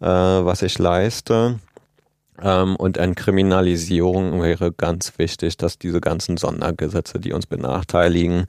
äh, 0.00 0.06
was 0.06 0.62
ich 0.62 0.78
leiste. 0.78 1.58
Ähm, 2.40 2.76
und 2.76 2.96
Entkriminalisierung 2.96 4.42
wäre 4.42 4.72
ganz 4.72 5.18
wichtig, 5.18 5.56
dass 5.56 5.78
diese 5.78 6.00
ganzen 6.00 6.36
Sondergesetze, 6.36 7.20
die 7.20 7.32
uns 7.32 7.46
benachteiligen, 7.46 8.46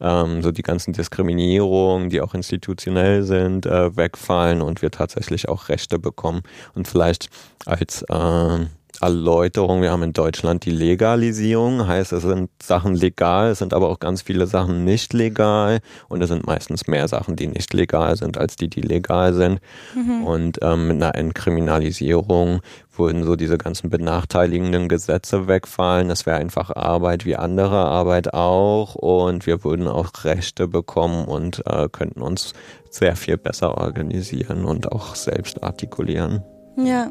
ähm, 0.00 0.42
so 0.42 0.52
die 0.52 0.62
ganzen 0.62 0.92
Diskriminierungen, 0.92 2.10
die 2.10 2.20
auch 2.20 2.34
institutionell 2.34 3.22
sind, 3.22 3.66
äh, 3.66 3.96
wegfallen 3.96 4.62
und 4.62 4.82
wir 4.82 4.90
tatsächlich 4.90 5.48
auch 5.48 5.68
Rechte 5.68 5.98
bekommen. 5.98 6.42
Und 6.74 6.88
vielleicht 6.88 7.30
als 7.64 8.02
äh, 8.02 8.66
Erläuterung. 9.02 9.82
Wir 9.82 9.90
haben 9.90 10.02
in 10.02 10.12
Deutschland 10.12 10.64
die 10.64 10.70
Legalisierung, 10.70 11.86
heißt 11.86 12.12
es 12.12 12.22
sind 12.22 12.50
Sachen 12.62 12.94
legal, 12.94 13.50
es 13.50 13.58
sind 13.58 13.74
aber 13.74 13.88
auch 13.88 13.98
ganz 13.98 14.22
viele 14.22 14.46
Sachen 14.46 14.84
nicht 14.84 15.12
legal 15.12 15.80
und 16.08 16.22
es 16.22 16.28
sind 16.28 16.46
meistens 16.46 16.86
mehr 16.86 17.08
Sachen, 17.08 17.36
die 17.36 17.46
nicht 17.46 17.72
legal 17.74 18.16
sind, 18.16 18.38
als 18.38 18.56
die, 18.56 18.68
die 18.68 18.80
legal 18.80 19.34
sind. 19.34 19.60
Mhm. 19.94 20.24
Und 20.24 20.58
ähm, 20.62 20.88
mit 20.88 20.96
einer 20.96 21.14
Entkriminalisierung 21.14 22.60
würden 22.96 23.24
so 23.24 23.36
diese 23.36 23.58
ganzen 23.58 23.90
benachteiligenden 23.90 24.88
Gesetze 24.88 25.48
wegfallen. 25.48 26.10
Es 26.10 26.26
wäre 26.26 26.38
einfach 26.38 26.74
Arbeit 26.74 27.24
wie 27.26 27.36
andere 27.36 27.76
Arbeit 27.76 28.34
auch 28.34 28.94
und 28.94 29.46
wir 29.46 29.64
würden 29.64 29.88
auch 29.88 30.10
Rechte 30.24 30.68
bekommen 30.68 31.26
und 31.26 31.62
äh, 31.66 31.88
könnten 31.90 32.22
uns 32.22 32.54
sehr 32.90 33.16
viel 33.16 33.36
besser 33.36 33.76
organisieren 33.78 34.64
und 34.64 34.90
auch 34.92 35.14
selbst 35.14 35.62
artikulieren. 35.62 36.42
Ja, 36.76 37.10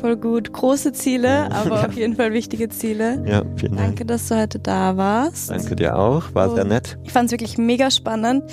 Voll 0.00 0.16
gut. 0.16 0.52
Große 0.52 0.92
Ziele, 0.92 1.50
aber 1.50 1.86
auf 1.86 1.94
jeden 1.94 2.16
Fall 2.16 2.32
wichtige 2.32 2.68
Ziele. 2.68 3.24
Ja, 3.26 3.42
vielen 3.56 3.76
Dank. 3.76 3.88
Danke, 3.88 4.04
dass 4.04 4.28
du 4.28 4.36
heute 4.36 4.58
da 4.58 4.96
warst. 4.96 5.50
Danke 5.50 5.76
dir 5.76 5.98
auch. 5.98 6.34
War 6.34 6.54
sehr 6.54 6.64
nett. 6.64 6.98
Ich 7.04 7.12
fand 7.12 7.26
es 7.26 7.32
wirklich 7.32 7.58
mega 7.58 7.90
spannend. 7.90 8.44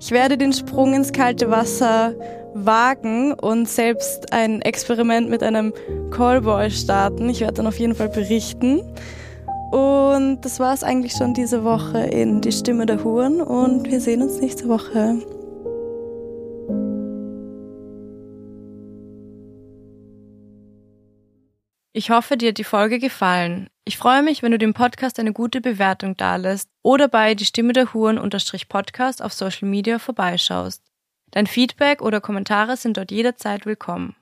Ich 0.00 0.10
werde 0.10 0.38
den 0.38 0.52
Sprung 0.52 0.94
ins 0.94 1.12
kalte 1.12 1.50
Wasser 1.50 2.14
wagen 2.54 3.32
und 3.34 3.68
selbst 3.68 4.32
ein 4.32 4.62
Experiment 4.62 5.30
mit 5.30 5.42
einem 5.42 5.72
Callboy 6.10 6.70
starten. 6.70 7.28
Ich 7.28 7.40
werde 7.40 7.54
dann 7.54 7.66
auf 7.66 7.78
jeden 7.78 7.94
Fall 7.94 8.08
berichten. 8.08 8.82
Und 9.70 10.40
das 10.42 10.60
war 10.60 10.74
es 10.74 10.84
eigentlich 10.84 11.12
schon 11.12 11.32
diese 11.32 11.64
Woche 11.64 11.98
in 11.98 12.42
Die 12.42 12.52
Stimme 12.52 12.84
der 12.84 13.02
Huren 13.02 13.40
und 13.40 13.90
wir 13.90 14.00
sehen 14.00 14.22
uns 14.22 14.38
nächste 14.38 14.68
Woche. 14.68 15.16
Ich 21.94 22.10
hoffe, 22.10 22.38
dir 22.38 22.48
hat 22.48 22.58
die 22.58 22.64
Folge 22.64 22.98
gefallen. 22.98 23.68
Ich 23.84 23.98
freue 23.98 24.22
mich, 24.22 24.42
wenn 24.42 24.52
du 24.52 24.58
dem 24.58 24.72
Podcast 24.72 25.18
eine 25.18 25.34
gute 25.34 25.60
Bewertung 25.60 26.16
dalässt 26.16 26.70
oder 26.82 27.06
bei 27.06 27.34
die 27.34 27.44
Stimme 27.44 27.74
der 27.74 27.92
Huren 27.92 28.16
unterstrich 28.16 28.70
Podcast 28.70 29.20
auf 29.20 29.34
Social 29.34 29.68
Media 29.68 29.98
vorbeischaust. 29.98 30.82
Dein 31.32 31.46
Feedback 31.46 32.00
oder 32.00 32.22
Kommentare 32.22 32.78
sind 32.78 32.96
dort 32.96 33.10
jederzeit 33.10 33.66
willkommen. 33.66 34.16